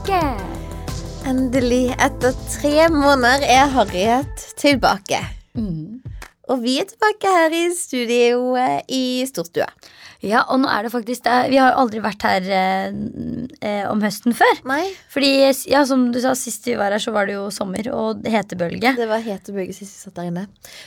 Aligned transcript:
tilbake! 0.00 0.36
Endelig, 1.28 1.94
etter 2.00 2.34
tre 2.48 2.88
måneder, 2.92 3.44
er 3.44 3.68
Harriet 3.74 4.44
tilbake. 4.56 5.18
Mm. 5.54 6.00
Og 6.50 6.62
vi 6.62 6.78
er 6.80 6.86
tilbake 6.88 7.30
her 7.30 7.52
i 7.54 7.66
studio 7.76 8.56
eh, 8.58 8.80
i 8.88 9.02
Storstua. 9.28 9.68
Ja, 10.20 10.42
og 10.52 10.58
nå 10.60 10.68
er 10.68 10.84
det 10.84 10.90
faktisk 10.92 11.22
det. 11.24 11.36
Vi 11.48 11.56
har 11.60 11.70
jo 11.72 11.82
aldri 11.84 12.00
vært 12.04 12.24
her 12.26 12.48
eh, 12.52 12.96
eh, 13.64 13.84
om 13.88 14.02
høsten 14.04 14.34
før. 14.36 14.62
Nei, 14.68 14.82
Fordi, 15.12 15.30
ja, 15.70 15.84
som 15.88 16.08
du 16.12 16.18
sa, 16.20 16.34
sist 16.36 16.66
vi 16.68 16.76
var 16.80 16.92
her, 16.92 17.00
så 17.00 17.14
var 17.14 17.28
det 17.28 17.36
jo 17.38 17.46
sommer 17.54 17.88
og 17.94 18.24
hetebølge. 18.28 18.94
det 18.98 19.08
var 19.08 19.24
hetebølge 19.24 19.76
sist 19.76 19.96
vi 19.96 20.04
satt 20.06 20.18
der 20.18 20.30
inne. 20.32 20.46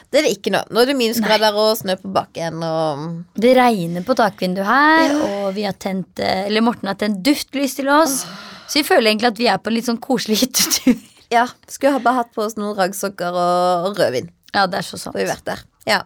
Det 0.10 0.22
er 0.22 0.28
det 0.28 0.36
ikke 0.38 0.54
nå. 0.54 0.64
Nå 0.70 0.84
er 0.84 0.90
det 0.92 0.98
minusgrader 1.00 1.58
og 1.58 1.76
snø 1.80 1.98
på 2.02 2.14
bakken 2.14 2.66
og 2.66 3.06
Det 3.38 3.54
regner 3.58 4.06
på 4.06 4.18
takvinduet 4.18 4.70
her, 4.70 5.16
og 5.30 5.54
vi 5.58 5.66
har 5.70 5.78
tent 5.78 6.22
eh, 6.22 6.48
Eller 6.50 6.66
Morten 6.66 6.92
har 6.92 7.00
tent 7.00 7.24
duftlys 7.26 7.78
til 7.80 7.94
oss. 7.94 8.24
Så 8.74 8.82
vi 8.82 8.88
føler 8.88 9.12
egentlig 9.12 9.30
at 9.30 9.38
vi 9.38 9.50
er 9.54 9.60
på 9.62 9.70
en 9.70 9.76
litt 9.78 9.86
sånn 9.86 10.02
koselig 10.02 10.40
hyttetur. 10.42 10.96
Ja, 11.30 11.44
skulle 11.70 12.00
bare 12.02 12.24
hatt 12.24 12.32
på 12.34 12.42
oss 12.42 12.56
noen 12.58 12.74
raggsokker 12.78 13.38
og, 13.38 13.86
og 13.92 14.00
rødvin. 14.02 14.32
Ja, 14.54 14.66
det 14.66 14.80
er 14.82 14.88
så 14.88 14.98
sant. 14.98 15.14
Så 15.14 15.22
vi 15.22 15.30
vært 15.30 15.46
der. 15.46 15.62
Ja. 15.86 16.00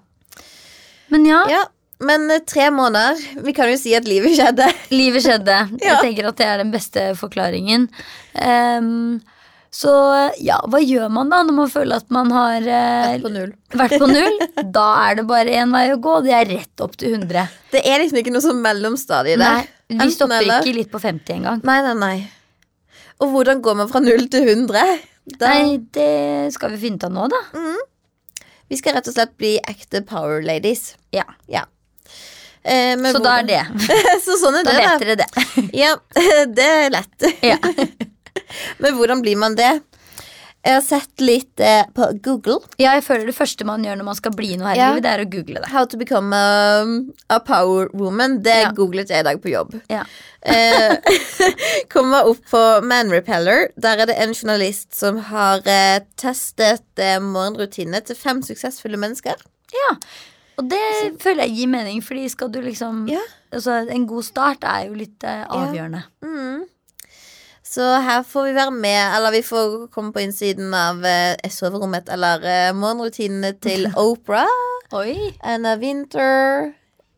Men 1.14 1.24
ja, 1.28 1.46
ja. 1.52 1.64
Men 2.04 2.28
eh, 2.32 2.44
tre 2.44 2.68
måneder. 2.76 3.24
Vi 3.46 3.54
kan 3.56 3.72
jo 3.72 3.80
si 3.80 3.96
at 3.96 4.08
livet 4.10 4.36
skjedde. 4.36 4.68
livet 4.92 5.24
skjedde. 5.24 5.62
Jeg 5.88 6.04
tenker 6.04 6.28
at 6.30 6.44
det 6.44 6.50
er 6.52 6.62
den 6.62 6.76
beste 6.76 7.08
forklaringen. 7.20 7.88
Um, 8.36 9.18
så 9.74 9.92
ja, 10.42 10.58
hva 10.72 10.80
gjør 10.84 11.10
man 11.14 11.32
da 11.32 11.42
når 11.46 11.56
man 11.58 11.72
føler 11.72 12.00
at 12.04 12.12
man 12.14 12.32
har 12.34 12.64
eh, 12.64 13.18
Vært 13.18 13.26
på 13.26 13.32
null. 13.34 13.52
vært 13.80 13.98
på 14.00 14.08
null? 14.12 14.40
Da 14.78 14.88
er 15.08 15.20
det 15.20 15.28
bare 15.30 15.58
én 15.64 15.72
vei 15.76 15.88
å 15.96 16.00
gå. 16.04 16.20
Det 16.28 16.36
er 16.36 16.50
rett 16.52 16.84
opp 16.84 16.96
til 17.00 17.16
100. 17.16 17.48
Det 17.72 17.84
er 17.84 18.04
liksom 18.04 18.20
ikke 18.24 18.36
noe 18.36 18.44
sånn 18.44 18.64
mellomstadie 18.64 19.40
der. 19.40 19.64
Nei, 19.68 20.00
vi 20.04 20.10
stopper 20.16 20.40
eller. 20.40 20.64
ikke 20.64 20.80
litt 20.82 20.92
på 20.92 21.04
50 21.04 21.40
engang. 21.40 21.62
Nei, 21.68 21.82
nei, 21.86 21.96
nei. 22.00 22.18
Og 23.24 23.32
hvordan 23.34 23.62
går 23.66 23.78
man 23.80 23.90
fra 23.90 24.02
null 24.04 24.28
til 24.30 24.46
100? 24.48 24.84
Da, 25.38 25.50
Nei, 25.50 25.78
det 25.94 26.54
skal 26.56 26.72
vi 26.76 26.82
finne 26.86 27.00
ut 27.02 27.08
av 27.08 27.12
nå, 27.16 27.26
da. 27.34 27.40
Vi 28.68 28.78
skal 28.80 28.98
rett 28.98 29.08
og 29.10 29.16
slett 29.16 29.34
bli 29.40 29.56
ekte 29.68 30.04
power 30.08 30.44
ladies. 30.46 30.94
Ja, 31.16 31.26
Eh, 32.68 32.98
så 33.00 33.14
Så 33.16 33.20
da 33.24 33.38
er 33.40 33.46
det. 33.48 33.62
Så 34.26 34.36
sånn 34.42 34.58
er 34.60 34.66
Da 34.68 34.74
det, 34.76 34.82
da. 34.84 34.88
da. 34.90 34.98
dere 35.00 35.16
det. 35.22 35.28
Ja, 35.78 35.94
det 36.58 36.66
er 36.68 36.90
lett. 36.92 37.28
Ja. 37.46 37.58
Men 38.84 38.98
hvordan 38.98 39.22
blir 39.24 39.40
man 39.40 39.56
det? 39.56 39.70
Jeg 40.68 40.74
har 40.76 40.82
sett 40.84 41.22
litt 41.24 41.62
eh, 41.64 41.86
på 41.96 42.10
Google. 42.26 42.58
ja, 42.78 42.92
jeg 42.98 43.04
føler 43.06 43.30
det 43.30 43.36
første 43.38 43.64
man 43.66 43.86
gjør 43.88 43.96
når 44.02 44.08
man 44.10 44.18
skal 44.20 44.34
bli 44.36 44.50
noe 44.60 44.68
her 44.68 44.76
i 44.76 44.80
Ja. 44.82 44.88
livet, 44.92 45.04
det 45.06 45.12
er 45.14 45.24
å 45.24 45.30
google 45.32 45.62
det. 45.64 45.70
How 45.72 45.86
to 45.88 45.98
become 46.02 46.36
a, 46.36 46.84
a 47.32 47.40
power 47.40 47.88
woman. 47.94 48.42
Det 48.44 48.58
Ja. 48.66 48.72
googlet 48.76 49.08
jeg 49.14 49.24
i 49.24 49.28
dag 49.30 49.40
på 49.42 49.50
jobb. 49.54 49.78
Ja. 49.90 50.04
Eh, 50.44 50.98
Kommer 51.94 52.28
opp 52.28 52.44
på 52.52 52.62
Man 52.84 53.10
Repeller. 53.16 53.70
Der 53.80 53.98
er 54.04 54.06
det 54.12 54.18
en 54.20 54.34
journalist 54.36 54.94
som 54.96 55.18
har 55.32 55.64
eh, 55.66 56.00
testet 56.20 56.84
eh, 57.00 57.18
morgenrutinene 57.24 58.04
til 58.06 58.16
fem 58.20 58.44
suksessfulle 58.44 59.00
mennesker. 59.00 59.36
ja. 59.74 59.96
Og 60.58 60.66
det 60.72 60.80
føler 61.22 61.44
jeg 61.46 61.54
gir 61.54 61.68
mening, 61.70 62.00
fordi 62.02 62.24
skal 62.34 62.50
du 62.50 62.56
liksom 62.66 63.04
Ja. 63.08 63.20
altså, 63.54 63.88
En 63.94 64.08
god 64.10 64.24
start 64.26 64.64
er 64.66 64.88
jo 64.88 64.96
litt 64.98 65.24
eh, 65.24 65.44
avgjørende. 65.46 66.00
Mm. 66.26 66.64
Så 67.78 67.86
her 68.02 68.24
får 68.26 68.48
vi 68.48 68.54
være 68.58 68.72
med, 68.74 69.16
eller 69.16 69.32
vi 69.36 69.44
får 69.46 69.74
komme 69.94 70.10
på 70.14 70.24
innsiden 70.24 70.72
av 70.74 71.04
eh, 71.06 71.50
soverommet 71.54 72.08
eller 72.10 72.42
eh, 72.42 72.70
morgenrutinene 72.74 73.52
til 73.62 73.86
Oprah, 74.08 74.50
Oi. 74.98 75.14
Anna 75.46 75.76
Winter, 75.78 76.72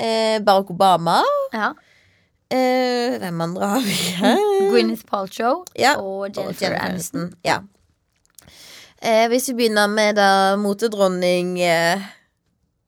eh, 0.03 0.41
Barack 0.43 0.73
Obama. 0.73 1.21
Ja. 1.55 1.69
Eh, 2.51 3.15
hvem 3.21 3.41
andre 3.45 3.71
har 3.71 3.87
vi 3.87 3.95
her? 4.19 4.43
Gwyneth 4.73 5.05
Paltrow 5.07 5.63
Ja, 5.79 5.95
og 6.01 6.27
og 6.27 6.35
Jennifer 6.35 6.75
Aniston. 6.75 7.31
Ja. 7.45 7.61
Eh, 8.99 9.29
hvis 9.31 9.47
vi 9.53 9.55
begynner 9.61 9.87
med 9.87 10.19
da 10.19 10.57
motedronning 10.59 11.55
eh, 11.63 12.03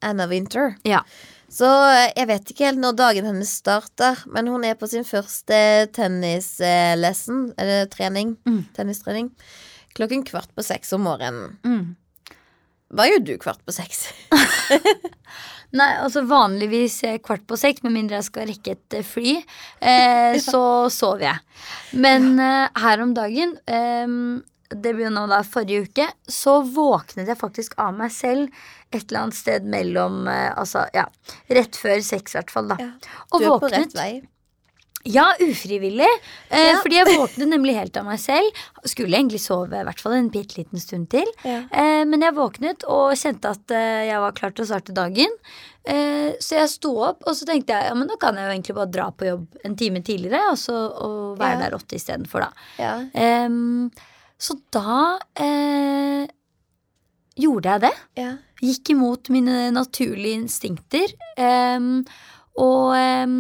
Anna 0.04 0.28
Winter. 0.28 0.74
Ja. 0.84 1.06
Så 1.52 1.68
eh, 1.68 2.12
jeg 2.16 2.30
vet 2.30 2.52
ikke 2.54 2.68
helt 2.70 2.80
når 2.80 2.96
dagen 3.00 3.26
hennes 3.28 3.50
starter, 3.60 4.22
men 4.32 4.48
hun 4.48 4.64
er 4.68 4.78
på 4.80 4.88
sin 4.88 5.04
første 5.08 5.58
tennislesson, 5.96 7.50
eller 7.60 7.90
trening, 7.92 8.38
Mm. 8.48 8.62
tennistrening, 8.78 9.32
klokken 9.98 10.24
kvart 10.28 10.52
på 10.56 10.64
seks 10.64 10.94
om 10.96 11.04
morgenen. 11.10 11.58
Mm. 11.68 11.96
Hva 12.92 13.06
gjør 13.08 13.22
du 13.28 13.34
kvart 13.40 13.62
på 13.68 13.72
seks? 13.76 14.06
Nei, 15.72 15.88
altså 16.04 16.26
vanligvis 16.28 16.98
kvart 17.24 17.46
på 17.48 17.56
seks, 17.60 17.80
med 17.86 17.94
mindre 17.96 18.18
jeg 18.20 18.28
skal 18.28 18.50
rekke 18.50 18.74
et 18.76 18.96
eh, 19.00 19.06
fly, 19.08 19.36
eh, 19.80 20.36
så 20.52 20.64
sover 20.92 21.28
jeg. 21.30 21.44
Men 22.04 22.34
eh, 22.44 22.68
her 22.84 23.04
om 23.06 23.14
dagen, 23.16 23.54
eh, 23.68 24.08
det 24.74 24.94
blir 24.96 25.08
jo 25.10 25.14
nå 25.16 25.28
da 25.32 25.42
forrige 25.44 25.86
uke, 25.90 26.08
så 26.32 26.60
våknet 26.64 27.28
jeg 27.28 27.38
faktisk 27.40 27.74
av 27.82 27.94
meg 27.98 28.12
selv 28.16 28.50
et 28.92 29.06
eller 29.08 29.22
annet 29.26 29.38
sted 29.40 29.64
mellom 29.72 30.28
eh, 30.28 30.52
Altså, 30.58 30.86
ja, 30.96 31.06
rett 31.50 31.76
før 31.80 32.02
seks, 32.04 32.36
i 32.36 32.40
hvert 32.42 32.52
fall, 32.52 32.68
da. 32.74 32.78
Ja, 32.80 32.92
Og 33.32 33.40
Du 33.42 33.48
er 33.54 33.60
på 33.64 33.72
rett 33.72 33.96
vei. 33.98 34.12
Ja, 35.04 35.32
ufrivillig. 35.42 36.06
Eh, 36.52 36.68
Ja. 36.68 36.76
Fordi 36.84 37.00
jeg 37.00 37.16
våknet 37.18 37.50
nemlig 37.50 37.74
helt 37.74 37.96
av 37.98 38.06
meg 38.06 38.20
selv. 38.22 38.52
Skulle 38.86 39.18
egentlig 39.18 39.40
sove 39.42 39.80
i 39.80 39.86
hvert 39.88 40.00
fall 40.04 40.14
en 40.14 40.28
bitte 40.30 40.60
liten 40.60 40.78
stund 40.78 41.08
til. 41.10 41.26
Ja. 41.42 41.64
Eh, 41.74 42.04
men 42.06 42.22
jeg 42.22 42.36
våknet 42.38 42.86
og 42.86 43.16
kjente 43.18 43.50
at 43.50 43.74
eh, 43.74 44.04
jeg 44.12 44.20
var 44.22 44.36
klar 44.38 44.54
til 44.54 44.62
å 44.68 44.70
starte 44.70 44.94
dagen. 44.94 45.34
Eh, 45.90 46.38
så 46.38 46.60
jeg 46.60 46.70
sto 46.70 46.92
opp, 47.08 47.26
og 47.26 47.34
så 47.34 47.48
tenkte 47.50 47.74
jeg 47.74 47.90
ja, 47.90 47.96
men 47.98 48.12
da 48.12 48.20
kan 48.22 48.38
jeg 48.38 48.46
jo 48.46 48.54
egentlig 48.54 48.78
bare 48.78 48.94
dra 48.94 49.08
på 49.10 49.26
jobb 49.32 49.48
en 49.66 49.76
time 49.82 50.04
tidligere. 50.06 50.44
Og, 50.54 50.62
så, 50.62 50.78
og 50.78 51.40
være 51.42 51.58
Ja. 51.58 51.64
der 51.66 51.80
åtte 51.80 51.98
istedenfor, 51.98 52.46
da. 52.46 52.52
Ja. 52.78 52.94
Så 54.42 54.58
da 54.74 55.20
eh, 55.38 56.26
gjorde 57.38 57.76
jeg 57.76 57.84
det. 57.86 57.94
Ja. 58.20 58.32
Gikk 58.62 58.94
imot 58.96 59.30
mine 59.34 59.70
naturlige 59.74 60.40
instinkter. 60.42 61.14
Eh, 61.38 61.90
og 62.62 62.96
eh, 62.98 63.36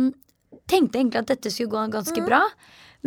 tenkte 0.69 1.01
egentlig 1.01 1.23
at 1.23 1.33
dette 1.33 1.53
skulle 1.53 1.73
gå 1.73 1.87
ganske 1.97 2.25
bra. 2.25 2.43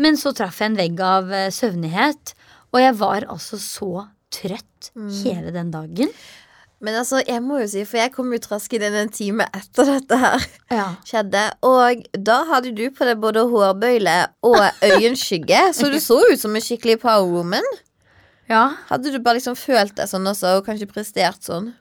Men 0.01 0.19
så 0.19 0.35
traff 0.35 0.59
jeg 0.61 0.73
en 0.73 0.81
vegg 0.81 1.03
av 1.07 1.31
eh, 1.31 1.51
søvnighet, 1.55 2.35
og 2.75 2.81
jeg 2.83 2.97
var 2.99 3.29
altså 3.31 3.61
så 3.63 3.93
trøtt 4.35 4.91
hele 5.23 5.53
den 5.55 5.71
dagen. 5.71 6.11
Men 6.85 6.99
altså, 7.01 7.23
jeg 7.25 7.41
må 7.41 7.63
jo 7.63 7.69
si, 7.73 7.85
for 7.89 7.97
jeg 8.03 8.13
kom 8.13 8.33
jo 8.35 8.39
traskende 8.45 8.91
inn 8.91 8.97
en 9.07 9.13
time 9.15 9.47
etter 9.57 9.89
dette 9.89 10.19
her 10.21 10.43
Ja. 10.75 10.87
skjedde, 11.09 11.45
og 11.65 12.03
da 12.29 12.43
hadde 12.51 12.75
du 12.77 12.83
på 12.93 13.07
deg 13.09 13.23
både 13.23 13.47
hårbøyle 13.49 14.17
og 14.45 14.59
øyenskygge, 14.85 15.63
så 15.73 15.89
du 15.93 15.97
så 16.03 16.19
ut 16.29 16.41
som 16.43 16.53
en 16.59 16.65
skikkelig 16.65 16.99
power 17.01 17.25
woman. 17.31 17.65
Ja. 18.53 18.67
Hadde 18.91 19.15
du 19.15 19.17
bare 19.25 19.39
liksom 19.39 19.57
følt 19.57 19.95
deg 19.97 20.11
sånn 20.11 20.29
også, 20.29 20.59
og 20.59 20.67
kanskje 20.69 20.91
prestert 20.91 21.41
sånn? 21.49 21.73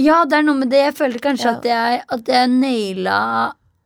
ja, 0.00 0.24
det 0.24 0.38
er 0.38 0.44
noe 0.46 0.56
med 0.56 0.70
det. 0.72 0.78
Jeg 0.88 0.94
følte 0.96 1.20
kanskje 1.20 1.50
Ja. 1.50 1.56
at 1.58 1.64
jeg, 1.68 2.02
at 2.16 2.28
jeg 2.32 2.48
naila 2.50 3.16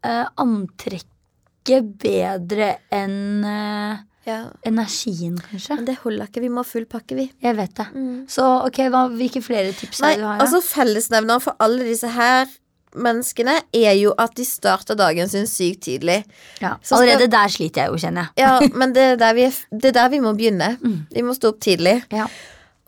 uh, 0.07 0.27
antrekket 0.39 1.89
bedre 2.01 2.69
enn 2.93 3.45
eh, 3.45 3.97
Ja. 4.27 4.39
energien, 4.65 5.37
kanskje. 5.51 5.77
Men 5.77 5.85
det 5.89 5.97
holder 6.03 6.27
ikke, 6.31 6.41
vi 6.41 6.49
må 6.49 6.63
ha 6.65 6.69
full 6.69 6.87
pakke, 6.89 7.15
vi. 7.19 7.27
Jeg 7.45 7.57
vet 7.59 7.75
det. 7.77 7.87
Så 8.33 8.45
ok, 8.67 8.79
hva, 8.95 9.03
hvilke 9.13 9.43
flere 9.45 9.73
tips 9.77 10.01
Nei, 10.01 10.15
er 10.15 10.17
det 10.17 10.23
du 10.23 10.29
har? 10.31 10.39
da? 10.39 10.45
altså 10.47 10.61
Fellesnevneren 10.65 11.43
for 11.45 11.57
alle 11.61 11.85
disse 11.85 12.09
her 12.09 12.47
menneskene 12.95 13.57
er 13.75 13.93
jo 13.99 14.13
at 14.23 14.37
de 14.39 14.45
starter 14.47 14.95
dagen 14.95 15.29
sin 15.29 15.47
sykt 15.51 15.81
tidlig. 15.89 16.21
ja. 16.63 16.77
skal- 16.81 17.03
Allerede 17.03 17.27
der 17.31 17.49
sliter 17.51 17.83
jeg 17.85 17.91
jo, 17.91 17.97
kjenner 17.99 18.29
jeg. 18.37 18.45
Ja, 18.47 18.61
men 18.81 18.93
det 18.95 19.03
er 19.03 19.17
der 19.17 19.35
vi, 19.35 19.43
er, 19.51 19.55
det 19.73 19.91
er 19.91 19.97
der 19.99 20.09
vi 20.13 20.21
må 20.23 20.33
begynne. 20.39 20.77
Vi 21.13 21.23
må 21.27 21.35
stå 21.35 21.49
opp 21.55 21.61
tidlig. 21.61 21.97
Ja. 22.15 22.29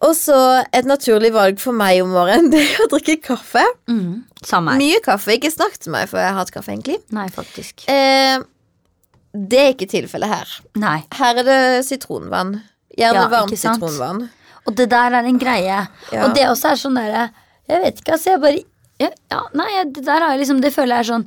Og 0.06 0.12
så 0.14 0.36
et 0.76 0.84
naturlig 0.84 1.32
valg 1.34 1.58
for 1.58 1.72
meg 1.72 2.02
om 2.04 2.10
morgenen, 2.14 2.50
det 2.54 2.60
er 2.62 2.84
å 2.84 2.90
drikke 2.92 3.18
kaffe. 3.32 3.64
Mm. 3.90 4.22
Mye 4.78 5.00
kaffe. 5.04 5.34
Ikke 5.40 5.50
snakk 5.50 5.78
til 5.80 5.90
meg 5.96 6.08
før 6.08 6.20
jeg 6.22 6.32
har 6.32 6.38
hatt 6.44 6.52
kaffe, 6.54 6.70
egentlig. 6.74 6.98
Nei, 7.16 7.26
faktisk. 7.32 7.86
Eh, 7.90 8.38
det 9.50 9.58
er 9.62 9.72
ikke 9.74 9.88
tilfellet 9.90 10.28
her. 10.32 10.54
Nei. 10.82 10.98
Her 11.18 11.42
er 11.42 11.46
det 11.48 11.58
sitronvann. 11.88 12.54
Gjerne 12.96 13.24
Ja, 13.26 13.28
varmt 13.32 13.58
sitronvann. 13.60 14.28
Og 14.66 14.74
det 14.78 14.88
der 14.90 15.14
er 15.20 15.26
en 15.28 15.38
greie. 15.38 15.82
Ja. 16.12 16.24
Og 16.26 16.32
det 16.34 16.46
også 16.48 16.72
er 16.72 16.80
sånn 16.80 16.96
derre 16.98 17.28
Jeg 17.68 17.82
vet 17.82 18.00
ikke, 18.00 18.12
altså. 18.16 18.30
Jeg 18.36 18.40
bare 18.42 18.62
ja, 18.96 19.10
ja, 19.28 19.42
nei, 19.52 19.66
det 19.92 20.06
der 20.06 20.22
har 20.24 20.30
jeg 20.32 20.38
liksom 20.40 20.60
Det 20.64 20.70
føler 20.72 20.94
jeg 20.96 21.04
er 21.04 21.08
sånn 21.10 21.24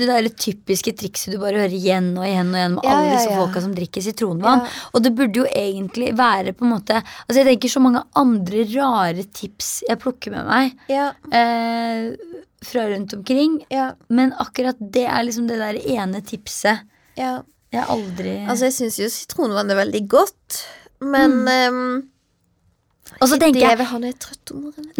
Det 0.00 0.06
der 0.08 0.28
typiske 0.40 0.94
trikset 0.96 1.34
du 1.34 1.38
bare 1.42 1.58
hører 1.60 1.74
igjen 1.76 2.06
og 2.16 2.24
igjen 2.24 2.48
og 2.48 2.56
igjen 2.56 2.78
med 2.78 2.86
Ja, 2.88 2.94
alle 2.96 3.10
disse 3.12 3.34
folka 3.36 3.60
som 3.60 3.74
drikker 3.76 4.00
sitronvann. 4.06 4.62
Og 4.96 5.02
det 5.04 5.12
burde 5.18 5.42
jo 5.42 5.44
egentlig 5.52 6.14
være 6.16 6.54
på 6.56 6.64
en 6.64 6.72
måte 6.78 6.96
Altså 7.02 7.42
Jeg 7.42 7.48
tenker 7.50 7.74
så 7.74 7.82
mange 7.84 8.00
andre 8.16 8.64
rare 8.72 9.26
tips 9.36 9.68
jeg 9.90 10.00
plukker 10.00 10.32
med 10.38 10.48
meg 10.48 10.80
Ja, 10.88 11.10
eh, 11.28 12.16
fra 12.64 12.86
rundt 12.88 13.12
omkring. 13.18 13.60
ja, 13.72 13.90
Men 14.08 14.32
akkurat 14.40 14.76
det 14.80 15.04
er 15.04 15.22
liksom 15.28 15.46
det 15.48 15.60
der 15.60 15.76
ene 15.92 16.20
tipset 16.24 16.86
ja. 17.16 17.42
jeg 17.72 17.84
aldri 17.88 18.36
Altså, 18.48 18.64
jeg 18.68 18.72
syns 18.74 18.98
jo 18.98 19.08
sitronvann 19.08 19.70
er 19.70 19.76
veldig 19.84 20.08
godt, 20.08 20.62
men 21.00 21.30
Mm. 21.44 21.74
um, 21.74 22.02
Og 23.20 23.28
så 23.28 23.36
tenker 23.40 23.60
jeg 23.60 23.78
jeg. 23.78 24.16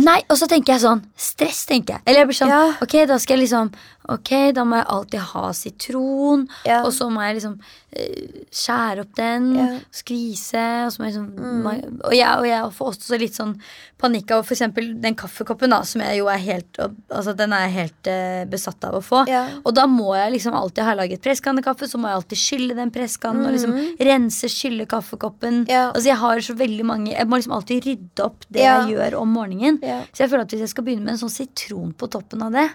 Nei, 0.02 0.20
og 0.28 0.36
så 0.36 0.46
tenker 0.50 0.72
jeg 0.74 0.82
sånn 0.82 1.02
Stress, 1.16 1.64
tenker 1.66 1.94
jeg. 1.94 2.02
Eller 2.06 2.20
jeg 2.24 2.26
blir 2.30 2.38
sånn 2.40 2.48
Ja. 2.50 2.62
Ok, 2.82 2.96
da 3.06 3.18
skal 3.18 3.38
jeg 3.38 3.44
liksom 3.48 3.72
Ok, 4.08 4.30
da 4.56 4.64
må 4.64 4.78
jeg 4.78 4.88
alltid 4.94 5.24
ha 5.34 5.50
sitron. 5.52 6.46
Ja. 6.64 6.80
Og 6.86 6.92
så 6.96 7.10
må 7.12 7.20
jeg 7.26 7.36
liksom 7.36 7.58
uh, 7.60 8.38
skjære 8.48 9.04
opp 9.04 9.12
den, 9.18 9.50
Ja. 9.58 9.66
Mm. 9.70 9.76
skvise, 9.92 10.64
og 10.86 10.92
så 10.92 11.00
må 11.00 11.06
jeg 11.08 11.14
liksom 11.14 11.26
mm. 11.36 11.66
og, 12.06 12.14
jeg, 12.14 12.30
og 12.40 12.46
jeg 12.48 12.70
får 12.76 12.90
også 12.94 13.18
litt 13.20 13.36
sånn 13.36 13.52
panikk 14.00 14.32
av 14.32 14.46
for 14.46 14.56
eksempel 14.56 14.88
den 15.02 15.16
kaffekoppen, 15.18 15.74
da, 15.74 15.82
som 15.84 16.00
jeg 16.04 16.20
jo 16.22 16.30
er 16.32 16.40
helt 16.40 16.78
Altså, 16.80 17.34
den 17.36 17.52
er 17.52 17.66
jeg 17.66 17.74
helt 17.76 18.10
uh, 18.10 18.42
besatt 18.50 18.86
av 18.88 18.96
å 18.96 19.02
få. 19.04 19.24
Ja. 19.28 19.44
Og 19.68 19.74
da 19.76 19.84
må 19.90 20.14
jeg 20.16 20.36
liksom 20.38 20.56
alltid 20.56 20.86
ha 20.86 20.96
laget 20.96 21.22
presskannekaffe, 21.24 21.88
så 21.90 22.00
må 22.00 22.08
jeg 22.08 22.20
alltid 22.22 22.40
skylle 22.40 22.78
den 22.78 22.92
presskannen 22.94 23.46
og 23.46 23.54
liksom 23.54 23.76
rense, 24.10 24.50
skylle 24.50 24.88
kaffekoppen. 24.90 25.64
Mm. 25.66 25.72
Altså, 25.90 26.06
jeg 26.08 26.20
har 26.24 26.44
så 26.44 26.54
veldig 26.56 26.84
mange 26.86 27.10
Jeg 27.12 27.28
må 27.28 27.38
liksom 27.38 27.52
alltid 27.56 27.84
rydde 27.84 28.24
opp 28.24 28.46
det 28.48 28.64
jeg 28.64 28.94
gjør 28.94 29.20
om 29.20 29.34
morgenen. 29.36 29.80
Så 30.14 30.24
jeg 30.24 30.32
føler 30.32 30.46
at 30.46 30.54
hvis 30.54 30.64
jeg 30.64 30.72
skal 30.72 30.86
begynne 30.86 31.04
med 31.04 31.18
en 31.18 31.24
sånn 31.26 31.34
sitron 31.34 31.92
på 31.92 32.08
toppen 32.10 32.46
av 32.46 32.56
det 32.56 32.70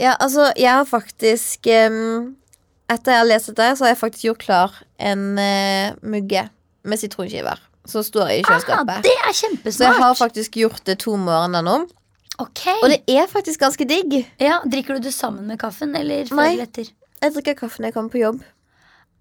Ja, 0.00 0.14
altså, 0.18 0.52
jeg 0.56 0.72
har 0.72 0.86
faktisk 0.88 1.68
um, 1.88 2.36
Etter 2.92 3.14
jeg 3.14 3.22
har 3.22 3.28
lest 3.28 3.48
dette, 3.48 3.68
så 3.76 3.86
har 3.86 3.92
jeg 3.94 4.00
faktisk 4.00 4.24
gjort 4.26 4.42
klar 4.42 4.78
en 5.00 5.22
uh, 5.38 5.94
mugge 6.04 6.42
med 6.84 7.00
sitronskiver. 7.00 7.60
Som 7.88 8.04
står 8.06 8.28
i 8.30 8.36
i 8.38 8.42
ah, 8.42 8.50
kjøleskapet. 8.50 9.02
Det 9.06 9.12
er 9.16 9.34
kjempesmart 9.34 9.74
så 9.74 9.84
jeg 9.86 10.02
har 10.02 10.16
faktisk 10.18 10.58
gjort 10.60 10.82
det 10.86 10.98
to 11.02 11.16
morgener 11.18 11.64
nå. 11.66 11.76
Ok 12.42 12.64
Og 12.78 12.88
det 12.92 13.00
er 13.10 13.26
faktisk 13.30 13.60
ganske 13.60 13.86
digg. 13.88 14.18
ja, 14.40 14.60
Drikker 14.64 14.98
du 14.98 15.08
det 15.08 15.14
sammen 15.14 15.46
med 15.50 15.58
kaffen, 15.60 15.96
eller 15.96 16.26
før 16.28 16.42
Nei. 16.42 16.52
eller 16.54 16.68
etter? 16.68 16.92
Jeg 17.22 17.34
drikker 17.36 17.58
kaffe 17.64 17.82
når 17.82 17.90
jeg 17.90 17.96
kommer 17.96 18.12
på 18.12 18.22
jobb. 18.22 18.42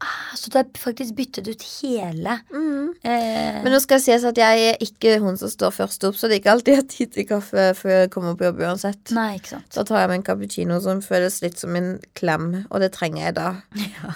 Ah, 0.02 0.34
Så 0.36 0.50
du 0.50 0.56
har 0.58 0.66
faktisk 0.82 1.14
byttet 1.16 1.46
ut 1.48 1.62
hele 1.82 2.40
Mm. 2.50 2.90
eh, 3.04 3.62
Men 3.62 3.72
nå 3.74 3.80
skal 3.84 4.00
det 4.00 4.06
sies 4.08 4.24
at 4.26 4.36
jeg 4.42 4.64
er 4.72 4.78
ikke 4.82 5.20
hun 5.22 5.38
som 5.38 5.48
står 5.52 5.70
først 5.76 6.04
opp, 6.08 6.16
så 6.18 6.26
det 6.28 6.38
er 6.38 6.40
ikke 6.42 6.52
alltid 6.56 6.72
jeg 6.74 6.80
har 6.82 6.88
tid 6.90 7.12
til 7.14 7.28
kaffe 7.30 7.66
før 7.78 7.94
jeg 8.00 8.10
kommer 8.10 8.34
på 8.40 8.48
jobb 8.48 8.64
uansett. 8.66 9.12
Nei, 9.14 9.36
ikke 9.38 9.52
sant. 9.54 9.68
Da 9.76 9.84
tar 9.86 10.00
jeg 10.02 10.10
meg 10.10 10.18
en 10.20 10.24
cappuccino 10.32 10.80
som 10.82 11.02
føles 11.06 11.38
litt 11.44 11.60
som 11.62 11.76
en 11.78 11.92
klem, 12.18 12.48
og 12.72 12.80
det 12.82 12.90
trenger 12.96 13.28
jeg 13.28 13.36
da. 13.38 13.52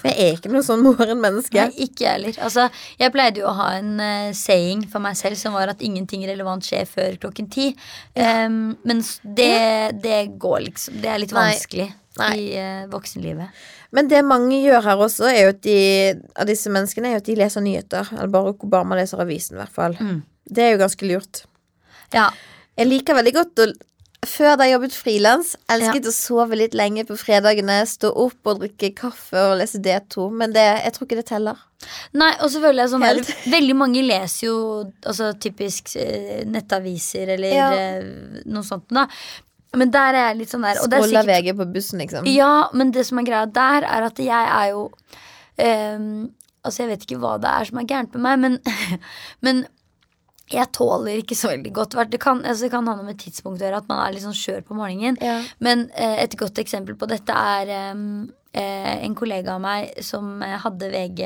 For 0.02 0.10
jeg 0.10 0.18
er 0.26 0.40
ikke 0.40 0.52
noe 0.56 0.66
sånn 0.66 0.82
morgenmenneske. 0.88 1.54
Nei, 1.68 1.86
ikke 1.86 2.08
jeg 2.08 2.12
heller. 2.16 2.40
Altså, 2.50 2.66
jeg 3.00 3.14
pleide 3.14 3.44
jo 3.44 3.52
å 3.52 3.56
ha 3.62 3.70
en 3.78 3.94
uh, 4.02 4.32
saying 4.34 4.88
for 4.90 5.00
meg 5.06 5.16
selv 5.22 5.38
som 5.38 5.54
var 5.54 5.70
at 5.76 5.86
ingenting 5.86 6.26
relevant 6.26 6.66
skjer 6.66 6.90
før 6.90 7.20
klokken 7.22 7.52
ti. 7.54 7.70
Um, 8.18 8.76
men 8.84 9.04
det, 9.22 10.02
det 10.02 10.24
går 10.42 10.66
liksom 10.72 11.02
Det 11.02 11.10
er 11.14 11.22
litt 11.22 11.32
Nei. 11.36 11.52
vanskelig 11.52 11.88
Nei. 12.18 12.34
i 12.40 12.46
uh, 12.58 12.86
voksenlivet. 12.90 13.50
Men 13.96 14.10
det 14.12 14.22
mange 14.28 14.60
gjør 14.60 14.84
her 14.90 15.02
også, 15.08 15.28
er 15.32 15.42
jo 15.46 15.54
at 15.54 15.64
de, 15.64 15.80
av 16.36 16.50
disse 16.50 16.72
menneskene, 16.74 17.10
er 17.10 17.18
jo 17.18 17.24
at 17.24 17.30
de 17.30 17.38
leser 17.40 17.64
nyheter. 17.64 18.12
Eller 18.18 18.32
Barack 18.34 18.64
Obama 18.68 18.98
leser 19.00 19.24
avisen, 19.24 19.56
i 19.56 19.62
hvert 19.64 19.76
fall. 19.76 19.96
Mm. 20.00 20.22
Det 20.46 20.64
er 20.66 20.74
jo 20.76 20.82
ganske 20.84 21.08
lurt. 21.10 21.46
Ja. 22.14 22.30
Jeg 22.76 22.92
liker 22.92 23.16
veldig 23.18 23.36
godt 23.38 23.64
å 23.64 23.70
før 24.26 24.56
da 24.58 24.66
jeg 24.68 24.76
jobbet 24.76 24.96
frilans, 24.98 25.54
elsket 25.72 26.08
å 26.10 26.14
sove 26.14 26.58
litt 26.58 26.76
lenge 26.78 27.06
på 27.08 27.18
fredagene. 27.20 27.78
Stå 27.90 28.12
opp 28.26 28.50
og 28.50 28.62
drikke 28.64 28.92
kaffe 28.98 29.42
og 29.52 29.60
lese 29.62 29.82
D2. 29.84 30.28
Men 30.34 30.56
det, 30.56 30.66
jeg 30.84 30.96
tror 30.96 31.08
ikke 31.08 31.20
det 31.20 31.28
teller. 31.30 31.62
Nei, 32.18 32.32
og 32.42 32.50
jeg 32.50 32.90
sånn 32.92 33.06
der, 33.06 33.20
Helt. 33.20 33.34
Veldig 33.54 33.76
mange 33.78 34.02
leser 34.06 34.48
jo 34.48 34.58
altså, 35.06 35.32
typisk 35.42 35.94
eh, 36.02 36.42
nettaviser 36.50 37.36
eller 37.36 37.54
Ja. 37.54 37.68
eh, 37.76 38.42
noe 38.50 38.66
sånt. 38.66 38.88
Da. 38.90 39.08
Men 39.78 39.92
der 39.94 40.16
er 40.16 40.28
jeg 40.30 40.40
litt 40.42 40.54
sånn 40.54 40.66
der 40.66 40.82
og 40.82 40.90
sikkert- 40.90 41.30
VG 41.30 41.54
på 41.58 41.68
bussen, 41.74 42.02
liksom. 42.04 42.28
Ja, 42.32 42.70
men 42.74 42.92
det 42.96 43.06
som 43.08 43.20
er 43.20 43.28
greia 43.28 43.46
der, 43.46 43.86
er 43.86 44.10
at 44.10 44.18
jeg 44.18 44.52
er 44.60 44.72
jo 44.72 44.90
um, 44.90 46.10
Altså, 46.66 46.82
jeg 46.82 46.90
vet 46.90 47.04
ikke 47.06 47.20
hva 47.22 47.36
det 47.38 47.46
er 47.46 47.68
som 47.70 47.78
er 47.78 47.86
gærent 47.86 48.16
med 48.16 48.24
meg, 48.26 48.40
men, 48.42 48.56
men 49.46 49.60
jeg 50.50 50.66
tåler 50.74 51.20
ikke 51.22 51.38
så 51.38 51.52
veldig 51.52 51.74
godt 51.74 51.96
Det 52.10 52.20
kan, 52.22 52.42
altså, 52.46 52.66
det 52.66 52.72
kan 52.74 52.88
ha 52.88 52.96
noe 52.98 53.06
med 53.06 53.20
tidspunkt 53.22 53.62
å 53.62 53.68
gjøre, 53.68 53.84
at 53.84 53.88
man 53.90 54.02
er 54.02 54.16
litt 54.16 54.26
sånn 54.26 54.38
skjør 54.38 54.66
på 54.66 54.78
morgenen. 54.78 55.18
Ja. 55.22 55.40
Men 55.60 55.88
uh, 55.94 56.18
et 56.22 56.34
godt 56.38 56.58
eksempel 56.62 56.98
på 56.98 57.10
dette 57.10 57.34
er 57.34 57.70
eh, 57.70 57.94
en 59.06 59.16
kollega 59.16 59.56
av 59.56 59.62
meg 59.64 59.92
som 60.06 60.42
eh, 60.46 60.56
hadde 60.64 60.90
VG 60.94 61.22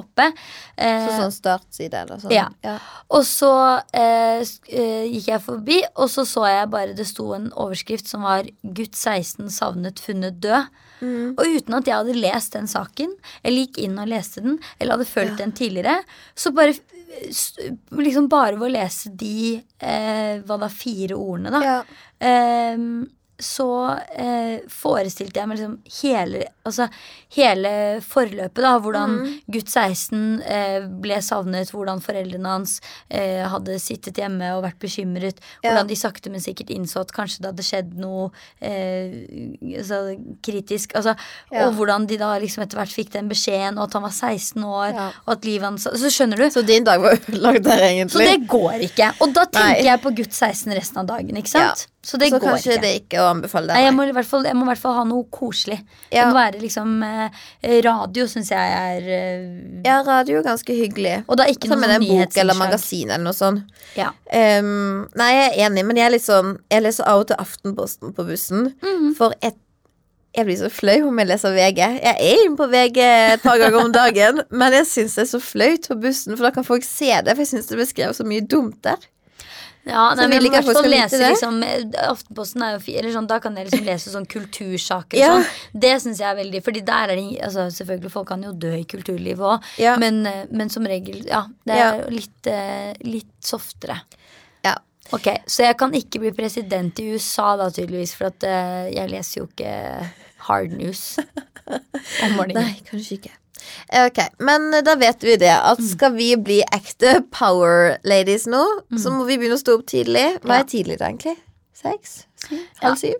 oppe. 0.00 0.28
Eh, 0.76 1.06
Så 1.08 1.16
sånn 1.18 1.34
startside 1.34 2.02
eller 2.04 2.22
sånn. 2.22 2.32
Ja. 2.34 2.78
og 3.10 3.24
så 3.26 3.50
eh, 3.92 4.44
eh, 4.68 5.04
gikk 5.10 5.28
jeg 5.32 5.42
forbi, 5.44 5.80
og 5.96 6.10
så 6.12 6.24
så 6.28 6.46
jeg 6.48 6.70
bare 6.70 6.94
det 6.94 7.06
sto 7.10 7.32
en 7.34 7.50
overskrift 7.52 8.06
som 8.08 8.22
var 8.22 8.44
'Gutt 8.62 8.94
16 8.94 9.50
savnet 9.50 10.00
funnet 10.00 10.40
død'. 10.40 10.68
Mm. 11.02 11.34
Og 11.36 11.44
uten 11.44 11.74
at 11.74 11.84
jeg 11.90 11.96
hadde 11.98 12.14
lest 12.16 12.52
den 12.54 12.66
saken, 12.70 13.10
eller 13.42 13.66
gikk 13.66 13.78
inn 13.82 13.98
og 13.98 14.08
leste 14.08 14.40
den, 14.40 14.58
eller 14.78 14.96
hadde 14.96 15.10
følt 15.10 15.36
den 15.38 15.52
tidligere, 15.52 15.98
så 16.36 16.52
bare 16.54 16.70
eh, 16.70 17.74
liksom 17.98 18.28
bare 18.28 18.56
ved 18.56 18.68
å 18.70 18.72
lese 18.78 19.10
de 19.10 19.58
eh, 19.80 20.38
hva 20.46 20.56
da, 20.62 20.68
fire 20.72 21.18
ordene, 21.18 21.50
da, 21.50 21.60
Ja. 21.66 21.76
Ehm, 22.24 23.04
så 23.42 23.66
eh, 24.14 24.60
forestilte 24.70 25.40
jeg 25.40 25.48
meg 25.50 25.58
liksom 25.58 25.72
hele, 26.02 26.44
altså, 26.64 26.86
hele 27.34 27.72
forløpet. 28.06 28.60
da, 28.62 28.78
Hvordan 28.78 29.14
Mm. 29.14 29.32
gutt 29.50 29.68
16 29.68 30.42
eh, 30.46 30.86
ble 31.02 31.16
savnet, 31.22 31.70
hvordan 31.74 32.00
foreldrene 32.00 32.46
hans 32.46 32.76
eh, 33.10 33.42
hadde 33.50 33.78
sittet 33.82 34.14
hjemme 34.22 34.52
og 34.56 34.62
vært 34.64 34.78
bekymret. 34.78 35.40
Ja. 35.62 35.70
Hvordan 35.72 35.88
de 35.90 35.96
sakte, 35.98 36.30
men 36.30 36.40
sikkert 36.40 36.70
innså 36.70 37.00
at 37.02 37.12
kanskje 37.12 37.40
det 37.42 37.50
hadde 37.50 37.66
skjedd 37.66 37.94
noe 37.98 38.30
eh, 38.62 39.16
altså, 39.80 40.00
kritisk. 40.42 40.94
Altså, 40.94 41.16
Ja. 41.52 41.66
Og 41.68 41.74
hvordan 41.78 42.06
de 42.06 42.16
da 42.18 42.32
liksom 42.38 42.62
etter 42.64 42.78
hvert 42.78 42.94
fikk 42.94 43.10
den 43.14 43.28
beskjeden, 43.28 43.78
og 43.78 43.88
at 43.88 43.92
han 43.98 44.02
var 44.06 44.14
16 44.14 44.62
år. 44.64 44.94
Ja. 44.94 45.10
og 45.26 45.32
at 45.36 45.44
livet 45.44 45.62
hans, 45.68 45.82
Så 45.84 46.10
skjønner 46.10 46.36
du? 46.36 46.46
Så 46.50 46.62
din 46.66 46.84
dag 46.84 47.00
var 47.02 47.16
ødelagt 47.18 47.64
der, 47.68 47.82
egentlig. 47.88 48.10
Så 48.10 48.18
det 48.18 48.46
går 48.48 48.86
ikke. 48.88 49.10
Og 49.20 49.34
da 49.34 49.44
tenker 49.46 49.82
Nei. 49.82 49.88
jeg 49.90 50.02
på 50.02 50.14
gutt 50.22 50.32
16 50.32 50.72
resten 50.74 50.98
av 51.02 51.06
dagen. 51.06 51.36
ikke 51.36 51.48
sant? 51.50 51.86
Så 52.04 52.18
det 52.20 52.28
så 52.28 52.38
går 52.38 52.50
kanskje 52.52 52.74
ikke. 52.74 52.82
det 52.82 52.92
ikke 52.98 53.20
å 53.22 53.28
anbefale 53.32 53.70
deg. 53.70 53.78
Nei, 53.78 53.84
jeg 53.86 53.94
må, 53.96 54.04
i 54.04 54.12
hvert 54.12 54.28
fall, 54.28 54.46
fall 54.80 54.96
ha 54.98 55.04
noe 55.08 55.24
koselig. 55.32 55.78
Ja. 56.10 56.24
Det 56.24 56.26
må 56.28 56.36
være 56.36 56.60
liksom 56.60 56.92
eh, 57.06 57.42
Radio 57.86 58.26
syns 58.30 58.52
jeg 58.52 58.74
er 58.76 59.08
eh, 59.16 59.46
Ja, 59.86 60.02
radio 60.04 60.42
er 60.42 60.46
ganske 60.46 60.76
hyggelig. 60.76 61.16
Og 61.24 61.40
da 61.40 61.48
ikke 61.48 61.70
Sammen 61.72 61.88
med 61.88 62.02
en 62.02 62.08
bok 62.10 62.40
eller 62.42 62.60
magasin 62.60 63.08
eller 63.08 63.24
noe 63.24 63.36
sånt. 63.36 63.64
Ja. 63.96 64.10
Um, 64.28 65.06
nei, 65.16 65.30
jeg 65.32 65.46
er 65.48 65.60
enig, 65.68 65.84
men 65.88 66.00
jeg 66.00 66.08
er 66.08 66.14
litt 66.16 66.24
sånn 66.24 66.56
Jeg 66.72 66.82
leser 66.84 67.06
av 67.08 67.22
og 67.22 67.28
til 67.30 67.40
Aftenposten 67.40 68.12
på 68.16 68.26
bussen. 68.28 68.74
Mhm. 68.84 69.14
For 69.16 69.32
jeg, 69.40 69.56
jeg 70.34 70.48
blir 70.48 70.60
så 70.60 70.70
flau 70.72 70.98
om 71.08 71.18
jeg 71.22 71.30
leser 71.30 71.56
VG. 71.56 71.80
Jeg 72.02 72.12
er 72.12 72.44
inne 72.44 72.58
på 72.58 72.68
VG 72.68 73.00
et 73.06 73.44
par 73.44 73.60
ganger 73.62 73.80
om 73.80 73.92
dagen, 73.94 74.44
men 74.60 74.76
jeg 74.80 74.90
syns 74.90 75.16
det 75.16 75.24
er 75.24 75.32
så 75.32 75.40
flaut 75.40 75.88
på 75.88 75.98
bussen, 76.04 76.36
for 76.36 76.48
da 76.48 76.52
kan 76.56 76.66
folk 76.66 76.84
se 76.84 77.12
det. 77.24 77.32
For 77.32 77.46
jeg 77.46 77.52
syns 77.54 77.70
det 77.70 77.80
blir 77.80 77.88
skrevet 77.88 78.18
så 78.18 78.28
mye 78.28 78.44
dumt 78.44 78.80
der. 78.84 79.08
Ja, 79.84 80.14
nei, 80.16 80.26
men 80.30 80.40
jeg 80.40 80.50
hvert 80.54 80.78
fall 80.78 80.86
lese 80.88 81.18
liksom, 81.20 81.58
eh, 81.66 81.82
Aftenposten 82.08 82.62
er 82.64 82.78
jo 82.78 82.94
eller 82.94 83.12
sånn, 83.12 83.26
Da 83.28 83.36
kan 83.42 83.56
jeg 83.58 83.68
liksom 83.68 83.84
lese 83.84 84.12
sånn 84.14 84.26
kultursaker. 84.30 85.18
Ja. 85.20 85.34
Sånn. 85.34 85.80
Det 85.84 85.92
syns 86.00 86.22
jeg 86.22 86.28
er 86.30 86.38
veldig 86.38 86.62
Fordi 86.64 86.84
der 86.88 87.12
er 87.12 87.20
det 87.20 87.26
altså, 87.44 87.66
Selvfølgelig, 87.74 88.12
folk 88.14 88.30
kan 88.32 88.46
jo 88.46 88.54
dø 88.56 88.72
i 88.78 88.86
kulturlivet 88.88 89.44
òg, 89.44 89.68
Ja. 89.78 89.96
men, 90.00 90.24
eh, 90.26 90.46
men 90.50 90.72
som 90.72 90.88
regel, 90.88 91.20
ja. 91.28 91.44
Det 91.66 91.76
er 91.76 92.00
jo 92.00 92.10
litt, 92.16 92.46
eh, 92.46 92.94
litt 93.04 93.32
softere. 93.44 94.00
Ja. 94.64 94.76
Ok, 95.12 95.28
Så 95.46 95.66
jeg 95.68 95.76
kan 95.76 95.92
ikke 95.92 96.20
bli 96.20 96.32
president 96.32 96.98
i 97.00 97.12
USA 97.12 97.56
da, 97.56 97.68
tydeligvis, 97.68 98.14
for 98.14 98.32
at 98.32 98.40
jeg 98.40 99.10
leser 99.10 99.42
jo 99.42 99.46
ikke 99.48 100.10
hard 100.48 100.72
news 100.72 101.18
om 101.68 102.32
morgenen. 102.38 102.62
Nei, 102.62 102.80
kanskje 102.88 103.18
ikke. 103.20 103.34
Ok, 104.04 104.18
Men 104.38 104.70
da 104.84 104.94
vet 105.00 105.22
vi 105.22 105.36
det. 105.36 105.50
At 105.54 105.78
Mm. 105.78 105.88
skal 105.88 106.12
vi 106.16 106.34
bli 106.36 106.62
ekte 106.72 107.22
power 107.30 107.96
ladies 108.04 108.46
nå, 108.46 108.62
så 108.98 109.10
må 109.12 109.24
vi 109.26 109.36
begynne 109.38 109.58
å 109.58 109.62
stå 109.62 109.78
opp 109.78 109.86
tidlig. 109.86 110.40
Hva 110.42 110.60
er 110.60 110.64
tidlig, 110.64 110.98
da, 110.98 111.08
egentlig? 111.12 111.36
Seks? 111.74 112.26
Syv? 112.48 112.58
Halv 112.82 112.96
syv? 112.96 113.14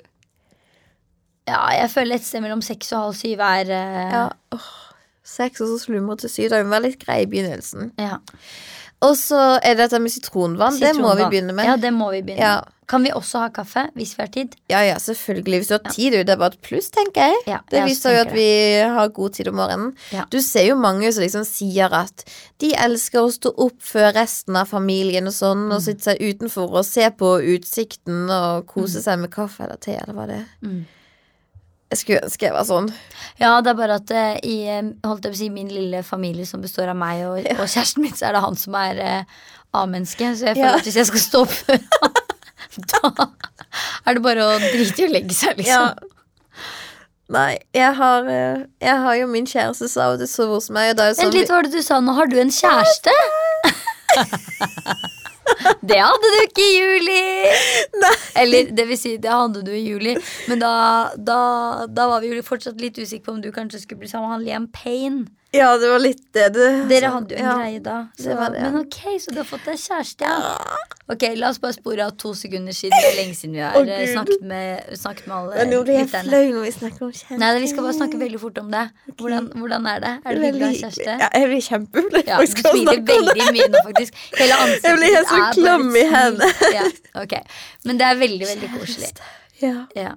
Ja, 1.48 1.60
jeg 1.76 1.90
føler 1.92 2.14
et 2.16 2.24
sted 2.24 2.40
mellom 2.40 2.62
seks 2.64 2.92
og 2.92 3.02
halv 3.02 3.14
syv 3.18 3.40
er 3.44 3.68
uh... 3.68 4.12
Ja. 4.14 4.22
oh, 4.56 4.68
seks, 5.24 5.60
og 5.60 5.68
så 5.68 5.78
slumre 5.84 6.16
til 6.22 6.30
syv. 6.32 6.48
Da 6.52 6.62
må 6.64 6.72
være 6.72 6.86
litt 6.88 7.02
grei 7.04 7.22
i 7.24 7.26
begynnelsen. 7.26 7.92
ja. 8.00 8.16
Og 9.04 9.18
så 9.20 9.36
er 9.60 9.74
det 9.74 9.82
dette 9.90 9.98
med 10.00 10.08
sitronvann. 10.14 10.78
Det 10.80 10.94
må 10.96 11.10
vi 11.18 11.24
begynne 11.28 11.52
med. 11.52 11.66
Ja, 11.68 11.74
det 11.76 11.90
må 11.92 12.06
vi 12.14 12.22
begynne 12.24 12.40
Ja. 12.40 12.62
Kan 12.86 13.02
vi 13.06 13.10
også 13.16 13.38
ha 13.40 13.48
kaffe 13.48 13.86
hvis 13.96 14.10
vi 14.18 14.22
har 14.22 14.30
tid? 14.34 14.54
Ja, 14.68 14.82
ja, 14.84 14.94
selvfølgelig. 15.00 15.58
Hvis 15.62 15.68
du 15.70 15.74
har 15.78 15.84
tid, 15.92 16.12
det 16.12 16.28
er 16.34 16.36
bare 16.40 16.52
et 16.52 16.60
pluss, 16.66 16.90
tenker 16.92 17.30
jeg. 17.30 17.38
Ja, 17.48 17.58
Det 17.70 17.78
jeg 17.78 17.86
det 17.86 17.90
viser 17.90 18.12
jo 18.16 18.22
at 18.26 18.32
vi 18.36 18.48
har 18.96 19.08
god 19.16 19.32
tid 19.38 19.48
om 19.48 19.56
morgenen. 19.56 19.92
Ja. 20.12 20.24
Du 20.30 20.38
ser 20.44 20.66
jo 20.68 20.76
mange 20.76 21.12
som 21.12 21.24
liksom 21.24 21.44
sier 21.48 21.92
at 21.96 22.24
de 22.60 22.74
elsker 22.76 23.22
å 23.24 23.30
stå 23.32 23.54
opp 23.56 23.78
før 23.80 24.12
resten 24.18 24.56
av 24.60 24.68
familien 24.68 25.26
og 25.26 25.32
sånn, 25.36 25.64
Mm. 25.68 25.72
og 25.76 25.80
sitte 25.82 26.10
seg 26.10 26.20
utenfor 26.20 26.76
og 26.76 26.84
se 26.84 27.08
på 27.10 27.30
utsikten 27.56 28.28
og 28.30 28.66
kose 28.66 29.00
seg 29.02 29.18
med 29.18 29.30
kaffe 29.32 29.64
eller 29.64 29.76
te, 29.80 29.96
eller 29.96 30.12
hva 30.14 30.26
det 30.28 30.36
er. 30.42 30.46
Mm. 30.62 30.84
Jeg 31.94 31.98
skulle 32.00 32.22
ønske 32.26 32.46
jeg 32.48 32.52
var 32.52 32.64
sånn. 32.66 32.88
Ja, 33.38 33.60
det 33.62 33.70
er 33.70 33.74
bare 33.78 33.96
at 34.00 34.10
uh, 34.10 34.38
i 34.42 34.54
eh, 34.66 34.82
holdt 35.06 35.24
jeg 35.24 35.32
på 35.32 35.36
å 35.36 35.38
si, 35.38 35.48
min 35.52 35.68
lille 35.70 36.02
familie 36.02 36.44
som 36.48 36.60
består 36.64 36.88
av 36.90 36.96
meg 36.98 37.20
og, 37.28 37.38
og 37.54 37.68
kjæresten 37.70 38.02
min, 38.02 38.12
så 38.18 38.26
er 38.28 38.32
det 38.34 38.40
han 38.42 38.56
som 38.58 38.74
er 38.74 38.98
uh, 39.04 39.44
A-menneske. 39.74 40.32
Så 40.38 40.48
jeg 40.48 40.56
føler 40.56 40.72
Ja. 40.72 40.78
at 40.80 40.88
hvis 40.88 40.96
jeg 40.96 41.06
skal 41.06 41.22
stå 41.22 41.42
opp 41.44 41.54
da 42.92 43.28
er 44.06 44.18
det 44.18 44.22
bare 44.24 44.46
å 44.46 44.58
drite 44.62 45.02
i 45.02 45.08
å 45.08 45.12
legge 45.12 45.36
seg, 45.36 45.58
liksom. 45.60 46.10
Nei, 47.34 47.54
jeg 47.72 47.94
har, 47.96 48.26
eh, 48.28 48.64
jeg 48.84 49.00
har 49.00 49.14
jo 49.16 49.28
min 49.32 49.46
kjæreste 49.48 49.88
som 49.88 50.04
av 50.04 50.16
og 50.16 50.22
til 50.22 50.28
sover 50.28 50.58
hos 50.58 50.68
meg, 50.74 50.92
og 50.92 51.00
da 51.00 51.08
er 51.08 51.16
sånn 51.16 51.30
Vent 51.30 51.38
litt, 51.38 51.48
hva 51.48 51.62
var 51.62 51.68
det 51.68 51.78
du 51.78 51.86
sa 51.86 52.00
nå? 52.04 52.14
Har 52.18 52.30
du 52.30 52.36
en 52.42 52.52
kjæreste? 52.52 53.14
Det 55.84 55.98
hadde 56.00 56.30
du 56.32 56.38
ikke 56.42 56.64
i 56.64 56.76
juli! 56.78 57.20
Nei. 58.02 58.12
Eller 58.40 58.70
det 58.74 58.86
vil 58.88 58.98
si, 58.98 59.14
det 59.20 59.30
hadde 59.30 59.62
du 59.64 59.70
i 59.74 59.82
juli, 59.84 60.14
men 60.48 60.62
da, 60.62 60.72
da, 61.16 61.38
da 61.88 62.08
var 62.10 62.24
vi 62.24 62.32
jo 62.32 62.44
fortsatt 62.44 62.80
litt 62.80 62.98
usikre 62.98 63.28
på 63.28 63.34
om 63.36 63.42
du 63.44 63.50
kanskje 63.54 63.82
skulle 63.82 64.04
bli 64.04 64.10
sammen 64.10 64.28
med 64.28 64.34
han 64.34 64.46
Liam 64.46 64.68
Payne. 64.74 65.26
Ja, 65.54 65.68
det 65.78 65.86
var 65.92 66.02
litt 66.02 66.24
det. 66.34 66.48
du 66.54 66.62
Dere 66.90 67.10
hadde 67.14 67.36
jo 67.36 67.38
en 67.38 67.46
ja. 67.46 67.54
greie 67.60 67.80
da. 67.84 67.96
Så 68.18 68.24
det 68.24 68.30
det 68.32 68.38
var 68.40 68.50
det, 68.50 68.58
ja. 68.64 68.70
Men 68.74 68.80
ok, 68.80 68.96
så 69.22 69.34
du 69.34 69.38
har 69.38 69.46
fått 69.46 69.68
deg 69.68 69.78
kjæreste, 69.78 70.26
ja. 70.26 70.80
Ok, 71.14 71.22
La 71.36 71.50
oss 71.52 71.60
bare 71.60 71.76
spore 71.76 72.06
av 72.08 72.14
to 72.18 72.32
sekunder 72.34 72.74
siden. 72.74 72.96
Det 72.96 73.10
er 73.12 73.16
lenge 73.20 73.36
siden 73.38 73.54
vi 73.58 73.62
har 73.62 73.76
eh, 73.76 74.06
snakket, 74.10 74.42
med, 74.50 74.94
snakket 74.98 75.28
med 75.28 75.36
alle 75.36 75.58
Men 75.60 75.84
blir 75.84 75.98
jeg 75.98 76.08
lytterne. 76.08 76.30
flau 76.32 76.54
når 76.56 76.64
vi 76.66 76.72
snakker 76.78 77.06
om 77.06 77.12
kjæreste. 77.12 77.38
Nei, 77.42 77.50
vi 77.60 77.70
skal 77.74 77.86
bare 77.86 77.96
snakke 78.00 78.20
veldig 78.24 78.40
fort 78.46 78.58
om 78.64 78.72
det. 78.74 78.84
Hvordan, 79.20 79.48
hvordan 79.60 79.88
er 79.92 80.02
det? 80.06 80.14
Er 80.24 80.40
det 80.40 80.48
hyggelig 80.48 80.64
å 80.64 80.72
ha 80.72 80.80
kjæreste? 80.80 81.16
Ja, 81.22 81.30
jeg 81.38 81.52
blir 81.52 81.64
kjempeflau. 81.68 82.24
Ja, 82.32 82.40
du 82.40 82.58
smiler 82.64 83.04
veldig 83.12 83.48
mye 83.52 83.70
nå, 83.76 83.84
faktisk. 83.92 84.20
Hele 84.40 84.60
ansiktet 84.64 84.90
Jeg 84.90 85.00
blir 85.02 85.16
helt 85.18 85.30
så 85.30 85.38
er 85.38 85.44
bare 85.44 85.54
klam 85.60 85.88
i 85.94 86.04
hendene. 86.16 86.52
Ja, 86.80 86.84
ok. 87.22 87.38
Men 87.84 88.00
det 88.00 88.10
er 88.10 88.22
veldig, 88.26 88.46
veldig 88.54 88.72
koselig. 88.78 89.12
Ja. 89.62 89.76
Ja. 89.94 90.16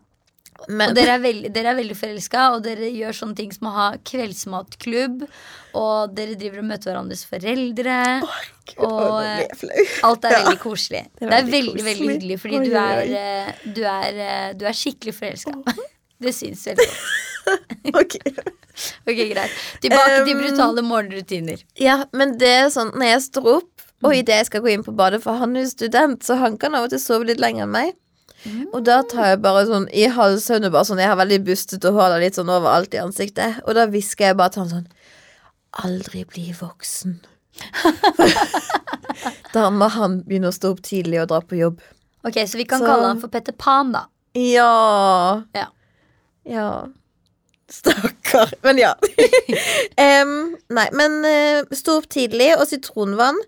Men, 0.67 0.89
Og 0.91 0.95
dere 0.97 1.13
er 1.15 1.21
veldig, 1.23 1.49
dere 1.55 1.71
er 1.71 1.77
veldig 1.77 1.95
forelska, 1.95 2.41
og 2.55 2.63
dere 2.65 2.89
gjør 2.91 3.15
sånne 3.15 3.35
ting 3.37 3.51
som 3.55 3.69
å 3.69 3.73
ha 3.75 3.85
kveldsmatklubb. 4.09 5.21
Og 5.77 6.15
dere 6.17 6.35
driver 6.39 6.59
og 6.63 6.67
møter 6.71 6.91
hverandres 6.91 7.21
foreldre. 7.29 7.97
Gud, 8.73 8.81
og, 8.87 9.53
flau. 9.61 9.85
Alt 10.09 10.25
er 10.25 10.35
Ja. 10.35 10.41
veldig 10.43 10.59
koselig. 10.59 11.03
Det 11.19 11.29
Det 11.29 11.31
er 11.31 11.37
er, 11.37 11.51
veldig 11.51 11.73
veldig, 11.75 11.85
veldig 11.85 12.09
hyggelig, 12.11 12.39
fordi 12.41 12.59
du 12.65 12.75
er, 12.75 13.01
eh, 13.21 13.53
du 13.73 13.83
er, 13.83 14.19
eh, 14.27 14.53
du 14.53 14.65
er 14.65 14.75
skikkelig 14.75 15.13
forelska. 15.15 15.53
Det 16.19 16.33
syns 16.33 16.65
veldig 16.65 16.87
godt. 16.87 17.07
Ok. 17.95 18.15
Ok, 19.07 19.19
greit. 19.31 19.51
Tilbake 19.81 20.25
til 20.25 20.35
Um, 20.35 20.41
brutale 20.41 20.81
morgenrutiner. 20.83 21.61
Ja, 21.79 22.05
men 22.13 22.37
det 22.37 22.47
er 22.47 22.67
sånn 22.73 22.91
når 22.93 23.07
jeg 23.13 23.21
står 23.31 23.47
opp, 23.57 23.85
og 24.03 24.13
idet 24.13 24.35
jeg 24.35 24.45
skal 24.49 24.61
gå 24.61 24.73
inn 24.73 24.83
på 24.83 24.93
badet, 24.95 25.21
for 25.23 25.37
han 25.39 25.55
er 25.55 25.63
jo 25.63 25.69
student, 25.71 26.19
så 26.27 26.37
han 26.37 26.57
kan 26.57 26.75
av 26.75 26.83
og 26.83 26.89
til 26.91 26.99
sove 26.99 27.25
litt 27.25 27.39
lenger 27.39 27.63
enn 27.63 27.71
meg. 27.71 27.93
Mm. 28.47 28.67
Og 28.71 28.83
da 28.87 29.01
tar 29.11 29.33
jeg 29.33 29.41
bare 29.43 29.65
sånn 29.67 29.87
i 29.91 30.05
halvsøvne 30.13 30.69
bare 30.71 30.87
sånn 30.87 31.01
Jeg 31.03 31.11
har 31.11 31.19
veldig 31.19 31.39
bustete 31.47 31.91
hår 31.91 32.15
litt 32.21 32.37
sånn 32.39 32.51
overalt 32.53 32.93
i 32.95 33.01
ansiktet. 33.03 33.59
Og 33.67 33.75
da 33.75 33.87
hvisker 33.91 34.29
jeg 34.31 34.37
bare 34.39 34.55
til 34.55 34.63
han 34.63 34.71
sånn 34.71 34.87
Aldri 35.83 36.23
bli 36.25 36.47
voksen. 36.57 37.17
da 39.53 39.67
må 39.73 39.89
han 39.93 40.21
begynne 40.25 40.49
å 40.51 40.55
stå 40.55 40.71
opp 40.73 40.81
tidlig 40.85 41.19
og 41.23 41.29
dra 41.31 41.41
på 41.43 41.59
jobb. 41.59 41.81
Ok, 42.27 42.39
Så 42.47 42.57
vi 42.57 42.65
kan 42.65 42.79
Så- 42.79 42.85
kalle 42.87 43.07
han 43.11 43.19
for 43.21 43.27
Petter 43.33 43.53
Pan, 43.53 43.91
da. 43.91 44.05
Ja. 44.33 45.43
Ja. 45.53 45.67
Ja. 46.45 46.87
Stakkar. 47.69 48.53
Men 48.63 48.77
ja. 48.79 48.93
um, 50.23 50.55
nei, 50.69 50.87
men 50.93 51.17
uh, 51.25 51.75
stå 51.75 51.97
opp 52.01 52.09
tidlig 52.09 52.53
og 52.57 52.67
sitronvann. 52.69 53.39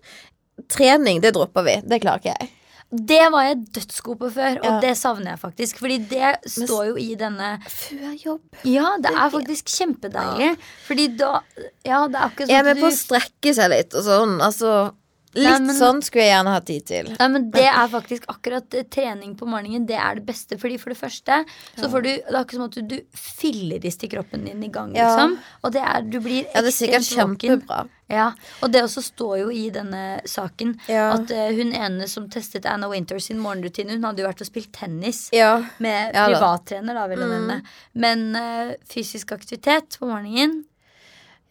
Trening, 0.68 1.20
det 1.24 1.32
dropper 1.34 1.64
vi. 1.66 1.76
Det 1.88 2.02
klarer 2.02 2.20
ikke 2.20 2.34
jeg. 2.36 2.50
Det 2.90 3.20
var 3.30 3.44
jeg 3.46 3.58
dødsgod 3.76 4.16
på 4.18 4.28
før, 4.34 4.56
og 4.58 4.64
Ja. 4.66 4.80
det 4.82 4.96
savner 4.98 5.30
jeg 5.30 5.38
faktisk. 5.38 5.78
Fordi 5.78 5.98
det 6.10 6.30
står 6.50 6.86
jo 6.88 6.96
i 6.98 7.14
denne 7.14 7.50
Før 7.62 8.16
jobb. 8.24 8.40
Ja, 8.66 8.96
det 8.98 9.12
er 9.14 9.30
faktisk 9.30 9.64
kjempedeilig. 9.70 10.56
Fordi 10.88 11.06
da 11.16 11.40
Ja, 11.86 12.06
det 12.08 12.16
er 12.16 12.24
akkurat 12.26 12.48
Jeg 12.48 12.58
er 12.58 12.64
sånn 12.64 12.74
med 12.74 12.82
på 12.82 12.88
å 12.90 12.96
strekke 12.96 13.54
seg 13.54 13.70
litt 13.70 13.94
og 13.94 14.02
sånn. 14.04 14.40
Altså, 14.42 14.92
litt 15.34 15.44
Nei, 15.46 15.58
men- 15.60 15.76
sånn 15.76 16.02
skulle 16.02 16.24
jeg 16.24 16.32
gjerne 16.34 16.52
ha 16.54 16.60
tid 16.60 16.86
til. 16.86 17.10
Nei, 17.18 17.28
men 17.28 17.50
Det 17.50 17.64
er 17.66 17.88
faktisk 17.88 18.24
akkurat 18.26 18.74
eh, 18.74 18.82
trening 18.82 19.36
på 19.36 19.46
morgenen. 19.46 19.86
Det 19.86 19.96
er 19.96 20.14
det 20.16 20.26
beste. 20.26 20.58
Fordi 20.58 20.78
For 20.80 20.90
det 20.90 20.98
første 20.98 21.44
så 21.76 21.88
får 21.90 22.02
du 22.02 22.08
Det 22.08 22.26
er 22.26 22.40
akkurat 22.44 22.58
som 22.58 22.62
at 22.64 22.72
du, 22.74 22.82
du 22.82 23.00
filleris 23.14 23.96
til 23.96 24.08
kroppen 24.10 24.44
din 24.44 24.62
i 24.62 24.68
gang, 24.68 24.94
Ja. 24.94 25.14
liksom. 25.16 25.38
Og 25.64 25.72
det 25.72 25.82
er 25.82 26.02
Du 26.02 26.20
blir 26.20 26.46
Ja, 26.54 26.60
det 26.62 26.72
er 26.74 26.78
sikkert 26.86 27.06
kjempebra. 27.38 27.88
Ja, 28.10 28.32
Og 28.62 28.72
det 28.72 28.82
også 28.82 29.02
står 29.04 29.38
jo 29.38 29.50
i 29.50 29.70
denne 29.70 30.20
saken 30.26 30.76
Ja. 30.88 31.12
at 31.14 31.30
uh, 31.30 31.54
hun 31.54 31.72
ene 31.72 32.08
som 32.08 32.28
testet 32.28 32.66
Anna 32.66 32.88
Winter 32.88 33.20
sin 33.20 33.38
morgenrutine, 33.38 33.90
hun 33.92 34.02
hadde 34.02 34.18
jo 34.18 34.26
vært 34.26 34.40
og 34.40 34.48
spilt 34.48 34.72
tennis. 34.72 35.28
Ja. 35.32 35.62
Med 35.78 36.12
privattrener, 36.12 36.92
da, 36.94 37.06
vil 37.06 37.18
jeg 37.20 37.30
Mm. 37.30 37.62
Men 37.94 38.36
uh, 38.36 38.74
fysisk 38.88 39.30
aktivitet 39.30 39.96
på 40.00 40.06
morgenen 40.08 40.64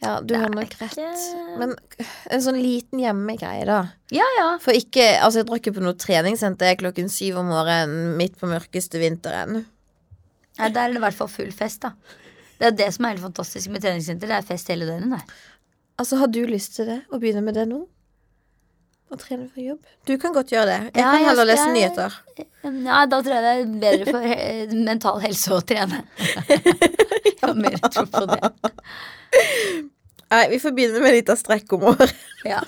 ja, 0.02 0.20
du 0.22 0.34
har 0.36 0.48
nok 0.50 0.56
nok 0.56 0.70
ikke- 0.70 0.88
rett. 0.88 1.58
Men 1.60 1.76
en 2.32 2.42
sånn 2.42 2.60
liten 2.62 3.00
hjemmegreie, 3.04 3.66
da. 3.68 3.80
Ja, 4.16 4.26
ja. 4.38 4.58
For 4.64 4.72
ikke 4.72 5.20
Altså, 5.20 5.40
jeg 5.42 5.48
drar 5.50 5.60
ikke 5.60 5.74
på 5.76 5.84
noe 5.84 5.94
treningssenter 5.94 6.76
klokken 6.80 7.10
syv 7.12 7.38
om 7.42 7.48
morgenen 7.52 8.16
midt 8.18 8.38
på 8.40 8.48
mørkeste 8.48 9.00
vinteren. 9.02 9.66
Nei, 10.60 10.70
Der 10.70 10.82
er 10.88 10.94
det 10.94 10.98
i 10.98 11.06
hvert 11.06 11.14
fall 11.20 11.28
full 11.28 11.52
fest, 11.52 11.82
da. 11.82 11.92
Det 12.60 12.68
er 12.68 12.72
det 12.76 12.94
som 12.94 13.06
er 13.06 13.10
helt 13.16 13.22
fantastisk 13.24 13.70
med 13.70 13.82
treningssenter. 13.82 14.28
Det 14.28 14.38
er 14.38 14.42
fest 14.48 14.68
hele 14.68 14.86
døgnet. 14.86 15.10
der. 15.10 15.34
Altså, 16.00 16.18
har 16.18 16.28
du 16.28 16.46
lyst 16.48 16.76
til 16.76 16.86
det? 16.86 17.02
Å 17.12 17.20
begynne 17.20 17.44
med 17.44 17.54
det 17.56 17.68
nå? 17.68 17.86
Å 19.12 19.18
trene 19.18 19.50
for 19.52 19.60
jobb? 19.64 19.80
Du 20.06 20.18
kan 20.18 20.34
godt 20.34 20.52
gjøre 20.52 20.66
det. 20.68 20.94
Jeg 20.94 21.02
Ja, 21.04 21.12
kan 21.12 21.20
jeg 21.20 21.28
heller 21.30 21.46
lese 21.46 21.70
nyheter. 21.74 22.14
Ja, 22.86 23.06
da 23.06 23.22
tror 23.22 23.34
jeg 23.34 23.44
det 23.44 23.54
er 23.56 24.04
bedre 24.06 24.06
for 24.12 24.76
mental 24.76 25.20
helse 25.20 25.50
å 25.56 25.62
trene. 25.66 26.04
Jeg 27.40 27.48
har 27.48 27.56
mer 27.56 27.78
tro 27.90 28.06
på 28.10 28.26
det. 28.30 28.52
Nei, 30.30 30.44
vi 30.52 30.60
får 30.62 30.74
begynne 30.78 31.00
med 31.02 31.16
litt 31.16 31.30
av 31.34 31.38
strekk 31.40 31.72
om 31.74 31.88
året. 31.90 32.12
Ja. 32.46 32.60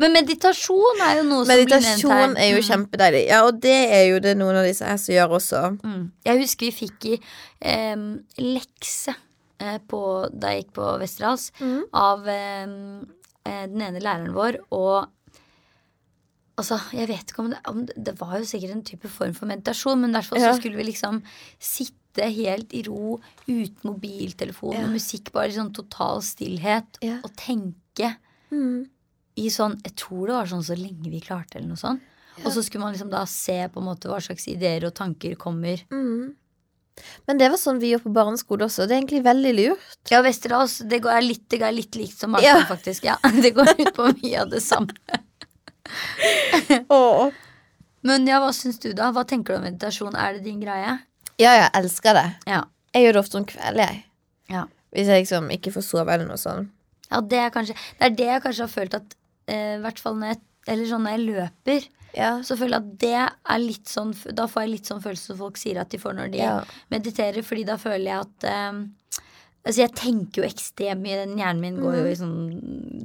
Men 0.00 0.14
meditasjon 0.16 1.02
er 1.04 1.18
jo 1.18 1.24
noe 1.28 1.44
som 1.44 1.50
blir 1.52 1.66
nevnt 1.68 1.84
her. 1.84 1.90
Meditasjon 1.92 2.36
er 2.40 2.48
jo 2.48 2.60
Mm. 2.62 2.66
kjempedeilig. 2.70 3.20
Ja, 3.28 3.42
og 3.46 3.58
det 3.60 3.74
er 3.92 4.04
jo 4.08 4.20
det 4.24 4.32
noen 4.40 4.56
av 4.56 4.64
disse 4.64 4.88
her 4.88 4.96
som 4.96 5.12
gjør 5.14 5.34
også. 5.36 5.60
Mm. 5.84 6.06
Jeg 6.24 6.40
husker 6.40 6.66
vi 6.70 6.72
fikk 6.78 7.08
i 7.12 7.18
eh, 7.60 8.06
lekse 8.40 9.14
eh, 9.60 9.78
på, 9.86 10.00
da 10.32 10.54
jeg 10.54 10.64
gikk 10.64 10.72
på 10.80 10.88
Westerdals 11.04 11.50
Mm. 11.60 11.82
av 11.92 12.26
eh, 12.28 12.66
den 13.68 13.80
ene 13.90 14.00
læreren 14.00 14.32
vår, 14.36 14.62
og 14.72 15.08
Altså, 16.60 16.76
jeg 16.92 17.08
vet 17.08 17.30
ikke 17.32 17.40
om 17.40 17.46
det, 17.50 17.58
om 17.66 17.78
det 17.88 17.94
Det 18.04 18.12
var 18.20 18.34
jo 18.38 18.44
sikkert 18.44 18.74
en 18.74 18.82
type 18.84 19.08
form 19.08 19.32
for 19.34 19.46
meditasjon, 19.48 19.98
men 19.98 20.10
i 20.12 20.18
hvert 20.18 20.28
fall 20.28 20.38
så 20.38 20.50
skulle 20.60 20.76
vi 20.76 20.84
liksom 20.90 21.22
sitte 21.58 21.96
helt 22.20 22.72
i 22.74 22.82
ro 22.86 23.20
uten 23.48 23.80
mobiltelefon 23.82 24.74
Ja. 24.74 24.84
og 24.84 24.90
musikk, 24.90 25.32
bare 25.32 25.48
i 25.48 25.52
sånn 25.56 25.72
total 25.72 26.20
stillhet, 26.20 26.98
Ja. 27.00 27.20
og 27.24 27.32
tenke 27.36 28.16
Mm. 28.50 28.86
i 29.36 29.48
sånn 29.48 29.80
Jeg 29.84 29.96
tror 29.96 30.26
det 30.26 30.34
var 30.34 30.46
sånn 30.46 30.62
så 30.64 30.76
lenge 30.76 31.08
vi 31.10 31.20
klarte, 31.20 31.56
eller 31.56 31.68
noe 31.68 31.76
sånt. 31.76 32.00
Og 32.44 32.52
så 32.52 32.62
skulle 32.62 32.80
man 32.84 32.92
liksom 32.94 33.10
da 33.10 33.24
se 33.24 33.68
på 33.68 33.78
en 33.80 33.84
måte 33.86 34.08
hva 34.08 34.20
slags 34.20 34.46
ideer 34.48 34.84
og 34.84 34.94
tanker 34.94 35.34
kommer. 35.36 35.82
Mm. 35.90 36.34
Men 37.26 37.38
det 37.38 37.48
var 37.50 37.56
sånn 37.56 37.78
vi 37.80 37.92
gjorde 37.92 38.04
på 38.04 38.12
barneskole 38.12 38.64
også. 38.64 38.86
Det 38.86 38.92
er 38.92 39.00
egentlig 39.00 39.22
veldig 39.24 39.54
lurt. 39.56 40.10
Ja, 40.10 40.20
Westerdals, 40.22 40.78
det 40.86 41.00
går 41.02 41.22
litt, 41.22 41.48
det 41.48 41.60
går 41.60 41.72
litt 41.74 41.92
likt 41.96 42.18
som 42.18 42.34
Ja. 42.42 42.60
faktisk. 42.64 43.04
Ja, 43.04 43.16
det 43.42 43.54
går 43.54 43.68
ut 43.80 43.94
på 43.94 44.12
mye 44.22 44.40
av 44.42 44.50
det 44.50 44.60
samme. 44.62 44.92
Åh. 46.88 47.30
Men 48.02 48.26
ja, 48.26 48.40
hva 48.42 48.50
syns 48.52 48.78
du, 48.82 48.92
da? 48.92 49.12
Hva 49.14 49.24
tenker 49.28 49.54
du 49.54 49.58
om 49.60 49.64
meditasjon? 49.64 50.14
Er 50.18 50.34
det 50.34 50.44
din 50.44 50.60
greie? 50.60 50.98
Ja, 51.40 51.52
jeg 51.56 51.70
elsker 51.80 52.14
det. 52.18 52.26
Ja. 52.46 52.62
Jeg 52.94 53.06
gjør 53.06 53.12
det 53.16 53.20
ofte 53.22 53.38
om 53.40 53.44
kvelden, 53.48 53.78
jeg. 53.88 54.04
Ja. 54.52 54.66
Hvis 54.92 55.08
jeg 55.08 55.22
liksom 55.24 55.48
ikke 55.54 55.72
får 55.72 55.84
sove 55.86 56.12
eller 56.12 56.28
noe 56.28 56.36
sånt. 56.40 56.68
Ja, 57.12 57.20
det 57.20 57.38
er 57.38 57.50
kanskje 57.52 57.74
Det 57.98 58.06
er 58.06 58.14
det 58.16 58.26
jeg 58.26 58.42
kanskje 58.44 58.64
har 58.66 58.72
følt 58.72 58.94
at 58.96 59.14
eh, 59.48 59.78
hvert 59.80 59.98
fall 60.00 60.14
når 60.16 60.32
jeg 60.34 60.40
Eller 60.72 60.86
sånn 60.88 61.02
når 61.04 61.16
jeg 61.16 61.26
løper, 61.26 61.86
Ja. 62.14 62.30
så 62.44 62.56
føler 62.56 62.76
jeg 62.76 62.82
at 62.82 62.98
det 63.00 63.14
er 63.54 63.58
litt 63.58 63.88
sånn 63.88 64.12
Da 64.36 64.46
får 64.46 64.62
jeg 64.62 64.70
litt 64.70 64.86
sånn 64.86 65.00
følelse 65.02 65.26
som 65.32 65.38
folk 65.40 65.56
sier 65.60 65.80
at 65.80 65.88
de 65.90 65.98
får 65.98 66.14
når 66.16 66.30
de 66.32 66.38
Ja. 66.38 66.54
mediterer, 66.92 67.42
fordi 67.44 67.64
da 67.68 67.76
føler 67.76 68.06
jeg 68.10 68.20
at 68.20 68.44
eh, 68.44 68.82
Altså, 69.64 69.78
jeg 69.84 69.92
tenker 69.94 70.42
jo 70.42 70.48
ekstremt 70.48 71.02
mye. 71.04 71.20
Den 71.24 71.36
hjernen 71.38 71.60
min 71.62 71.76
går 71.78 71.94
jo 72.00 72.06
i 72.10 72.14
sånn 72.18 72.38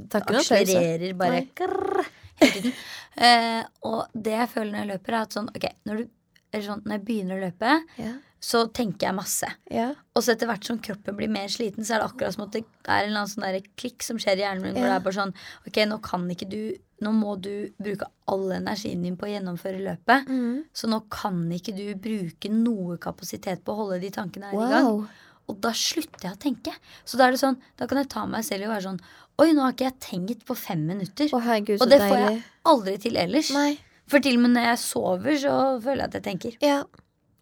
ikke 0.10 0.32
noe. 0.34 0.40
Akselererer 0.42 1.14
bare 1.20 1.42
Krrr, 1.54 2.08
tiden. 2.42 2.74
Eh, 3.16 3.60
og 3.86 4.08
det 4.18 4.34
jeg 4.34 4.50
føler 4.50 4.72
når 4.74 4.80
jeg 4.82 4.90
løper, 4.96 5.14
er 5.14 5.22
at 5.28 5.36
sånn 5.38 5.52
Ok, 5.54 5.68
når 5.86 5.98
du 6.02 6.08
eller 6.54 6.66
sånn, 6.66 6.84
Når 6.86 6.98
jeg 6.98 7.06
begynner 7.06 7.38
å 7.38 7.44
løpe, 7.48 7.84
Ja. 7.98 8.14
så 8.40 8.68
tenker 8.72 9.08
jeg 9.08 9.16
masse. 9.16 9.48
Ja. 9.72 9.94
Og 10.16 10.24
så 10.24 10.34
etter 10.34 10.48
hvert 10.48 10.64
som 10.64 10.80
kroppen 10.80 11.16
blir 11.18 11.30
mer 11.30 11.48
sliten, 11.48 11.84
så 11.84 11.96
er 11.96 12.00
det 12.00 12.12
akkurat 12.12 12.34
som 12.34 12.44
at 12.46 12.52
det 12.52 12.66
er 12.88 13.06
en 13.08 13.28
sånn 13.28 13.64
klikk 13.76 14.04
som 14.04 14.18
skjer 14.18 14.38
i 14.38 14.46
hjernen 14.46 14.62
min, 14.62 14.74
hvor 14.76 14.88
det 14.88 14.96
er 14.96 15.06
bare 15.06 15.14
sånn 15.20 15.34
Ok, 15.68 15.80
nå 15.86 16.02
kan 16.02 16.28
ikke 16.30 16.50
du 16.50 16.78
Nå 17.00 17.12
må 17.14 17.36
du 17.40 17.70
bruke 17.78 18.08
all 18.28 18.50
energien 18.56 19.04
din 19.04 19.16
på 19.16 19.28
å 19.28 19.30
gjennomføre 19.30 19.78
løpet. 19.86 20.26
Mm. 20.26 20.64
Så 20.74 20.88
nå 20.90 21.04
kan 21.14 21.44
ikke 21.54 21.76
du 21.78 21.94
bruke 21.94 22.50
noe 22.50 22.98
kapasitet 22.98 23.64
på 23.64 23.70
å 23.76 23.84
holde 23.84 24.02
de 24.02 24.10
tankene 24.10 24.50
her 24.50 24.58
i 24.58 24.72
gang. 24.72 25.08
Og 25.48 25.62
da 25.62 25.70
slutter 25.78 26.26
jeg 26.26 26.34
å 26.34 26.40
tenke. 26.42 26.74
Så 27.06 27.20
da 27.20 27.28
er 27.28 27.36
det 27.36 27.40
sånn, 27.44 27.60
da 27.78 27.86
kan 27.86 28.02
jeg 28.02 28.10
ta 28.10 28.26
meg 28.26 28.44
selv 28.44 28.66
å 28.66 28.74
være 28.74 28.88
sånn 28.90 29.00
Oi, 29.38 29.52
nå 29.54 29.62
har 29.62 29.76
ikke 29.76 29.86
jeg 29.86 30.00
tenkt 30.02 30.46
på 30.48 30.56
fem 30.58 30.80
minutter. 30.88 31.30
Å, 31.30 31.40
herregud, 31.46 31.78
så 31.78 31.86
og 31.86 31.92
det 31.92 32.00
får 32.02 32.18
jeg 32.18 32.40
aldri 32.66 32.96
til 33.04 33.20
ellers. 33.22 33.52
Nei. 33.54 33.78
For 34.08 34.24
til 34.24 34.38
og 34.40 34.46
med 34.46 34.56
når 34.56 34.70
jeg 34.72 34.80
sover, 34.84 35.36
så 35.42 35.56
føler 35.84 36.04
jeg 36.06 36.08
at 36.12 36.14
jeg 36.20 36.24
tenker. 36.30 36.58
Ja. 36.64 36.82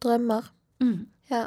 Drømmer. 0.03 0.47
Mm. 0.81 1.05
Ja. 1.31 1.45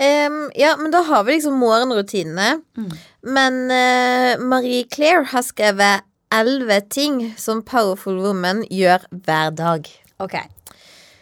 Um, 0.00 0.38
ja, 0.56 0.74
men 0.80 0.92
da 0.94 1.02
har 1.04 1.24
vi 1.26 1.34
liksom 1.36 1.58
morgenrutinene. 1.60 2.60
Mm. 2.76 2.92
Men 3.36 3.58
uh, 3.68 4.44
Marie 4.48 4.86
Claire 4.88 5.26
har 5.32 5.44
skrevet 5.44 6.06
elleve 6.32 6.78
ting 6.88 7.34
som 7.40 7.60
Powerful 7.66 8.20
Woman 8.22 8.62
gjør 8.72 9.04
hver 9.10 9.50
dag. 9.58 9.90
Ok. 10.22 10.38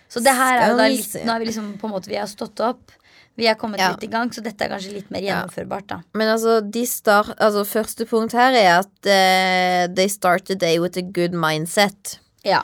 Så 0.08 0.22
det 0.24 0.34
her 0.36 0.60
er 0.60 0.70
jo 0.72 0.78
da 0.78 0.86
litt. 0.92 1.16
Nå 1.26 1.34
er 1.34 1.42
vi 1.42 1.48
liksom 1.50 1.72
på 1.80 1.88
en 1.88 1.92
måte 1.92 2.08
Vi 2.10 2.16
har 2.16 2.28
stått 2.30 2.60
opp. 2.64 2.94
Vi 3.38 3.46
er 3.46 3.54
kommet 3.54 3.78
Ja. 3.78 3.92
litt 3.94 4.02
i 4.02 4.10
gang, 4.10 4.30
så 4.34 4.42
dette 4.42 4.64
er 4.64 4.72
kanskje 4.72 4.96
litt 4.96 5.10
mer 5.14 5.22
gjennomførbart, 5.22 5.86
da. 5.86 5.98
Men 6.18 6.32
altså, 6.32 6.56
de 6.60 6.82
start, 6.90 7.36
altså 7.38 7.62
første 7.64 8.06
punkt 8.10 8.34
her 8.34 8.50
er 8.58 8.70
at 8.80 8.90
uh, 9.06 9.94
they 9.94 10.08
start 10.10 10.46
the 10.50 10.56
day 10.58 10.80
with 10.82 10.98
a 10.98 11.02
good 11.02 11.36
mindset. 11.38 12.18
Ja. 12.46 12.62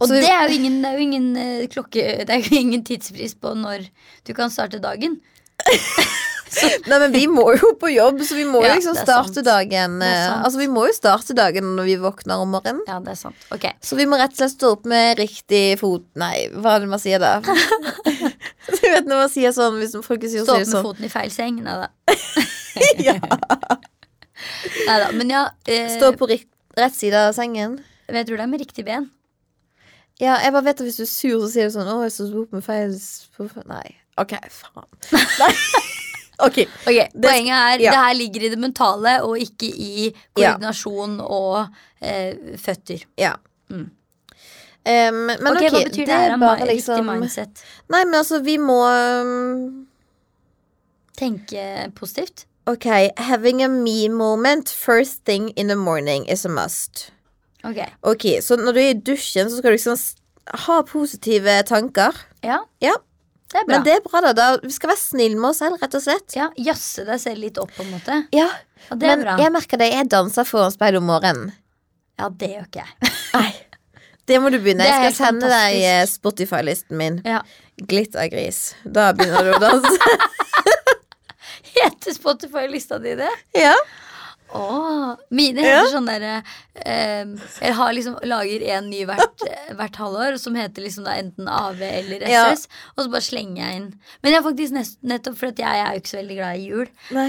Og 0.00 0.08
Så 0.08 0.16
det 0.18 0.26
er 0.32 0.48
jo 0.50 0.56
ingen, 0.58 0.80
det 0.82 0.88
er 0.90 0.96
jo 0.98 1.04
ingen 1.04 1.26
uh, 1.36 1.66
klokke 1.70 2.02
Det 2.26 2.32
er 2.34 2.40
jo 2.42 2.56
ingen 2.64 2.82
tidsfrist 2.86 3.38
på 3.42 3.52
når 3.54 3.84
du 4.26 4.32
kan 4.34 4.50
starte 4.50 4.80
dagen. 4.82 5.20
Nei, 6.52 6.98
men 7.00 7.12
vi 7.14 7.22
må 7.32 7.46
jo 7.56 7.70
på 7.80 7.88
jobb, 7.88 8.18
så 8.28 8.34
vi 8.36 8.42
må 8.44 8.60
Ja, 8.60 8.74
jo 8.74 8.80
liksom 8.80 8.96
starte 8.98 9.38
sant. 9.38 9.46
dagen 9.46 9.94
eh. 10.04 10.32
Altså, 10.44 10.58
vi 10.60 10.66
må 10.68 10.82
jo 10.84 10.92
starte 10.92 11.32
dagen 11.38 11.70
når 11.78 11.86
vi 11.88 11.94
våkner 12.02 12.42
om 12.42 12.50
morgenen. 12.52 12.82
Ja, 12.88 12.98
det 13.00 13.14
er 13.14 13.20
sant. 13.22 13.46
Ok. 13.54 13.64
Så 13.80 13.96
vi 13.96 14.04
må 14.10 14.18
rett 14.20 14.34
og 14.34 14.40
slett 14.42 14.52
stå 14.58 14.72
opp 14.76 14.84
med 14.90 15.16
riktig 15.22 15.78
fot 15.80 16.04
Nei, 16.20 16.48
hva 16.52 16.74
er 16.76 16.84
det 16.84 16.90
man 16.92 17.00
sier 17.00 17.22
da? 17.22 17.38
du 17.46 18.84
vet 18.84 19.08
når 19.08 19.16
man 19.22 19.32
sier 19.32 19.54
sånn 19.56 19.78
hvis 19.80 19.96
folk 20.04 20.26
sier 20.28 20.44
Stå 20.44 20.58
opp 20.58 20.64
med 20.66 20.72
sånn. 20.74 20.84
foten 20.90 21.08
i 21.08 21.12
feil 21.14 21.32
seng. 21.32 21.62
Nei 21.64 21.78
da. 21.86 21.88
ja. 23.06 23.16
Neida, 24.88 25.08
Men 25.16 25.32
ja, 25.32 25.42
eh, 25.70 25.88
Stå 25.96 26.12
på 26.20 26.28
rett, 26.34 26.48
rett 26.76 26.96
side 26.98 27.16
av 27.16 27.32
sengen. 27.38 27.78
Jeg 28.18 28.26
tror 28.28 28.36
det 28.36 28.44
er 28.46 28.52
med 28.52 28.60
riktig 28.60 28.84
ben. 28.84 29.10
Ja, 30.20 30.36
jeg 30.42 30.52
bare 30.52 30.64
vet 30.64 30.80
at 30.80 30.86
hvis 30.86 30.96
du 31.00 31.02
er 31.02 31.10
sur, 31.10 31.38
så 31.40 31.48
sier 31.52 31.68
du 31.68 31.74
sånn 31.78 31.88
'Å, 31.88 32.02
jeg 32.04 32.12
sto 32.12 32.42
opp 32.42 32.52
med 32.52 32.64
feil 32.64 32.92
s- 32.94 33.28
på 33.36 33.48
fe-» 33.50 33.64
Nei. 33.66 33.96
OK, 34.18 34.34
faen. 34.50 34.86
Nei. 35.40 35.54
Ok. 36.42 36.58
Ok, 36.86 36.98
Poenget 37.22 37.54
er 37.54 37.78
ja. 37.80 37.90
det 37.92 37.98
her 38.02 38.14
ligger 38.14 38.42
i 38.44 38.48
det 38.50 38.58
mentale 38.58 39.22
og 39.22 39.38
ikke 39.38 39.68
i 39.72 40.12
Ja. 40.36 40.52
koordinasjon 40.58 41.20
og 41.20 41.68
eh, 42.02 42.56
føtter. 42.58 43.04
Ja. 43.16 43.34
Mm. 43.70 43.90
Um, 44.84 45.14
men 45.26 45.46
ok, 45.46 45.62
ok, 45.62 45.70
Hva 45.70 45.84
betyr 45.86 46.06
det, 46.06 46.08
er 46.10 46.30
her? 46.30 46.36
bare 46.38 46.56
Riktig 46.66 46.74
liksom 46.74 47.06
mindset. 47.06 47.62
Nei, 47.88 48.04
men 48.04 48.14
altså, 48.18 48.40
vi 48.42 48.56
må 48.58 48.80
um, 49.22 49.86
Tenke 51.16 51.92
positivt. 51.94 52.46
Ok, 52.66 52.86
having 53.16 53.62
a 53.62 53.68
me 53.68 54.08
moment 54.08 54.68
first 54.68 55.24
thing 55.24 55.50
in 55.56 55.68
the 55.68 55.76
morning 55.76 56.24
is 56.26 56.44
a 56.44 56.48
must. 56.48 57.10
Ok, 57.64 57.78
Ok, 58.10 58.24
så 58.42 58.56
når 58.58 58.74
du 58.74 58.80
er 58.82 58.90
i 58.90 58.98
dusjen, 58.98 59.48
så 59.50 59.58
skal 59.60 59.70
du 59.70 59.76
liksom 59.76 59.98
ha 60.66 60.80
positive 60.88 61.62
tanker. 61.68 62.16
ja, 62.42 62.58
Ja, 62.82 62.94
det 63.52 63.60
er 63.60 63.64
bra. 63.68 63.74
men 63.76 63.84
det 63.86 63.92
er 63.98 64.00
bra, 64.06 64.20
da. 64.24 64.32
da. 64.32 64.46
Vi 64.62 64.70
skal 64.74 64.90
være 64.90 64.98
snille 65.02 65.36
med 65.38 65.50
oss 65.50 65.58
selv, 65.62 65.76
rett 65.82 65.94
og 65.94 66.02
slett. 66.02 66.34
ja, 66.34 66.48
Jazze 66.58 67.04
deg 67.06 67.20
selv 67.20 67.38
litt 67.44 67.58
opp, 67.62 67.70
på 67.76 67.84
en 67.84 67.90
måte. 67.94 68.16
Ja, 68.34 68.48
og 68.90 68.98
det 68.98 69.10
er 69.10 69.16
Men 69.16 69.24
bra. 69.26 69.36
jeg 69.44 69.52
merker 69.52 69.78
det, 69.78 69.90
jeg 69.92 70.08
danser 70.10 70.44
foran 70.48 70.72
speilet 70.74 70.98
om 71.02 71.06
morgenen. 71.06 71.52
Ja, 72.18 72.28
det 72.28 72.48
gjør 72.54 72.66
ikke 72.66 72.82
jeg. 72.86 73.12
Nei. 73.36 73.52
Det 74.26 74.38
må 74.40 74.50
du 74.54 74.58
begynne. 74.62 74.84
Jeg 74.86 75.12
skal 75.12 75.14
sende 75.18 75.46
sende 75.46 75.48
deg 75.50 75.78
eh. 75.82 76.02
Spotify-listen 76.06 76.96
min. 76.96 77.20
Ja. 77.26 77.40
Glittergris. 77.90 78.74
Da 78.84 79.08
begynner 79.18 79.44
du 79.48 79.54
å 79.56 79.58
danse. 79.62 80.18
Heter 81.74 82.14
Spotify-lista 82.14 82.98
di 82.98 83.14
det? 83.18 83.30
ja. 83.58 83.74
Åh, 84.54 85.16
mine 85.30 85.62
Ja. 85.64 85.78
heter 85.82 85.92
sånn 85.94 86.06
derre 86.06 86.42
eh, 86.84 87.24
Jeg 87.62 87.74
har 87.78 87.92
liksom 87.92 88.18
lager 88.28 88.62
en 88.76 88.90
ny 88.90 89.04
hvert, 89.08 89.44
hvert 89.78 89.96
halvår 89.96 90.38
som 90.38 90.54
heter 90.54 90.82
liksom 90.84 91.04
da 91.04 91.14
enten 91.20 91.48
AV 91.48 91.80
eller 91.82 92.26
Ja. 92.28 92.44
SS. 92.52 92.68
Og 92.96 93.04
så 93.06 93.10
bare 93.10 93.20
slenger 93.24 93.62
jeg 93.64 93.76
inn. 93.80 93.88
Men 94.22 94.32
jeg 94.32 94.42
har 94.42 94.50
faktisk 94.50 94.72
nest, 94.76 94.98
nettopp 95.02 95.36
fordi 95.40 95.62
jeg 95.64 95.80
er 95.86 95.92
jo 95.94 96.00
ikke 96.02 96.12
så 96.12 96.20
veldig 96.20 96.36
glad 96.36 96.56
i 96.58 96.66
jul. 96.68 96.86
Nei. 97.16 97.28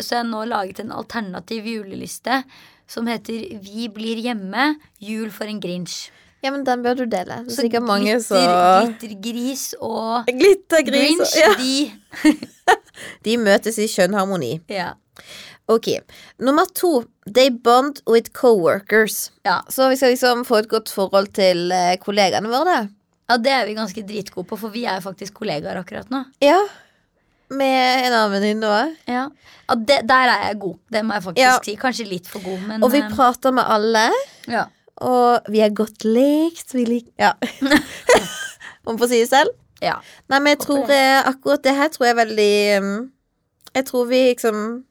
Så 0.00 0.08
jeg 0.12 0.18
har 0.24 0.28
nå 0.30 0.44
laget 0.48 0.80
en 0.80 0.92
alternativ 0.92 1.64
juleliste 1.64 2.42
som 2.86 3.06
heter 3.06 3.58
Vi 3.62 3.88
blir 3.88 4.20
hjemme. 4.22 4.76
Jul 5.00 5.30
for 5.30 5.44
en 5.50 5.58
grinch. 5.60 6.10
ja, 6.44 6.50
men 6.52 6.62
den 6.64 6.82
bør 6.84 6.94
du 6.96 7.06
dele. 7.06 7.40
Det 7.42 7.48
er 7.48 7.56
Så 7.56 7.62
sikkert 7.64 7.82
mange 7.82 8.20
så 8.22 8.38
glittergris 8.38 9.74
og 9.80 10.26
Glittergris. 10.26 11.16
Grinch, 11.16 11.36
Ja. 11.36 11.54
de 11.56 11.90
De 13.24 13.36
møtes 13.36 13.78
i 13.78 13.88
skjønn 13.90 14.14
harmoni. 14.14 14.60
ja. 14.68 14.92
Ok. 15.68 15.88
Nummer 16.38 16.66
to. 16.78 17.04
They 17.26 17.50
bond 17.50 18.00
with 18.06 18.30
coworkers. 18.32 19.32
Ja. 19.42 19.62
Så 19.68 19.88
vi 19.90 19.96
skal 19.98 20.12
liksom 20.14 20.44
få 20.46 20.60
et 20.62 20.68
godt 20.70 20.92
forhold 20.94 21.32
til 21.34 21.72
eh, 21.74 21.96
kollegaene 21.98 22.48
våre. 22.52 22.88
ja, 23.28 23.36
det 23.42 23.50
er 23.50 23.64
vi 23.66 23.74
ganske 23.74 24.02
dritgode 24.06 24.46
på, 24.46 24.56
for 24.60 24.70
vi 24.70 24.84
er 24.86 25.00
jo 25.00 25.06
faktisk 25.08 25.34
kollegaer 25.34 25.80
akkurat 25.80 26.10
nå. 26.14 26.20
Ja. 26.44 26.60
Med 27.50 28.06
en 28.06 28.12
annen 28.14 28.32
venninne 28.36 28.66
òg. 28.70 28.94
Ja, 29.10 29.24
ja 29.68 29.74
det, 29.78 30.00
Der 30.08 30.30
er 30.30 30.46
jeg 30.48 30.58
god. 30.62 30.78
Det 30.90 31.02
må 31.06 31.14
jeg 31.14 31.22
faktisk 31.22 31.42
Ja. 31.42 31.58
si. 31.64 31.74
Kanskje 31.76 32.06
litt 32.08 32.26
for 32.30 32.42
god, 32.46 32.62
men 32.68 32.82
Og 32.86 32.92
vi 32.94 32.98
eh, 33.02 33.10
prater 33.10 33.52
med 33.52 33.64
alle. 33.66 34.10
ja. 34.46 34.64
Og 34.96 35.42
vi 35.52 35.60
er 35.60 35.74
godt 35.76 36.04
lekt. 36.08 36.72
Vi 36.72 36.86
liker 36.88 37.12
Ja. 37.18 37.32
Om 38.86 38.96
å 38.96 39.08
si 39.10 39.18
det 39.20 39.28
selv. 39.28 39.50
ja. 39.82 39.98
Nei, 40.30 40.38
men 40.38 40.52
jeg 40.54 40.60
Håper 40.62 40.86
tror 40.86 40.90
eh, 40.94 41.22
akkurat 41.28 41.62
det 41.66 41.74
her 41.76 41.88
tror 41.92 42.06
jeg 42.06 42.14
er 42.14 42.20
veldig 42.24 42.52
um, 42.80 43.10
Jeg 43.74 43.84
tror 43.90 44.06
vi 44.06 44.20
liksom 44.30 44.84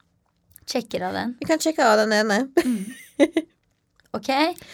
Sjekker 0.72 1.04
av 1.08 1.14
den. 1.14 1.36
Vi 1.40 1.46
kan 1.50 1.60
sjekke 1.62 1.86
av 1.86 1.98
den 2.04 2.14
ene. 2.14 2.40
Ok, 4.16 4.28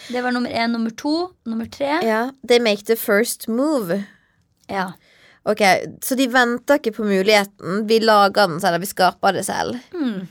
Det 0.08 0.20
var 0.22 0.30
nummer 0.32 0.50
én. 0.50 0.70
Nummer 0.72 0.90
to. 0.94 1.32
Nummer 1.50 1.66
tre. 1.66 1.98
Ja. 2.06 2.30
They 2.46 2.60
make 2.62 2.84
the 2.86 2.96
first 2.96 3.48
move. 3.48 4.04
Ja. 4.70 4.92
Ok, 5.42 5.58
Så 6.02 6.14
de 6.14 6.28
venter 6.30 6.78
ikke 6.78 6.92
på 6.94 7.04
muligheten. 7.04 7.86
Vi 7.90 7.98
lager 8.00 8.46
den 8.46 8.60
selv, 8.62 8.78
vi 8.80 8.86
skaper 8.86 9.34
det 9.34 9.42
selv. 9.48 9.80
Mm. 9.92 10.28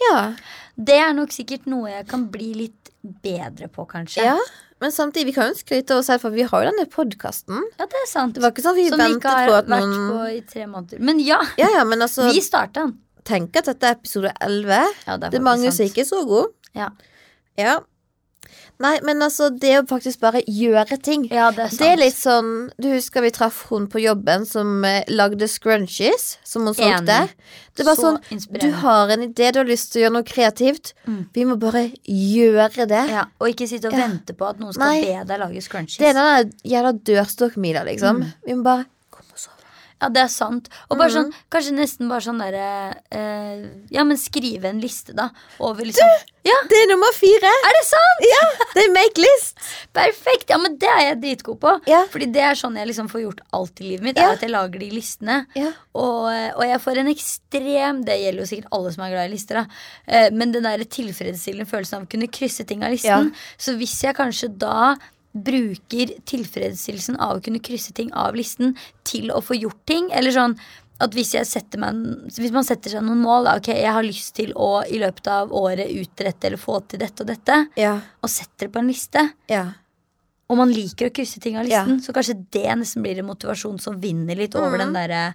Ja. 0.00 0.32
Det 0.80 0.96
er 0.96 1.12
nok 1.14 1.30
sikkert 1.36 1.68
noe 1.70 1.90
jeg 1.92 2.06
kan 2.08 2.24
bli 2.32 2.54
litt 2.62 2.88
bedre 3.04 3.68
på, 3.68 3.84
kanskje. 3.90 4.24
ja. 4.24 4.38
Men 4.82 4.90
samtidig, 4.92 5.26
vi 5.28 5.32
kan 5.36 5.52
jo 5.52 5.54
skryte 5.56 5.94
av 5.94 6.00
oss 6.02 6.08
selv, 6.10 6.20
for 6.24 6.34
vi 6.34 6.42
har 6.48 6.64
jo 6.64 6.70
denne 6.72 6.84
podkasten. 6.90 7.60
Ja, 7.78 7.84
det 7.88 8.00
er 8.00 8.08
sant. 8.10 8.34
Det 8.34 8.42
var 8.42 8.50
ikke 8.52 8.64
sånn 8.64 8.74
vi 8.76 8.88
Som 8.90 8.98
vi 9.00 9.12
ikke 9.14 9.30
har 9.32 9.46
på 9.48 9.54
at 9.60 9.68
vært 9.70 9.84
noen 9.86 10.08
på 10.10 10.24
i 10.34 10.40
tre 10.50 10.64
måneder. 10.66 11.00
Men 11.00 11.20
ja, 11.24 11.38
Ja, 11.60 11.68
ja, 11.76 11.84
men 11.88 12.02
altså 12.04 12.26
vi 12.34 12.40
starta 12.44 12.82
den. 12.88 12.96
Tenk 13.24 13.56
at 13.56 13.64
dette 13.70 13.88
er 13.88 13.96
episode 13.96 14.32
11. 14.40 14.84
Ja, 15.06 15.16
det 15.16 15.26
er 15.26 15.30
Det 15.30 15.40
er 15.40 15.48
mange 15.48 15.70
sant. 15.70 15.74
som 15.80 15.86
ikke 15.86 16.04
er 16.04 16.10
så 16.10 16.24
gode. 16.28 16.52
Ja. 16.76 16.90
Ja. 17.56 17.78
Nei, 18.82 18.98
men 19.06 19.22
altså, 19.22 19.46
det 19.54 19.70
å 19.78 19.84
faktisk 19.86 20.18
bare 20.20 20.40
gjøre 20.50 20.96
ting. 21.00 21.28
Ja, 21.32 21.46
det 21.54 21.62
er 21.62 21.68
sant. 21.70 21.78
Det 21.80 21.88
er 21.92 21.96
litt 22.00 22.16
sånn 22.18 22.48
Du 22.80 22.88
husker 22.90 23.22
vi 23.22 23.30
traff 23.30 23.60
hun 23.70 23.86
på 23.88 24.02
jobben 24.02 24.44
som 24.50 24.82
eh, 24.84 25.04
lagde 25.08 25.46
scrunchies, 25.48 26.38
som 26.44 26.66
hun 26.66 26.74
solgte? 26.74 27.20
Det 27.72 27.84
er 27.84 27.86
bare 27.86 27.96
Så 27.96 28.10
sånn 28.18 28.58
Du 28.60 28.66
har 28.82 29.08
en 29.14 29.22
idé, 29.28 29.52
du 29.54 29.60
har 29.62 29.68
lyst 29.70 29.92
til 29.92 30.02
å 30.02 30.04
gjøre 30.04 30.16
noe 30.18 30.26
kreativt. 30.28 30.92
Mm. 31.06 31.20
Vi 31.32 31.44
må 31.48 31.56
bare 31.62 31.84
gjøre 32.04 32.88
det. 32.90 33.04
Ja, 33.14 33.24
og 33.40 33.48
ikke 33.54 33.68
sitte 33.70 33.88
og 33.88 33.94
Ja. 33.94 34.08
vente 34.08 34.34
på 34.34 34.48
at 34.50 34.58
noen 34.58 34.74
skal 34.74 34.90
Nei. 34.90 35.00
be 35.06 35.24
deg 35.30 35.38
lage 35.40 35.62
scrunchies. 35.62 35.98
Det 36.02 36.10
er 36.10 36.18
den 36.18 36.52
jævla 36.66 36.92
dørstokkmila, 36.98 37.84
liksom. 37.86 38.20
Mm. 38.26 38.32
Vi 38.46 38.54
må 38.58 38.62
bare. 38.64 38.86
Ja, 40.04 40.10
det 40.12 40.20
er 40.26 40.28
sant. 40.32 40.68
Og 40.90 40.98
bare 41.00 41.08
sånn, 41.14 41.30
kanskje 41.52 41.72
nesten 41.78 42.10
bare 42.12 42.20
sånn 42.26 42.40
derre 42.42 42.66
eh, 43.08 43.64
Ja, 43.94 44.04
men 44.04 44.18
skrive 44.20 44.68
en 44.68 44.82
liste, 44.84 45.14
da. 45.16 45.30
Over 45.64 45.88
liksom 45.88 46.10
Ja, 46.44 46.56
Det 46.68 46.76
er 46.82 46.90
nummer 46.90 47.12
fire! 47.16 47.48
er 47.48 47.76
det 47.78 47.84
sant?! 47.88 48.24
Ja, 48.28 48.42
det 48.74 48.82
er 48.84 48.90
make 48.92 49.22
list! 49.24 49.56
Perfekt! 49.96 50.50
Ja, 50.52 50.58
men 50.60 50.76
det 50.82 50.90
er 50.92 51.00
jeg 51.06 51.20
dritgod 51.22 51.56
på. 51.62 51.72
Ja. 51.88 52.02
Fordi 52.12 52.28
det 52.34 52.42
er 52.44 52.58
sånn 52.60 52.76
jeg 52.76 52.90
liksom 52.90 53.08
får 53.08 53.22
gjort 53.24 53.40
alt 53.56 53.80
i 53.80 53.86
livet 53.88 54.04
mitt. 54.10 54.20
Ja. 54.20 54.28
Er 54.34 54.36
at 54.36 54.44
jeg 54.44 54.52
lager 54.52 54.84
de 54.84 54.90
listene. 54.92 55.38
Ja. 55.56 55.70
Og, 55.96 56.28
og 56.28 56.64
jeg 56.66 56.80
får 56.82 56.98
en 57.00 57.08
ekstrem 57.12 58.00
Det 58.04 58.16
gjelder 58.18 58.42
jo 58.42 58.48
sikkert 58.50 58.72
alle 58.76 58.92
som 58.92 59.04
er 59.06 59.12
glad 59.14 59.30
i 59.30 59.32
lister, 59.38 59.62
da. 59.62 59.82
Eh, 60.10 60.28
Men 60.36 60.52
den 60.52 60.68
der 60.68 60.84
tilfredsstillende 60.84 61.70
følelsen 61.70 62.00
av 62.02 62.04
å 62.04 62.10
kunne 62.12 62.28
krysse 62.28 62.66
ting 62.68 62.84
av 62.84 62.92
listen. 62.92 63.32
Så 63.56 63.76
hvis 63.80 63.96
jeg 64.04 64.16
kanskje 64.20 64.50
da 64.60 64.92
bruker 65.34 66.14
tilfredsstillelsen 66.30 67.18
av 67.18 67.36
å 67.38 67.44
kunne 67.44 67.62
krysse 67.64 67.92
ting 67.96 68.12
av 68.14 68.36
listen 68.38 68.76
til 69.06 69.32
å 69.34 69.42
få 69.42 69.56
gjort 69.58 69.80
ting, 69.90 70.08
eller 70.14 70.34
sånn 70.34 70.56
at 71.02 71.14
hvis, 71.16 71.32
jeg 71.34 71.46
meg, 71.82 71.96
hvis 72.38 72.52
man 72.54 72.64
setter 72.66 72.92
seg 72.94 73.02
noen 73.02 73.18
mål 73.18 73.48
da, 73.48 73.56
Ok, 73.58 73.72
jeg 73.74 73.90
har 73.92 74.06
lyst 74.06 74.36
til 74.38 74.52
å 74.54 74.84
i 74.86 75.00
løpet 75.02 75.26
av 75.26 75.50
året 75.52 75.90
utrette 75.90 76.46
eller 76.46 76.60
få 76.60 76.78
til 76.86 77.02
dette 77.02 77.24
og 77.24 77.32
dette, 77.32 77.66
Ja. 77.76 77.96
og 78.22 78.30
setter 78.30 78.68
det 78.68 78.72
på 78.72 78.78
en 78.78 78.86
liste, 78.92 79.32
ja. 79.50 79.72
Og 80.48 80.56
man 80.58 80.68
liker 80.72 81.08
å 81.08 81.12
krysse 81.14 81.40
ting 81.40 81.56
av 81.56 81.64
Ja. 81.66 81.84
listen, 81.84 82.00
så 82.04 82.12
kanskje 82.12 82.34
det 82.52 82.66
nesten 82.76 83.02
blir 83.02 83.18
en 83.18 83.26
motivasjon 83.26 83.78
som 83.80 83.98
vinner 84.00 84.36
litt 84.36 84.54
over 84.54 84.76
mm. 84.76 84.78
den 84.78 84.92
derre 84.92 85.34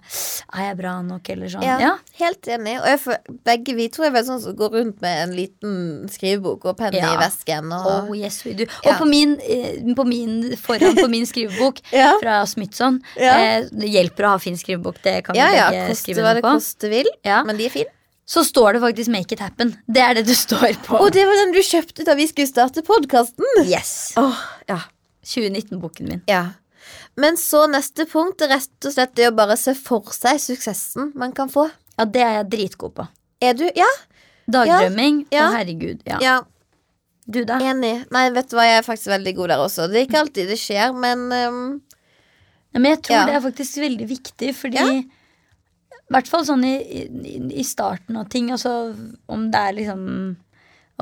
Er 0.54 0.62
jeg 0.68 0.76
bra 0.78 1.02
nok, 1.02 1.28
eller 1.30 1.46
sånn. 1.48 1.62
Ja, 1.66 1.78
Ja. 1.80 1.96
helt 2.20 2.42
enig. 2.46 2.76
Og 2.80 2.86
jeg, 2.86 3.18
begge 3.44 3.74
vi 3.76 3.88
to 3.88 4.02
er 4.06 4.10
vel 4.10 4.24
sånn 4.24 4.40
som 4.40 4.54
går 4.56 4.70
rundt 4.78 5.00
med 5.02 5.28
en 5.28 5.34
liten 5.36 6.08
skrivebok 6.08 6.64
og 6.64 6.76
penn 6.78 6.94
Ja. 6.94 7.14
i 7.14 7.16
vesken. 7.24 7.72
Og, 7.72 8.10
Oh, 8.10 8.14
yes. 8.16 8.42
Ja. 8.46 8.66
Og 8.86 8.98
på 9.02 9.08
min, 9.08 9.36
eh, 9.40 9.94
på 9.94 10.06
min, 10.06 10.56
foran 10.56 10.94
på 10.96 11.08
min 11.10 11.26
skrivebok 11.26 11.80
Ja. 11.92 12.14
fra 12.22 12.44
Smithson 12.46 13.02
Ja. 13.18 13.34
eh, 13.38 13.62
Det 13.72 13.88
hjelper 13.90 14.24
å 14.24 14.28
ha 14.30 14.38
fin 14.38 14.54
skrivebok, 14.56 15.02
det 15.02 15.24
kan 15.24 15.34
vi 15.34 15.38
ja, 15.40 15.50
ja, 15.52 15.70
begge 15.70 15.96
skrive 15.96 16.22
noe 16.22 16.40
på. 16.40 16.54
koste 16.54 16.88
vil. 16.88 17.06
Ja. 17.24 17.42
Men 17.44 17.56
de 17.56 17.66
er 17.66 17.70
fine. 17.70 17.86
Så 18.30 18.44
står 18.46 18.74
det 18.74 18.80
faktisk 18.82 19.08
'Make 19.10 19.32
it 19.32 19.40
happen'. 19.40 19.76
Det 19.90 19.98
er 20.00 20.14
det 20.14 20.26
du 20.26 20.34
står 20.34 20.74
på. 20.86 21.00
Og 21.00 21.10
det 21.12 21.26
var 21.26 21.34
den 21.34 21.52
du 21.52 21.58
kjøpte 21.58 22.04
da 22.04 22.14
vi 22.14 22.28
skulle 22.28 22.46
starte 22.46 22.80
podkasten. 22.86 23.44
yes! 23.66 24.12
Åh, 24.16 24.36
ja. 24.68 24.78
2019-boken 25.26 26.08
min. 26.08 26.22
ja. 26.30 26.46
Men 27.20 27.36
så 27.36 27.66
neste 27.68 28.06
punkt 28.08 28.40
er 28.40 28.48
rett 28.54 28.86
og 28.88 28.92
slett 28.94 29.12
det 29.18 29.26
å 29.28 29.34
bare 29.36 29.56
se 29.60 29.74
for 29.76 30.08
seg 30.16 30.38
suksessen 30.40 31.10
man 31.18 31.34
kan 31.36 31.50
få. 31.52 31.66
Ja, 31.98 32.06
det 32.08 32.22
er 32.24 32.32
jeg 32.38 32.46
dritgod 32.54 32.94
på. 32.96 33.04
Er 33.44 33.52
du? 33.58 33.66
Ja. 33.76 33.88
Dagdrømming. 34.50 35.26
Ja. 35.30 35.50
Å, 35.50 35.58
herregud. 35.58 36.00
Ja. 36.08 36.18
ja. 36.24 36.38
Du, 37.30 37.42
da? 37.44 37.58
Enig. 37.62 38.06
Nei, 38.10 38.24
vet 38.34 38.48
du 38.50 38.56
hva, 38.56 38.64
jeg 38.66 38.80
er 38.80 38.86
faktisk 38.86 39.12
veldig 39.12 39.34
god 39.36 39.52
der 39.52 39.62
også. 39.66 39.86
Det 39.92 40.00
er 40.00 40.08
ikke 40.08 40.22
alltid 40.24 40.48
det 40.50 40.58
skjer, 40.58 40.96
men 40.96 41.26
um, 41.28 41.62
Ja, 42.72 42.78
men 42.80 42.88
jeg 42.94 43.02
tror 43.04 43.18
Ja. 43.18 43.24
det 43.28 43.36
er 43.36 43.44
faktisk 43.44 43.80
veldig 43.84 44.08
viktig, 44.10 44.54
fordi 44.56 44.80
Ja. 44.80 45.02
hvert 46.10 46.30
fall 46.32 46.46
sånn 46.48 46.64
i, 46.66 46.74
i, 46.80 47.36
i 47.60 47.66
starten 47.66 48.16
av 48.18 48.30
ting. 48.32 48.48
Altså 48.56 48.94
om 49.28 49.50
det 49.52 49.60
er 49.60 49.76
liksom 49.82 50.06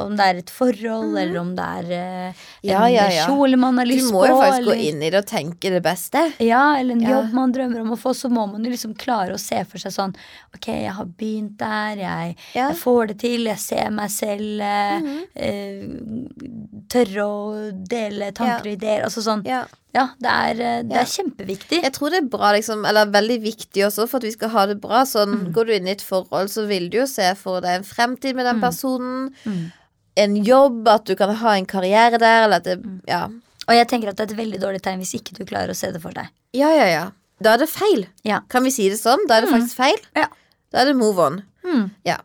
Om 0.07 0.17
det 0.17 0.25
er 0.27 0.37
et 0.39 0.51
forhold, 0.51 1.17
eller 1.19 1.39
om 1.41 1.55
det 1.57 1.65
er 1.65 1.91
eh, 1.93 2.27
en. 2.29 2.35
Ja, 2.63 2.87
ja, 2.89 3.09
ja. 3.11 3.27
kjole 3.27 3.57
man 3.59 3.79
har 3.79 3.85
Du 3.85 3.93
lyst 3.93 4.13
må 4.13 4.21
på. 4.23 4.29
jo 4.29 4.37
faktisk 4.41 4.69
gå 4.69 4.77
inn 4.89 5.03
i 5.03 5.11
det 5.11 5.19
og 5.19 5.27
tenke 5.27 5.71
det 5.71 5.83
beste. 5.83 6.33
Ja, 6.41 6.77
eller 6.79 6.95
en 6.95 7.01
Ja. 7.01 7.11
jobb 7.17 7.33
man 7.35 7.53
drømmer 7.53 7.81
om 7.81 7.91
å 7.93 7.99
få, 7.99 8.15
så 8.15 8.29
må 8.31 8.47
man 8.51 8.65
jo 8.65 8.71
liksom 8.71 8.95
klare 8.97 9.33
å 9.35 9.39
se 9.39 9.65
for 9.65 9.79
seg 9.79 9.93
sånn 9.93 10.15
Ok, 10.55 10.67
jeg 10.69 10.93
har 10.93 11.05
begynt 11.05 11.57
der, 11.59 11.97
jeg, 11.97 12.37
jeg 12.55 12.77
får 12.77 13.09
det 13.09 13.19
til, 13.21 13.45
jeg 13.47 13.59
ser 13.59 13.91
meg 13.91 14.11
selv 14.11 14.61
eh, 14.61 15.01
-hmm. 15.01 15.23
eh, 15.35 16.83
Tørre 16.89 17.25
å 17.25 17.71
dele 17.89 18.31
tanker 18.33 18.65
og 18.67 18.73
ideer. 18.79 19.05
Altså 19.05 19.23
sånn 19.25 19.45
Ja. 19.47 19.65
Ja, 19.95 20.11
det 20.21 20.29
er, 20.31 20.55
det 20.85 20.93
er 20.93 21.01
Ja. 21.01 21.05
kjempeviktig. 21.05 21.83
Jeg 21.83 21.93
tror 21.93 22.11
det 22.11 22.19
er 22.23 22.29
bra, 22.29 22.53
liksom, 22.53 22.85
eller 22.87 23.07
veldig 23.07 23.41
viktig 23.43 23.87
også, 23.87 24.07
for 24.09 24.19
at 24.19 24.23
vi 24.25 24.31
skal 24.33 24.51
ha 24.51 24.67
det 24.67 24.81
bra. 24.81 25.03
Sånn, 25.05 25.49
Mm. 25.49 25.53
Går 25.53 25.65
du 25.67 25.73
inn 25.73 25.87
i 25.89 25.91
et 25.93 26.03
forhold, 26.03 26.49
så 26.51 26.67
vil 26.69 26.89
du 26.91 26.99
jo 26.99 27.07
se 27.07 27.35
for 27.35 27.61
deg 27.61 27.79
en 27.79 27.85
fremtid 27.85 28.35
med 28.37 28.45
den 28.47 28.61
personen. 28.61 29.33
Mm. 29.47 29.73
En 30.19 30.35
jobb, 30.45 30.89
at 30.91 31.05
du 31.07 31.15
kan 31.19 31.31
ha 31.43 31.55
en 31.57 31.67
karriere 31.69 32.19
der, 32.19 32.45
eller 32.47 32.57
at 32.63 32.67
det 32.67 32.79
Mm. 32.83 33.01
Ja. 33.07 33.27
Og 33.69 33.75
jeg 33.77 33.89
tenker 33.89 34.09
at 34.09 34.17
det 34.17 34.25
er 34.25 34.33
et 34.33 34.39
veldig 34.39 34.61
dårlig 34.63 34.81
tegn 34.83 34.99
hvis 35.03 35.15
ikke 35.19 35.35
du 35.37 35.45
klarer 35.45 35.71
å 35.71 35.77
se 35.77 35.91
det 35.93 36.01
for 36.01 36.17
deg. 36.17 36.31
Ja, 36.57 36.71
ja, 36.73 36.87
ja. 36.89 37.03
Da 37.45 37.53
er 37.55 37.59
det 37.63 37.69
feil. 37.71 38.07
Ja. 38.25 38.41
Kan 38.49 38.65
vi 38.65 38.71
si 38.75 38.89
det 38.89 38.99
sånn? 38.99 39.27
Da 39.29 39.37
er 39.37 39.45
det 39.45 39.51
faktisk 39.53 39.77
feil. 39.79 39.99
Ja. 40.17 40.27
Da 40.73 40.81
er 40.83 40.89
det 40.91 40.97
move 40.97 41.21
on. 41.23 41.43
Mm. 41.63 41.91
Ja. 42.09 42.17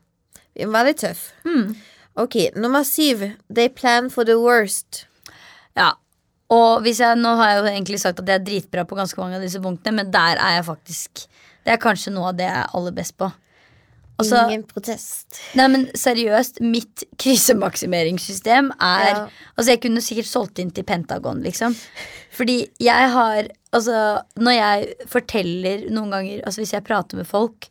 Vi 0.55 0.65
må 0.65 0.71
være 0.77 0.93
litt 0.93 1.01
tøff. 1.03 1.25
Mm. 1.45 1.75
Ok, 2.23 2.37
nummer 2.55 2.83
syv. 2.87 3.25
They 3.49 3.67
plan 3.69 4.09
for 4.09 4.23
the 4.25 4.37
worst. 4.39 5.05
Ja. 5.77 5.91
Og 6.53 6.81
hvis 6.85 6.99
jeg, 7.03 7.17
nå 7.19 7.35
har 7.39 7.49
jeg 7.51 7.59
jo 7.59 7.69
egentlig 7.73 7.99
sagt 8.01 8.19
at 8.23 8.29
jeg 8.29 8.39
er 8.39 8.47
dritbra 8.47 8.83
på 8.87 8.97
ganske 8.97 9.19
mange 9.19 9.37
av 9.39 9.45
disse 9.45 9.61
punktene, 9.61 9.95
men 9.99 10.11
der 10.13 10.37
er 10.37 10.59
jeg 10.59 10.65
faktisk 10.69 11.27
Det 11.63 11.71
er 11.71 11.79
kanskje 11.79 12.11
noe 12.11 12.33
av 12.33 12.35
det 12.35 12.43
jeg 12.43 12.59
er 12.59 12.73
aller 12.75 12.91
best 12.91 13.15
på. 13.17 13.29
Altså, 14.21 14.43
Ingen 14.47 14.63
protest. 14.69 15.39
Nei, 15.57 15.65
men 15.73 15.87
seriøst, 15.97 16.59
mitt 16.61 17.03
krisemaksimeringssystem 17.17 18.69
er 18.79 19.07
Ja. 19.09 19.27
Altså, 19.57 19.69
jeg 19.73 19.81
kunne 19.81 20.01
sikkert 20.05 20.29
solgt 20.29 20.59
inn 20.61 20.69
til 20.71 20.83
Pentagon, 20.83 21.41
liksom. 21.43 21.75
Fordi 22.31 22.67
jeg 22.79 23.09
har 23.11 23.47
Altså, 23.73 24.21
når 24.37 24.51
jeg 24.53 25.07
forteller 25.09 25.87
noen 25.89 26.11
ganger 26.13 26.43
Altså, 26.45 26.61
hvis 26.61 26.73
jeg 26.75 26.83
prater 26.85 27.17
med 27.17 27.25
folk, 27.25 27.65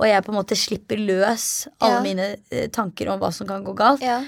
og 0.00 0.08
jeg 0.08 0.24
på 0.24 0.32
en 0.32 0.38
måte 0.40 0.56
slipper 0.58 0.98
løs 0.98 1.68
alle 1.80 1.94
Ja. 1.94 2.02
mine 2.02 2.36
eh, 2.50 2.66
tanker 2.74 3.08
om 3.12 3.20
hva 3.20 3.32
som 3.32 3.46
kan 3.46 3.62
gå 3.64 3.72
galt, 3.78 4.02
Ja. 4.02 4.24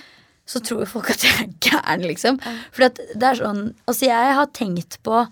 så 0.47 0.61
tror 0.63 0.85
jo 0.85 0.87
folk 0.87 1.11
at 1.11 1.25
jeg 1.25 1.35
er 1.35 1.51
gæren, 1.61 2.07
liksom. 2.07 2.39
For 2.71 2.89
det 2.89 3.23
er 3.23 3.35
sånn 3.35 3.75
Altså, 3.89 4.07
jeg 4.07 4.35
har 4.39 4.47
tenkt 4.55 5.03
på 5.03 5.27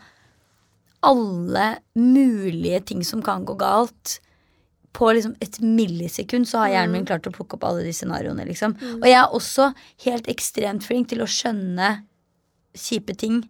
alle 1.04 1.76
mulige 1.94 2.80
ting 2.86 3.04
som 3.04 3.22
kan 3.22 3.44
gå 3.44 3.54
galt. 3.60 4.18
På 4.94 5.10
liksom 5.12 5.34
et 5.42 5.58
millisekund 5.60 6.46
så 6.48 6.62
har 6.62 6.74
hjernen 6.74 6.94
min 6.94 7.06
klart 7.08 7.26
å 7.26 7.32
plukke 7.34 7.58
opp 7.58 7.66
alle 7.66 7.82
de 7.86 7.92
scenarioene. 7.94 8.46
Liksom. 8.46 8.76
Og 9.00 9.08
jeg 9.08 9.18
er 9.18 9.34
også 9.34 9.72
helt 10.06 10.28
ekstremt 10.30 10.86
flink 10.86 11.10
til 11.10 11.24
å 11.24 11.30
skjønne 11.30 11.88
kjipe 12.78 13.16
ting. 13.18 13.42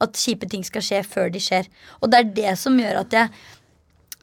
At 0.00 0.16
kjipe 0.20 0.48
ting 0.52 0.64
skal 0.64 0.84
skje 0.84 1.02
før 1.08 1.30
de 1.32 1.40
skjer. 1.40 1.68
Og 2.00 2.12
det 2.12 2.20
er 2.20 2.32
det 2.36 2.56
som 2.60 2.76
gjør 2.80 3.02
at 3.04 3.16
jeg 3.16 3.30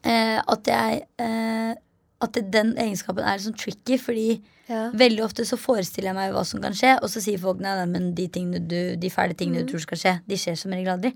eh, 0.06 0.38
At 0.38 0.68
jeg 0.70 1.00
eh, 1.18 1.72
At 2.22 2.38
den 2.52 2.76
egenskapen 2.78 3.24
er 3.24 3.38
liksom 3.38 3.56
tricky, 3.58 3.98
fordi 3.98 4.42
Ja. 4.64 4.86
Veldig 4.96 5.20
ofte 5.26 5.44
så 5.44 5.58
forestiller 5.60 6.08
jeg 6.08 6.16
meg 6.16 6.30
hva 6.32 6.40
som 6.48 6.62
kan 6.62 6.72
skje, 6.72 6.94
og 7.02 7.10
så 7.12 7.20
sier 7.20 7.36
folk 7.36 7.58
nei, 7.60 7.74
nei 7.76 7.84
men 7.84 8.14
de, 8.16 8.24
tingene 8.32 8.62
du, 8.64 8.94
de 8.96 9.10
fæle 9.12 9.36
tingene 9.36 9.60
du 9.60 9.74
tror 9.74 9.82
skal 9.84 9.98
skje, 10.00 10.12
de 10.24 10.38
skjer 10.40 10.56
som 10.56 10.72
regel 10.72 10.94
aldri. 10.94 11.10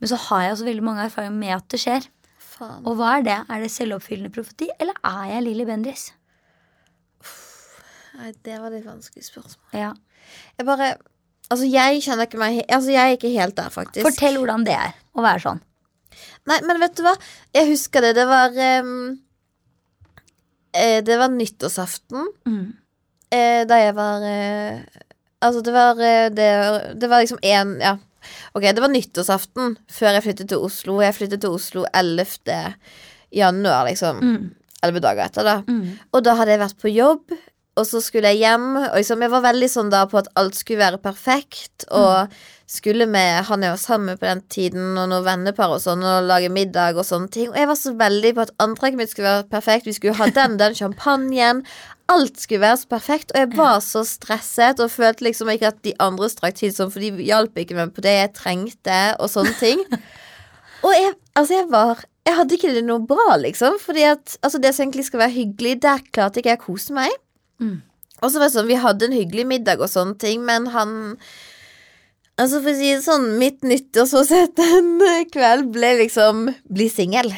Men 0.00 0.10
så 0.10 0.18
har 0.24 0.42
jeg 0.42 0.56
også 0.56 0.66
veldig 0.66 0.82
mange 0.82 1.04
erfaringer 1.06 1.36
med 1.38 1.54
at 1.54 1.68
det 1.70 1.78
skjer. 1.78 2.08
Faen. 2.58 2.82
Og 2.86 2.96
hva 2.98 3.12
er 3.18 3.22
det? 3.26 3.36
Er 3.48 3.60
det 3.62 3.70
selvoppfyllende 3.70 4.32
profeti, 4.34 4.66
eller 4.80 4.96
er 5.06 5.28
jeg 5.34 5.44
Lilly 5.46 5.64
Bendriss? 5.68 6.08
Nei, 8.18 8.32
det 8.42 8.56
var 8.58 8.72
litt 8.74 8.86
vanskelig 8.88 9.26
spørsmål. 9.28 9.70
Ja. 9.78 9.92
Jeg 10.58 10.66
bare 10.68 10.96
Altså, 11.48 11.64
jeg 11.64 12.02
kjenner 12.04 12.26
ikke 12.28 12.40
meg 12.42 12.58
Altså, 12.66 12.90
jeg 12.92 13.00
er 13.00 13.14
ikke 13.16 13.30
helt 13.32 13.54
der, 13.56 13.70
faktisk. 13.72 14.04
Fortell 14.04 14.36
hvordan 14.40 14.66
det 14.66 14.74
er 14.76 14.96
å 15.16 15.22
være 15.24 15.40
sånn. 15.44 15.60
Nei, 16.50 16.58
men 16.66 16.80
vet 16.82 16.96
du 16.98 17.04
hva? 17.06 17.14
Jeg 17.54 17.70
husker 17.70 18.04
det. 18.04 18.10
Det 18.18 18.26
var 18.28 18.52
um, 18.82 19.14
eh, 20.74 20.98
Det 21.06 21.16
var 21.20 21.30
nyttårsaften 21.32 22.26
Mm. 22.48 22.66
eh, 23.30 23.62
da 23.70 23.78
jeg 23.84 23.94
var 23.96 24.26
eh, 24.26 24.82
Altså, 25.40 25.62
det 25.62 25.72
var 25.72 25.94
det, 25.94 26.50
det 26.98 27.08
var 27.08 27.22
liksom 27.22 27.38
én 27.46 27.76
Ja. 27.80 27.96
Ok, 28.54 28.64
det 28.66 28.84
var 28.84 28.92
nyttårsaften 28.92 29.76
før 29.92 30.16
jeg 30.16 30.26
flyttet 30.28 30.52
til 30.52 30.64
Oslo. 30.68 31.00
Jeg 31.04 31.16
flyttet 31.16 31.44
til 31.44 31.54
Oslo 31.56 31.84
11. 31.92 32.74
januar, 33.34 33.86
liksom. 33.90 34.22
Mm. 34.24 34.48
Elleve 34.84 35.02
dager 35.04 35.26
etter, 35.26 35.46
da. 35.46 35.60
Mm. 35.66 35.96
Og 36.14 36.24
da 36.26 36.36
hadde 36.38 36.54
jeg 36.54 36.62
vært 36.62 36.82
på 36.82 36.92
jobb, 36.92 37.38
og 37.78 37.86
så 37.86 38.00
skulle 38.02 38.32
jeg 38.32 38.42
hjem. 38.42 38.70
Og 38.80 38.94
liksom, 38.98 39.22
jeg 39.22 39.32
var 39.32 39.44
veldig 39.46 39.68
sånn 39.70 39.90
da 39.94 40.04
på 40.10 40.20
at 40.20 40.30
alt 40.38 40.58
skulle 40.58 40.82
være 40.82 41.02
perfekt. 41.02 41.86
Og 41.94 42.32
skulle 42.68 43.06
med 43.08 43.46
han 43.48 43.62
jeg 43.64 43.72
var 43.72 43.80
sammen 43.80 44.12
med 44.12 44.20
på 44.20 44.28
den 44.28 44.42
tiden, 44.52 44.88
og 45.00 45.08
noen 45.08 45.24
vennepar 45.24 45.72
og 45.72 45.80
sånn, 45.80 46.02
og 46.04 46.26
lage 46.28 46.50
middag 46.52 46.98
og 46.98 47.06
sånne 47.08 47.30
ting. 47.32 47.52
Og 47.52 47.56
jeg 47.60 47.70
var 47.70 47.78
så 47.80 47.94
veldig 47.98 48.34
på 48.36 48.44
at 48.44 48.52
antrekket 48.64 49.00
mitt 49.00 49.12
skulle 49.12 49.30
være 49.30 49.48
perfekt. 49.54 49.88
Vi 49.88 49.96
skulle 49.96 50.18
ha 50.18 50.28
den, 50.36 50.58
den 50.60 50.76
champagnen. 50.76 51.62
Alt 52.08 52.40
skulle 52.40 52.64
være 52.64 52.78
så 52.80 52.88
perfekt, 52.88 53.32
og 53.34 53.42
jeg 53.42 53.50
var 53.58 53.80
så 53.84 54.00
stresset 54.08 54.80
og 54.80 54.88
følte 54.90 55.26
liksom 55.26 55.50
ikke 55.52 55.72
at 55.74 55.82
de 55.84 55.92
andre 56.00 56.30
strakk 56.32 56.56
til 56.56 56.72
sånn, 56.72 56.92
for 56.94 57.04
de 57.04 57.26
hjalp 57.26 57.58
ikke 57.60 57.76
meg 57.76 57.92
på 57.92 58.04
det 58.06 58.14
jeg 58.14 58.30
trengte, 58.38 59.00
og 59.20 59.28
sånne 59.32 59.52
ting. 59.60 59.84
Og 60.86 60.94
jeg, 60.94 61.14
altså 61.34 61.56
jeg 61.56 61.66
var 61.72 62.04
Jeg 62.28 62.36
hadde 62.36 62.54
ikke 62.54 62.72
det 62.74 62.84
noe 62.86 63.02
bra, 63.08 63.38
liksom. 63.40 63.78
Fordi 63.82 64.04
at 64.04 64.36
altså 64.44 64.60
det 64.62 64.74
som 64.74 64.84
egentlig 64.84 65.06
skal 65.08 65.22
være 65.24 65.34
hyggelig, 65.34 65.78
der 65.82 66.02
klarte 66.12 66.38
ikke 66.38 66.52
jeg 66.52 66.60
å 66.60 66.64
kose 66.66 66.94
meg. 66.94 67.14
Mm. 67.58 67.78
Og 68.20 68.30
så 68.30 68.38
var 68.38 68.50
det 68.50 68.54
sånn, 68.54 68.68
Vi 68.68 68.80
hadde 68.82 69.08
en 69.08 69.16
hyggelig 69.16 69.46
middag 69.48 69.80
og 69.80 69.90
sånne 69.90 70.18
ting, 70.20 70.44
men 70.46 70.68
han 70.74 70.92
Altså 72.38 72.60
For 72.62 72.70
å 72.70 72.78
si 72.78 72.92
det 72.92 73.02
sånn, 73.02 73.32
mitt 73.40 73.64
nyttårsforsett 73.66 74.54
den 74.60 75.00
kveld 75.32 75.72
ble 75.74 75.96
liksom 76.04 76.44
bli 76.70 76.86
singel. 76.92 77.32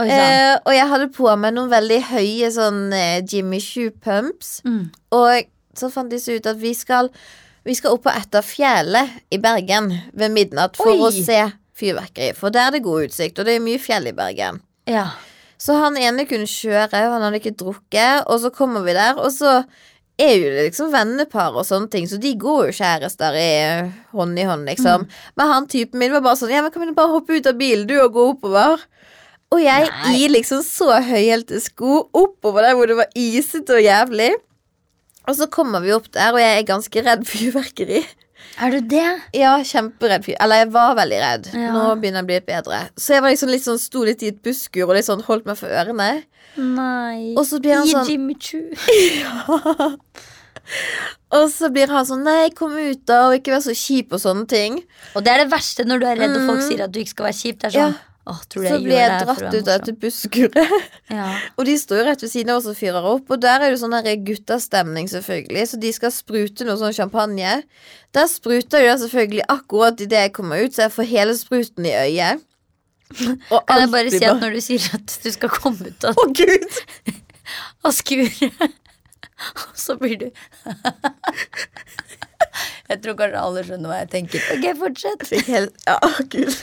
Oi. 0.00 0.08
Eh, 0.10 0.54
og 0.64 0.72
jeg 0.74 0.90
hadde 0.90 1.10
på 1.14 1.28
meg 1.38 1.54
noen 1.54 1.70
veldig 1.72 2.00
høye 2.10 2.50
sånn 2.54 2.86
eh, 2.96 3.20
Jimmy 3.22 3.60
Shoe 3.62 3.92
pumps. 3.92 4.58
Mm. 4.66 4.88
Og 5.14 5.50
så 5.78 5.90
fant 5.92 6.10
de 6.10 6.20
så 6.22 6.38
ut 6.38 6.46
at 6.50 6.58
vi 6.60 6.74
skal 6.76 7.10
Vi 7.64 7.72
skal 7.72 7.94
opp 7.96 8.02
på 8.04 8.12
Etterfjellet 8.12 9.14
i 9.32 9.38
Bergen 9.40 9.86
ved 10.12 10.34
midnatt 10.34 10.76
for 10.76 10.92
Oi. 10.92 10.98
å 11.00 11.08
se 11.08 11.38
fyrverkeri. 11.78 12.34
For 12.36 12.52
der 12.52 12.68
er 12.68 12.74
det 12.74 12.82
god 12.84 13.06
utsikt, 13.08 13.38
og 13.40 13.48
det 13.48 13.54
er 13.56 13.64
mye 13.64 13.80
fjell 13.80 14.10
i 14.10 14.12
Bergen. 14.12 14.60
Ja. 14.84 15.06
Så 15.56 15.78
han 15.80 15.96
ene 15.96 16.26
kunne 16.28 16.44
kjøre, 16.44 16.90
og 17.06 17.14
han 17.16 17.24
hadde 17.24 17.40
ikke 17.40 17.54
drukket, 17.56 18.26
og 18.28 18.42
så 18.42 18.50
kommer 18.52 18.84
vi 18.84 18.92
der, 18.92 19.16
og 19.16 19.32
så 19.32 19.62
er 20.20 20.34
jo 20.38 20.50
liksom 20.52 20.92
vennepar 20.92 21.56
og 21.56 21.66
sånne 21.66 21.90
ting, 21.90 22.04
så 22.06 22.20
de 22.22 22.34
går 22.38 22.68
jo 22.68 22.76
kjærester 22.76 23.34
i 23.38 23.54
hånd 24.14 24.38
i 24.38 24.44
hånd, 24.46 24.68
liksom. 24.68 25.08
Men 25.34 25.50
han 25.50 25.66
typen 25.70 25.98
min 26.02 26.12
var 26.14 26.22
bare 26.22 26.38
sånn 26.38 26.52
Ja, 26.54 26.62
men 26.62 26.70
kan 26.74 26.84
vi 26.84 26.94
bare 26.94 27.16
hoppe 27.16 27.40
ut 27.40 27.48
av 27.50 27.58
bilen, 27.58 27.88
du, 27.88 27.96
og 27.98 28.14
gå 28.14 28.28
oppover? 28.36 28.84
Og 29.52 29.60
jeg 29.62 29.86
Nei. 29.90 30.14
i 30.24 30.28
liksom 30.32 30.62
så 30.66 31.00
høyhælte 31.04 31.60
sko 31.62 32.08
oppover 32.12 32.62
der 32.62 32.74
hvor 32.74 32.86
det 32.90 32.96
var 32.96 33.06
isete 33.14 33.76
og 33.76 33.82
jævlig. 33.84 34.32
Og 35.28 35.36
så 35.38 35.46
kommer 35.48 35.80
vi 35.80 35.92
opp 35.94 36.10
der, 36.12 36.32
og 36.32 36.40
jeg 36.40 36.58
er 36.58 36.66
ganske 36.68 37.02
redd 37.06 37.22
for 37.26 37.38
fyrverkeri. 37.38 38.04
Er 38.60 38.70
du 38.74 38.80
det? 38.86 39.06
Ja, 39.34 39.54
kjemperedd. 39.64 40.26
Eller 40.40 40.56
jeg 40.64 40.72
var 40.74 40.94
veldig 40.98 41.20
redd. 41.22 41.46
Ja. 41.54 41.70
Nå 41.72 41.84
begynner 42.00 42.20
jeg 42.20 42.26
å 42.26 42.28
bli 42.28 42.34
litt 42.40 42.46
bedre. 42.46 42.80
Så 43.00 43.14
jeg 43.16 43.22
var 43.24 43.30
liksom 43.32 43.48
litt 43.50 43.64
sånn, 43.64 43.78
sto 43.80 44.02
litt 44.04 44.22
i 44.22 44.28
et 44.34 44.42
busskur 44.44 44.84
og 44.88 44.94
litt 44.98 45.06
sånn 45.08 45.22
holdt 45.26 45.46
meg 45.48 45.56
for 45.58 45.72
ørene. 45.72 46.10
Nei. 46.60 47.32
Og 47.38 47.46
så 47.48 47.58
blir 47.62 47.78
han 47.80 47.88
I 47.88 47.94
sånn 47.94 48.10
Jimmy 48.10 48.36
Choo. 48.38 48.68
Og 51.34 51.48
så 51.52 51.68
blir 51.74 51.90
han 51.92 52.06
sånn 52.08 52.22
Nei, 52.24 52.48
kom 52.56 52.72
ut, 52.78 53.00
da, 53.08 53.24
og 53.28 53.34
ikke 53.38 53.52
vær 53.56 53.64
så 53.64 53.74
kjip 53.76 54.12
og 54.16 54.20
sånne 54.22 54.46
ting. 54.48 54.78
Og 55.18 55.24
det 55.26 55.32
er 55.34 55.42
det 55.42 55.50
verste 55.52 55.84
når 55.88 56.00
du 56.00 56.06
er 56.08 56.20
redd 56.22 56.36
og 56.38 56.44
folk 56.46 56.60
Mm. 56.62 56.66
sier 56.68 56.84
at 56.86 56.92
du 56.94 57.00
ikke 57.02 57.14
skal 57.16 57.26
være 57.28 57.40
kjip. 57.40 57.58
Det 57.60 57.68
er 57.68 57.74
sånn 57.74 57.94
Ja. 57.96 58.13
Tror 58.24 58.64
Så 58.64 58.78
blir 58.80 58.96
jeg 58.96 59.16
dratt 59.20 59.52
ut 59.52 59.68
av 59.68 59.88
busskuret. 60.00 60.76
Ja. 61.12 61.26
Og 61.60 61.66
de 61.68 61.74
står 61.76 61.98
jo 62.00 62.04
rett 62.06 62.22
ved 62.24 62.30
siden 62.32 62.50
av 62.54 62.62
oss 62.62 62.68
og 62.70 62.78
fyrer 62.78 63.04
opp, 63.04 63.28
og 63.28 63.40
der 63.42 63.60
er 63.60 63.74
det 63.74 63.80
sånn 63.82 63.92
guttastemning, 64.24 65.10
selvfølgelig, 65.12 65.64
så 65.68 65.80
de 65.82 65.90
skal 65.92 66.12
sprute 66.14 66.64
noe 66.64 66.78
sånn 66.80 66.96
champagne. 66.96 67.58
Der 68.16 68.30
spruter 68.32 68.80
jo 68.80 68.88
det 68.88 69.02
selvfølgelig 69.02 69.44
akkurat 69.52 70.00
idet 70.00 70.22
jeg 70.24 70.32
kommer 70.38 70.64
ut, 70.64 70.72
så 70.72 70.86
jeg 70.86 70.94
får 70.96 71.10
hele 71.10 71.36
spruten 71.36 71.90
i 71.90 71.92
øyet. 71.92 72.40
Og 73.52 73.60
Kan 73.68 73.84
jeg 73.84 73.92
bare 73.92 74.14
si 74.14 74.24
at 74.24 74.40
når 74.40 74.56
du 74.56 74.62
sier 74.64 74.88
at 74.96 75.18
du 75.20 75.30
skal 75.36 75.52
komme 75.52 75.92
ut 75.92 76.08
av, 76.08 76.16
gud! 76.32 76.80
av 77.84 77.92
skuret, 77.92 78.64
og 79.60 79.76
så 79.76 79.98
blir 80.00 80.16
du 80.16 80.28
Jeg 82.94 83.02
tror 83.04 83.16
kanskje 83.18 83.42
alle 83.42 83.64
skjønner 83.66 83.90
hva 83.92 83.98
jeg 84.02 84.10
tenker. 84.14 84.44
Ok, 84.54 84.66
fortsett. 84.80 85.24
Helt 85.48 85.88
Ja, 85.88 85.98
gud. 86.32 86.54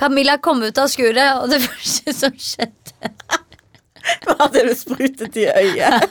Camilla 0.00 0.38
kom 0.42 0.62
ut 0.64 0.78
av 0.82 0.88
skuret, 0.90 1.42
og 1.42 1.50
det 1.52 1.60
første 1.68 2.14
som 2.16 2.38
skjedde 2.38 3.12
Hva 4.26 4.34
hadde 4.40 4.64
du 4.66 4.72
sprutet 4.74 5.36
i 5.38 5.44
øyet? 5.46 6.08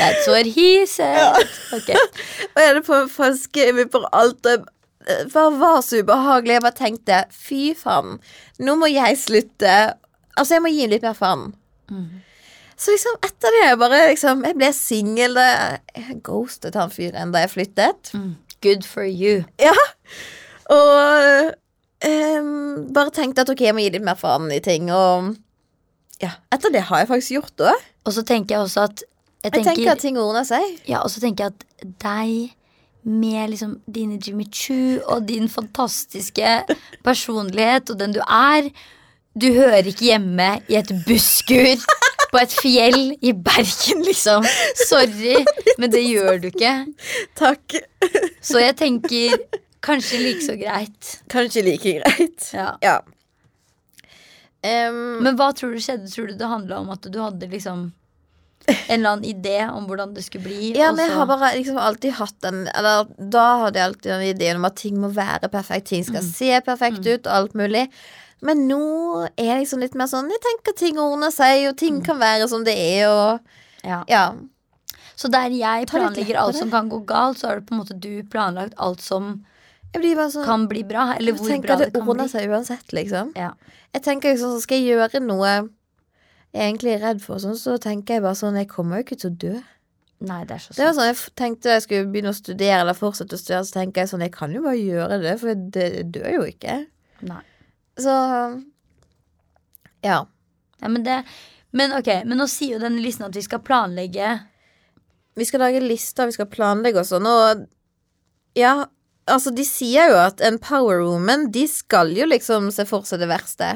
That's 0.00 0.26
what 0.28 0.46
he 0.46 0.86
said. 0.88 1.36
Ok. 1.76 1.90
Og 1.92 2.60
jeg 2.60 2.68
hadde 2.70 2.82
på 2.86 2.94
meg 3.02 3.10
falske 3.12 3.66
og 3.84 4.06
alt. 4.16 4.40
Det 4.46 5.26
bare 5.34 5.52
var 5.60 5.82
så 5.84 6.00
ubehagelig. 6.00 6.54
Jeg 6.56 6.64
bare 6.64 6.78
tenkte 6.78 7.18
fy 7.34 7.60
faen, 7.76 8.16
nå 8.64 8.76
må 8.80 8.88
jeg 8.92 9.18
slutte. 9.20 9.74
Altså, 10.38 10.54
jeg 10.56 10.64
må 10.64 10.72
gi 10.72 10.88
litt 10.92 11.04
mer 11.04 11.16
faen. 11.18 11.50
Så 12.80 12.94
liksom 12.94 13.18
etter 13.26 13.52
det 13.52 13.64
jeg 13.66 13.78
bare 13.80 13.96
liksom 14.08 14.44
Jeg 14.48 14.56
ble 14.56 14.70
singel. 14.72 15.36
Jeg 15.36 16.20
ghostet 16.24 16.78
han 16.80 16.92
fyren 16.92 17.32
da 17.34 17.42
jeg 17.44 17.52
flyttet. 17.52 18.12
Good 18.64 18.86
for 18.88 19.04
you. 19.04 19.42
Ja. 19.60 19.74
Og 20.72 21.50
um, 22.08 22.86
bare 22.94 23.12
tenkte 23.16 23.44
at 23.44 23.52
ok, 23.52 23.60
jeg 23.68 23.76
må 23.76 23.84
gi 23.84 23.92
litt 23.96 24.06
mer 24.06 24.16
faen 24.20 24.48
i 24.54 24.60
ting. 24.64 24.88
Og 24.94 25.34
ja, 26.22 26.34
etter 26.52 26.72
det 26.72 26.86
har 26.88 27.02
jeg 27.02 27.10
faktisk 27.12 27.36
gjort 27.38 27.56
det. 27.60 27.74
Og 28.08 28.16
så 28.16 28.24
tenker 28.28 28.56
jeg 28.56 28.64
også 28.68 28.86
at 28.88 29.04
Jeg 29.40 29.52
Jeg 29.52 29.52
tenker, 29.52 29.74
tenker 29.74 29.90
at 29.92 30.02
ting 30.04 30.18
ordner 30.20 30.44
seg. 30.44 30.64
ja, 30.88 30.98
og 31.00 31.08
så 31.10 31.20
tenker 31.20 31.46
jeg 31.46 31.52
at 31.54 31.92
deg 32.04 32.56
med 33.08 33.48
liksom 33.54 33.78
dine 33.88 34.18
Jimmy 34.20 34.44
Choo 34.52 34.98
og 35.08 35.22
din 35.28 35.48
fantastiske 35.48 36.50
personlighet 37.04 37.88
og 37.88 37.96
den 38.02 38.12
du 38.12 38.20
er 38.20 38.68
Du 39.32 39.46
hører 39.54 39.88
ikke 39.88 40.04
hjemme 40.10 40.50
i 40.68 40.76
et 40.76 40.92
busskur 41.06 41.80
på 42.30 42.40
et 42.40 42.52
fjell 42.54 43.00
i 43.20 43.32
Bergen, 43.34 44.02
liksom. 44.06 44.46
Sorry, 44.86 45.36
men 45.78 45.90
det 45.92 46.02
gjør 46.06 46.40
du 46.42 46.50
ikke. 46.52 46.74
Takk. 47.38 47.78
Så 48.42 48.62
jeg 48.62 48.76
tenker 48.78 49.38
kanskje 49.84 50.20
like 50.22 50.44
så 50.44 50.56
greit. 50.60 51.14
Kanskje 51.32 51.64
like 51.66 51.96
greit. 52.00 52.50
Ja. 52.54 52.74
Ja. 52.84 52.98
Um, 54.60 55.22
Men 55.24 55.38
hva 55.38 55.50
tror 55.56 55.72
du 55.72 55.80
skjedde? 55.80 56.10
Tror 56.12 56.28
du 56.28 56.36
det 56.36 56.48
handla 56.50 56.82
om 56.82 56.90
at 56.92 57.06
du 57.08 57.16
hadde 57.22 57.48
liksom 57.48 57.86
en 58.70 58.76
eller 58.92 59.14
annen 59.14 59.24
idé 59.24 59.62
om 59.72 59.86
hvordan 59.88 60.12
det 60.14 60.22
skulle 60.26 60.44
bli? 60.44 60.72
ja, 60.76 60.90
men 60.92 61.06
jeg 61.08 61.16
har 61.16 61.26
bare 61.26 61.54
liksom 61.56 61.78
alltid 61.80 62.12
hatt 62.18 62.36
den 62.44 62.66
Eller 62.68 63.08
da 63.16 63.46
hadde 63.64 63.80
jeg 63.80 63.88
alltid 63.88 64.10
den 64.12 64.26
ideen 64.28 64.60
om 64.60 64.66
at 64.68 64.76
ting 64.76 64.98
må 65.00 65.08
være 65.16 65.48
perfekt. 65.50 65.88
Ting 65.90 66.04
skal 66.06 66.22
se 66.26 66.60
perfekt 66.66 67.00
ut, 67.06 67.24
og 67.24 67.32
alt 67.32 67.56
mulig. 67.58 67.86
Men 68.46 68.64
nå 68.68 68.84
er 69.34 69.50
jeg 69.50 69.58
liksom 69.64 69.82
litt 69.82 69.96
mer 69.98 70.08
sånn 70.08 70.30
Jeg 70.32 70.40
tenker 70.44 70.76
ting 70.76 71.00
ordner 71.00 71.32
seg, 71.34 71.66
og 71.68 71.76
ting 71.80 72.00
kan 72.04 72.20
være 72.20 72.48
som 72.48 72.64
det 72.64 72.76
er, 72.76 73.10
og 73.10 73.86
ja. 73.86 74.02
ja. 74.08 74.24
Så 75.20 75.28
der 75.32 75.52
jeg 75.52 75.88
planlegger 75.90 76.38
alt 76.40 76.56
som 76.56 76.72
kan 76.72 76.88
gå 76.88 77.02
galt, 77.08 77.40
så 77.40 77.50
har 77.50 77.60
du 77.60 77.68
på 77.68 77.76
en 77.76 77.82
måte 77.82 77.96
du 77.96 78.22
planlagt 78.32 78.76
alt 78.80 79.04
som 79.04 79.42
Jeg 79.92 80.16
sånn 80.32 80.46
kan 80.46 80.64
bli 80.70 80.84
bra. 80.86 81.10
Eller 81.18 81.36
hvor 81.36 81.50
bra 81.50 81.76
det 81.76 81.90
det 81.90 81.98
kan 81.98 82.08
ordner 82.08 82.30
seg 82.32 82.48
uansett, 82.48 82.94
liksom. 82.96 83.34
Ja. 83.36 83.52
Jeg 83.92 84.04
tenker 84.06 84.32
liksom, 84.32 84.56
så 84.56 84.64
Skal 84.64 84.80
jeg 84.80 84.94
gjøre 84.94 85.22
noe 85.24 85.52
jeg 86.50 86.66
egentlig 86.66 86.96
er 86.96 87.04
redd 87.04 87.20
for, 87.22 87.38
sånn, 87.38 87.58
så 87.58 87.76
tenker 87.78 88.16
jeg 88.16 88.24
bare 88.24 88.38
sånn 88.38 88.58
Jeg 88.58 88.70
kommer 88.72 88.98
jo 88.98 89.06
ikke 89.06 89.20
til 89.22 89.30
å 89.30 89.36
dø. 89.44 89.52
Nei, 90.26 90.40
det 90.48 90.56
er 90.56 90.64
så 90.64 90.74
Det 90.74 90.86
var 90.86 90.96
sånn, 90.96 91.10
Jeg 91.10 91.34
tenkte 91.38 91.76
jeg 91.76 91.84
skulle 91.86 92.08
begynne 92.10 92.32
å 92.34 92.36
studere 92.36 92.80
eller 92.82 92.98
fortsette 92.98 93.38
å 93.38 93.40
studere, 93.40 93.66
så 93.68 93.78
tenker 93.78 94.02
jeg 94.02 94.12
sånn 94.12 94.24
Jeg 94.26 94.34
kan 94.34 94.56
jo 94.56 94.64
bare 94.64 94.80
gjøre 94.80 95.20
det, 95.22 95.36
for 95.42 95.52
jeg 95.52 96.08
dør 96.16 96.28
jo 96.34 96.48
ikke. 96.50 96.80
Nei. 97.28 97.42
Så 98.00 98.14
Ja. 100.04 100.26
Ja, 100.80 100.88
men, 100.88 101.02
det, 101.04 101.18
men 101.76 101.92
ok, 101.92 102.06
men 102.24 102.38
nå 102.40 102.46
sier 102.48 102.78
jo 102.78 102.82
denne 102.82 103.02
listen 103.04 103.26
at 103.26 103.36
vi 103.36 103.42
skal 103.44 103.60
planlegge 103.60 104.30
Vi 105.36 105.44
skal 105.44 105.60
lage 105.60 105.82
lister, 105.84 106.30
vi 106.30 106.32
skal 106.38 106.48
planlegge 106.48 107.02
og 107.02 107.08
sånn, 107.08 107.28
og 107.28 107.66
Ja, 108.58 108.86
altså, 109.30 109.52
de 109.54 109.64
sier 109.68 110.10
jo 110.10 110.16
at 110.18 110.40
en 110.40 110.58
power 110.58 111.04
woman, 111.04 111.50
de 111.54 111.66
skal 111.70 112.10
jo 112.16 112.26
liksom 112.26 112.72
se 112.74 112.86
for 112.88 113.06
seg 113.06 113.20
det 113.22 113.28
verste. 113.30 113.68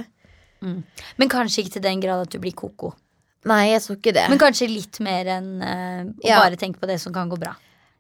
Men 0.65 1.31
kanskje 1.31 1.63
ikke 1.63 1.77
til 1.77 1.85
den 1.85 2.01
grad 2.03 2.25
at 2.25 2.33
du 2.33 2.41
blir 2.43 2.55
koko. 2.57 2.95
Nei, 3.49 3.75
jeg 3.75 3.83
tror 3.85 3.99
ikke 3.99 4.15
det. 4.17 4.25
Men 4.33 4.41
kanskje 4.41 4.69
litt 4.71 5.01
mer 5.05 5.29
enn 5.37 5.51
uh, 5.61 6.03
å 6.09 6.29
Ja. 6.31 6.41
bare 6.41 6.57
tenke 6.61 6.81
på 6.81 6.89
det 6.89 6.97
som 7.03 7.13
kan 7.13 7.29
gå 7.29 7.37
bra. 7.41 7.53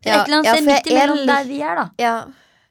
Ja, 0.04 0.22
Et 0.22 0.28
eller 0.28 0.38
annet 0.40 0.48
ja, 0.48 0.54
sted 0.56 0.68
midt 0.68 0.88
imellom 0.92 1.26
der 1.28 1.44
vi 1.48 1.60
er, 1.60 1.80
da. 1.80 1.86
Ja, 2.00 2.14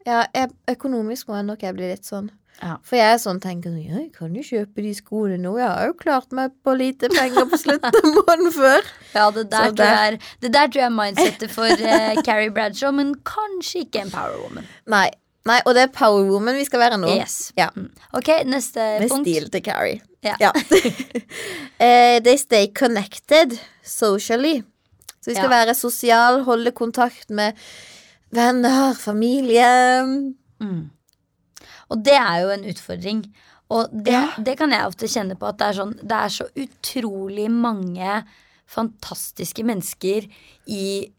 ja 0.06 0.48
økonomisk 0.70 1.30
må 1.30 1.38
jeg 1.38 1.48
nok 1.48 1.64
jeg 1.66 1.78
bli 1.78 1.92
litt 1.94 2.10
sånn. 2.10 2.32
Ja. 2.64 2.78
For 2.88 2.96
jeg 2.96 3.14
er 3.14 3.18
sånn 3.20 3.42
tenker 3.44 3.74
sånn, 3.74 3.82
ja, 3.84 3.98
jeg 4.00 4.12
kan 4.16 4.36
jo 4.38 4.44
kjøpe 4.48 4.84
de 4.86 4.94
skoene 4.96 5.36
nå. 5.44 5.58
Jeg 5.60 5.68
har 5.68 5.90
jo 5.90 5.96
klart 6.00 6.32
meg 6.32 6.54
på 6.64 6.76
lite 6.80 7.10
penger 7.12 7.50
på 7.52 7.60
slutten 7.60 7.98
av 8.00 8.08
måneden 8.16 8.54
før. 8.56 8.88
Ja, 9.18 9.26
det 9.36 9.44
der, 9.52 9.74
tror 9.76 9.92
jeg 9.92 10.22
det 10.42 10.52
der 10.56 10.70
tror 10.72 10.80
jeg 10.82 10.88
er 10.88 10.96
mindsettet 10.96 11.52
for 11.54 11.70
eh, 11.70 12.16
Carrie 12.26 12.50
Bradshaw, 12.56 12.94
men 12.96 13.12
kanskje 13.28 13.84
ikke 13.84 14.06
en 14.08 14.14
power 14.16 14.40
woman. 14.42 14.66
Nei, 14.90 15.10
nei, 15.46 15.60
og 15.68 15.76
det 15.78 15.84
er 15.90 15.92
power 15.94 16.24
woman 16.32 16.56
vi 16.58 16.64
skal 16.66 16.82
være 16.86 16.98
nå. 17.04 17.12
Yes. 17.20 17.52
Ja, 17.60 17.68
Mm. 17.76 17.92
Ok, 18.18 18.32
neste 18.48 18.88
med 19.04 19.10
punkt. 19.12 19.28
stil 19.28 19.50
til 19.54 19.62
Carrie. 19.68 20.00
Ja. 20.24 20.54
Eh, 21.84 22.20
they 22.24 22.38
stay 22.38 22.68
connected 22.74 23.58
socially. 23.84 24.62
Så 25.20 25.32
vi 25.32 25.36
skal 25.36 25.50
Ja. 25.52 25.58
være 25.66 25.74
sosial, 25.76 26.44
holde 26.44 26.72
kontakt 26.72 27.30
med 27.30 27.54
venner, 28.32 28.94
familie. 28.94 29.68
Mm. 30.62 30.90
Og 31.94 32.02
det 32.04 32.18
er 32.18 32.42
jo 32.44 32.54
en 32.56 32.66
utfordring. 32.74 33.24
Og 33.74 33.90
det, 33.94 34.12
Ja. 34.14 34.28
det 34.38 34.58
kan 34.60 34.74
jeg 34.74 34.86
ofte 34.90 35.08
kjenne 35.10 35.38
på 35.40 35.48
at 35.50 35.58
det 35.62 35.68
er 35.70 35.78
sånn 35.80 35.94
Det 36.02 36.18
er 36.18 36.30
så 36.34 36.48
utrolig 36.58 37.50
mange 37.50 38.24
fantastiske 38.68 39.64
mennesker 39.66 40.28
i 40.68 41.12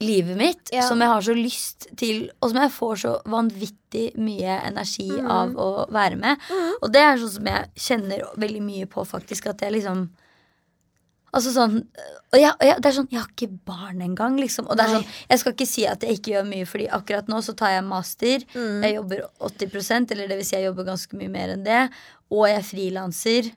livet 0.00 0.36
mitt 0.38 0.70
Ja. 0.72 0.82
som 0.88 1.00
jeg 1.00 1.08
har 1.08 1.20
så 1.20 1.34
lyst 1.34 1.86
til, 1.96 2.30
og 2.40 2.50
som 2.50 2.60
jeg 2.62 2.70
får 2.70 2.94
så 3.02 3.22
vanvittig 3.26 4.16
mye 4.16 4.60
energi 4.68 5.08
Mm. 5.10 5.26
av 5.30 5.48
å 5.56 5.90
være 5.90 6.16
med. 6.16 6.38
Og 6.82 6.92
det 6.92 7.00
er 7.02 7.16
sånn 7.16 7.30
som 7.34 7.44
jeg 7.44 7.70
kjenner 7.74 8.22
veldig 8.36 8.62
mye 8.62 8.86
på, 8.86 9.04
faktisk. 9.06 9.46
At 9.48 9.58
jeg 9.60 9.72
liksom 9.72 10.10
Altså 11.34 11.50
sånn 11.52 11.74
Og, 12.32 12.38
jeg, 12.40 12.50
og 12.54 12.62
jeg, 12.64 12.76
det 12.80 12.86
er 12.88 12.94
sånn 12.96 13.08
Jeg 13.12 13.20
har 13.20 13.28
ikke 13.28 13.48
barn 13.68 14.00
engang, 14.00 14.38
liksom. 14.40 14.66
Og 14.70 14.76
det 14.78 14.84
er 14.86 14.94
sånn 14.96 15.04
Jeg 15.28 15.38
skal 15.42 15.52
ikke 15.52 15.66
si 15.68 15.84
at 15.86 16.00
jeg 16.06 16.18
ikke 16.18 16.32
gjør 16.32 16.46
mye, 16.48 16.64
Fordi 16.66 16.86
akkurat 16.88 17.28
nå 17.28 17.40
så 17.44 17.52
tar 17.56 17.74
jeg 17.74 17.84
master. 17.84 18.44
Mm. 18.54 18.82
Jeg 18.86 18.94
jobber 18.94 19.22
80% 19.50 20.10
eller 20.16 20.28
det 20.28 20.38
vil 20.40 20.46
si 20.48 20.56
jeg 20.56 20.64
jobber 20.70 20.84
ganske 20.88 21.16
mye 21.20 21.28
mer 21.28 21.48
enn 21.56 21.64
det. 21.66 21.82
Og 22.32 22.46
jeg 22.48 22.64
frilanser. 22.64 23.50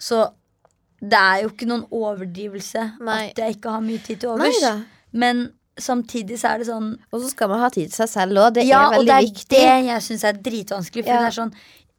Så 0.00 0.20
det 1.00 1.16
er 1.16 1.42
jo 1.44 1.48
ikke 1.54 1.66
noen 1.70 1.86
overdrivelse 1.96 2.82
Nei. 3.00 3.30
at 3.30 3.38
jeg 3.40 3.56
ikke 3.56 3.72
har 3.72 3.80
mye 3.84 4.02
tid 4.04 4.20
til 4.20 4.34
overs. 4.34 4.64
Men 5.16 5.46
samtidig 5.80 6.36
så 6.42 6.50
er 6.54 6.58
det 6.60 6.66
sånn 6.68 6.90
Og 7.08 7.22
så 7.22 7.30
skal 7.32 7.48
man 7.48 7.62
ha 7.62 7.70
tid 7.72 7.88
til 7.88 7.96
seg 8.02 8.10
selv 8.12 8.40
òg. 8.42 8.54
Det 8.58 8.66
Ja, 8.68 8.82
er 8.90 8.98
og 8.98 9.06
det 9.08 9.14
er 9.14 9.22
viktig. 9.24 9.48
det 9.54 9.86
jeg 9.86 10.02
syns 10.08 10.24
er 10.28 10.32
dritvanskelig. 10.48 11.04
For 11.06 11.12
Ja. 11.14 11.20
det 11.22 11.30
er 11.30 11.38
sånn 11.42 11.54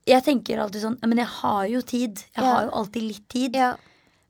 Jeg 0.07 0.23
tenker 0.25 0.59
alltid 0.59 0.81
sånn 0.81 0.97
Men 1.01 1.17
jeg 1.17 1.27
har 1.27 1.65
jo 1.67 1.81
tid. 1.81 2.15
Jeg 2.35 2.43
Ja. 2.43 2.53
har 2.53 2.63
jo 2.65 2.71
alltid 2.71 3.03
litt 3.03 3.29
tid. 3.29 3.55
Ja, 3.55 3.75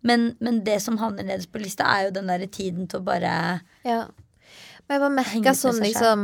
Men, 0.07 0.31
men 0.41 0.63
det 0.65 0.79
som 0.83 0.97
havner 1.01 1.27
nederst 1.27 1.51
på 1.53 1.61
lista, 1.61 1.85
er 1.85 2.07
jo 2.07 2.15
den 2.15 2.31
derre 2.31 2.49
tiden 2.49 2.89
til 2.89 3.01
å 3.01 3.05
bare 3.05 3.35
ja. 3.85 4.01
Men 4.87 4.97
jeg 4.97 5.03
bare 5.03 5.15
merka 5.15 5.53
sånn 5.55 5.77
liksom 5.79 6.23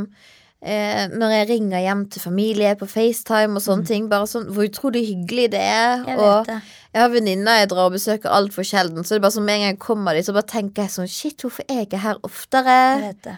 eh, 0.60 1.04
Når 1.14 1.34
jeg 1.36 1.50
ringer 1.52 1.84
hjem 1.86 2.02
til 2.12 2.24
familie 2.24 2.74
på 2.80 2.90
FaceTime 2.90 3.60
og 3.60 3.64
sånne 3.64 3.88
ting, 3.88 4.10
bare 4.12 4.28
sånn 4.30 4.50
hvor 4.52 4.68
utrolig 4.68 5.06
hyggelig 5.12 5.52
det 5.54 5.64
er. 5.64 6.02
Mm. 6.02 6.10
Jeg 6.10 6.24
og 6.24 6.50
det. 6.50 6.58
jeg 6.94 7.04
har 7.04 7.14
venninner 7.14 7.62
jeg 7.62 7.72
drar 7.74 7.92
og 7.92 7.98
besøker 7.98 8.34
altfor 8.34 8.68
sjelden, 8.68 9.06
så 9.06 9.16
det 9.16 9.22
er 9.22 9.28
bare 9.28 9.38
sånn 9.38 9.48
med 9.48 9.60
en 9.60 9.66
gang 9.66 9.76
jeg 9.76 9.84
kommer 9.86 10.18
dit, 10.18 10.28
så 10.28 10.36
bare 10.36 10.52
tenker 10.54 10.88
jeg 10.88 10.96
sånn 10.98 11.12
Shit, 11.12 11.46
hvorfor 11.46 11.68
er 11.68 11.84
jeg 11.84 11.92
ikke 11.92 12.06
her 12.08 12.24
oftere? 12.28 12.80
Jeg 12.98 13.06
vet 13.06 13.22
det. 13.30 13.38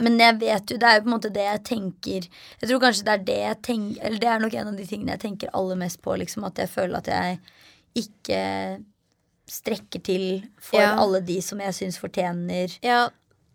Men 0.00 0.16
jeg 0.16 0.38
vet 0.40 0.72
jo, 0.72 0.76
det 0.80 0.88
er 0.88 0.96
jo 0.96 1.02
på 1.04 1.10
en 1.10 1.14
måte 1.18 1.30
det 1.34 1.42
jeg 1.44 1.60
tenker 1.68 2.24
Jeg 2.24 2.68
tror 2.68 2.78
kanskje 2.80 3.04
det 3.04 3.12
er 3.12 3.24
det 3.26 3.40
jeg 3.42 3.58
tenker 3.66 4.06
Eller 4.06 4.22
det 4.22 4.30
er 4.32 4.40
nok 4.40 4.54
en 4.56 4.70
av 4.70 4.78
de 4.78 4.86
tingene 4.88 5.12
jeg 5.18 5.20
tenker 5.26 5.52
aller 5.52 5.76
mest 5.76 6.00
på. 6.00 6.14
Liksom, 6.16 6.46
at 6.48 6.62
jeg 6.62 6.72
føler 6.72 7.02
at 7.02 7.10
jeg 7.12 7.36
ikke 7.96 8.84
strekker 9.50 10.02
til 10.02 10.44
for 10.60 10.80
Ja. 10.80 10.94
alle 11.00 11.20
de 11.20 11.40
som 11.44 11.60
jeg 11.60 11.74
syns 11.76 11.98
fortjener 12.00 12.78
Ja, 12.82 13.08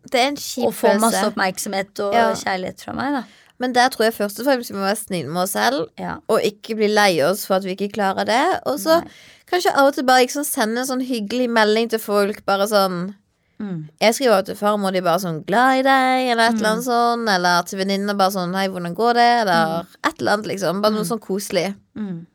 det 0.10 0.20
er 0.22 0.28
en 0.28 0.36
kjip 0.36 0.68
å 0.70 0.74
få 0.74 1.00
masse 1.00 1.24
oppmerksomhet 1.26 2.00
og 2.00 2.14
Ja. 2.14 2.34
kjærlighet 2.34 2.80
fra 2.84 2.94
meg. 2.94 3.12
da 3.14 3.24
Men 3.60 3.74
der 3.74 3.90
tror 3.90 4.06
jeg 4.06 4.14
først 4.14 4.40
og 4.40 4.46
fremst 4.46 4.70
vi 4.72 4.76
må 4.78 4.86
være 4.88 4.96
snille 4.96 5.28
med 5.30 5.44
oss 5.44 5.52
selv, 5.52 5.90
ja. 6.00 6.18
og 6.30 6.40
ikke 6.42 6.76
bli 6.78 6.88
lei 6.88 7.20
oss 7.22 7.46
for 7.46 7.56
at 7.56 7.64
vi 7.64 7.76
ikke 7.76 7.92
klarer 7.92 8.26
det. 8.26 8.62
Og 8.66 8.80
så 8.80 9.02
Nei. 9.04 9.10
kanskje 9.52 9.76
av 9.76 9.88
og 9.88 9.94
til 9.96 10.04
bare 10.06 10.26
liksom 10.26 10.46
sende 10.46 10.80
en 10.80 10.88
sånn 10.88 11.06
hyggelig 11.06 11.50
melding 11.50 11.90
til 11.90 12.00
folk, 12.00 12.46
bare 12.46 12.68
sånn 12.68 13.16
Mm. 13.60 13.90
Jeg 14.00 14.14
skriver 14.16 14.38
jo 14.38 14.42
til 14.44 14.56
farmor 14.56 14.94
de 14.94 15.02
bare 15.02 15.20
sånn 15.20 15.44
'glad 15.44 15.80
i 15.80 15.84
deg', 15.84 16.32
eller 16.32 16.44
et 16.48 16.54
eller 16.56 16.70
annet 16.70 16.86
sånn. 16.86 17.28
Eller 17.28 17.62
til 17.64 17.80
venninner 17.80 18.16
bare 18.16 18.32
sånn 18.32 18.54
'hei, 18.56 18.70
hvordan 18.70 18.96
går 18.96 19.14
det?' 19.16 19.42
Eller 19.42 19.86
et 20.06 20.20
eller 20.22 20.32
annet, 20.32 20.46
liksom. 20.48 20.82
Bare 20.82 20.94
noe 20.94 21.04
sånn 21.04 21.20
koselig. 21.20 21.76
Mm. 21.94 22.26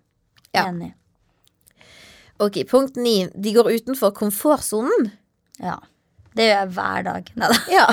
Ja. 0.54 0.66
Enig. 0.66 0.92
Ok, 2.42 2.58
punkt 2.70 2.96
ni. 2.96 3.28
De 3.34 3.52
går 3.54 3.70
utenfor 3.78 4.10
komfortsonen. 4.16 5.10
Ja. 5.62 5.78
Det 6.34 6.48
gjør 6.48 6.56
jeg 6.64 6.70
hver 6.74 7.04
dag. 7.06 7.28
Neida. 7.38 7.58
Ja. 7.70 7.84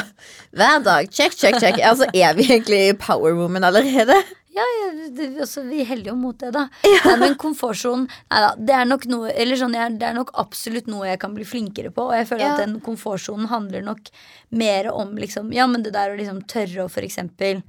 Hver 0.57 0.79
dag. 0.85 1.09
Check, 1.13 1.35
check, 1.37 1.59
check. 1.61 1.77
Altså, 1.85 2.07
er 2.13 2.33
vi 2.37 2.47
egentlig 2.49 2.97
power 2.99 3.35
woman 3.37 3.63
allerede? 3.67 4.15
Ja, 4.51 4.63
ja 4.65 4.87
det, 5.15 5.27
altså, 5.39 5.61
vi 5.63 5.83
heller 5.87 6.09
jo 6.11 6.15
mot 6.19 6.39
det, 6.41 6.49
da. 6.55 6.65
Nei, 7.05 7.13
men 7.21 7.37
komfortsonen 7.39 8.09
Nei 8.09 8.41
da, 8.43 8.49
det 8.59 8.73
er 8.75 8.89
nok 8.89 9.05
noe 9.07 9.29
Eller 9.31 9.55
sånn, 9.55 9.77
det 9.95 10.03
er 10.09 10.17
nok 10.17 10.33
absolutt 10.41 10.89
noe 10.91 11.07
jeg 11.07 11.21
kan 11.21 11.37
bli 11.37 11.45
flinkere 11.47 11.93
på. 11.95 12.09
Og 12.09 12.17
jeg 12.17 12.27
føler 12.27 12.43
Ja. 12.43 12.55
at 12.57 12.65
den 12.65 12.81
komfortsonen 12.83 13.47
handler 13.47 13.85
nok 13.85 14.09
mer 14.49 14.89
om 14.91 15.13
liksom 15.15 15.53
Ja, 15.55 15.69
men 15.71 15.85
det 15.85 15.93
der 15.95 16.11
å 16.11 16.17
liksom 16.19 16.41
tørre 16.51 16.83
å 16.83 16.91
for 16.91 17.05
eksempel 17.07 17.61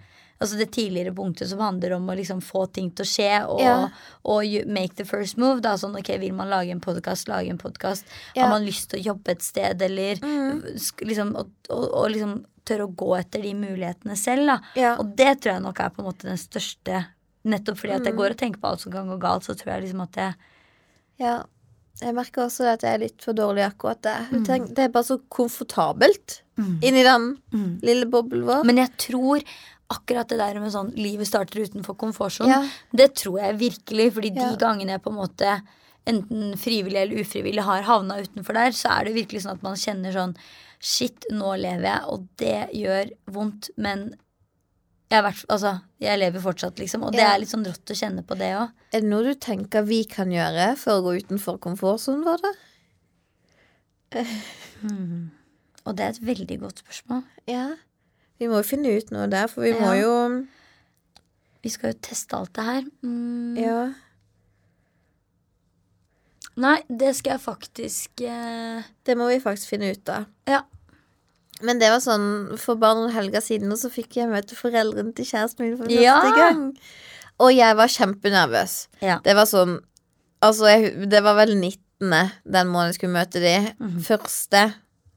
Altså 0.43 0.59
det 0.59 0.71
tidligere 0.75 1.15
punktet 1.15 1.49
som 1.49 1.61
handler 1.63 1.95
om 1.97 2.07
å 2.11 2.17
liksom 2.19 2.41
få 2.43 2.67
ting 2.75 2.91
til 2.91 3.07
å 3.07 3.09
skje 3.09 3.31
og, 3.49 3.61
Ja. 3.63 3.89
og 4.27 4.45
make 4.67 4.97
the 4.99 5.05
first 5.09 5.39
move. 5.39 5.61
Da 5.63 5.77
sånn, 5.79 5.95
ok, 5.99 6.13
Vil 6.21 6.35
man 6.35 6.51
lage 6.51 6.71
en 6.75 6.81
podkast, 6.83 7.29
lage 7.31 7.49
en 7.55 7.59
podkast. 7.63 8.05
Ja. 8.35 8.43
Har 8.49 8.51
man 8.59 8.67
lyst 8.67 8.91
til 8.91 9.01
å 9.01 9.05
jobbe 9.15 9.31
et 9.37 9.43
sted, 9.43 9.81
eller 9.83 10.17
mm. 10.21 10.63
liksom, 11.07 11.35
og, 11.37 11.49
og, 11.71 11.87
og 12.03 12.11
liksom 12.11 12.41
tørre 12.65 12.87
å 12.87 12.95
gå 12.95 13.09
etter 13.19 13.43
de 13.43 13.55
mulighetene 13.55 14.17
selv. 14.17 14.47
da 14.47 14.59
Ja. 14.79 14.97
og 14.99 15.17
det 15.17 15.41
tror 15.41 15.55
jeg 15.55 15.63
nok 15.63 15.81
er 15.81 15.91
på 15.91 15.99
en 16.03 16.11
måte 16.13 16.29
den 16.29 16.39
største 16.39 17.07
Nettopp 17.45 17.75
fordi 17.79 17.95
Mm. 17.95 18.01
at 18.01 18.05
jeg 18.07 18.15
går 18.17 18.31
og 18.31 18.37
tenker 18.39 18.61
på 18.61 18.69
alt 18.71 18.81
som 18.81 18.93
kan 18.93 19.09
gå 19.09 19.17
galt, 19.19 19.43
så 19.43 19.57
tror 19.59 19.73
jeg 19.75 19.83
liksom 19.83 20.03
at 20.03 20.13
jeg 20.15 20.35
Ja. 21.19 21.43
Jeg 22.01 22.15
merker 22.15 22.47
også 22.47 22.65
at 22.73 22.81
jeg 22.83 22.95
er 22.95 22.99
litt 23.03 23.21
for 23.21 23.35
dårlig 23.35 23.63
akkurat 23.67 24.01
det. 24.01 24.15
Mm. 24.33 24.69
Det 24.75 24.79
er 24.79 24.89
bare 24.89 25.05
så 25.05 25.19
komfortabelt 25.29 26.41
inni 26.59 27.03
den 27.03 27.39
Mm. 27.53 27.81
lille 27.83 28.07
boblen 28.07 28.45
vår. 28.47 28.65
Men 28.65 28.77
jeg 28.77 28.97
tror 28.97 29.43
akkurat 29.93 30.29
det 30.33 30.39
der 30.41 30.59
med 30.61 30.73
sånn 30.75 30.91
livet 30.97 31.29
starter 31.29 31.63
utenfor 31.67 31.97
komfortsonen, 32.01 32.51
Ja. 32.51 32.63
det 32.93 33.15
tror 33.21 33.39
jeg 33.43 33.59
virkelig. 33.61 34.09
Fordi 34.17 34.31
de 34.35 34.41
Ja. 34.41 34.57
gangene 34.57 34.97
jeg 34.97 35.03
på 35.05 35.11
en 35.13 35.21
måte 35.21 35.63
enten 36.07 36.57
frivillig 36.59 36.99
eller 37.05 37.23
ufrivillig 37.23 37.63
har 37.63 37.83
havna 37.87 38.17
utenfor 38.25 38.55
der, 38.59 38.71
så 38.75 38.91
er 38.99 39.05
det 39.05 39.15
virkelig 39.15 39.43
sånn 39.45 39.53
at 39.59 39.63
man 39.63 39.77
kjenner 39.77 40.13
sånn 40.13 40.37
Shit, 40.85 41.27
nå 41.31 41.53
lever 41.63 41.85
jeg, 41.87 42.01
og 42.11 42.25
det 42.39 42.71
gjør 42.75 43.11
vondt, 43.31 43.69
men 43.79 44.17
jeg, 45.13 45.23
vært, 45.23 45.45
altså, 45.49 45.81
jeg 46.01 46.19
lever 46.19 46.41
fortsatt, 46.43 46.75
liksom. 46.81 47.05
Og 47.05 47.13
det 47.13 47.21
er 47.21 47.39
litt 47.39 47.53
sånn 47.53 47.65
rått 47.65 47.87
å 47.87 47.95
kjenne 47.95 48.25
på 48.27 48.35
det 48.37 48.49
òg. 48.59 48.73
Er 48.93 49.01
det 49.01 49.09
noe 49.09 49.23
du 49.23 49.35
tenker 49.37 49.85
vi 49.87 50.03
kan 50.11 50.27
gjøre 50.33 50.77
for 50.77 50.99
å 50.99 51.05
gå 51.05 51.23
utenfor 51.23 51.61
komfortsonen 51.63 52.25
vår, 52.27 52.43
da? 52.43 52.53
Og 55.87 55.97
det 55.97 56.05
er 56.05 56.13
et 56.17 56.21
veldig 56.27 56.59
godt 56.63 56.83
spørsmål. 56.83 57.23
Ja. 57.47 57.69
Vi 58.43 58.49
må 58.51 58.59
jo 58.59 58.67
finne 58.67 58.91
ut 58.99 59.13
noe 59.15 59.29
der, 59.31 59.47
for 59.47 59.63
vi 59.63 59.71
må 59.79 59.93
jo 60.01 60.15
Vi 61.63 61.71
skal 61.71 61.93
jo 61.93 61.99
teste 62.03 62.35
alt 62.35 62.51
det 62.59 62.65
her. 62.67 62.87
Mm. 63.07 63.55
Ja. 63.63 63.83
Nei, 66.63 66.81
det 66.91 67.15
skal 67.17 67.37
jeg 67.39 67.45
faktisk 67.47 68.23
eh, 68.29 68.83
Det 69.07 69.15
må 69.17 69.31
vi 69.31 69.39
faktisk 69.41 69.71
finne 69.73 69.93
ut 69.95 70.11
av. 70.13 70.27
Ja. 70.51 70.65
Men 71.63 71.79
det 71.79 71.89
var 71.95 72.03
sånn, 72.03 72.27
for 72.59 72.77
bare 72.81 72.99
noen 72.99 73.15
helger 73.15 73.45
siden 73.45 73.71
og 73.73 73.79
så 73.79 73.89
fikk 73.95 74.19
jeg 74.19 74.29
møte 74.33 74.59
foreldrene 74.59 75.15
til 75.17 75.29
kjæresten 75.29 75.63
min 75.65 75.79
for 75.79 75.93
Ja. 75.95 76.19
gang. 76.37 76.65
Og 77.41 77.53
jeg 77.55 77.77
var 77.79 77.91
kjempenervøs. 77.95 78.75
Ja. 79.05 79.21
Det 79.25 79.37
var 79.39 79.49
sånn 79.51 79.79
Altså, 80.43 80.67
jeg, 80.67 81.05
det 81.07 81.21
var 81.23 81.37
vel 81.39 81.53
19. 81.55 81.79
den 82.03 82.67
måneden 82.67 82.89
jeg 82.91 82.97
skulle 82.97 83.15
møte 83.15 83.39
de. 83.39 83.53
Mhm. 83.79 84.01
Første 84.03 84.63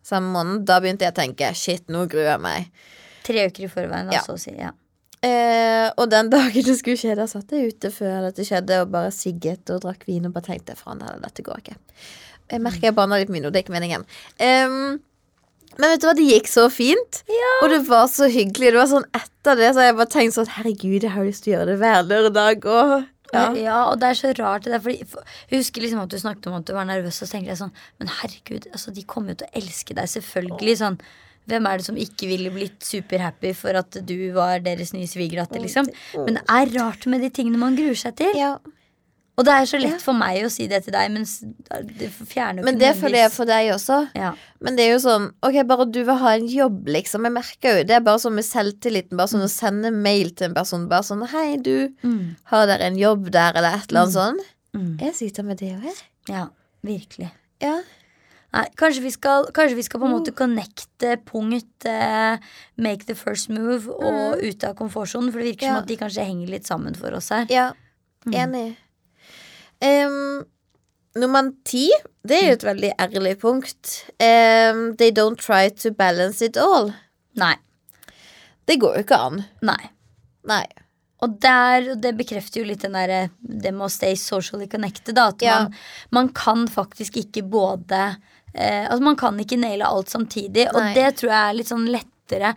samme 0.06 0.30
måned. 0.36 0.68
Da 0.70 0.76
begynte 0.80 1.02
jeg 1.08 1.16
å 1.16 1.18
tenke 1.18 1.50
shit, 1.58 1.88
nå 1.90 2.04
gruer 2.12 2.36
jeg 2.36 2.42
meg. 2.44 2.68
Tre 3.26 3.48
uker 3.50 3.66
i 3.66 3.72
forveien, 3.72 4.12
altså, 4.12 4.20
Ja. 4.20 4.26
så 4.28 4.36
å 4.38 4.42
si. 4.42 4.54
Ja. 4.60 4.72
Eh, 5.26 5.88
og 5.98 6.10
den 6.12 6.30
dagen 6.36 6.68
det 6.68 6.76
skulle 6.78 7.00
skje, 7.02 7.16
da 7.18 7.26
satt 7.30 7.50
jeg 7.56 7.74
ute 7.74 7.90
før 7.94 8.28
dette 8.28 8.46
skjedde 8.46 8.84
og 8.84 8.92
bare 8.94 9.12
sigget 9.16 9.72
og 9.74 9.82
drakk 9.88 10.06
vin 10.10 10.28
og 10.30 10.36
bare 10.36 10.52
tenkte 10.52 10.78
faen, 10.78 11.02
dette 11.24 11.42
går 11.46 11.64
ikke. 11.64 11.78
Jeg 12.54 12.62
merker 12.62 12.92
jeg 12.92 12.96
banna 12.98 13.18
litt 13.18 13.32
mye 13.34 13.42
nå, 13.42 13.50
det 13.50 13.64
er 13.64 13.66
ikke 13.66 13.74
meningen. 13.74 14.04
Um, 14.38 15.00
men 15.80 15.90
vet 15.92 16.04
du 16.04 16.06
hva, 16.08 16.14
det 16.16 16.28
gikk 16.30 16.48
så 16.48 16.68
fint. 16.72 17.24
Og 17.64 17.72
det 17.74 17.82
var 17.90 18.06
så 18.08 18.30
hyggelig. 18.32 18.70
Det 18.72 18.78
var 18.80 18.88
sånn 18.92 19.08
Etter 19.18 19.58
det 19.60 19.72
så 19.74 19.82
har 19.82 19.90
jeg 19.90 19.98
bare 19.98 20.12
tenkt 20.14 20.36
sånn 20.38 20.48
Herregud, 20.54 21.02
jeg 21.04 21.12
har 21.12 21.26
lyst 21.26 21.44
til 21.44 21.52
å 21.52 21.56
gjøre 21.58 21.74
det 21.74 21.80
hver 21.82 22.06
lørdag. 22.08 22.70
Og, 22.70 22.94
Ja. 23.34 23.48
ja. 23.58 23.80
og 23.90 23.98
det 24.00 24.08
er 24.12 24.14
så 24.22 24.32
rart 24.38 24.64
det 24.70 24.78
fordi 24.86 25.04
for- 25.10 25.26
Jeg 25.50 25.60
husker 25.60 25.82
liksom 25.82 26.00
at 26.04 26.10
du 26.14 26.18
snakket 26.22 26.48
om 26.48 26.54
at 26.62 26.66
du 26.70 26.72
var 26.78 26.86
nervøs, 26.86 27.18
og 27.22 27.28
så 27.28 27.32
tenkte 27.34 27.50
jeg 27.52 27.58
sånn 27.58 27.74
Men 28.00 28.08
herregud, 28.22 28.68
altså, 28.72 28.94
de 28.94 29.04
kommer 29.04 29.30
jo 29.34 29.42
til 29.42 29.48
å 29.50 29.58
elske 29.60 29.96
deg, 29.98 30.06
selvfølgelig. 30.14 30.78
Sånn 30.80 31.00
hvem 31.50 31.68
er 31.70 31.78
det 31.82 31.86
som 31.88 31.98
ikke 31.98 32.28
ville 32.30 32.52
blitt 32.54 32.86
superhappy 32.86 33.52
for 33.58 33.78
at 33.82 34.00
du 34.08 34.16
var 34.36 34.60
deres 34.66 34.94
nye 34.96 35.08
svigerdatter, 35.10 35.62
liksom? 35.62 35.90
Men 36.26 36.40
det 36.40 36.46
er 36.50 36.72
rart 36.80 37.06
med 37.12 37.22
de 37.22 37.30
tingene 37.30 37.60
man 37.62 37.76
gruer 37.78 37.98
seg 37.98 38.16
til. 38.22 38.34
ja. 38.40 38.56
Og 39.36 39.44
det 39.44 39.52
er 39.52 39.66
så 39.68 39.76
lett 39.82 40.00
for 40.00 40.16
meg 40.16 40.46
å 40.48 40.50
si 40.50 40.64
det 40.72 40.78
til 40.86 40.94
deg, 40.96 41.10
mens 41.12 41.42
det 42.00 42.08
fjerner 42.08 42.62
jo 42.62 42.68
Men 42.70 42.78
det 42.80 42.94
føler 42.96 43.20
jeg 43.26 43.32
for 43.36 43.50
deg 43.50 43.68
også. 43.74 43.98
ja. 44.16 44.30
Men 44.64 44.78
det 44.78 44.86
er 44.86 44.94
jo 44.94 45.02
sånn 45.04 45.26
Ok, 45.44 45.58
bare 45.68 45.86
du 45.92 46.00
vil 46.08 46.16
ha 46.22 46.32
en 46.38 46.46
jobb, 46.48 46.88
liksom. 46.88 47.28
Jeg 47.28 47.36
merker 47.36 47.76
jo 47.76 47.84
Det 47.90 47.98
er 47.98 48.06
bare 48.06 48.22
sånn 48.24 48.38
med 48.38 48.48
selvtilliten. 48.48 49.18
Bare 49.20 49.28
sånn 49.34 49.44
å 49.44 49.52
sende 49.52 49.92
mail 49.92 50.32
til 50.32 50.48
en 50.48 50.56
person. 50.56 50.88
Bare 50.88 51.04
sånn 51.04 51.26
Hei, 51.34 51.58
du. 51.60 51.92
Mm. 52.08 52.38
Har 52.54 52.64
dere 52.72 52.88
en 52.88 52.96
jobb 53.02 53.28
der, 53.36 53.60
eller 53.60 53.76
et 53.76 53.92
eller 53.92 54.06
annet 54.06 54.16
sånn? 54.16 54.40
Mm. 54.72 54.94
Jeg 55.04 55.14
sitter 55.20 55.44
med 55.52 55.60
det 55.60 55.74
òg, 55.76 55.84
jeg. 55.92 56.00
ja, 56.32 56.46
virkelig. 56.88 57.30
Ja. 57.60 57.76
Nei, 58.56 58.66
kanskje 58.80 59.02
vi 59.04 59.12
skal, 59.12 59.50
kanskje 59.52 59.76
vi 59.76 59.84
skal 59.84 60.00
på 60.00 60.08
en 60.08 60.14
måte 60.16 60.32
connecte 60.32 61.18
punkt 61.28 61.86
eh, 61.92 62.38
make 62.80 63.04
the 63.10 63.16
first 63.20 63.50
move 63.52 63.92
og 63.92 64.40
ut 64.40 64.64
av 64.64 64.78
komfortsonen. 64.80 65.32
For 65.34 65.42
det 65.44 65.50
virker 65.52 65.68
Ja. 65.68 65.74
som 65.76 65.82
at 65.84 65.90
de 65.92 65.98
kanskje 66.00 66.24
henger 66.30 66.54
litt 66.54 66.66
sammen 66.70 66.96
for 66.96 67.12
oss 67.18 67.30
her. 67.36 67.46
ja. 67.52 67.74
Enig. 68.32 68.78
Um, 69.84 70.46
nummer 71.20 71.52
ti, 71.68 71.90
det 72.26 72.38
er 72.40 72.48
jo 72.48 72.56
et 72.58 72.64
veldig 72.66 72.92
ærlig 73.04 73.36
punkt. 73.42 73.92
Um, 74.20 74.96
they 74.98 75.12
don't 75.12 75.38
try 75.38 75.68
to 75.70 75.92
balance 75.92 76.42
it 76.46 76.58
all. 76.58 76.94
Nei. 77.38 77.56
Det 78.66 78.80
går 78.82 78.96
jo 78.98 79.04
ikke 79.06 79.20
an. 79.28 79.44
Nei. 79.62 79.92
Nei. 80.50 80.64
Og 81.24 81.38
der, 81.42 81.92
det 82.02 82.16
bekrefter 82.18 82.62
jo 82.62 82.68
litt 82.72 82.82
den 82.84 82.98
der, 82.98 83.30
det 83.40 83.72
med 83.74 83.86
å 83.88 83.92
stay 83.94 84.16
socially 84.20 84.66
connected. 84.72 85.14
Da, 85.16 85.28
at 85.30 85.42
Ja. 85.46 85.60
man, 85.64 85.76
man 86.12 86.30
kan 86.34 86.66
faktisk 86.68 87.18
ikke 87.22 87.44
både 87.50 88.16
eh, 88.56 88.88
Altså 88.90 89.04
man 89.04 89.16
kan 89.20 89.38
ikke 89.40 89.60
naile 89.62 89.86
alt 89.88 90.10
samtidig, 90.10 90.68
og 90.74 90.82
Nei. 90.82 90.94
det 90.98 91.12
tror 91.20 91.32
jeg 91.32 91.50
er 91.50 91.58
litt 91.60 91.72
sånn 91.72 91.88
lettere. 91.92 92.56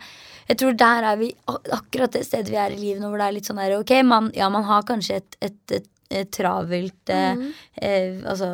Jeg 0.49 0.57
tror 0.57 0.73
der 0.81 1.03
er 1.11 1.17
vi 1.19 1.27
akkurat 1.47 2.11
det 2.15 2.23
stedet 2.25 2.49
vi 2.49 2.55
er 2.57 2.71
i 2.73 2.79
livet 2.79 3.01
nå, 3.03 3.09
hvor 3.11 3.19
det 3.21 3.27
er 3.27 3.35
litt 3.37 3.45
sånn 3.49 3.59
der 3.61 3.75
Ok, 3.77 3.91
man, 4.03 4.31
ja, 4.33 4.47
man 4.49 4.63
har 4.65 4.81
kanskje 4.87 5.19
et, 5.21 5.35
et, 5.45 5.59
et, 5.77 5.89
et 6.23 6.31
travelt 6.31 7.09
eh, 7.13 7.35
Mhm. 7.35 7.51
eh, 7.81 8.23
Altså 8.25 8.53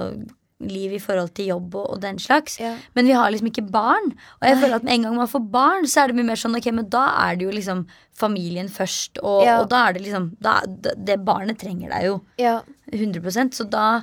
liv 0.65 0.93
i 0.95 0.99
forhold 1.03 1.33
til 1.35 1.49
jobb 1.51 1.73
og, 1.75 1.87
og 1.93 1.97
den 2.01 2.15
slags. 2.17 2.53
Ja. 2.61 2.73
Men 2.95 3.05
vi 3.09 3.11
har 3.13 3.29
liksom 3.29 3.49
ikke 3.49 3.65
barn. 3.69 4.13
Og 4.39 4.45
jeg 4.47 4.55
Nei. 4.55 4.61
føler 4.61 4.75
at 4.77 4.83
med 4.87 4.93
en 4.93 5.01
gang 5.03 5.15
man 5.19 5.27
får 5.27 5.43
barn, 5.51 5.83
så 5.85 6.01
er 6.03 6.07
det 6.07 6.15
mye 6.15 6.29
mer 6.29 6.39
sånn 6.39 6.55
Ok, 6.55 6.69
men 6.73 6.87
da 6.89 7.01
er 7.25 7.35
det 7.35 7.43
jo 7.45 7.51
liksom 7.51 7.81
familien 8.15 8.69
først, 8.71 9.19
og, 9.21 9.43
Ja. 9.45 9.57
og 9.61 9.67
da 9.69 9.81
er 9.89 9.93
det 9.97 10.03
liksom 10.05 10.29
da, 10.41 10.61
det, 10.65 10.93
det 11.05 11.17
barnet 11.27 11.59
trenger 11.59 11.89
deg 11.91 12.05
jo 12.07 12.21
Ja. 12.39 12.61
100 12.91 13.51
Så 13.53 13.69
da 13.69 14.01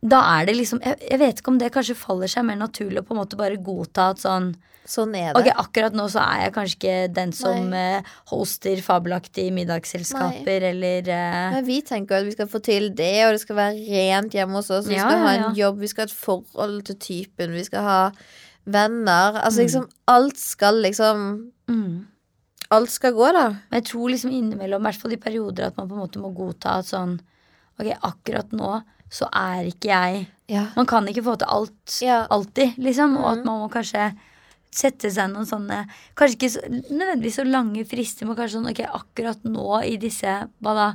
da 0.00 0.20
er 0.38 0.48
det 0.48 0.56
liksom 0.56 0.80
jeg, 0.84 0.96
jeg 1.10 1.20
vet 1.20 1.40
ikke 1.40 1.52
om 1.52 1.60
det 1.60 1.72
kanskje 1.74 1.98
faller 1.98 2.30
seg 2.30 2.46
mer 2.48 2.56
naturlig 2.56 3.02
å 3.02 3.06
på 3.06 3.12
en 3.12 3.20
måte 3.20 3.38
bare 3.40 3.60
godta 3.60 4.10
at 4.14 4.22
sånn 4.24 4.54
Sånn 4.90 5.12
er 5.14 5.28
det. 5.36 5.38
Ok, 5.38 5.48
akkurat 5.60 5.94
nå 5.94 6.06
så 6.10 6.22
er 6.24 6.46
jeg 6.46 6.52
kanskje 6.54 6.76
ikke 6.78 6.94
den 7.14 7.34
som 7.36 7.74
eh, 7.76 8.08
hoster 8.32 8.80
fabelaktige 8.82 9.52
middagsselskaper 9.54 10.64
eller 10.70 11.06
uh... 11.06 11.50
Men 11.54 11.66
vi 11.68 11.76
tenker 11.86 12.16
at 12.18 12.26
vi 12.26 12.32
skal 12.34 12.48
få 12.50 12.62
til 12.64 12.88
det, 12.98 13.12
og 13.26 13.36
det 13.36 13.42
skal 13.44 13.58
være 13.60 13.84
rent 13.84 14.34
hjemme 14.34 14.56
hos 14.58 14.70
oss. 14.72 14.88
Vi 14.90 14.96
Ja, 14.96 15.04
skal 15.04 15.22
ha 15.22 15.34
en 15.36 15.44
ja. 15.44 15.52
jobb, 15.60 15.78
vi 15.84 15.90
skal 15.92 16.06
ha 16.06 16.10
et 16.10 16.16
forhold 16.16 16.80
til 16.88 16.98
typen, 17.04 17.54
vi 17.54 17.66
skal 17.68 17.86
ha 17.86 18.00
venner. 18.64 19.36
Mm. 19.36 19.42
Altså 19.44 19.66
liksom 19.66 19.86
alt 20.10 20.40
skal 20.40 20.80
liksom 20.88 21.26
mm. 21.70 21.92
Alt 22.70 22.92
skal 22.94 23.14
gå, 23.14 23.28
da. 23.34 23.46
Men 23.68 23.80
jeg 23.82 23.90
tror 23.92 24.10
liksom 24.12 24.34
innimellom, 24.34 24.82
i 24.82 24.88
hvert 24.88 25.04
fall 25.04 25.14
i 25.14 25.22
perioder, 25.22 25.70
at 25.70 25.78
man 25.78 25.88
på 25.90 25.96
en 25.96 26.02
måte 26.04 26.22
må 26.22 26.32
godta 26.34 26.80
at 26.80 26.90
sånn 26.90 27.18
Ok, 27.80 27.88
akkurat 28.10 28.50
nå 28.52 28.80
så 29.10 29.28
er 29.34 29.66
ikke 29.72 29.90
jeg 29.90 30.26
Ja. 30.50 30.64
Man 30.76 30.86
kan 30.86 31.06
ikke 31.06 31.22
få 31.22 31.36
til 31.38 31.46
alt 31.48 31.98
Ja. 32.02 32.26
alltid, 32.30 32.76
liksom. 32.78 33.16
Og 33.18 33.32
at 33.38 33.44
man 33.44 33.60
må 33.60 33.68
kanskje 33.70 34.08
sette 34.72 35.10
seg 35.10 35.30
noen 35.32 35.46
sånne 35.46 35.84
Kanskje 36.16 36.36
ikke 36.38 36.50
så, 36.50 36.60
nødvendigvis 36.90 37.36
så 37.38 37.44
lange 37.46 37.84
frister, 37.86 38.26
men 38.26 38.36
kanskje 38.36 38.58
sånn 38.58 38.70
ok, 38.70 38.80
akkurat 39.00 39.44
nå 39.44 39.82
i 39.86 39.96
disse 39.96 40.48
hva 40.62 40.74
da 40.74 40.88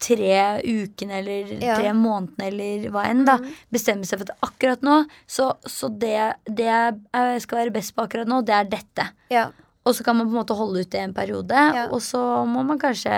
tre 0.00 0.60
ukene 0.64 1.18
eller 1.20 1.50
Ja. 1.60 1.76
tre 1.76 1.92
månedene 1.92 2.46
eller 2.48 2.90
hva 2.90 3.04
enn, 3.10 3.24
da. 3.26 3.36
Mhm. 3.36 3.50
Bestemme 3.70 4.06
seg 4.06 4.18
for 4.22 4.30
at 4.30 4.40
akkurat 4.42 4.80
nå, 4.82 5.06
så, 5.28 5.50
så 5.66 5.90
det, 5.98 6.36
det 6.46 6.64
jeg 6.64 7.42
skal 7.42 7.58
være 7.66 7.72
best 7.74 7.94
på 7.94 8.06
akkurat 8.06 8.26
nå, 8.30 8.40
det 8.44 8.54
er 8.54 8.64
dette. 8.64 9.10
Ja. 9.30 9.50
Og 9.84 9.94
så 9.94 10.02
kan 10.04 10.16
man 10.16 10.26
på 10.28 10.32
en 10.36 10.40
måte 10.44 10.56
holde 10.56 10.80
ut 10.80 10.90
det 10.90 11.00
en 11.00 11.12
periode, 11.14 11.50
Ja. 11.74 11.86
og 11.90 12.00
så 12.00 12.46
må 12.46 12.64
man 12.64 12.78
kanskje 12.78 13.12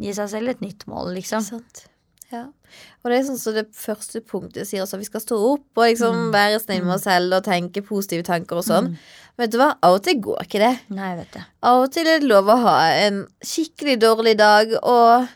gi 0.00 0.12
seg 0.12 0.28
selv 0.30 0.48
et 0.48 0.60
nytt 0.60 0.86
mål, 0.86 1.14
liksom. 1.14 1.42
Sant. 1.42 1.86
Ja. 2.32 2.44
Og 3.04 3.10
det 3.10 3.18
er 3.20 3.26
sånn 3.28 3.38
som 3.38 3.54
det 3.54 3.68
første 3.72 4.20
punktet 4.26 4.66
sier 4.66 4.82
også, 4.82 4.94
at 4.98 5.00
vi 5.04 5.08
skal 5.10 5.20
stå 5.22 5.36
opp 5.52 5.78
og 5.78 5.84
liksom 5.86 6.14
Mm. 6.16 6.32
være 6.34 6.58
snill 6.60 6.82
med 6.84 6.94
oss 6.96 7.02
selv 7.06 7.32
og 7.34 7.44
tenke 7.44 7.82
positive 7.86 8.22
tanker 8.26 8.56
og 8.56 8.64
sånn. 8.64 8.96
Vet 9.38 9.50
du 9.52 9.58
hva, 9.58 9.76
av 9.82 9.94
og 9.94 10.02
til 10.02 10.20
går 10.20 10.38
ikke 10.42 10.58
det. 10.58 10.80
Nei, 10.90 11.10
jeg 11.14 11.18
vet 11.18 11.32
det. 11.32 11.44
Av 11.62 11.82
og 11.84 11.92
til 11.92 12.06
er 12.06 12.18
det 12.18 12.28
lov 12.28 12.46
å 12.46 12.56
ha 12.62 12.78
en 13.06 13.26
skikkelig 13.44 13.98
dårlig 14.00 14.36
dag, 14.36 14.72
og 14.82 15.28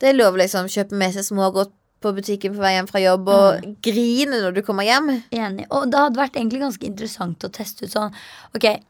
det 0.00 0.08
er 0.08 0.18
lov 0.18 0.34
å 0.34 0.38
liksom 0.42 0.66
kjøpe 0.66 0.92
med 0.92 1.12
seg 1.14 1.22
smågodt 1.22 1.70
på 2.00 2.12
butikken 2.12 2.52
på 2.54 2.60
vei 2.60 2.74
hjem 2.76 2.88
fra 2.88 3.00
jobb 3.00 3.28
og 3.28 3.62
Mm. 3.62 3.76
grine 3.80 4.40
når 4.42 4.54
du 4.54 4.62
kommer 4.62 4.84
hjem. 4.84 5.22
Enig. 5.32 5.66
Og 5.70 5.90
det 5.90 5.98
hadde 5.98 6.16
vært 6.16 6.34
egentlig 6.34 6.60
ganske 6.60 6.84
interessant 6.84 7.38
å 7.44 7.48
teste 7.52 7.84
ut 7.84 7.90
sånn 7.92 8.12
Ok, 8.54 8.80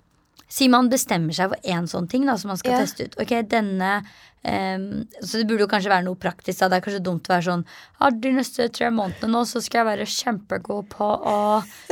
si 0.49 0.67
man 0.69 0.89
bestemmer 0.89 1.33
seg 1.35 1.49
for 1.51 1.59
én 1.65 1.85
sånn 1.87 2.09
ting 2.09 2.25
da 2.27 2.37
som 2.37 2.49
man 2.49 2.57
skal 2.57 2.73
Ja. 2.73 2.79
teste 2.81 3.05
ut. 3.05 3.15
Ok, 3.21 3.43
denne 3.49 4.05
ehm, 4.49 5.05
Så 5.21 5.39
det 5.41 5.47
burde 5.49 5.65
jo 5.65 5.71
kanskje 5.71 5.93
være 5.93 6.07
noe 6.07 6.19
praktisk. 6.21 6.61
Da. 6.61 6.69
Det 6.69 6.79
er 6.79 6.85
kanskje 6.87 7.03
dumt 7.05 7.29
å 7.29 7.35
være 7.35 7.47
sånn 7.49 7.65
ah, 7.99 8.11
De 8.11 8.33
neste 8.37 8.69
tre 8.75 8.91
månedene 8.95 9.33
nå 9.33 9.45
så 9.49 9.63
skal 9.65 9.83
jeg 9.83 9.89
være 9.91 10.09
kjempegod 10.15 10.91
på 10.93 11.09
å 11.33 11.39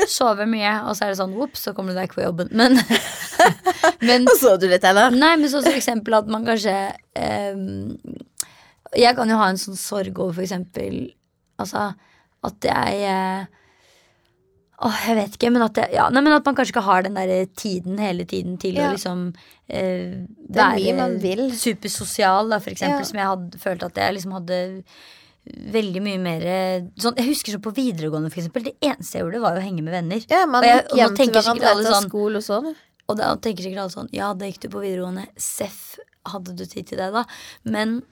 sove 0.09 0.46
mye. 0.50 0.74
Og 0.88 0.96
så 0.96 1.07
er 1.07 1.14
det 1.14 1.20
sånn 1.22 1.36
ops, 1.36 1.66
så 1.66 1.74
kommer 1.76 1.92
du 1.92 2.00
deg 2.00 2.11
ikke 2.11 2.20
på 2.20 2.26
jobben. 2.26 2.53
Men, 2.57 2.78
men 4.09 4.28
Og 4.28 4.38
så 4.40 4.57
du 4.61 4.68
litt, 4.70 4.84
da 4.84 5.09
Nei, 5.14 5.34
men 5.40 5.50
som 5.53 5.64
for 5.64 5.78
eksempel 5.78 6.20
at 6.20 6.30
man 6.30 6.46
kanskje 6.48 6.76
um, 7.55 7.90
Jeg 8.98 9.16
kan 9.18 9.30
jo 9.30 9.40
ha 9.40 9.50
en 9.53 9.61
sånn 9.61 9.78
sorg 9.78 10.18
over 10.20 10.40
for 10.40 10.46
eksempel 10.46 11.05
Altså 11.62 11.92
at 12.42 12.66
jeg 12.66 13.12
Åh, 14.83 14.97
jeg 15.07 15.14
vet 15.14 15.37
ikke, 15.39 15.51
men 15.55 15.62
at, 15.62 15.74
det, 15.78 15.85
ja, 15.95 16.09
nei, 16.11 16.20
men 16.26 16.33
at 16.35 16.45
man 16.45 16.57
kanskje 16.59 16.72
ikke 16.74 16.83
har 16.89 17.03
den 17.07 17.14
der 17.14 17.47
tiden 17.55 17.99
hele 18.03 18.24
tiden 18.26 18.57
til 18.59 18.74
Ja. 18.74 18.89
å 18.91 18.95
liksom 18.97 19.35
eh, 19.70 20.26
vil. 21.22 21.51
supersosial, 21.55 22.49
da, 22.51 22.59
for 22.59 22.70
eksempel, 22.70 22.99
Ja. 22.99 23.05
som 23.05 23.18
jeg 23.18 23.26
hadde 23.30 23.59
følt 23.62 23.83
at 23.87 23.95
jeg 23.95 24.14
liksom 24.16 24.33
hadde 24.33 24.59
veldig 25.47 26.03
mye 26.03 26.18
mer 26.22 26.43
eh, 26.47 26.80
sånn, 26.99 27.16
Jeg 27.16 27.26
husker 27.28 27.53
sånn 27.53 27.62
på 27.62 27.74
videregående, 27.74 28.30
for 28.30 28.41
eksempel. 28.43 28.62
Det 28.64 28.74
eneste 28.80 29.18
jeg 29.18 29.24
gjorde, 29.24 29.41
var 29.43 29.57
å 29.59 29.62
henge 29.62 29.83
med 29.83 29.93
venner. 29.93 30.24
Ja, 30.28 30.47
man 30.47 30.62
Og 30.64 30.68
jeg- 30.68 30.85
gikk 30.89 30.97
hjem 30.99 31.16
til 31.16 31.30
hverandre 31.33 31.70
etter 31.72 31.93
sånn- 31.93 32.09
skole 32.09 32.37
og 32.37 32.43
sånn. 32.43 32.74
Og 33.09 33.16
da 33.18 33.35
tenker 33.37 33.62
sikkert 33.62 33.80
alle 33.83 33.91
sånn 33.91 34.09
Ja, 34.12 34.33
da 34.35 34.47
gikk 34.47 34.61
du 34.61 34.68
på 34.68 34.80
videregående. 34.83 35.26
Seff, 35.37 35.99
hadde 36.26 36.55
du 36.57 36.64
tid 36.64 36.87
til 36.87 36.99
det, 36.99 37.12
da? 37.12 37.24
Men, 37.64 38.03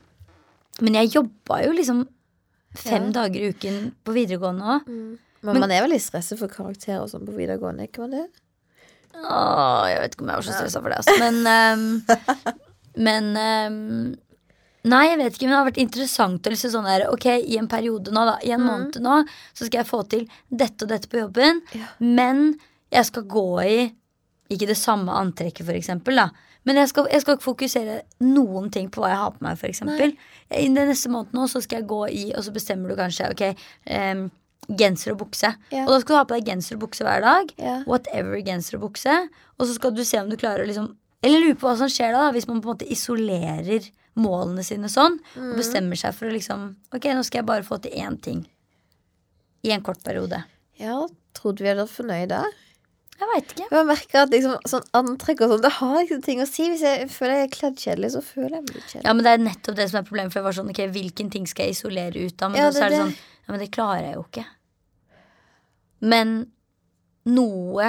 men 0.81 0.95
jeg 0.95 1.11
jobba 1.13 1.65
jo 1.65 1.73
liksom 1.73 2.07
fem 2.75 3.07
Ja. 3.13 3.23
dager 3.27 3.37
i 3.41 3.53
uken 3.53 3.93
på 4.05 4.13
videregående 4.15 4.63
òg. 4.63 5.19
Men, 5.43 5.61
man 5.63 5.73
er 5.73 5.85
veldig 5.87 6.01
stresset 6.05 6.39
for 6.41 6.53
karakterer 6.53 7.07
sånn 7.09 7.27
på 7.29 7.33
videregående, 7.37 7.87
ikke 7.89 8.05
man 8.05 8.17
det? 8.19 8.25
Åh, 9.17 9.85
jeg 9.91 10.01
vet 10.03 10.15
ikke 10.15 10.25
om 10.27 10.33
jeg 10.33 10.41
var 10.41 10.47
så 10.47 10.57
stressa 10.57 10.83
for 10.83 10.93
det, 10.93 10.99
altså. 11.01 11.15
Men, 11.21 11.39
um, 11.47 12.67
men 13.09 13.31
um, 13.37 13.79
Nei, 14.91 15.03
jeg 15.11 15.19
vet 15.21 15.35
ikke, 15.37 15.45
men 15.45 15.53
det 15.53 15.59
har 15.59 15.67
vært 15.69 15.81
interessant 15.83 16.47
liksom 16.49 16.71
sånn 16.73 16.87
der 16.89 17.03
Ok, 17.13 17.27
i 17.29 17.59
en 17.61 17.69
periode 17.69 18.13
nå, 18.17 18.23
da, 18.31 18.39
i 18.47 18.53
en 18.57 18.63
måned 18.65 18.97
nå, 19.05 19.19
så 19.53 19.67
skal 19.69 19.83
jeg 19.83 19.89
få 19.91 20.01
til 20.09 20.23
dette 20.49 20.87
og 20.87 20.93
dette 20.95 21.11
på 21.13 21.21
jobben, 21.21 21.61
Ja. 21.77 21.91
men 22.01 22.55
jeg 22.91 23.09
skal 23.11 23.27
gå 23.29 23.45
i 23.67 23.75
ikke 24.51 24.71
det 24.73 24.79
samme 24.81 25.13
antrekket, 25.15 25.67
for 25.69 25.77
eksempel, 25.77 26.17
da. 26.19 26.31
Men 26.67 26.81
jeg 26.81 26.89
skal, 26.91 27.07
jeg 27.13 27.23
skal 27.23 27.37
ikke 27.37 27.45
fokusere 27.47 28.01
noen 28.25 28.71
ting 28.73 28.89
på 28.93 29.01
hva 29.05 29.13
jeg 29.13 29.21
har 29.21 29.31
på 29.37 29.45
meg, 29.45 29.61
for 29.61 29.69
eksempel. 29.71 30.17
I 30.51 30.65
den 30.67 30.91
neste 30.91 31.13
måneden 31.13 31.39
nå 31.39 31.45
så 31.53 31.63
skal 31.63 31.81
jeg 31.83 31.89
gå 31.93 32.01
i, 32.09 32.25
og 32.35 32.43
så 32.45 32.53
bestemmer 32.57 32.91
du 32.91 32.99
kanskje, 32.99 33.29
ok, 33.31 33.45
ehm, 33.95 34.25
genser 34.69 35.15
og 35.15 35.21
bukse. 35.25 35.53
Ja. 35.73 35.85
Og 35.87 35.95
da 35.95 36.01
skal 36.03 36.15
du 36.15 36.19
ha 36.19 36.25
på 36.29 36.37
deg 36.39 36.51
genser 36.51 36.77
og 36.77 36.85
bukse 36.85 37.07
hver 37.07 37.23
dag. 37.25 37.53
Ja. 37.59 37.77
Whatever 37.89 38.41
genser 38.47 38.79
og 38.79 38.89
bukse. 38.89 39.17
Og 39.59 39.67
så 39.67 39.77
skal 39.77 39.95
du 39.97 40.05
se 40.07 40.21
om 40.21 40.31
du 40.31 40.39
klarer 40.41 40.65
å 40.65 40.71
liksom 40.71 40.97
Eller 41.23 41.43
lure 41.45 41.57
på 41.61 41.69
hva 41.69 41.75
som 41.77 41.91
skjer 41.93 42.15
da, 42.17 42.31
hvis 42.33 42.47
man 42.49 42.63
på 42.63 42.71
en 42.71 42.73
måte 42.79 42.87
isolerer 42.89 43.91
målene 44.17 44.63
sine 44.65 44.89
sånn. 44.89 45.19
Og 45.37 45.59
bestemmer 45.59 45.99
seg 46.01 46.15
for 46.17 46.31
å 46.31 46.33
liksom 46.33 46.71
Ok, 46.97 47.11
nå 47.13 47.25
skal 47.27 47.43
jeg 47.43 47.51
bare 47.51 47.67
få 47.67 47.77
til 47.83 47.93
én 48.01 48.17
ting. 48.23 48.47
I 49.67 49.75
en 49.77 49.85
kort 49.85 50.01
periode. 50.07 50.45
Ja, 50.81 51.03
trodde 51.37 51.61
vi 51.61 51.69
hadde 51.69 51.85
vært 51.85 51.93
fornøyde. 51.99 52.41
Jeg 53.21 53.29
veit 53.29 53.51
ikke. 53.53 53.67
Jeg 53.69 53.85
merker 53.85 54.23
at 54.23 54.31
liksom, 54.33 54.55
sånn 54.71 54.87
antrekk 54.97 55.43
og 55.45 55.51
sånn, 55.53 55.65
det 55.67 55.73
har 55.77 55.99
ikke 56.07 56.21
ting 56.25 56.39
å 56.41 56.47
si. 56.49 56.71
Hvis 56.73 56.85
jeg 56.87 57.11
føler 57.13 57.43
jeg 57.43 57.49
er 57.49 57.53
kledd 57.53 57.83
kjedelig, 57.83 58.11
så 58.15 58.23
føler 58.25 58.55
jeg 58.57 58.65
meg 58.65 58.79
litt 58.79 58.87
kjedelig. 58.87 59.05
Ja, 59.05 59.13
men 59.13 59.27
Det 59.27 59.35
er 59.35 59.43
nettopp 59.45 59.77
det 59.77 59.87
som 59.91 59.99
er 60.01 60.07
problemet. 60.09 60.33
For 60.33 60.41
jeg 60.41 60.47
var 60.47 60.57
sånn, 60.57 60.71
ok, 60.73 60.81
Hvilken 60.95 61.29
ting 61.35 61.51
skal 61.51 61.69
jeg 61.69 61.77
isolere 61.77 62.25
ut 62.25 62.41
av? 62.47 62.55
Men 62.55 62.63
Ja, 62.63 62.71
så 62.73 62.87
er 62.87 62.95
det 62.95 63.03
sånn 63.03 63.13
Ja, 63.51 63.55
men 63.57 63.59
det 63.65 63.73
klarer 63.75 64.05
jeg 64.07 64.15
jo 64.15 64.23
ikke. 64.29 64.45
Men 66.07 66.35
noe 67.27 67.89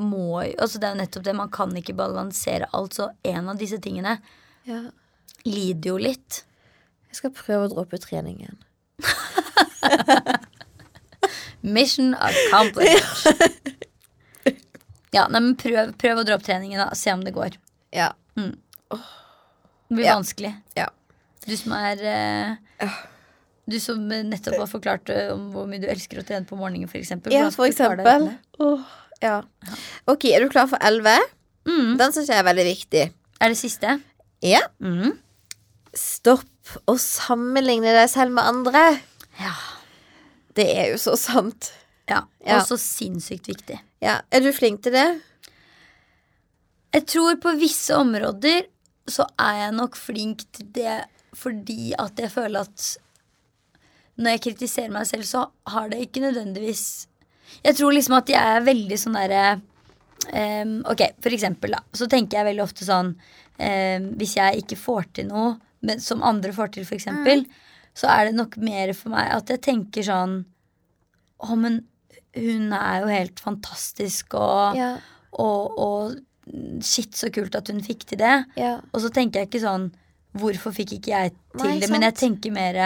må 0.00 0.40
jo 0.46 0.54
Altså 0.64 0.80
Det 0.80 0.88
er 0.88 0.94
jo 0.94 1.00
nettopp 1.02 1.24
det. 1.26 1.34
Man 1.36 1.50
kan 1.52 1.74
ikke 1.76 1.92
balansere 1.98 2.66
alt. 2.72 2.96
Så 2.96 3.10
en 3.28 3.50
av 3.52 3.58
disse 3.60 3.76
tingene 3.84 4.16
Ja. 4.64 4.80
lider 5.44 5.90
jo 5.92 5.98
litt. 6.00 6.40
Jeg 7.10 7.18
skal 7.20 7.34
prøve 7.36 7.66
å 7.68 7.72
droppe 7.74 8.00
treningen. 8.00 8.56
Mission 11.60 12.14
accomplished. 12.14 13.46
Ja, 15.12 15.24
nei, 15.26 15.40
men 15.42 15.56
prøv, 15.58 15.88
prøv 15.98 16.20
å 16.20 16.22
dra 16.22 16.36
opp 16.38 16.44
treningen, 16.46 16.78
da. 16.78 16.92
Se 16.94 17.10
om 17.10 17.24
det 17.26 17.32
går. 17.34 17.56
Ja. 17.90 18.12
Det 18.38 18.54
blir 19.90 20.04
Ja. 20.06 20.14
vanskelig. 20.14 20.52
Ja. 20.78 20.84
Du 21.42 21.56
som 21.58 21.72
er 21.74 21.98
eh, 22.06 22.92
Du 23.70 23.78
som 23.82 24.02
nettopp 24.10 24.58
har 24.58 24.70
forklart 24.70 25.12
eh, 25.14 25.30
om 25.34 25.48
hvor 25.54 25.68
mye 25.70 25.82
du 25.82 25.88
elsker 25.90 26.20
å 26.20 26.26
trene 26.26 26.48
på 26.48 26.58
morgenen, 26.58 26.90
eksempel. 26.90 27.34
Ja, 27.34 27.48
for 27.54 27.68
eksempel. 27.70 28.28
Oh, 28.62 28.84
ja. 29.22 29.40
Ok, 30.10 30.26
er 30.32 30.44
du 30.44 30.52
klar 30.52 30.68
for 30.70 30.80
elleve? 30.84 31.16
Mm. 31.68 31.96
Den 32.00 32.14
syns 32.14 32.30
jeg 32.32 32.40
er 32.40 32.46
veldig 32.48 32.66
viktig. 32.66 33.04
Er 33.40 33.52
det 33.52 33.58
siste? 33.60 33.98
Ja. 34.44 34.62
Mm. 34.82 35.14
Stopp 35.96 36.46
å 36.88 36.96
sammenligne 37.00 37.92
deg 37.96 38.08
selv 38.12 38.34
med 38.36 38.48
andre. 38.48 38.84
Ja. 39.40 39.54
Det 40.56 40.66
er 40.76 40.90
jo 40.92 41.00
så 41.00 41.16
sant. 41.20 41.72
ja. 42.10 42.24
Ja. 42.40 42.58
Og 42.58 42.66
så 42.66 42.78
sinnssykt 42.80 43.48
viktig. 43.50 43.76
Ja, 44.02 44.20
Er 44.32 44.40
du 44.40 44.50
flink 44.56 44.82
til 44.82 44.94
det? 44.96 45.08
Jeg 46.90 47.06
tror 47.06 47.36
på 47.38 47.52
visse 47.60 47.94
områder 47.94 48.64
så 49.10 49.26
er 49.38 49.66
jeg 49.66 49.76
nok 49.76 49.98
flink 49.98 50.42
til 50.56 50.66
det 50.74 50.96
fordi 51.36 51.92
at 51.98 52.18
jeg 52.18 52.32
føler 52.32 52.66
at 52.66 52.86
når 54.20 54.36
jeg 54.36 54.42
kritiserer 54.50 54.92
meg 54.92 55.08
selv, 55.08 55.24
så 55.28 55.46
har 55.72 55.90
det 55.92 56.02
ikke 56.04 56.22
nødvendigvis 56.26 56.84
Jeg 57.64 57.76
tror 57.78 57.94
liksom 57.96 58.14
at 58.18 58.30
jeg 58.30 58.54
er 58.56 58.66
veldig 58.66 58.98
sånn 59.00 59.16
derre 59.18 59.44
um, 59.56 60.74
Ok, 60.92 61.02
for 61.24 61.34
eksempel, 61.34 61.74
da. 61.76 61.80
Så 61.96 62.08
tenker 62.10 62.38
jeg 62.40 62.50
veldig 62.50 62.64
ofte 62.66 62.86
sånn 62.86 63.14
um, 63.16 64.08
Hvis 64.20 64.36
jeg 64.38 64.62
ikke 64.64 64.78
får 64.80 65.10
til 65.18 65.30
noe 65.32 65.56
men, 65.80 66.00
som 66.04 66.20
andre 66.26 66.52
får 66.52 66.74
til, 66.74 66.84
for 66.84 66.98
eksempel, 66.98 67.46
så 67.96 68.10
er 68.12 68.28
det 68.28 68.36
nok 68.36 68.58
mer 68.60 68.92
for 68.92 69.14
meg 69.14 69.30
at 69.32 69.48
jeg 69.48 69.62
tenker 69.64 70.04
sånn 70.04 70.42
Å, 71.40 71.56
men 71.56 71.80
hun 72.36 72.74
er 72.76 73.00
jo 73.00 73.08
helt 73.10 73.40
fantastisk, 73.42 74.36
og 74.38 74.76
Ja. 74.76 74.90
og, 75.32 75.78
og 75.80 76.84
shit, 76.84 77.16
så 77.16 77.30
kult 77.32 77.56
at 77.56 77.70
hun 77.72 77.80
fikk 77.82 78.04
til 78.10 78.20
det. 78.20 78.36
Ja. 78.60 78.76
Og 78.92 79.02
så 79.02 79.10
tenker 79.14 79.40
jeg 79.40 79.50
ikke 79.50 79.64
sånn 79.64 79.88
Hvorfor 80.38 80.70
fikk 80.70 80.92
ikke 80.98 81.10
jeg 81.10 81.32
til 81.56 81.64
Nei, 81.66 81.78
det? 81.82 81.88
Men 81.90 82.04
jeg 82.06 82.14
tenker 82.20 82.52
mer 82.54 82.76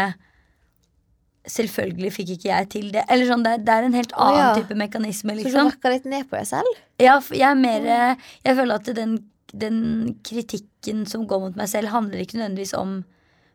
Selvfølgelig 1.44 2.10
fikk 2.14 2.34
ikke 2.36 2.48
jeg 2.48 2.68
til 2.72 2.90
det. 2.94 3.04
Eller 3.12 3.28
sånn, 3.28 3.44
det, 3.44 3.58
det 3.66 3.74
er 3.74 3.86
en 3.86 3.96
helt 3.98 4.14
annen 4.16 4.40
ja. 4.40 4.50
type 4.56 4.76
mekanisme, 4.80 5.36
Så 5.44 5.52
du 5.52 5.58
rakka 5.60 5.92
litt 5.92 6.06
ned 6.08 6.28
på 6.30 6.38
deg 6.38 6.48
selv? 6.48 6.78
Ja, 7.02 7.18
jeg 7.34 7.48
er 7.50 7.58
mer 7.58 7.88
Jeg 7.90 8.56
føler 8.56 8.78
at 8.78 8.88
den, 8.96 9.18
den 9.52 9.82
kritikken 10.24 11.04
som 11.10 11.26
går 11.28 11.42
mot 11.42 11.58
meg 11.60 11.68
selv, 11.68 11.92
handler 11.92 12.24
ikke 12.24 12.40
nødvendigvis 12.40 12.72
om 12.78 13.02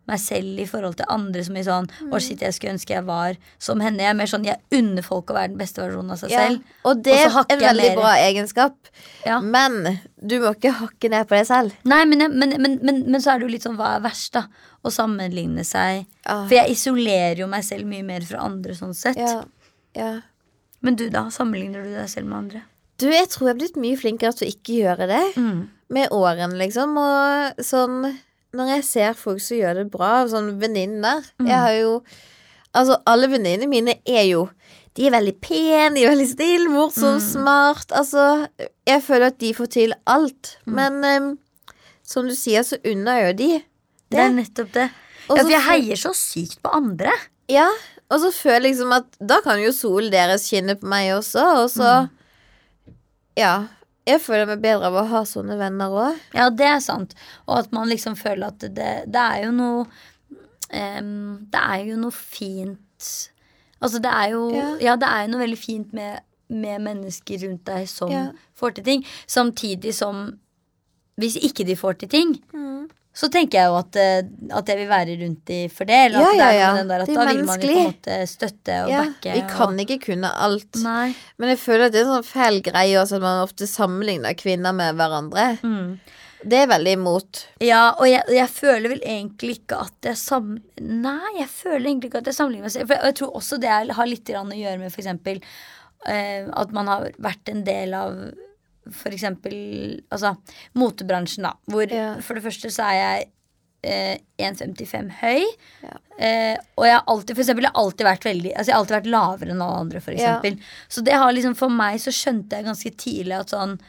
meg 0.10 0.20
selv 0.22 0.60
i 0.60 0.66
forhold 0.70 0.98
til 1.00 1.08
andre 1.14 1.44
som 1.46 1.58
i 1.60 1.64
sånn 1.66 1.88
Mm. 2.00 2.12
Å, 2.14 2.20
shit, 2.22 2.42
jeg 2.42 2.54
skulle 2.56 2.74
ønske 2.76 2.94
jeg 2.94 3.06
var 3.08 3.38
som 3.62 3.80
henne. 3.84 4.02
Jeg 4.04 4.12
er 4.14 4.18
mer 4.18 4.30
sånn, 4.30 4.46
jeg 4.46 4.60
unner 4.76 5.06
folk 5.06 5.32
å 5.32 5.36
være 5.38 5.52
den 5.54 5.60
beste 5.62 5.82
versjonen 5.82 6.12
av 6.14 6.20
seg 6.22 6.32
Ja. 6.34 6.48
selv. 6.48 6.64
Og 6.86 7.04
det 7.04 7.16
er 7.18 7.38
en 7.50 7.60
veldig 7.60 7.92
bra 7.98 8.14
egenskap. 8.18 8.76
Ja. 9.26 9.40
Men 9.40 10.00
du 10.22 10.40
må 10.40 10.54
ikke 10.56 10.74
hakke 10.80 11.10
ned 11.10 11.28
på 11.30 11.38
deg 11.38 11.46
selv. 11.48 11.74
Nei, 11.86 12.04
men, 12.06 12.26
men, 12.38 12.56
men, 12.62 12.80
men, 12.84 13.22
så 13.22 13.34
er 13.34 13.40
det 13.40 13.48
jo 13.48 13.54
litt 13.54 13.68
sånn 13.68 13.78
hva 13.80 13.96
er 13.98 14.04
verst, 14.06 14.34
da? 14.34 14.46
Å 14.84 14.92
sammenligne 14.94 15.66
seg. 15.68 16.06
Ah. 16.26 16.46
For 16.48 16.56
jeg 16.56 16.72
isolerer 16.78 17.42
jo 17.44 17.48
meg 17.52 17.64
selv 17.68 17.88
mye 17.90 18.06
mer 18.08 18.22
fra 18.28 18.44
andre, 18.46 18.76
sånn 18.78 18.96
sett. 18.96 19.18
Ja. 19.20 19.44
ja. 19.96 20.12
Men 20.82 20.96
du, 20.96 21.10
da? 21.12 21.28
Sammenligner 21.34 21.84
du 21.84 21.92
deg 21.96 22.08
selv 22.12 22.30
med 22.32 22.38
andre? 22.38 22.62
Du, 23.00 23.08
jeg 23.12 23.28
tror 23.32 23.50
jeg 23.50 23.54
har 23.54 23.60
blitt 23.60 23.78
mye 23.80 24.00
flinkere 24.00 24.36
til 24.36 24.48
å 24.48 24.54
ikke 24.54 24.80
gjøre 24.84 25.08
det. 25.08 25.22
Mm. 25.40 25.68
Med 25.96 26.12
årene, 26.16 26.56
liksom. 26.60 26.98
Og 27.00 27.62
sånn 27.66 28.18
Når 28.54 28.70
jeg 28.74 28.84
ser 28.88 29.14
folk 29.18 29.42
som 29.46 29.60
gjør 29.60 29.76
det 29.84 29.88
bra, 29.94 30.24
sånn 30.32 30.56
venninner 30.62 31.26
Jeg 31.46 31.58
har 31.60 31.74
jo 31.78 31.92
Altså, 32.74 33.00
alle 33.10 33.28
venninnene 33.32 33.70
mine 33.70 33.94
er 34.06 34.24
jo 34.30 34.48
De 34.98 35.06
er 35.08 35.14
veldig 35.14 35.36
pene, 35.42 35.94
de 35.96 36.04
er 36.06 36.12
veldig 36.14 36.28
snille, 36.32 36.70
morsomme, 36.74 37.22
smart. 37.24 37.94
Altså, 37.96 38.48
jeg 38.90 39.04
føler 39.06 39.30
at 39.32 39.38
de 39.40 39.54
får 39.56 39.70
til 39.72 39.94
alt. 40.10 40.50
Men 40.66 40.98
um, 41.06 41.30
som 42.04 42.28
du 42.28 42.34
sier, 42.36 42.66
så 42.68 42.78
unner 42.90 43.22
jo 43.30 43.32
de. 43.40 43.50
Det 44.12 44.20
er 44.20 44.34
nettopp 44.34 44.74
det. 44.76 44.88
Også, 45.30 45.38
Ja, 45.38 45.44
for 45.46 45.54
jeg 45.54 45.64
heier 45.70 46.02
så 46.02 46.12
sykt 46.18 46.60
på 46.66 46.74
andre. 46.76 47.14
Ja, 47.50 47.68
og 48.10 48.20
så 48.26 48.32
føler 48.34 48.66
jeg 48.66 48.74
liksom 48.74 48.94
at 48.98 49.08
da 49.22 49.40
kan 49.46 49.62
jo 49.62 49.72
solen 49.78 50.12
deres 50.12 50.48
skinne 50.50 50.76
på 50.82 50.90
meg 50.90 51.14
også, 51.16 51.46
og 51.64 51.70
så 51.72 51.92
Ja. 53.38 53.54
Jeg 54.08 54.22
føler 54.22 54.46
meg 54.50 54.62
bedre 54.64 54.88
av 54.88 54.96
å 54.96 55.04
ha 55.12 55.20
sånne 55.28 55.58
venner 55.60 55.92
òg. 55.94 56.22
Ja, 56.34 56.50
det 56.50 56.66
er 56.66 56.80
sant. 56.82 57.14
Og 57.48 57.58
at 57.60 57.72
man 57.76 57.90
liksom 57.92 58.16
føler 58.18 58.48
at 58.48 58.60
det, 58.60 58.92
det 59.12 59.22
er 59.26 59.44
jo 59.46 59.52
noe 59.52 59.84
um, 60.74 61.38
Det 61.52 61.60
er 61.62 61.84
jo 61.92 61.98
noe 62.00 62.12
fint 62.16 63.10
Altså, 63.82 64.00
det 64.04 64.12
er 64.12 64.30
jo 64.34 64.42
Ja. 64.56 64.70
Ja, 64.90 64.96
det 65.00 65.08
er 65.10 65.26
jo 65.26 65.32
noe 65.34 65.44
veldig 65.44 65.60
fint 65.62 65.94
med, 65.94 66.20
med 66.50 66.82
mennesker 66.88 67.44
rundt 67.46 67.66
deg 67.70 67.88
som 67.90 68.12
Ja. 68.12 68.26
får 68.60 68.76
til 68.80 68.84
ting. 68.84 69.06
Samtidig 69.28 69.94
som 69.96 70.40
hvis 71.20 71.36
ikke 71.44 71.66
de 71.68 71.76
får 71.76 71.98
til 72.00 72.10
ting, 72.10 72.30
så 73.20 73.28
tenker 73.34 73.60
jeg 73.60 73.68
jo 73.68 73.76
at, 73.80 73.98
eh, 74.00 74.20
at 74.56 74.70
jeg 74.72 74.78
vil 74.80 74.88
være 74.92 75.16
rundt 75.20 75.42
de 75.50 75.58
for 75.74 75.90
det. 75.90 75.98
Eller 76.08 76.22
Ja, 76.24 76.28
at 76.30 76.38
det 76.40 76.46
er 76.46 76.56
ja, 76.60 76.70
der 76.92 77.02
at 77.04 77.10
Det 77.10 77.16
er 77.16 77.20
da 77.20 77.34
vil 77.34 77.44
man 77.50 77.60
jo 77.60 77.68
på 77.68 77.80
en 77.82 77.90
måte 77.90 78.20
støtte 78.32 78.78
og 78.86 78.92
Ja, 78.94 79.02
backe. 79.10 79.34
vi 79.36 79.42
kan 79.50 79.74
og, 79.76 79.82
ikke 79.84 79.98
kunne 80.06 80.32
alt. 80.48 80.80
Nei. 80.86 81.10
Men 81.38 81.50
jeg 81.52 81.60
føler 81.66 81.86
at 81.90 81.92
det 81.96 82.00
er 82.02 82.08
en 82.08 82.14
sånn 82.16 82.30
feil 82.30 82.62
greie 82.64 82.96
også 83.02 83.20
at 83.20 83.26
man 83.28 83.44
ofte 83.44 83.68
sammenligner 83.68 84.38
kvinner 84.40 84.72
med 84.78 84.96
hverandre. 84.96 85.50
Mm. 85.64 86.00
Det 86.40 86.56
er 86.62 86.70
veldig 86.72 86.92
imot. 86.96 87.42
Ja, 87.60 87.82
og 88.00 88.08
jeg, 88.08 88.24
jeg 88.32 88.48
føler 88.48 88.94
vel 88.94 89.02
egentlig 89.04 89.58
ikke 89.60 89.82
at 89.84 90.08
jeg 90.08 90.16
sam... 90.22 90.54
Nei, 90.80 91.34
jeg 91.42 91.50
føler 91.52 91.90
egentlig 91.90 92.14
ikke 92.14 92.22
at 92.24 92.30
jeg 92.32 92.38
sammenligner 92.38 92.70
meg 92.70 92.72
selv. 92.78 92.88
For 92.94 93.10
jeg, 93.10 93.16
tror 93.20 93.34
også 93.42 93.60
det 93.60 93.68
er- 93.76 93.92
har 93.98 94.08
litt 94.08 94.32
å 94.32 94.46
gjøre 94.48 94.80
med 94.80 94.94
for 94.94 95.02
eksempel 95.04 95.42
eh, 96.08 96.48
at 96.48 96.72
man 96.72 96.88
har 96.88 97.10
vært 97.20 97.52
en 97.52 97.66
del 97.68 97.94
av 97.94 98.16
for 98.92 99.10
eksempel 99.14 99.54
altså, 100.12 100.36
motebransjen, 100.76 101.44
da. 101.44 101.54
Hvor 101.70 101.92
Ja. 101.92 102.16
for 102.22 102.34
det 102.36 102.44
første 102.44 102.72
så 102.74 102.84
er 102.90 102.96
jeg 103.00 103.30
eh, 103.84 104.18
1,55 104.40 105.12
høy. 105.22 105.44
Ja. 105.84 105.94
Eh, 106.20 106.58
og 106.78 106.86
jeg 106.86 106.96
har 106.98 107.04
alltid 107.08 107.36
for 107.36 107.44
eksempel, 107.44 107.64
jeg 107.64 107.72
har 107.74 107.84
alltid 107.84 108.06
vært 108.06 108.26
veldig 108.28 108.52
Altså 108.58 108.68
jeg 108.68 108.76
har 108.76 108.82
alltid 108.82 108.98
vært 108.98 109.12
lavere 109.14 109.52
enn 109.54 109.62
alle 109.64 109.78
andre, 109.86 110.00
for 110.02 110.12
Ja. 110.12 110.18
eksempel. 110.40 110.60
Så 110.90 111.04
det 111.04 111.14
har 111.14 111.32
liksom 111.32 111.56
for 111.56 111.70
meg 111.70 112.00
så 112.00 112.12
skjønte 112.12 112.58
jeg 112.58 112.66
ganske 112.66 112.92
tidlig 112.98 113.40
at 113.40 113.50
sånn 113.56 113.80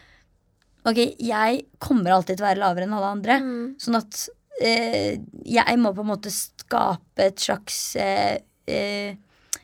Ok, 0.86 0.96
jeg 1.18 1.64
kommer 1.78 2.10
alltid 2.14 2.36
til 2.38 2.44
å 2.46 2.48
være 2.48 2.60
lavere 2.62 2.86
enn 2.86 2.94
alle 2.96 3.10
andre. 3.12 3.34
Mm. 3.40 3.74
Sånn 3.78 3.96
at 3.98 4.28
eh, 4.62 5.18
jeg 5.44 5.76
må 5.78 5.90
på 5.94 6.00
en 6.00 6.08
måte 6.08 6.30
skape 6.32 7.18
et 7.26 7.36
slags 7.42 7.96
eh, 8.00 8.38
eh, 8.66 9.14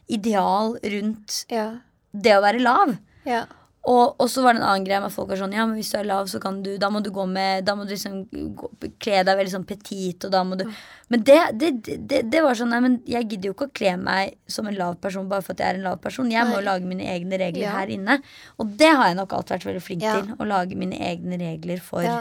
ideal 0.09 0.77
rundt 0.83 1.45
Ja. 1.49 1.79
det 2.13 2.35
å 2.37 2.43
være 2.45 2.61
lav. 2.61 2.99
Ja. 3.25 3.47
Og, 3.87 4.17
og 4.19 4.27
så 4.33 4.43
var 4.43 4.57
det 4.57 4.61
en 4.63 4.67
annen 4.67 4.85
greie 4.87 4.99
med 5.01 5.13
folk 5.15 5.29
var 5.31 5.39
sånn 5.39 5.53
Ja, 5.55 5.63
men 5.69 5.77
hvis 5.79 5.93
du 5.93 5.99
er 6.01 6.07
lav, 6.09 6.27
så 6.27 6.41
kan 6.43 6.57
du 6.65 6.73
Da 6.83 6.89
må 6.91 6.99
du 7.05 7.11
gå 7.15 7.23
med 7.31 7.65
Da 7.69 7.77
må 7.79 7.85
du 7.87 7.93
liksom 7.95 8.25
gå, 8.59 8.71
kle 8.99 9.21
deg 9.23 9.37
veldig 9.39 9.53
sånn 9.53 9.67
petit, 9.69 10.25
og 10.27 10.33
da 10.35 10.41
må 10.43 10.57
du 10.59 10.65
Men 11.13 11.23
det, 11.29 11.37
det, 11.61 11.71
det, 12.11 12.23
det 12.33 12.41
var 12.43 12.59
sånn 12.59 12.73
Nei, 12.75 12.81
men 12.83 12.97
jeg 13.07 13.29
gidder 13.31 13.53
jo 13.53 13.55
ikke 13.55 13.69
å 13.69 13.75
kle 13.79 13.93
meg 14.03 14.35
som 14.51 14.67
en 14.67 14.75
lav 14.81 14.97
person 15.05 15.29
bare 15.31 15.45
for 15.47 15.55
at 15.55 15.63
jeg 15.63 15.69
er 15.77 15.79
en 15.79 15.87
lav 15.87 16.01
person. 16.03 16.33
Jeg 16.35 16.49
må 16.51 16.57
Nei. 16.59 16.65
lage 16.67 16.89
mine 16.91 17.07
egne 17.13 17.39
regler 17.39 17.63
Ja. 17.69 17.77
her 17.79 17.93
inne. 17.95 18.19
Og 18.59 18.75
det 18.81 18.91
har 18.91 19.13
jeg 19.13 19.21
nok 19.21 19.37
alltid 19.39 19.55
vært 19.61 19.69
veldig 19.71 19.85
flink 19.87 20.03
Ja. 20.03 20.17
til. 20.19 20.35
Å 20.35 20.49
lage 20.51 20.75
mine 20.83 20.99
egne 20.99 21.39
regler 21.39 21.79
for 21.85 22.03
ja. 22.03 22.19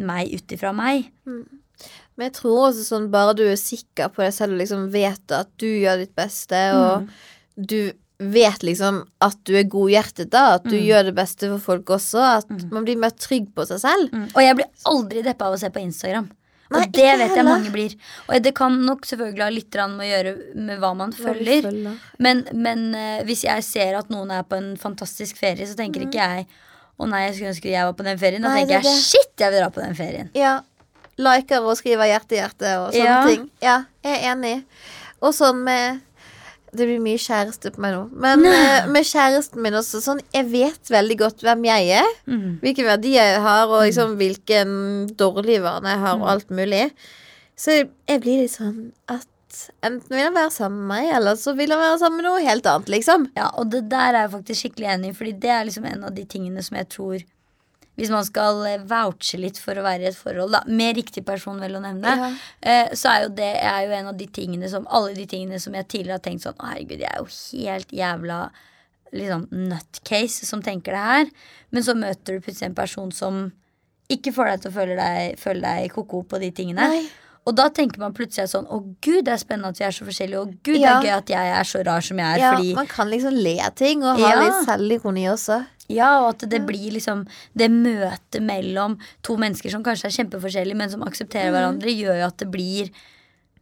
meg 0.00 0.32
ut 0.32 0.56
ifra 0.56 0.72
meg. 0.76 1.10
Men 2.16 2.24
jeg 2.30 2.32
tror 2.40 2.70
også 2.70 2.86
sånn 2.88 3.10
bare 3.12 3.36
du 3.36 3.44
er 3.44 3.60
sikker 3.60 4.08
på 4.16 4.24
deg 4.24 4.32
selv 4.32 4.56
og 4.56 4.62
liksom 4.64 4.88
vet 4.94 5.36
at 5.36 5.52
du 5.60 5.66
gjør 5.68 6.00
ditt 6.06 6.14
beste, 6.16 6.62
og 6.72 7.02
Mm. 7.04 7.08
du 7.68 7.92
vet 8.18 8.62
liksom 8.64 9.02
at 9.20 9.36
du 9.44 9.54
er 9.58 9.64
godhjertet, 9.68 10.30
da, 10.30 10.54
at 10.56 10.64
du 10.64 10.76
Mm. 10.76 10.86
gjør 10.86 11.04
det 11.04 11.14
beste 11.14 11.48
for 11.52 11.58
folk 11.58 11.84
også, 11.98 12.20
at 12.38 12.48
man 12.72 12.84
blir 12.84 12.96
mer 12.96 13.10
trygg 13.10 13.50
på 13.54 13.66
seg 13.66 13.78
selv. 13.80 14.10
Mm. 14.12 14.28
Og 14.34 14.40
jeg 14.42 14.56
blir 14.56 14.66
aldri 14.86 15.22
deppa 15.22 15.46
av 15.50 15.54
å 15.54 15.58
se 15.60 15.68
på 15.70 15.82
Instagram. 15.84 16.30
Og 16.72 16.82
det 16.92 17.18
vet 17.18 17.36
jeg 17.36 17.44
mange 17.46 17.70
blir. 17.70 17.92
Og 18.28 18.42
det 18.42 18.54
kan 18.54 18.74
nok 18.84 19.02
selvfølgelig 19.06 19.42
ha 19.44 19.50
litt 19.50 19.76
med 19.92 20.00
å 20.02 20.08
gjøre 20.10 20.32
med 20.56 20.78
hva 20.80 20.96
man 20.96 21.12
følger. 21.12 21.62
følger. 21.62 21.98
Men, 22.18 22.44
men 22.54 22.94
uh, 22.94 23.22
hvis 23.22 23.44
jeg 23.44 23.62
ser 23.62 23.94
at 24.00 24.08
noen 24.10 24.30
er 24.32 24.42
på 24.42 24.56
en 24.56 24.76
fantastisk 24.76 25.36
ferie, 25.38 25.64
så 25.66 25.76
tenker 25.76 26.00
ikke 26.08 26.18
jeg 26.18 26.46
å 26.98 27.06
nei, 27.06 27.26
jeg 27.28 27.34
skulle 27.36 27.52
ønske 27.52 27.70
jeg 27.70 27.84
var 27.84 27.92
på 27.92 28.02
den 28.08 28.18
ferien. 28.18 28.42
Da 28.42 28.48
Mm. 28.48 28.54
Nei, 28.54 28.64
tenker 28.64 28.78
er 28.78 28.82
jeg 28.82 28.88
det. 28.88 29.04
shit, 29.04 29.32
jeg 29.38 29.52
vil 29.52 29.60
dra 29.60 29.70
på 29.70 29.80
den 29.84 29.94
ferien. 29.94 30.30
Ja. 30.34 30.60
Liker 31.18 31.62
og 31.62 31.76
skriver 31.78 32.10
hjerte-hjerte 32.10 32.72
og 32.80 32.92
sånne 32.92 33.04
Ja. 33.04 33.26
ting. 33.26 33.50
Ja, 33.62 33.84
jeg 34.02 34.24
er 34.24 34.34
enig. 34.34 34.64
Og 35.22 35.32
sånn 35.34 35.62
med 35.62 36.00
Det 36.76 36.88
blir 36.88 37.02
mye 37.02 37.20
kjæreste 37.20 37.72
på 37.74 37.82
meg 37.84 37.94
nå. 37.94 38.02
Men 38.24 38.42
uh, 38.46 38.88
med 38.92 39.06
kjæresten 39.08 39.62
min 39.64 39.78
også 39.78 40.02
sånn 40.04 40.20
Jeg 40.34 40.48
vet 40.52 40.90
veldig 40.92 41.20
godt 41.22 41.46
hvem 41.46 41.64
jeg 41.68 42.02
er. 42.02 42.10
Mm. 42.28 42.58
Hvilke 42.64 42.86
verdier 42.86 43.32
jeg 43.32 43.44
har, 43.46 43.70
og 43.70 43.86
liksom 43.86 44.18
hvilken 44.20 44.74
dårlige 45.18 45.64
vaner 45.64 45.96
jeg 45.96 46.04
har, 46.04 46.20
og 46.20 46.28
alt 46.34 46.52
mulig. 46.54 46.84
Så 47.56 47.78
jeg, 47.78 47.88
jeg 48.10 48.22
blir 48.24 48.44
litt 48.44 48.52
sånn 48.52 48.90
at 49.12 49.26
enten 49.86 50.12
vil 50.12 50.26
han 50.26 50.36
være 50.36 50.52
sammen 50.52 50.82
med 50.84 50.90
meg, 50.90 51.12
eller 51.16 51.38
så 51.40 51.54
vil 51.56 51.72
han 51.72 51.80
være 51.80 52.00
sammen 52.02 52.20
med 52.20 52.28
noe 52.28 52.42
helt 52.44 52.66
annet, 52.68 52.90
liksom. 52.92 53.30
Ja, 53.38 53.48
og 53.56 53.70
det 53.72 53.86
der 53.92 54.12
er 54.12 54.26
jeg 54.26 54.34
faktisk 54.34 54.62
skikkelig 54.62 54.90
enig 54.92 55.12
i, 55.12 55.16
Fordi 55.16 55.32
det 55.46 55.52
er 55.54 55.64
liksom 55.68 55.88
en 55.88 56.04
av 56.08 56.14
de 56.16 56.26
tingene 56.28 56.64
som 56.66 56.76
jeg 56.76 56.90
tror 56.92 57.16
Hvis 57.96 58.10
man 58.12 58.24
skal 58.28 58.58
eh, 58.68 58.82
vouche 58.84 59.38
litt 59.40 59.56
for 59.58 59.78
å 59.80 59.82
være 59.86 60.04
i 60.04 60.08
et 60.10 60.16
forhold, 60.18 60.52
da, 60.52 60.60
med 60.68 60.96
riktig 60.98 61.24
person, 61.24 61.58
vel 61.60 61.78
å 61.78 61.80
nevne, 61.80 62.12
Ja. 62.16 62.30
eh, 62.60 62.90
så 62.92 63.08
er 63.14 63.22
jo 63.24 63.28
det 63.38 63.50
er 63.62 63.86
jo 63.86 63.92
en 63.96 64.06
av 64.12 64.16
de 64.18 64.26
tingene 64.26 64.68
som 64.68 64.86
Alle 64.90 65.14
de 65.16 65.24
tingene 65.26 65.58
som 65.62 65.72
jeg 65.74 65.88
tidligere 65.88 66.18
har 66.18 66.24
tenkt 66.26 66.44
sånn 66.44 66.58
Å, 66.60 66.70
herregud, 66.74 67.00
jeg 67.00 67.08
er 67.08 67.18
jo 67.22 67.70
helt 67.70 67.88
jævla 67.96 68.40
liksom 69.16 69.46
nutcase 69.70 70.44
som 70.44 70.60
tenker 70.62 70.92
det 70.92 71.04
her. 71.06 71.30
Men 71.72 71.82
så 71.86 71.94
møter 71.96 72.36
du 72.36 72.40
plutselig 72.44 72.68
en 72.68 72.74
person 72.74 73.12
som 73.12 73.52
ikke 74.12 74.32
får 74.34 74.50
deg 74.50 74.60
til 74.62 74.70
å 74.70 74.74
føle 74.74 74.96
deg, 74.98 75.38
føle 75.40 75.62
deg 75.62 75.92
ko-ko 75.94 76.20
på 76.28 76.38
de 76.42 76.50
tingene. 76.54 76.88
Nei. 76.90 77.06
Og 77.46 77.54
da 77.54 77.68
tenker 77.70 77.98
man 78.02 78.12
plutselig 78.12 78.48
sånn 78.50 78.66
Å 78.66 78.80
gud, 79.00 79.24
det 79.24 79.32
er 79.32 79.38
spennende 79.38 79.68
at 79.70 79.78
vi 79.78 79.84
er 79.86 79.94
så 79.94 80.04
forskjellige. 80.08 80.40
Og 80.42 80.54
gud, 80.66 80.80
Ja. 80.80 81.00
det 81.00 81.08
er 81.08 81.12
gøy 81.12 81.16
at 81.18 81.28
jeg 81.30 81.52
er 81.60 81.64
så 81.64 81.84
rar 81.86 82.00
som 82.02 82.18
jeg 82.18 82.26
er. 82.26 82.38
Ja, 82.42 82.50
fordi 82.56 82.74
man 82.74 82.86
kan 82.90 83.08
liksom 83.10 83.32
le 83.42 83.56
av 83.62 83.74
ting 83.74 84.02
og 84.02 84.18
ha 84.18 84.30
Ja. 84.32 84.40
litt 84.42 84.66
selvironi 84.68 85.26
også. 85.30 85.64
Ja, 85.88 86.08
og 86.26 86.30
at 86.42 86.48
det 86.50 86.66
blir 86.66 86.90
liksom 86.90 87.26
Det 87.56 87.70
møtet 87.70 88.42
mellom 88.42 88.98
to 89.22 89.36
mennesker 89.36 89.70
som 89.70 89.84
kanskje 89.84 90.06
er 90.06 90.16
kjempeforskjellige, 90.24 90.74
men 90.76 90.90
som 90.90 91.02
aksepterer 91.02 91.52
hverandre, 91.52 91.86
gjør 91.94 92.18
jo 92.20 92.26
at 92.26 92.36
det 92.38 92.50
blir 92.50 92.90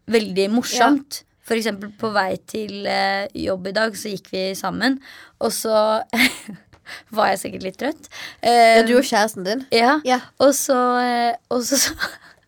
veldig 0.08 0.50
morsomt. 0.50 1.22
For 1.44 1.54
eksempel 1.54 1.92
på 2.00 2.10
vei 2.14 2.38
til 2.48 2.86
eh, 2.86 3.26
jobb 3.34 3.66
i 3.68 3.72
dag, 3.72 3.92
så 3.92 4.08
gikk 4.08 4.30
vi 4.32 4.54
sammen, 4.54 4.98
og 5.40 5.50
så 5.52 6.02
var 7.16 7.26
jeg 7.34 7.38
sikkert 7.42 7.62
litt 7.68 7.76
trøtt. 7.80 8.08
Eh, 8.42 8.78
Ja, 8.78 8.82
du 8.86 8.96
og 8.96 9.04
kjæresten 9.04 9.44
din. 9.44 9.66
ja, 9.70 10.00
Ja. 10.04 10.20
og 10.40 10.52
så, 10.56 10.78
eh, 11.04 11.36
og 11.50 11.60
så, 11.62 11.92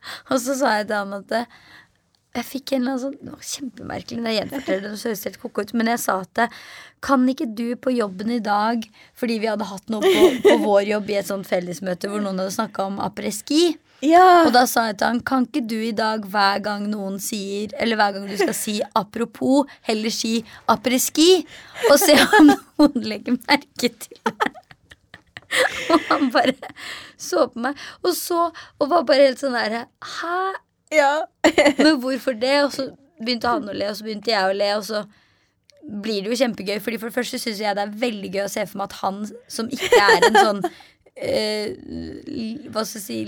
og 0.31 0.39
så 0.43 0.59
sa 0.59 0.77
jeg 0.79 0.91
til 0.91 1.01
han 1.03 1.17
at 1.21 1.35
eh, 1.41 1.57
jeg 2.37 2.45
fikk 2.45 2.75
en 2.77 2.83
eller 2.83 2.93
annen 2.93 3.03
sånn 3.03 3.17
Det 3.21 3.33
var 3.33 3.47
kjempemerkelig 3.51 4.21
når 4.21 4.33
jeg 4.33 4.39
gjenforteller 4.41 4.83
det. 4.85 4.91
Høres 5.07 5.25
helt 5.29 5.41
koko 5.41 5.65
ut, 5.65 5.73
men 5.79 5.91
jeg 5.93 6.03
sa 6.03 6.19
at 6.21 6.43
kan 7.07 7.25
ikke 7.33 7.49
du 7.57 7.67
på 7.81 7.95
jobben 7.95 8.35
i 8.35 8.43
dag 8.45 8.85
Fordi 9.17 9.39
vi 9.41 9.49
hadde 9.49 9.69
hatt 9.69 9.93
noe 9.93 10.05
på, 10.05 10.29
på 10.45 10.59
vår 10.67 10.93
jobb 10.93 11.11
i 11.13 11.19
et 11.23 11.31
sånt 11.31 11.49
fellesmøte 11.49 12.11
hvor 12.13 12.25
noen 12.25 12.43
hadde 12.43 12.57
snakka 12.57 12.89
om 12.91 13.01
après-ski. 13.05 13.77
Ja. 14.05 14.45
Og 14.45 14.53
da 14.53 14.67
sa 14.69 14.91
jeg 14.91 14.99
til 15.01 15.09
han 15.09 15.23
Kan 15.25 15.47
ikke 15.49 15.65
du 15.65 15.79
i 15.81 15.95
dag 15.97 16.27
hver 16.29 16.61
gang 16.65 16.85
noen 16.93 17.17
sier 17.23 17.73
Eller 17.81 17.97
hver 17.97 18.13
gang 18.17 18.27
du 18.29 18.37
skal 18.37 18.53
si 18.57 18.77
apropos, 18.99 19.65
heller 19.89 20.13
si 20.13 20.39
après-ski, 20.69 21.31
og 21.89 21.97
se 22.03 22.19
om 22.41 22.53
noen 22.53 23.09
legger 23.09 23.39
merke 23.41 23.89
til 23.89 24.21
det. 24.21 24.66
Og 25.95 26.01
han 26.11 26.31
bare 26.35 26.55
så 27.17 27.47
på 27.53 27.61
meg, 27.67 27.79
og 28.03 28.13
så 28.19 28.49
Og 28.81 28.89
var 28.91 29.05
bare 29.09 29.29
helt 29.29 29.41
sånn 29.43 29.55
derre 29.57 29.85
Hæ? 30.17 30.39
ja. 30.97 31.13
Men 31.83 32.01
hvorfor 32.03 32.35
det? 32.39 32.57
Og 32.65 32.73
så 32.75 32.89
begynte 33.21 33.49
han 33.55 33.69
å 33.71 33.75
le, 33.77 33.89
og 33.91 33.97
så 33.99 34.05
begynte 34.07 34.31
jeg 34.35 34.51
å 34.51 34.57
le, 34.57 34.73
og 34.77 34.85
så 34.87 35.05
blir 35.87 36.25
det 36.27 36.33
jo 36.33 36.37
kjempegøy. 36.43 36.77
Fordi 36.83 36.99
For 36.99 37.09
det 37.11 37.15
første 37.17 37.39
syns 37.41 37.61
jeg 37.63 37.77
det 37.79 37.85
er 37.87 37.97
veldig 38.03 38.31
gøy 38.35 38.43
å 38.45 38.51
se 38.53 38.67
for 38.67 38.81
meg 38.83 38.91
at 38.91 39.01
han 39.05 39.23
som 39.57 39.71
ikke 39.73 40.03
er 40.03 40.27
en 40.29 40.39
sånn 40.43 40.61
eh, 41.27 41.73
hva 42.75 42.83
skal 42.85 43.01
jeg 43.01 43.05
si 43.07 43.19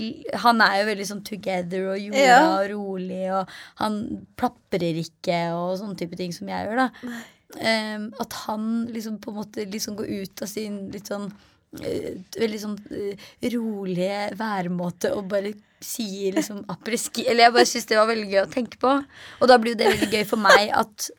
Han 0.43 0.61
er 0.61 0.75
jo 0.81 0.87
veldig 0.91 1.07
sånn 1.09 1.23
together 1.27 1.87
og 1.95 2.01
jorda 2.03 2.25
Ja. 2.27 2.39
og 2.59 2.69
rolig, 2.73 3.23
og 3.33 3.53
han 3.81 3.99
plaprer 4.39 4.99
ikke 5.01 5.39
og 5.57 5.77
sånne 5.81 5.97
type 5.99 6.19
ting 6.19 6.35
som 6.35 6.51
jeg 6.51 6.67
gjør, 6.69 6.83
da. 6.85 7.21
Em, 7.65 8.09
at 8.21 8.35
han 8.45 8.67
liksom 8.93 9.17
på 9.23 9.31
en 9.33 9.39
måte 9.41 9.65
liksom 9.65 9.95
går 9.97 10.11
ut 10.21 10.43
av 10.45 10.51
sin 10.51 10.83
litt 10.93 11.09
sånn 11.09 11.25
eh, 11.31 11.37
veldig 11.71 12.59
sånn 12.63 12.77
eh, 12.97 13.29
rolige 13.53 14.29
væremåte 14.39 15.11
og 15.13 15.27
bare 15.29 15.53
sier 15.85 16.33
liksom 16.35 16.63
après-ski 16.73 17.27
Eller 17.29 17.45
jeg 17.45 17.55
bare 17.55 17.69
syns 17.69 17.85
det 17.87 17.99
var 17.99 18.09
veldig 18.09 18.29
gøy 18.31 18.41
å 18.41 18.51
tenke 18.51 18.79
på. 18.81 18.95
Og 19.39 19.51
da 19.51 19.57
blir 19.61 19.75
jo 19.75 19.79
det 19.79 19.93
veldig 19.93 20.09
gøy 20.11 20.25
for 20.27 20.41
meg 20.41 20.73
at 20.75 21.09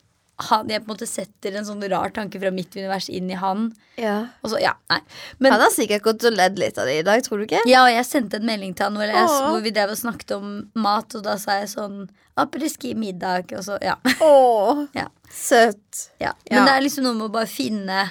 han, 0.48 0.70
jeg 0.72 0.80
på 0.80 0.88
en 0.88 0.94
måte 0.94 1.09
setter 1.09 1.57
en 1.59 1.66
sånn 1.68 1.84
rar 1.92 2.12
tanke 2.16 2.40
fra 2.40 2.51
mitt 2.55 2.72
univers 2.72 3.11
inn 3.12 3.28
i 3.30 3.36
han. 3.36 3.70
ja. 4.01 4.14
Så, 4.40 4.57
ja, 4.62 4.72
nei. 4.88 5.01
Men, 5.38 5.53
Han 5.53 5.64
har 5.66 5.74
sikkert 5.74 6.07
gått 6.07 6.24
og 6.24 6.32
ledd 6.32 6.59
litt 6.59 6.78
av 6.80 6.88
det 6.88 6.94
i 7.03 7.05
dag, 7.07 7.20
tror 7.24 7.42
du 7.42 7.44
ikke? 7.44 7.61
ja, 7.68 7.82
og 7.84 7.92
jeg 7.92 8.07
sendte 8.09 8.40
en 8.40 8.46
melding 8.48 8.72
til 8.72 8.88
han 8.88 8.96
hvor, 8.96 9.11
jeg, 9.12 9.26
hvor 9.28 9.61
vi 9.64 9.72
drev 9.76 9.92
og 9.92 10.01
snakket 10.01 10.32
om 10.38 10.55
mat, 10.80 11.12
og 11.18 11.26
da 11.26 11.36
sa 11.40 11.61
jeg 11.61 11.68
sånn 11.74 12.01
Après-ski 12.40 12.94
middag, 12.96 13.53
og 13.59 13.66
så 13.66 13.76
ja. 13.84 13.98
Åh, 14.24 14.86
ja. 15.01 15.11
søtt. 15.28 16.07
Men 16.22 16.64
det 16.64 16.72
er 16.72 16.86
liksom 16.86 17.05
noe 17.05 17.18
med 17.18 17.28
å 17.28 17.34
bare 17.34 17.51
finne 17.51 18.07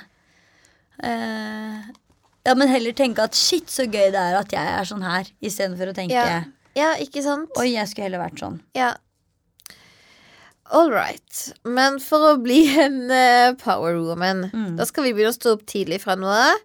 eh, 1.02 1.90
Ja, 2.48 2.54
men 2.56 2.68
heller 2.72 2.94
tenke 2.96 3.24
at 3.28 3.36
shit, 3.36 3.68
så 3.70 3.84
gøy 3.86 4.12
det 4.14 4.20
er 4.22 4.38
at 4.40 4.52
jeg 4.56 4.68
er 4.80 4.88
sånn 4.88 5.04
her, 5.04 5.28
istedenfor 5.44 5.92
å 5.92 5.96
tenke 5.98 6.16
Ja. 6.16 6.44
Ja, 6.78 6.94
ikke 7.02 7.22
sant? 7.26 7.50
oi, 7.60 7.74
jeg 7.74 7.88
skulle 7.90 8.06
heller 8.08 8.22
vært 8.24 8.40
sånn. 8.40 8.60
Ja. 8.78 8.94
All 10.72 10.92
right. 10.94 11.40
Men 11.66 11.98
for 12.04 12.22
å 12.36 12.36
bli 12.42 12.60
en 12.80 13.10
uh, 13.10 13.56
power 13.60 13.98
woman, 14.06 14.46
Mm. 14.54 14.76
da 14.78 14.86
skal 14.86 15.04
vi 15.08 15.14
begynne 15.18 15.34
å 15.34 15.38
stå 15.40 15.56
opp 15.58 15.66
tidlig 15.66 16.00
fra 16.04 16.16
nå 16.16 16.30
av. 16.30 16.62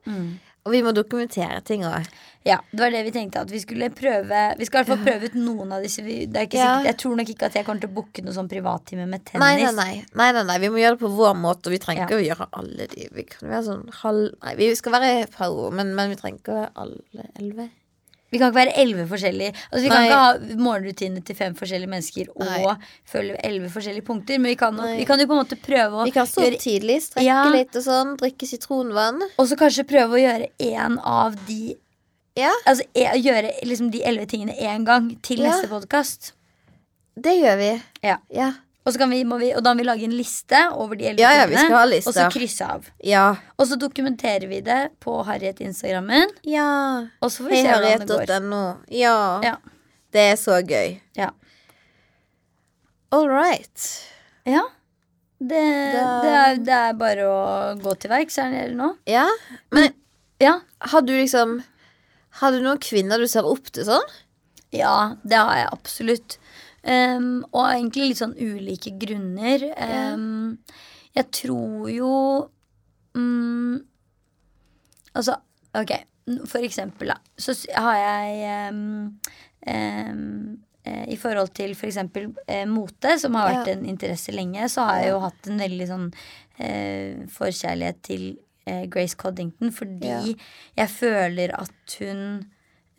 Og 0.65 0.73
vi 0.73 0.83
må 0.85 0.93
dokumentere 0.97 1.63
ting 1.65 1.83
òg. 1.89 2.07
Ja, 2.45 2.59
det 2.73 2.81
var 2.83 2.91
det 2.93 3.01
vi 3.07 3.11
tenkte 3.15 3.41
at 3.41 3.49
vi 3.51 3.59
skulle 3.63 3.89
prøve 3.97 4.41
Vi 4.59 4.67
skal 4.69 4.83
i 4.83 4.85
hvert 4.85 4.91
fall 4.93 5.05
prøve 5.07 5.31
ut 5.31 5.37
noen 5.41 5.71
av 5.73 5.83
disse. 5.83 6.03
Vi- 6.05 6.27
Det 6.27 6.37
er 6.37 6.47
ikke 6.47 6.61
sikkert, 6.61 6.85
jeg 6.91 6.97
tror 7.01 7.17
nok 7.17 7.29
ikke 7.33 7.47
at 7.47 7.55
jeg 7.55 7.65
kommer 7.65 7.81
til 7.81 7.89
å 7.89 7.95
booke 7.95 8.23
noe 8.25 8.35
sånn 8.35 8.49
privattime 8.51 9.07
med 9.09 9.25
tennis. 9.25 9.41
Nei, 9.41 9.63
nei, 9.63 9.73
nei. 9.73 10.05
nei, 10.15 10.33
nei, 10.33 10.43
nei. 10.45 10.59
Vi 10.59 10.69
må 10.69 10.77
gjøre 10.83 10.99
det 10.99 11.01
på 11.07 11.11
vår 11.17 11.35
måte, 11.41 11.67
og 11.67 11.73
vi 11.73 11.79
trenger 11.79 12.11
Ja. 12.11 12.17
å 12.17 12.21
gjøre 12.21 12.49
alle 12.53 12.87
de. 12.87 13.09
Vi 13.15 13.23
kan 13.25 13.49
være 13.49 13.65
sånn 13.65 13.89
halv 14.03 14.35
Nei, 14.43 14.55
vi 14.57 14.75
skal 14.75 14.93
være 14.93 15.31
power, 15.33 15.71
men, 15.71 15.95
men 15.95 16.11
vi 16.11 16.17
trenger 16.17 16.39
ikke 16.43 16.53
å 16.53 16.61
være 16.61 16.71
alle 16.77 17.29
elleve. 17.41 17.71
Vi 18.31 18.39
kan 18.39 18.51
ikke 18.51 18.67
være 18.67 18.75
elleve 18.83 19.07
forskjellige 19.07 19.55
Altså 19.73 19.83
Vi 19.85 19.89
kan 19.89 20.05
ikke 20.05 20.19
ha 20.19 20.57
morgenrutine 20.59 21.25
til 21.25 21.37
fem 21.37 21.55
forskjellige 21.55 21.89
mennesker 21.89 22.29
og 22.35 22.45
Nei. 22.45 22.77
følge 23.07 23.37
elleve 23.45 23.71
forskjellige 23.71 24.03
punkter. 24.05 24.39
Men 24.41 24.51
vi 24.51 24.57
kan, 24.57 24.75
vi 24.77 25.05
kan 25.07 25.19
jo 25.21 25.27
på 25.27 25.37
en 25.39 25.45
måte 25.47 25.57
prøve 25.63 25.93
å 26.03 26.05
Vi 26.05 26.11
kan 26.11 26.27
stå 26.27 26.43
gjøre 26.43 26.59
tidlig, 26.59 27.01
strekke 27.01 27.23
Ja. 27.25 27.45
litt 27.49 27.77
og 27.77 27.83
sånn, 27.85 28.17
drikke 28.19 28.45
sitronvann. 28.45 29.23
Og 29.39 29.47
så 29.47 29.57
kanskje 29.57 29.87
prøve 29.87 30.19
å 30.19 30.21
gjøre 30.21 30.51
én 30.59 30.99
av 31.05 31.37
de 31.47 31.77
Ja, 32.37 32.51
Altså 32.67 32.83
e 32.99 33.05
gjøre 33.23 33.53
liksom 33.63 33.91
de 33.95 34.01
elleve 34.03 34.27
tingene 34.27 34.55
én 34.59 34.85
gang 34.87 35.13
til 35.23 35.39
Ja. 35.41 35.51
neste 35.53 35.69
podkast. 35.71 36.33
det 37.21 37.37
gjør 37.41 37.57
vi. 37.59 37.83
Ja. 38.03 38.17
Ja. 38.31 38.53
Og, 38.85 38.93
så 38.93 38.99
kan 38.99 39.09
vi, 39.11 39.23
vi, 39.25 39.53
og 39.55 39.63
da 39.65 39.73
må 39.73 39.79
vi 39.79 39.85
lage 39.85 40.05
en 40.05 40.11
liste 40.13 40.59
over 40.75 40.95
de 40.97 41.05
elleve 41.07 41.21
Ja, 41.23 41.31
ja, 41.33 41.47
vi 41.47 41.55
tingene. 41.57 42.01
Og 42.07 42.13
så 42.15 42.27
krysse 42.33 42.67
av. 42.67 42.85
Ja. 43.03 43.37
Og 43.57 43.67
så 43.67 43.77
dokumenterer 43.79 44.47
vi 44.49 44.61
det 44.61 44.91
på 45.01 45.23
Harriet-instagrammen. 45.25 46.29
ja. 46.45 47.07
Og 47.23 47.31
så 47.31 47.45
får 47.45 47.51
vi 47.51 47.63
se 47.63 47.69
hvordan 47.69 48.07
det 48.07 48.29
går. 48.29 48.41
.no. 48.41 48.75
Ja. 48.91 49.41
Ja. 49.43 49.55
Det 50.13 50.21
er 50.33 50.37
så 50.37 50.59
gøy. 50.67 51.01
Ja. 51.17 51.31
All 53.13 53.29
right. 53.29 54.05
ja. 54.45 54.61
Det, 55.41 55.93
Da- 55.95 56.21
det, 56.23 56.31
er, 56.31 56.57
det 56.65 56.73
er 56.75 56.93
bare 56.95 57.25
å 57.29 57.81
gå 57.81 57.95
til 57.99 58.11
verks 58.11 58.37
her 58.37 58.51
nede 58.51 58.75
nå. 58.75 58.97
Ja. 59.07 59.29
Men 59.73 59.93
Ja. 60.41 60.61
har 60.81 61.01
du 61.03 61.13
liksom 61.13 61.63
Har 62.41 62.53
du 62.55 62.61
noen 62.65 62.81
kvinner 62.83 63.21
du 63.23 63.29
ser 63.31 63.47
opp 63.47 63.71
til 63.75 63.87
sånn? 63.89 64.07
ja, 64.75 65.15
det 65.23 65.39
har 65.39 65.55
jeg 65.61 65.69
absolutt. 65.71 66.35
Um, 66.83 67.45
og 67.55 67.69
egentlig 67.71 68.09
litt 68.11 68.19
sånn 68.19 68.35
ulike 68.35 68.91
grunner. 69.01 69.63
Um, 69.79 70.57
jeg 71.15 71.29
tror 71.31 71.87
jo 71.95 72.11
um, 73.15 73.79
Altså, 75.15 75.37
ok, 75.79 75.93
for 76.51 76.67
eksempel, 76.67 77.13
da. 77.15 77.21
Så 77.39 77.55
har 77.79 78.01
jeg 78.01 78.41
eh, 79.71 81.05
I 81.15 81.17
forhold 81.23 81.53
til 81.55 81.77
eksempel 81.79 82.33
eh, 82.51 82.65
mote, 82.67 83.15
som 83.23 83.39
har 83.39 83.53
vært 83.53 83.71
Ja. 83.71 83.77
en 83.79 83.87
interesse 83.87 84.35
lenge, 84.35 84.67
så 84.69 84.89
har 84.89 85.05
jeg 85.05 85.13
jo 85.15 85.21
hatt 85.23 85.47
en 85.53 85.63
veldig 85.63 85.87
sånn 85.93 86.09
eh, 86.59 87.23
forkjærlighet 87.31 88.03
til 88.11 88.27
eh, 88.67 88.87
Grace 88.91 89.17
Coddington, 89.17 89.73
fordi 89.73 90.07
Ja. 90.09 90.21
jeg 90.77 90.91
føler 90.91 91.55
at 91.61 91.99
hun 91.99 92.45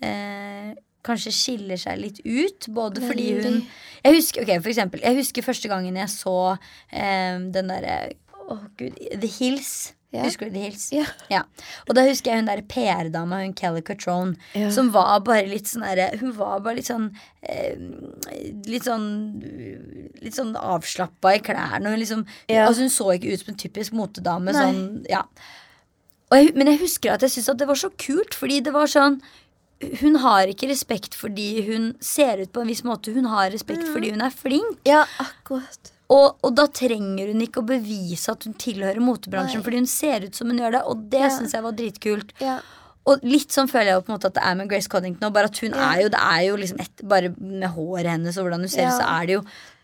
eh, 0.03 0.73
kanskje 1.05 1.31
skiller 1.31 1.77
seg 1.77 1.99
litt 2.01 2.19
ut. 2.25 2.67
Både 2.73 3.01
fordi 3.01 3.27
hun 3.41 3.61
Jeg 4.03 4.15
husker, 4.15 4.41
okay, 4.43 4.59
for 4.61 4.69
eksempel, 4.69 4.99
jeg 5.03 5.15
husker 5.15 5.41
første 5.45 5.69
gangen 5.69 5.97
jeg 5.97 6.09
så 6.09 6.57
eh, 6.91 7.39
den 7.53 7.69
derre 7.69 8.13
oh, 8.49 8.65
gud 8.77 8.97
The 9.21 9.27
Hills. 9.39 9.93
Ja. 10.13 10.23
Husker 10.23 10.45
du 10.47 10.53
The 10.55 10.61
Hills? 10.69 10.91
Ja. 11.29 11.41
Og 11.89 11.95
da 11.97 12.03
husker 12.07 12.31
jeg 12.31 12.39
hun 12.39 12.45
der 12.47 12.61
PR-dama, 12.61 13.41
hun 13.43 13.53
Kelly 13.53 13.81
Catrone, 13.81 14.37
Ja. 14.55 14.69
som 14.71 14.91
var 14.93 15.19
bare 15.25 15.45
litt 15.49 15.65
sånn 15.67 15.83
derre 15.83 16.17
Hun 16.21 16.31
var 16.37 16.59
bare 16.61 16.75
litt 16.77 16.87
sånn 16.87 17.09
eh, 17.43 17.75
Litt 18.65 18.83
sånn 18.87 19.41
Litt 20.21 20.37
sånn 20.37 20.55
avslappa 20.55 21.35
i 21.35 21.39
klærne. 21.43 21.89
Hun 21.89 21.99
liksom, 21.99 22.25
Ja. 22.47 22.67
altså 22.67 22.81
hun 22.85 22.89
så 22.89 23.09
ikke 23.17 23.33
ut 23.33 23.39
som 23.43 23.53
en 23.53 23.59
typisk 23.59 23.91
motedame. 23.93 24.53
Nei. 24.53 24.61
Sånn, 24.61 25.05
ja. 25.09 25.23
jeg, 26.31 26.55
men 26.55 26.67
jeg 26.67 26.79
husker 26.79 27.11
at 27.13 27.21
jeg 27.21 27.31
syntes 27.35 27.49
at 27.49 27.57
det 27.57 27.67
var 27.67 27.75
så 27.75 27.89
kult, 27.97 28.33
fordi 28.33 28.61
det 28.63 28.73
var 28.73 28.87
sånn 28.87 29.21
hun 29.99 30.15
har 30.23 30.47
ikke 30.47 30.69
respekt 30.71 31.13
fordi 31.13 31.65
hun 31.67 31.89
ser 31.99 32.39
ut 32.39 32.53
på 32.53 32.61
en 32.63 32.67
viss 32.71 32.81
måte. 32.87 33.11
Hun 33.13 33.25
har 33.25 33.49
respekt 33.51 33.83
Mm. 33.83 33.93
fordi 33.93 34.11
hun 34.11 34.21
er 34.21 34.29
flink. 34.31 34.77
Ja, 34.87 35.03
akkurat. 35.19 35.91
Og, 36.13 36.37
og 36.45 36.51
da 36.55 36.67
trenger 36.69 37.31
hun 37.31 37.41
ikke 37.41 37.63
å 37.63 37.65
bevise 37.67 38.29
at 38.31 38.43
hun 38.45 38.53
tilhører 38.61 39.01
motebransjen, 39.01 39.63
fordi 39.65 39.79
hun 39.81 39.87
ser 39.89 40.27
ut 40.27 40.35
som 40.37 40.51
hun 40.51 40.59
gjør 40.61 40.71
det. 40.77 40.81
Og 40.85 41.05
det 41.09 41.19
Ja. 41.23 41.29
syns 41.33 41.53
jeg 41.57 41.63
var 41.63 41.71
dritkult. 41.73 42.33
Ja. 42.39 42.59
Og 43.07 43.19
litt 43.23 43.49
sånn 43.53 43.67
føler 43.69 43.85
jeg 43.91 43.95
jo 43.97 44.01
på 44.01 44.09
en 44.13 44.17
måte 44.19 44.25
at 44.29 44.33
det 44.37 44.43
er 44.43 44.55
med 44.55 44.69
Grace 44.69 44.87
Coddington. 44.89 45.33
Bare 45.33 45.45
at 45.49 45.57
hun 45.61 45.73
Ja. 45.73 45.91
er 45.93 46.01
jo 46.03 46.09
Det 46.09 46.19
er 46.21 46.41
jo 46.47 46.55
liksom 46.57 46.79
et, 46.81 47.07
Bare 47.07 47.29
med 47.39 47.69
håret 47.69 48.05
hennes 48.09 48.37
og 48.37 48.45
hvordan 48.45 48.59
hun 48.59 48.67
ser 48.69 48.85
ut, 48.87 48.91
Ja. 48.93 48.99
så 48.99 49.21
er 49.21 49.25
det 49.25 49.33
jo 49.33 49.43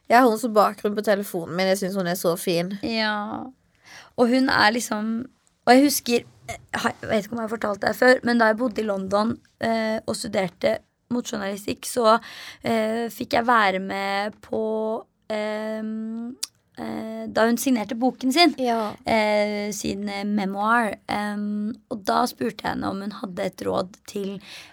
Jeg 0.09 0.19
har 0.19 0.27
henne 0.29 0.39
som 0.39 0.53
bakgrunn 0.53 0.95
på 0.95 1.03
telefonen 1.03 1.55
min. 1.55 1.67
Jeg 1.67 1.77
syns 1.77 1.95
hun 1.95 2.07
er 2.07 2.15
så 2.15 2.37
fin. 2.37 2.77
Ja. 2.83 3.45
Og 4.17 4.27
hun 4.29 4.49
er 4.49 4.71
liksom 4.71 5.25
Og 5.67 5.73
jeg 5.73 5.83
husker 5.83 6.23
Jeg 6.73 6.93
vet 7.01 7.23
ikke 7.25 7.31
om 7.33 7.39
jeg 7.39 7.49
har 7.49 7.57
fortalt 7.57 7.79
det 7.79 7.95
før, 7.95 8.19
men 8.23 8.37
da 8.37 8.45
jeg 8.47 8.57
bodde 8.57 8.79
i 8.79 8.83
London 8.85 9.37
eh, 9.61 9.99
og 10.05 10.15
studerte 10.15 10.79
motejournalistikk, 11.11 11.81
så 11.85 12.19
eh, 12.63 13.07
fikk 13.09 13.29
jeg 13.37 13.45
være 13.45 13.79
med 13.79 14.33
på 14.41 14.61
eh, 14.61 15.03
eh, 15.03 15.10
Da 17.31 17.43
hun 17.45 17.57
signerte 17.61 17.95
boken 17.99 18.31
sin. 18.33 18.53
Ja. 18.57 18.93
Eh, 19.05 19.69
sin 19.75 20.07
eh, 20.09 20.23
memoir. 20.25 20.95
Em, 21.11 21.73
og 21.93 22.01
da 22.07 22.23
spurte 22.29 22.63
jeg 22.65 22.71
henne 22.73 22.89
om 22.89 23.01
hun 23.03 23.11
hadde 23.19 23.45
et 23.51 23.61
råd 23.67 23.93
til 24.09 24.31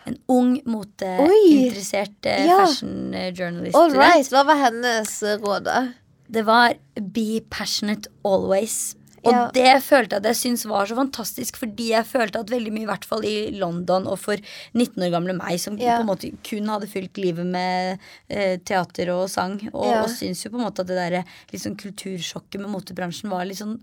en 0.09 0.17
ung 0.33 0.55
moteinteressert 0.65 2.25
eh, 2.31 2.47
Ja. 2.49 2.63
fashion 2.65 3.13
eh, 3.15 3.29
journalist. 3.37 3.77
All 3.77 3.93
right. 3.93 4.31
Hva 4.33 4.45
var 4.49 4.63
hennes 4.63 5.13
eh, 5.23 5.37
råd, 5.43 5.67
da? 5.69 5.83
Det 6.29 6.45
var 6.49 6.75
be 6.97 7.41
passionate 7.51 8.09
always. 8.25 8.95
Og 9.25 9.33
Ja. 9.33 9.51
det 9.51 9.83
følte 9.83 10.14
jeg 10.14 10.21
at 10.23 10.29
jeg 10.31 10.37
syntes 10.37 10.64
var 10.71 10.87
så 10.87 10.95
fantastisk, 10.95 11.57
fordi 11.59 11.89
jeg 11.91 12.05
følte 12.07 12.39
at 12.41 12.47
veldig 12.51 12.73
mye, 12.73 12.83
i 12.83 12.91
hvert 12.91 13.05
fall 13.05 13.25
i 13.25 13.51
London, 13.59 14.07
og 14.07 14.19
for 14.19 14.37
19 14.75 15.03
år 15.03 15.11
gamle 15.11 15.35
meg, 15.37 15.59
som 15.61 15.77
Ja. 15.77 15.97
på 15.99 16.01
en 16.07 16.11
måte 16.12 16.31
kun 16.45 16.66
hadde 16.69 16.87
fylt 16.89 17.14
livet 17.19 17.47
med 17.47 17.99
eh, 18.31 18.57
teater 18.59 19.09
og 19.11 19.29
sang, 19.29 19.59
og, 19.75 19.85
Ja. 19.87 20.03
og 20.05 20.09
syns 20.11 20.45
jo 20.45 20.51
på 20.51 20.59
en 20.61 20.66
måte 20.71 20.81
at 20.81 20.87
det 20.87 20.97
derre 20.97 21.25
litt 21.53 21.62
sånn 21.62 21.77
kultursjokket 21.77 22.61
med 22.61 22.71
motebransjen 22.71 23.29
var 23.31 23.45
litt 23.45 23.59
sånn 23.59 23.81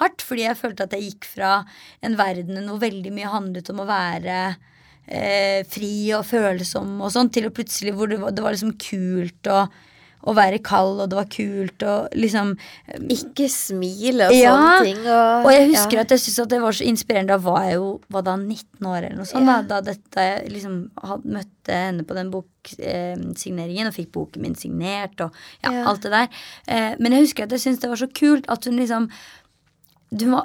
hardt, 0.00 0.18
fordi 0.22 0.42
jeg 0.48 0.56
følte 0.58 0.82
at 0.82 0.90
jeg 0.90 1.12
gikk 1.12 1.24
fra 1.24 1.64
en 2.02 2.16
verden 2.16 2.66
hvor 2.68 2.80
veldig 2.80 3.12
mye 3.12 3.30
handlet 3.30 3.70
om 3.70 3.80
å 3.80 3.86
være 3.86 4.56
eh, 5.06 5.62
fri 5.68 6.12
og 6.16 6.24
følsom 6.24 7.00
og 7.02 7.10
sånn, 7.12 7.30
til 7.30 7.44
å 7.44 7.50
plutselig 7.54 7.92
hvor 7.94 8.08
det 8.08 8.18
var, 8.18 8.30
det 8.32 8.42
var 8.42 8.52
liksom 8.52 8.72
kult 8.78 9.42
å, 9.52 9.68
å 10.24 10.34
være 10.36 10.60
kald, 10.64 11.02
og 11.02 11.10
det 11.12 11.18
var 11.18 11.28
kult 11.32 11.84
og 11.88 12.16
liksom 12.16 12.54
Ikke 13.12 13.48
smile 13.52 14.30
og 14.30 14.36
Ja, 14.36 14.54
sånne 14.54 14.86
ting. 14.86 15.02
Og, 15.04 15.48
Og 15.48 15.50
jeg 15.52 15.68
husker 15.74 15.98
ja. 15.98 16.04
at 16.06 16.14
jeg 16.14 16.22
syntes 16.24 16.42
at 16.46 16.52
det 16.54 16.60
var 16.62 16.78
så 16.78 16.88
inspirerende. 16.88 17.34
Da 17.34 17.40
var 17.44 17.68
jeg 17.68 17.78
jo 17.78 17.90
var 18.14 18.26
da 18.26 18.36
19 18.40 18.88
år 18.88 18.98
eller 19.02 19.18
noe 19.20 19.28
sånt. 19.28 19.44
Ja. 19.44 19.58
Da, 19.60 19.80
da, 19.80 19.92
dette, 19.92 20.26
jeg 20.30 20.52
liksom 20.54 20.80
had, 21.04 21.28
møtte 21.36 21.78
henne 21.84 22.06
på 22.08 22.16
den 22.16 22.32
boksigneringen 22.32 23.90
og 23.90 23.96
fikk 23.96 24.12
boken 24.16 24.44
min 24.44 24.58
signert 24.58 25.20
og 25.24 25.36
ja, 25.64 25.74
alt 25.84 26.04
det 26.04 26.12
der. 26.14 26.42
Eh, 26.68 26.92
men 27.00 27.16
jeg 27.16 27.28
husker 27.28 27.46
at 27.46 27.56
jeg 27.56 27.66
syntes 27.66 27.84
det 27.84 27.92
var 27.92 28.00
så 28.00 28.10
kult 28.14 28.48
at 28.52 28.68
hun 28.68 28.80
liksom 28.80 29.10
må, 30.22 30.40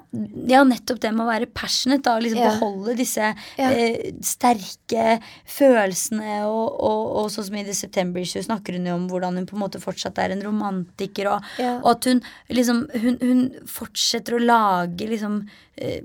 ja, 0.49 0.63
nettopp 0.63 0.99
det 1.03 1.11
med 1.13 1.25
å 1.25 1.29
være 1.29 1.45
passionate, 1.53 2.01
da, 2.03 2.15
og 2.17 2.23
liksom 2.23 2.39
Ja. 2.41 2.49
beholde 2.55 2.95
disse 2.97 3.35
Ja. 3.57 3.69
eh, 3.69 4.11
sterke 4.21 5.19
følelsene. 5.45 6.43
Og, 6.47 6.73
og, 6.79 7.01
og 7.21 7.29
sånn 7.33 7.45
som 7.49 7.55
i 7.59 7.63
The 7.67 7.73
September 7.77 8.19
Issue 8.21 8.41
snakker 8.45 8.73
hun 8.77 8.85
jo 8.89 8.95
om 8.95 9.07
hvordan 9.11 9.35
hun 9.37 9.45
på 9.49 9.53
en 9.57 9.63
måte 9.63 9.81
fortsatt 9.83 10.17
er 10.17 10.31
en 10.31 10.41
romantiker. 10.41 11.27
Og, 11.35 11.43
Ja. 11.59 11.77
og 11.83 11.89
at 11.97 12.05
hun 12.05 12.21
liksom 12.49 12.85
hun, 13.01 13.17
hun 13.21 13.43
fortsetter 13.69 14.37
å 14.39 14.43
lage 14.43 15.07
liksom 15.09 15.47
eh, 15.77 16.01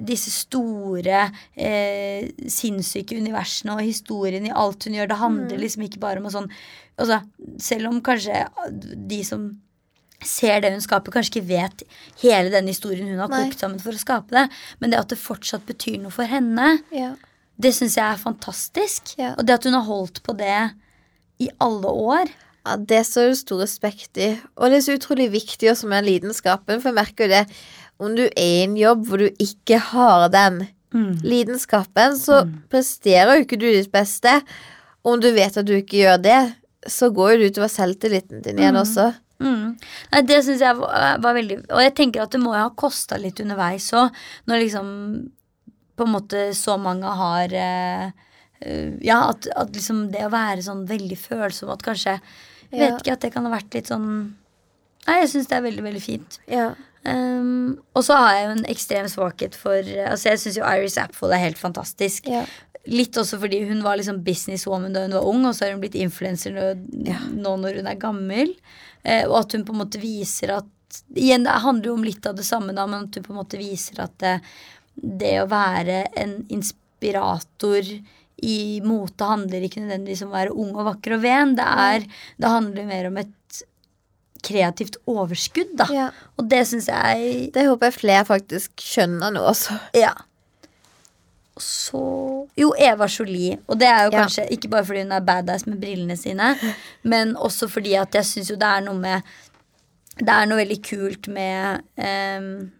disse 0.00 0.30
store, 0.32 1.30
eh, 1.56 2.30
sinnssyke 2.48 3.18
universene 3.18 3.74
og 3.74 3.82
historien 3.84 4.46
i 4.46 4.54
alt 4.54 4.84
hun 4.84 4.94
gjør. 4.94 5.08
Det 5.08 5.18
handler 5.18 5.56
Mm. 5.56 5.60
liksom 5.60 5.82
ikke 5.88 6.00
bare 6.00 6.18
om 6.18 6.26
å 6.26 6.30
sånn 6.32 6.50
altså, 6.98 7.22
Selv 7.58 7.88
om 7.88 8.00
kanskje 8.00 8.46
de 9.08 9.22
som 9.24 9.60
ser 10.26 10.60
det 10.60 10.72
hun 10.74 10.80
skaper, 10.84 11.12
kanskje 11.14 11.38
ikke 11.40 11.48
vet 11.48 11.82
hele 12.22 12.50
den 12.52 12.66
historien 12.68 13.08
hun 13.08 13.18
har 13.22 13.28
Nei. 13.32 13.44
kokt 13.48 13.58
sammen 13.62 13.80
for 13.80 13.92
å 13.96 14.00
skape 14.00 14.30
det, 14.36 14.46
men 14.80 14.90
det 14.92 14.98
at 15.00 15.08
det 15.08 15.18
fortsatt 15.18 15.64
betyr 15.66 15.98
noe 16.02 16.10
for 16.14 16.24
henne, 16.28 16.82
Ja. 16.92 17.14
det 17.58 17.72
syns 17.74 17.96
jeg 17.96 18.04
er 18.04 18.16
fantastisk. 18.20 19.14
Ja. 19.18 19.34
Og 19.38 19.46
det 19.46 19.54
at 19.58 19.64
hun 19.64 19.74
har 19.74 19.84
holdt 19.88 20.22
på 20.22 20.36
det 20.36 20.72
i 21.40 21.48
alle 21.60 21.88
år. 21.88 22.28
Ja, 22.66 22.76
Det 22.76 23.06
står 23.06 23.28
det 23.30 23.38
stor 23.38 23.60
respekt 23.62 24.18
i. 24.18 24.38
Og 24.56 24.68
det 24.70 24.76
er 24.78 24.84
så 24.84 24.98
utrolig 24.98 25.30
viktig 25.32 25.70
også 25.70 25.88
med 25.88 26.04
lidenskapen. 26.04 26.80
For 26.80 26.90
jeg 26.90 26.94
merker 26.94 27.24
jo 27.24 27.28
det 27.32 27.46
om 27.98 28.14
du 28.16 28.24
er 28.28 28.44
i 28.44 28.62
en 28.64 28.76
jobb 28.76 29.06
hvor 29.08 29.18
du 29.18 29.30
ikke 29.40 29.78
har 29.78 30.28
den 30.28 30.68
lidenskapen, 31.24 32.16
så 32.18 32.42
presterer 32.70 33.36
jo 33.38 33.44
ikke 33.46 33.58
du 33.60 33.66
ditt 33.70 33.90
beste. 33.92 34.40
Om 35.06 35.20
du 35.22 35.30
vet 35.32 35.56
at 35.56 35.66
du 35.68 35.74
ikke 35.78 36.00
gjør 36.02 36.20
det, 36.22 36.40
så 36.88 37.10
går 37.12 37.32
jo 37.34 37.38
det 37.42 37.50
utover 37.54 37.68
selvtilliten 37.72 38.42
din 38.44 38.58
igjen 38.60 38.76
også. 38.80 39.10
Mm. 39.40 39.76
Nei, 40.12 40.20
det 40.28 40.42
syns 40.44 40.60
jeg 40.60 40.76
var, 40.76 41.20
var 41.24 41.36
veldig 41.38 41.56
Og 41.72 41.80
jeg 41.80 41.94
tenker 41.96 42.20
at 42.26 42.34
det 42.34 42.40
må 42.42 42.52
jo 42.52 42.60
ha 42.66 42.72
kosta 42.76 43.16
litt 43.16 43.40
underveis 43.40 43.86
òg, 43.96 44.10
når 44.50 44.60
liksom 44.66 44.90
på 45.96 46.04
en 46.04 46.12
måte 46.12 46.42
så 46.56 46.76
mange 46.80 47.08
har 47.22 47.54
eh, 47.56 48.10
eh, 48.60 48.92
Ja, 49.04 49.22
at, 49.30 49.48
at 49.56 49.72
liksom 49.76 50.10
det 50.12 50.26
å 50.26 50.32
være 50.32 50.64
sånn 50.64 50.84
veldig 50.88 51.16
følsom 51.20 51.72
at 51.72 51.84
kanskje 51.86 52.18
Jeg 52.70 52.78
vet 52.84 53.00
ikke 53.00 53.16
at 53.16 53.24
det 53.24 53.32
kan 53.34 53.48
ha 53.48 53.54
vært 53.56 53.74
litt 53.76 53.90
sånn 53.92 54.06
Nei, 55.06 55.22
jeg 55.22 55.30
syns 55.32 55.48
det 55.48 55.56
er 55.56 55.62
veldig, 55.64 55.82
veldig 55.86 56.00
fint. 56.04 56.34
Ja. 56.52 56.66
Um, 57.00 57.78
og 57.96 58.04
så 58.04 58.18
har 58.20 58.34
jeg 58.36 58.42
jo 58.44 58.50
en 58.58 58.66
ekstrem 58.68 59.06
svakhet 59.08 59.54
for 59.56 59.78
Altså 60.04 60.34
Jeg 60.34 60.42
syns 60.42 60.58
jo 60.60 60.66
Iris 60.68 60.98
Apfold 61.00 61.32
er 61.32 61.40
helt 61.46 61.60
fantastisk. 61.60 62.28
Ja. 62.28 62.42
Litt 62.92 63.16
også 63.20 63.38
fordi 63.40 63.62
hun 63.68 63.80
var 63.84 63.96
liksom 63.96 64.20
businesswoman 64.24 64.92
da 64.92 65.06
hun 65.06 65.16
var 65.16 65.24
ung, 65.28 65.42
og 65.48 65.56
så 65.56 65.66
har 65.66 65.74
hun 65.74 65.80
blitt 65.82 65.96
influenser 66.00 66.52
nå, 66.52 66.68
Ja. 67.08 67.18
nå 67.32 67.56
når 67.60 67.80
hun 67.80 67.88
er 67.88 67.98
gammel. 68.00 68.52
Eh, 69.02 69.24
og 69.28 69.40
at 69.42 69.56
hun 69.56 69.64
på 69.66 69.74
en 69.74 69.82
måte 69.84 70.02
viser 70.02 70.56
at 70.58 70.76
Igjen, 71.14 71.44
det 71.46 71.52
handler 71.62 71.86
jo 71.86 71.92
om 71.94 72.02
litt 72.02 72.24
av 72.26 72.34
det 72.34 72.42
samme, 72.42 72.72
da, 72.74 72.82
men 72.90 73.04
at 73.06 73.14
hun 73.14 73.22
på 73.22 73.30
en 73.30 73.36
måte 73.38 73.58
viser 73.60 74.00
at 74.02 74.16
det, 74.18 74.32
det 74.98 75.36
å 75.38 75.44
være 75.46 76.00
en 76.18 76.32
inspirator 76.50 77.86
i 78.42 78.80
mote 78.82 79.28
handler 79.28 79.68
ikke 79.68 79.84
nødvendigvis 79.84 80.24
om 80.24 80.32
å 80.32 80.34
være 80.34 80.56
ung 80.64 80.72
og 80.74 80.88
vakker 80.88 81.14
og 81.14 81.22
ven. 81.22 81.54
Det, 81.54 81.66
er, 81.84 82.08
det 82.42 82.50
handler 82.50 82.88
mer 82.88 83.06
om 83.06 83.20
et 83.22 83.60
kreativt 84.42 84.96
overskudd, 85.10 85.76
da. 85.78 85.86
ja. 85.94 86.08
Og 86.40 86.46
det 86.50 86.62
syns 86.68 86.88
jeg 86.88 87.50
Det 87.54 87.66
håper 87.68 87.90
jeg 87.90 87.98
flere 87.98 88.26
faktisk 88.28 88.82
skjønner 88.82 89.34
nå 89.34 89.44
også. 89.52 89.76
Ja. 89.96 90.14
Så 91.60 92.00
Jo, 92.58 92.72
Eva 92.78 93.06
Jolie. 93.06 93.58
Og 93.68 93.78
det 93.80 93.88
er 93.88 94.04
jo 94.06 94.10
Ja. 94.12 94.24
kanskje 94.24 94.48
ikke 94.50 94.68
bare 94.72 94.84
fordi 94.84 95.02
hun 95.04 95.12
er 95.12 95.20
badass 95.20 95.66
med 95.66 95.80
brillene 95.80 96.16
sine, 96.18 96.54
men 97.04 97.36
også 97.36 97.68
fordi 97.70 97.94
at 98.00 98.12
jeg 98.14 98.24
syns 98.24 98.50
jo 98.50 98.56
det 98.56 98.66
er 98.68 98.80
noe 98.88 98.98
med 98.98 99.22
Det 100.20 100.28
er 100.28 100.46
noe 100.50 100.58
veldig 100.58 100.82
kult 100.84 101.28
med 101.32 101.80
um, 101.96 102.70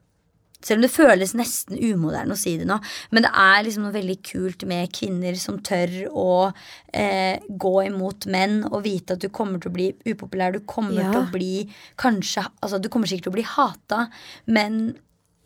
selv 0.62 0.76
om 0.76 0.82
det 0.82 0.90
føles 0.92 1.30
nesten 1.32 1.78
umoderne 1.78 2.34
å 2.34 2.36
si 2.36 2.58
det 2.60 2.66
nå, 2.68 2.76
men 3.14 3.22
det 3.24 3.30
er 3.32 3.62
liksom 3.64 3.86
noe 3.86 3.94
veldig 3.94 4.16
kult 4.28 4.64
med 4.68 4.90
kvinner 4.92 5.38
som 5.40 5.56
tør 5.64 5.88
å 6.12 6.52
eh, 6.92 7.38
gå 7.48 7.72
imot 7.86 8.26
menn 8.28 8.58
og 8.68 8.82
vite 8.84 9.16
at 9.16 9.20
du 9.24 9.30
kommer 9.32 9.56
til 9.62 9.70
å 9.70 9.76
bli 9.78 9.86
upopulær. 10.04 10.52
Du 10.52 10.60
kommer 10.68 11.00
Ja. 11.00 11.12
til 11.14 11.22
å 11.22 11.30
bli 11.32 11.70
kanskje 11.96 12.44
Altså, 12.62 12.78
du 12.78 12.90
kommer 12.90 13.06
sikkert 13.08 13.30
til 13.30 13.32
å 13.32 13.38
bli 13.38 13.46
hata, 13.56 14.10
men 14.46 14.98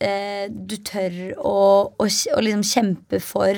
eh, 0.05 0.47
du 0.51 0.77
tør 0.87 1.17
å, 1.41 1.55
å, 1.99 2.07
å 2.07 2.41
liksom 2.45 2.65
kjempe 2.69 3.21
for 3.25 3.55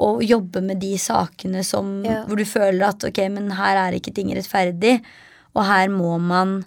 å 0.00 0.10
jobbe 0.24 0.62
med 0.64 0.80
de 0.80 0.94
sakene 1.00 1.62
som, 1.66 2.02
Ja. 2.06 2.22
hvor 2.28 2.36
du 2.40 2.44
føler 2.48 2.86
at 2.88 3.04
ok, 3.04 3.18
men 3.32 3.50
her 3.58 3.76
er 3.76 3.92
ikke 3.98 4.14
ting 4.16 4.30
rettferdig. 4.36 4.98
Og 5.54 5.64
her 5.66 5.88
må 5.92 6.14
man 6.22 6.60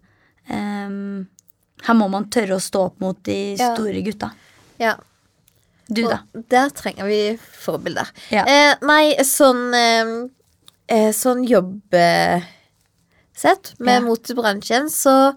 ehm, 0.50 1.28
Her 1.84 1.96
må 2.00 2.06
man 2.12 2.30
tørre 2.32 2.56
å 2.56 2.62
stå 2.64 2.86
opp 2.90 3.00
mot 3.04 3.18
de 3.28 3.56
Ja. 3.60 3.74
store 3.74 4.02
gutta. 4.06 4.30
Ja. 4.80 4.94
Du, 5.90 6.02
da? 6.08 6.20
Der 6.50 6.70
trenger 6.72 7.06
vi 7.10 7.38
forbilder. 7.38 8.08
Ja. 8.32 8.46
Eh, 8.48 8.76
nei, 8.88 9.16
sånn 9.28 9.74
eh, 9.76 10.14
eh, 10.88 11.10
Sånn 11.12 11.44
jobbsett 11.44 12.44
med 13.80 13.98
Ja. 13.98 14.02
motebransjen, 14.02 14.88
så 14.90 15.36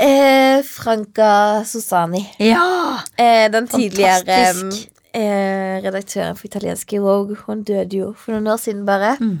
eh, 0.00 0.62
Franca 0.66 1.64
Sosani. 1.64 2.24
Ja! 2.38 2.98
Eh, 3.16 3.46
den 3.52 3.68
tidligere 3.68 4.38
eh, 5.14 5.78
redaktøren 5.84 6.36
for 6.36 6.48
italienske 6.48 7.00
Vogue. 7.02 7.36
Hun 7.46 7.62
døde 7.66 8.00
jo 8.02 8.12
for 8.18 8.34
noen 8.34 8.52
år 8.54 8.60
siden, 8.62 8.84
bare. 8.86 9.14
Mm. 9.20 9.38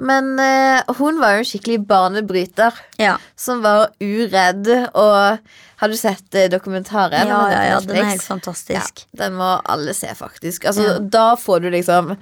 Men 0.00 0.30
eh, 0.40 0.94
hun 0.96 1.20
var 1.20 1.36
jo 1.36 1.42
en 1.42 1.48
skikkelig 1.48 1.82
banebryter. 1.88 2.76
Ja, 3.00 3.18
Som 3.36 3.60
var 3.64 3.90
uredd. 4.00 4.70
Og 4.94 5.40
har 5.80 5.92
du 5.92 5.96
sett 5.96 6.34
eh, 6.34 6.48
dokumentaren? 6.52 7.28
ja, 7.28 7.40
ja, 7.52 7.62
ja 7.74 7.80
den 7.84 8.00
er 8.00 8.14
helt 8.14 8.24
fantastisk. 8.24 9.04
Ja, 9.04 9.24
den 9.24 9.36
må 9.36 9.58
alle 9.64 9.94
se, 9.96 10.12
faktisk. 10.16 10.64
Altså, 10.64 10.94
Ja. 10.94 10.98
Da 11.00 11.34
får 11.36 11.60
du 11.60 11.70
liksom 11.70 12.16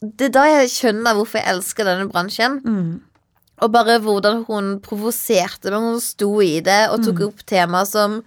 Det 0.00 0.30
er 0.30 0.32
da 0.32 0.44
jeg 0.48 0.70
skjønner 0.72 1.12
hvorfor 1.12 1.42
jeg 1.42 1.52
elsker 1.52 1.84
denne 1.84 2.08
bransjen. 2.08 2.60
Mm. 2.64 3.00
Og 3.60 3.72
bare 3.72 3.98
hvordan 4.00 4.44
hun 4.48 4.80
provoserte, 4.80 5.70
meg, 5.70 5.80
hun 5.80 6.00
sto 6.00 6.40
i 6.40 6.60
det 6.64 6.88
og 6.90 6.98
Mm. 7.00 7.04
tok 7.06 7.20
opp 7.28 7.46
temaer 7.46 7.86
som 7.86 8.22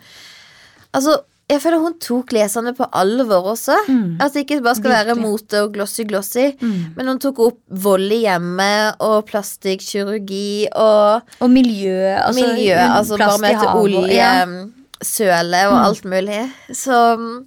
Altså, 0.93 1.15
jeg 1.49 1.59
føler 1.59 1.79
hun 1.81 1.93
tok 1.99 2.29
leserne 2.31 2.75
på 2.77 2.85
alvor 2.93 3.47
også. 3.55 3.75
Mm. 3.89 4.17
At 4.21 4.33
det 4.33 4.43
ikke 4.45 4.61
bare 4.63 4.75
skal 4.77 4.91
være 4.91 5.15
mote 5.17 5.63
og 5.63 5.73
glossy-glossy. 5.73 6.53
Mm. 6.61 6.93
Men 6.95 7.07
hun 7.07 7.19
tok 7.19 7.39
opp 7.39 7.57
vold 7.69 8.11
i 8.13 8.19
hjemmet 8.27 8.95
og 9.01 9.25
plastikkirurgi 9.25 10.67
og 10.75 11.21
Og 11.41 11.49
miljø. 11.49 12.13
Altså, 12.15 12.45
miljø. 12.45 12.77
Altså 12.77 13.17
bare 13.17 13.39
med 13.41 13.49
til 13.49 13.67
havet 13.67 13.73
og- 13.73 14.47
Mm. 15.73 15.83
alt 15.85 16.05
mulig. 16.05 16.51
Så 16.73 17.15
mm, 17.17 17.45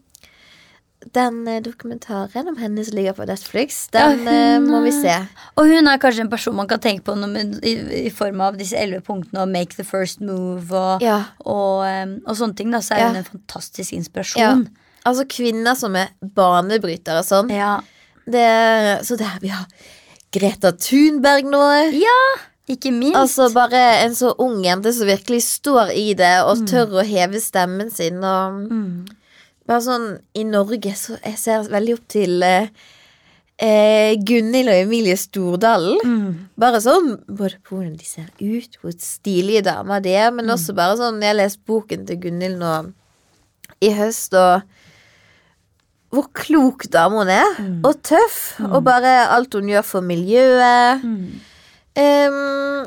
den 1.14 1.46
eh, 1.48 1.60
dokumentaren 1.62 2.48
om 2.48 2.56
henne 2.56 2.84
som 2.84 2.96
ligger 2.96 3.12
på 3.16 3.26
Netflix, 3.28 3.88
den 3.94 4.24
Ja, 4.26 4.32
eh, 4.32 4.54
hun, 4.56 4.70
må 4.70 4.80
vi 4.84 4.90
eh, 4.90 5.00
se. 5.02 5.16
Og 5.56 5.68
hun 5.70 5.86
er 5.90 6.00
kanskje 6.02 6.24
en 6.26 6.30
person 6.32 6.56
man 6.56 6.68
kan 6.68 6.80
tenke 6.82 7.04
på 7.06 7.14
man- 7.18 7.60
i, 7.62 7.74
i 8.06 8.10
form 8.10 8.40
av 8.40 8.56
disse 8.58 8.76
elleve 8.76 9.02
punktene 9.06 9.42
og 9.44 9.48
make 9.52 9.76
the 9.76 9.84
first 9.84 10.20
move 10.20 10.72
og, 10.72 11.02
Ja. 11.04 11.22
og, 11.44 11.84
og 12.26 12.34
sånne 12.36 12.56
ting. 12.56 12.70
Da, 12.74 12.80
så 12.84 12.96
er 12.96 13.08
hun 13.08 13.16
en 13.22 13.28
fantastisk 13.28 13.92
inspirasjon. 13.92 14.66
Altså 15.06 15.24
kvinner 15.30 15.76
som 15.78 15.94
er 15.94 16.08
banebrytere 16.20 17.20
og 17.22 17.28
sånn. 17.28 17.52
Ja. 17.54 17.76
Det, 18.26 18.48
så 19.06 19.14
der 19.20 19.38
vi 19.40 19.52
har 19.54 19.66
Greta 20.34 20.72
Thunberg 20.74 21.46
nå. 21.46 21.62
Ja, 21.94 22.18
Ikke 22.68 22.90
minst. 22.90 23.14
Altså 23.14 23.46
bare 23.54 23.78
en 24.02 24.14
så 24.18 24.32
ung 24.42 24.64
jente 24.64 24.90
som 24.92 25.06
virkelig 25.06 25.44
står 25.46 25.92
i 25.94 26.08
det 26.18 26.32
og 26.42 26.64
tør 26.66 26.96
å 26.98 27.04
heve 27.06 27.38
stemmen 27.40 27.92
sin. 27.94 28.18
Og 28.18 28.56
mm. 28.66 29.06
Bare 29.66 29.82
sånn 29.84 30.06
i 30.38 30.44
Norge 30.46 30.92
så 30.98 31.16
jeg 31.22 31.38
ser 31.40 31.66
veldig 31.72 31.96
opp 31.96 32.04
til 32.12 32.42
eh, 32.46 32.68
eh, 33.62 34.12
Gunhild 34.28 34.70
og 34.72 34.80
Emilie 34.84 35.16
Stordalen. 35.18 35.98
Mm. 36.04 36.30
Bare 36.60 36.80
sånn 36.84 37.16
både 37.26 37.58
på 37.66 37.78
hvordan 37.78 37.96
de 37.98 38.06
ser 38.08 38.28
ut, 38.40 38.78
hvor 38.82 38.94
stilige 39.02 39.64
damer 39.66 40.04
de 40.04 40.14
er, 40.14 40.30
men 40.34 40.52
også 40.54 40.76
bare 40.76 40.98
sånn 41.00 41.20
Jeg 41.24 41.32
har 41.34 41.40
lest 41.40 41.62
boken 41.66 42.06
til 42.08 42.20
Gunhild 42.26 42.60
nå 42.62 42.74
i 43.84 43.90
høst, 43.92 44.32
og 44.38 44.62
hvor 46.14 46.30
klok 46.38 46.86
dame 46.94 47.18
hun 47.18 47.32
er. 47.34 47.58
Og 47.84 47.98
tøff. 48.06 48.38
Og 48.70 48.78
bare 48.86 49.26
alt 49.34 49.52
hun 49.58 49.68
gjør 49.68 49.84
for 49.84 50.06
miljøet. 50.06 51.02
Mm. 51.04 51.42
Em, 51.96 52.38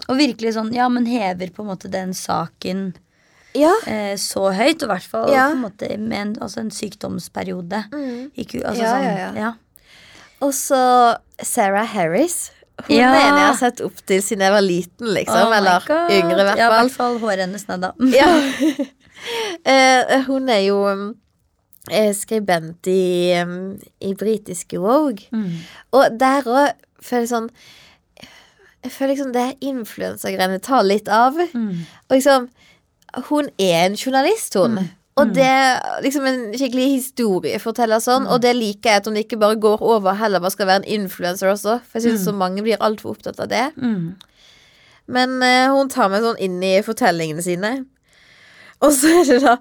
Og 0.09 0.15
virkelig 0.17 0.55
sånn, 0.55 0.71
ja, 0.73 0.88
men 0.89 1.05
hever 1.09 1.51
på 1.53 1.61
en 1.61 1.69
måte 1.69 1.89
den 1.91 2.13
saken 2.15 2.93
ja. 3.56 3.74
eh, 3.88 4.16
så 4.18 4.52
høyt. 4.54 4.82
Og 4.84 4.89
i 4.89 4.91
hvert 4.93 5.10
fall 5.10 5.32
Ja. 5.34 5.47
på 5.50 5.56
en 5.58 5.64
måte 5.64 5.89
med 5.97 6.18
en, 6.22 6.36
altså 6.41 6.60
en 6.62 6.72
sykdomsperiode. 6.72 7.84
Mm. 7.93 8.32
Ikke, 8.38 8.62
altså, 8.66 8.84
Ja, 8.84 8.93
sånn, 8.93 9.04
ja, 9.04 9.18
ja. 9.18 9.34
ja. 9.36 9.54
Og 10.41 10.54
så 10.54 11.18
Sarah 11.43 11.86
Harris. 11.88 12.52
Hun 12.88 12.95
Ja. 12.95 13.10
er 13.12 13.28
en 13.28 13.36
jeg 13.38 13.45
har 13.47 13.56
sett 13.60 13.82
opp 13.82 13.97
til 14.08 14.22
siden 14.24 14.39
jeg 14.45 14.52
var 14.54 14.62
liten, 14.64 15.08
liksom. 15.14 15.47
Oh 15.50 15.58
eller 15.58 15.84
God. 15.86 16.12
yngre, 16.12 16.39
i 16.39 16.45
hvert 16.47 16.58
Ja, 16.58 16.68
i 16.68 16.72
fall. 16.72 16.88
hvert 16.88 16.95
fall 16.95 17.20
håret 17.20 17.39
hennes 17.43 17.68
ned, 17.68 17.82
da. 17.82 17.91
Ja. 18.16 18.86
Eh, 19.68 20.22
hun 20.30 20.47
er 20.47 20.62
jo 20.64 20.78
um, 20.88 21.02
eh, 21.91 22.14
skribent 22.16 22.88
i, 22.88 23.34
um, 23.43 23.78
i 24.00 24.14
britiske 24.16 24.80
Vogue. 24.80 25.28
Mm. 25.36 25.58
Og 25.91 26.16
der 26.20 26.47
òg 26.47 26.72
føler 27.04 27.26
jeg 27.26 27.32
sånn 27.34 27.50
Jeg 28.84 28.91
føler 28.95 29.12
liksom 29.12 29.34
det 29.36 29.58
influensagreiene 29.60 30.62
tar 30.64 30.86
litt 30.88 31.10
av. 31.12 31.36
Mm. 31.52 31.82
Og 32.08 32.16
liksom 32.16 32.47
Hun 33.30 33.49
er 33.60 33.86
en 33.86 33.97
journalist, 33.97 34.55
hun. 34.60 34.80
Mm. 34.80 34.95
Og 35.20 35.34
det 35.36 35.43
er 35.45 35.99
liksom 36.03 36.26
en 36.30 36.41
skikkelig 36.55 36.88
historieforteller 36.93 37.99
sånn, 38.03 38.28
og 38.32 38.39
det 38.43 38.53
liker 38.55 38.93
jeg 38.93 39.01
at 39.01 39.10
hun 39.10 39.20
ikke 39.20 39.39
bare 39.41 39.60
går 39.60 39.82
over, 39.84 40.16
heller 40.16 40.39
bare 40.39 40.53
skal 40.53 40.70
være 40.70 40.84
en 40.84 40.91
influenser 41.01 41.51
også. 41.51 41.80
For 41.84 41.99
jeg 41.99 42.07
syns 42.07 42.28
så 42.30 42.36
mange 42.36 42.64
blir 42.64 42.80
altfor 42.80 43.18
opptatt 43.18 43.41
av 43.43 43.49
det. 43.51 43.66
Mm. 43.76 44.14
Men 45.10 45.39
uh, 45.43 45.76
hun 45.76 45.89
tar 45.91 46.12
meg 46.14 46.24
sånn 46.24 46.39
inn 46.45 46.60
i 46.64 46.78
fortellingene 46.86 47.43
sine. 47.43 47.74
Og 48.80 48.93
så 48.95 49.10
er 49.12 49.26
det 49.28 49.39
da 49.43 49.53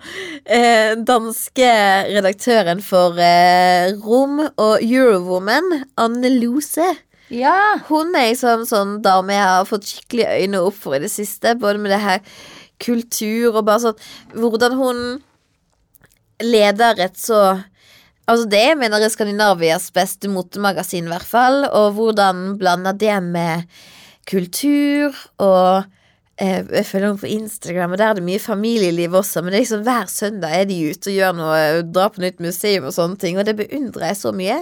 eh, 0.46 0.92
danske 1.02 1.70
redaktøren 2.06 2.78
for 2.86 3.18
eh, 3.18 3.90
Rom 4.04 4.44
og 4.46 4.84
Eurowoman, 4.84 5.80
Anne 5.98 6.30
Lose. 6.36 6.86
Ja. 7.34 7.80
Hun 7.88 8.14
er 8.14 8.30
liksom 8.30 8.62
sånn 8.68 9.00
dame 9.02 9.34
jeg 9.34 9.48
har 9.50 9.66
fått 9.66 9.90
skikkelig 9.90 10.28
øyne 10.44 10.62
opp 10.68 10.78
for 10.78 10.94
i 10.94 11.02
det 11.02 11.10
siste. 11.10 11.56
Både 11.58 11.82
med 11.82 11.90
det 11.96 11.98
her 12.04 12.22
kultur 12.82 13.56
og 13.56 13.64
bare 13.66 13.88
sånn 13.88 14.38
Hvordan 14.38 14.76
hun 14.78 15.02
leder 16.44 17.00
et 17.02 17.18
så 17.18 17.58
Altså 18.28 18.44
det 18.52 18.60
jeg 18.60 18.76
mener 18.76 19.00
er 19.00 19.08
Skandinavias 19.08 19.86
beste 19.96 20.28
motemagasin, 20.28 21.06
i 21.06 21.12
hvert 21.14 21.24
fall. 21.24 21.62
Og 21.72 21.94
hvordan 21.96 22.58
blander 22.60 22.92
det 22.92 23.14
med 23.24 23.78
kultur 24.28 25.16
og 25.40 25.86
eh, 26.36 26.60
Jeg 26.60 26.84
følger 26.84 27.06
henne 27.06 27.22
på 27.22 27.30
Instagram, 27.32 27.94
og 27.94 28.02
der 28.02 28.10
er 28.10 28.18
det 28.18 28.26
mye 28.26 28.42
familieliv 28.42 29.16
også. 29.16 29.40
Men 29.40 29.54
det 29.54 29.62
er 29.62 29.64
liksom 29.64 29.86
hver 29.86 30.12
søndag 30.12 30.58
er 30.58 30.68
de 30.68 30.76
ute 30.90 31.08
og 31.08 31.16
gjør 31.16 31.38
noe, 31.38 31.62
drar 31.88 32.12
på 32.12 32.20
nytt 32.20 32.44
museum 32.44 32.90
og 32.90 32.96
sånne 32.98 33.16
ting. 33.16 33.40
Og 33.40 33.48
det 33.48 33.56
beundrer 33.62 34.10
jeg 34.10 34.20
så 34.20 34.34
mye. 34.36 34.60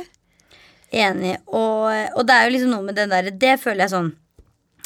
Enig. 0.95 1.35
Og, 1.51 1.91
og 1.91 2.23
det 2.23 2.37
er 2.37 2.47
jo 2.47 2.55
liksom 2.55 2.71
noe 2.77 2.87
med 2.87 3.01
den 3.01 3.11
der 3.11 3.35
Det 3.35 3.59
føler 3.59 3.89
jeg 3.89 3.97
sånn 3.97 4.13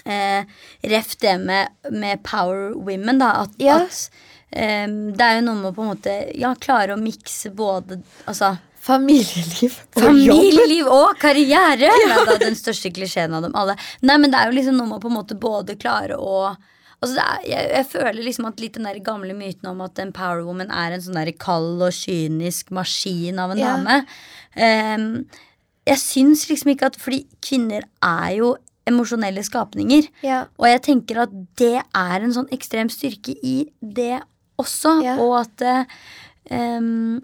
eh, 0.07 0.45
Ref 0.83 1.17
det 1.21 1.37
med, 1.41 1.69
med 1.91 2.23
power 2.23 2.73
women, 2.75 3.19
da. 3.19 3.33
At, 3.45 3.51
Ja. 3.59 3.77
at 3.85 4.11
um, 4.87 5.13
det 5.15 5.21
er 5.27 5.37
jo 5.41 5.45
noe 5.47 5.55
med 5.61 5.71
å 5.73 5.77
på 5.77 5.83
en 5.85 5.93
måte 5.93 6.17
Ja, 6.39 6.55
klare 6.59 6.97
å 6.97 7.01
mikse 7.01 7.51
både 7.55 8.01
Altså 8.27 8.57
Familieliv 8.81 9.75
og 9.77 10.01
jobb. 10.01 10.07
Familieliv 10.07 10.87
og 10.89 11.19
karriere! 11.21 11.91
Nei, 11.93 12.17
det 12.25 12.33
er 12.39 12.45
den 12.47 12.57
største 12.57 12.89
klisjeen 12.97 13.35
av 13.37 13.43
dem 13.45 13.53
alle. 13.55 13.75
Nei, 14.01 14.17
men 14.17 14.33
det 14.33 14.39
er 14.41 14.49
jo 14.49 14.57
liksom 14.57 14.79
noe 14.81 14.89
med 14.89 14.97
å 14.97 15.03
på 15.05 15.11
en 15.13 15.19
måte 15.19 15.37
både 15.39 15.77
klare 15.81 16.17
å 16.17 16.55
Altså 17.01 17.17
er, 17.17 17.45
jeg, 17.49 17.69
jeg 17.73 17.87
føler 17.93 18.25
liksom 18.27 18.45
at 18.51 18.59
litt 18.61 18.75
den 18.77 18.85
der 18.85 18.99
gamle 19.05 19.33
myten 19.33 19.69
om 19.71 19.79
at 19.81 19.97
en 20.03 20.11
power 20.13 20.43
woman 20.45 20.69
er 20.69 20.93
en 20.93 21.01
sånn 21.01 21.17
der 21.17 21.31
kald 21.41 21.81
og 21.81 21.95
kynisk 21.97 22.69
maskin 22.77 23.39
av 23.41 23.55
en 23.55 23.59
Ja. 23.63 23.71
dame. 23.79 24.03
um, 24.57 25.07
jeg 25.89 25.97
syns 26.03 26.43
liksom 26.51 26.75
ikke 26.75 26.91
at 26.91 26.99
Fordi 27.01 27.23
kvinner 27.41 27.87
er 28.05 28.35
jo 28.37 28.51
emosjonelle 28.89 29.43
skapninger. 29.45 30.09
Ja. 30.27 30.45
Og 30.59 30.69
jeg 30.71 30.83
tenker 30.89 31.25
at 31.27 31.35
det 31.61 31.77
er 31.83 32.21
en 32.21 32.35
sånn 32.35 32.51
ekstrem 32.55 32.91
styrke 32.93 33.37
i 33.45 33.65
det 33.81 34.21
også. 34.61 35.01
Ja. 35.05 35.17
Og 35.23 35.37
at 35.43 35.65
em, 36.51 37.21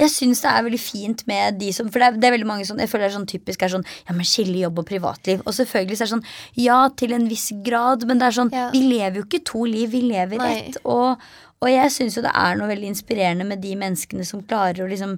jeg 0.00 0.10
syns 0.10 0.42
det 0.42 0.50
er 0.50 0.64
veldig 0.66 0.80
fint 0.82 1.22
med 1.30 1.60
de 1.60 1.70
som 1.74 1.86
For 1.86 2.02
det 2.02 2.06
er, 2.06 2.16
det 2.18 2.26
er 2.26 2.34
veldig 2.34 2.48
mange 2.48 2.64
sånn 2.66 2.80
Jeg 2.82 2.90
føler 2.90 3.04
det 3.06 3.12
er 3.12 3.14
sånn 3.14 3.28
typisk 3.30 3.62
er 3.62 3.70
sånn 3.76 3.84
Ja, 4.08 4.16
men 4.16 4.26
skille 4.26 4.58
jobb 4.64 4.80
og 4.82 4.88
privatliv. 4.88 5.44
Og 5.46 5.54
selvfølgelig 5.54 5.98
så 5.98 6.02
er 6.02 6.08
det 6.08 6.14
sånn 6.16 6.64
Ja, 6.64 6.78
til 6.98 7.14
en 7.14 7.28
viss 7.30 7.46
grad, 7.66 8.06
men 8.08 8.18
det 8.18 8.26
er 8.28 8.38
sånn 8.40 8.50
Ja. 8.54 8.64
Vi 8.74 8.82
lever 8.88 9.20
jo 9.20 9.26
ikke 9.28 9.44
to 9.46 9.62
liv, 9.70 9.92
vi 9.94 10.02
lever 10.08 10.42
Nei. 10.42 10.50
ett. 10.56 10.80
Og, 10.82 11.22
og 11.62 11.70
jeg 11.70 11.92
syns 11.94 12.18
jo 12.18 12.24
det 12.26 12.34
er 12.34 12.58
noe 12.58 12.72
veldig 12.72 12.90
inspirerende 12.90 13.46
med 13.46 13.62
de 13.62 13.76
menneskene 13.78 14.26
som 14.26 14.42
klarer 14.42 14.82
å 14.82 14.90
liksom 14.90 15.14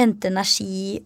hente 0.00 0.32
energi 0.32 1.04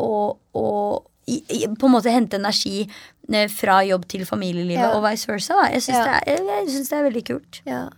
og, 0.00 0.38
og 0.54 1.10
på 1.26 1.86
en 1.88 1.92
måte 1.94 2.12
hente 2.12 2.36
energi 2.36 2.88
eh, 3.32 3.48
fra 3.48 3.82
jobb 3.86 4.06
til 4.08 4.24
familielivet 4.28 4.82
Ja. 4.84 4.92
og 4.96 5.04
vice 5.06 5.26
versa. 5.30 5.54
Da. 5.62 5.68
Jeg 5.72 5.82
syns 5.82 6.06
Ja. 6.06 6.20
det, 6.26 6.38
det 6.44 6.92
er 6.92 7.06
veldig 7.10 7.24
kult. 7.26 7.60
Ja. 7.66 7.88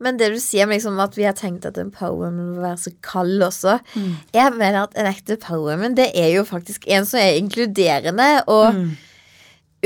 Men 0.00 0.16
det 0.16 0.30
du 0.32 0.38
sier 0.40 0.64
om 0.64 0.70
liksom 0.72 0.98
at 0.98 1.14
vi 1.14 1.24
har 1.24 1.34
tenkt 1.36 1.66
at 1.66 1.76
en 1.76 1.90
powerwoman 1.90 2.54
må 2.54 2.60
være 2.62 2.78
så 2.78 2.92
kald 3.02 3.42
også 3.42 3.80
Mm. 3.94 4.14
Jeg 4.32 4.52
mener 4.56 4.82
at 4.84 4.94
en 4.96 5.06
ekte 5.06 5.36
powerwoman 5.36 5.94
det 5.94 6.10
er 6.14 6.32
jo 6.34 6.44
faktisk 6.44 6.84
en 6.88 7.04
som 7.04 7.20
er 7.20 7.36
inkluderende 7.36 8.42
og 8.48 8.74
Mm. 8.74 8.96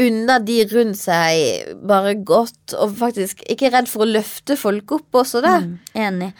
Unner 0.01 0.43
de 0.43 0.57
rundt 0.73 0.99
seg 0.99 1.75
bare 1.87 2.17
godt, 2.27 2.75
og 2.75 2.97
faktisk 2.99 3.45
ikke 3.51 3.71
redd 3.75 3.87
for 3.91 4.03
å 4.03 4.11
løfte 4.11 4.57
folk 4.59 4.97
opp 4.97 5.21
også, 5.23 5.43
da. 5.45 5.59
Mm, 5.63 5.77
enig. 6.07 6.31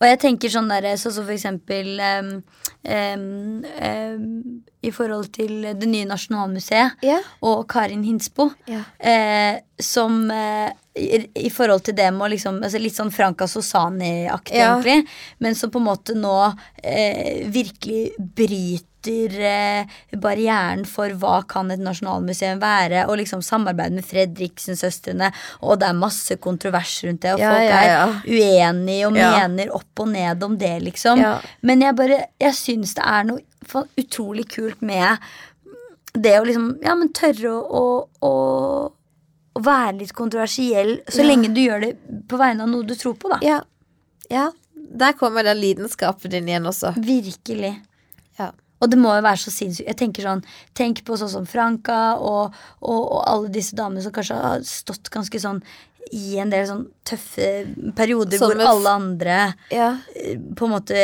Og 0.00 0.08
jeg 0.08 0.18
tenker 0.24 0.50
sånn 0.50 0.68
der, 0.72 0.88
sånn 0.98 1.14
som 1.14 1.26
for 1.28 1.34
eksempel 1.36 1.92
um, 2.02 2.30
um, 2.90 3.62
um, 3.62 4.24
I 4.82 4.90
forhold 4.92 5.30
til 5.36 5.62
det 5.78 5.88
nye 5.88 6.08
Nasjonalmuseet 6.10 7.04
yeah. 7.06 7.22
og 7.46 7.62
Karin 7.70 8.02
Hinsbo, 8.04 8.50
Ja. 8.68 8.82
eh, 8.98 9.60
som 9.78 10.30
eh, 10.30 10.70
i, 10.94 11.18
i 11.46 11.50
forhold 11.50 11.82
til 11.88 11.96
det 11.98 12.10
med 12.14 12.28
å 12.28 12.30
liksom 12.30 12.60
altså 12.62 12.78
Litt 12.78 12.94
sånn 12.94 13.10
Franka 13.10 13.48
Sosani-aktig, 13.50 14.54
Ja. 14.60 14.76
egentlig. 14.76 15.08
Men 15.42 15.54
som 15.58 15.70
på 15.74 15.80
en 15.82 15.88
måte 15.88 16.14
nå 16.14 16.34
eh, 16.82 17.48
virkelig 17.50 18.12
bryter 18.18 19.34
eh, 19.44 19.96
barrieren 20.16 20.84
for 20.88 21.10
hva 21.20 21.40
kan 21.50 21.70
et 21.74 21.82
nasjonalmuseum 21.82 22.62
være, 22.62 23.02
og 23.10 23.18
liksom 23.20 23.42
samarbeid 23.44 23.92
med 23.98 24.06
Fredriksen-søstrene, 24.06 25.32
og 25.66 25.80
det 25.82 25.88
er 25.90 25.98
masse 25.98 26.36
kontrovers 26.40 26.94
rundt 27.04 27.20
det, 27.26 27.34
og 27.34 27.42
Ja, 27.42 27.50
folk 27.50 27.66
ja, 27.68 27.80
ja. 27.90 28.04
er 28.06 28.30
uenige 28.30 29.08
og 29.10 29.18
mener 29.18 29.74
opp 29.76 30.04
og 30.06 30.08
ned 30.14 30.46
om 30.46 30.54
det, 30.62 30.76
liksom. 30.86 31.20
Men 31.62 31.82
jeg 31.82 31.96
bare 31.98 32.20
Jeg 32.40 32.54
syns 32.54 32.94
det 32.94 33.04
er 33.04 33.24
noe 33.24 33.42
utrolig 33.98 34.46
kult 34.54 34.80
med 34.84 35.18
det 36.14 36.36
å 36.38 36.44
liksom 36.46 36.76
Ja, 36.84 36.94
men 36.94 37.10
tørre 37.16 37.50
å, 37.58 37.84
å, 38.22 38.32
å, 39.54 39.62
være 39.62 39.98
litt 40.00 40.12
kontroversiell 40.12 40.96
så 41.08 41.22
Ja. 41.22 41.28
lenge 41.28 41.52
du 41.54 41.60
gjør 41.62 41.80
det 41.86 41.92
på 42.28 42.36
vegne 42.40 42.62
av 42.66 42.68
noe 42.68 42.82
du 42.86 42.94
tror 42.94 43.14
på, 43.14 43.30
da. 43.30 43.38
Ja. 43.42 43.60
ja. 44.30 44.50
Der 44.74 45.12
kommer 45.18 45.42
den 45.46 45.60
lidenskapen 45.60 46.30
din 46.30 46.48
igjen 46.48 46.66
også. 46.66 46.92
Virkelig. 46.98 47.72
Ja. 48.38 48.50
Og 48.82 48.90
det 48.90 48.98
må 48.98 49.14
jo 49.16 49.22
være 49.24 49.40
så 49.40 49.50
sinnssykt. 49.54 49.86
Jeg 49.88 49.96
tenker 49.96 50.22
sånn, 50.26 50.42
Tenk 50.74 51.04
på 51.06 51.16
sånn 51.16 51.30
som 51.32 51.46
Franka 51.46 52.16
og, 52.18 52.52
og, 52.82 53.00
og 53.00 53.20
alle 53.30 53.48
disse 53.54 53.74
damene 53.78 54.02
som 54.04 54.12
kanskje 54.12 54.36
har 54.42 54.62
stått 54.68 55.08
ganske 55.14 55.40
sånn 55.40 55.62
i 56.12 56.36
en 56.38 56.50
del 56.52 56.66
sånn 56.68 56.82
tøffe 57.08 57.46
perioder 57.96 58.36
Sånn 58.38 58.50
hvor 58.52 58.58
med 58.60 58.66
alle 58.68 58.90
andre 58.92 59.36
Ja. 59.72 59.94
eh, 60.14 60.36
på 60.36 60.66
en 60.66 60.74
måte 60.74 60.98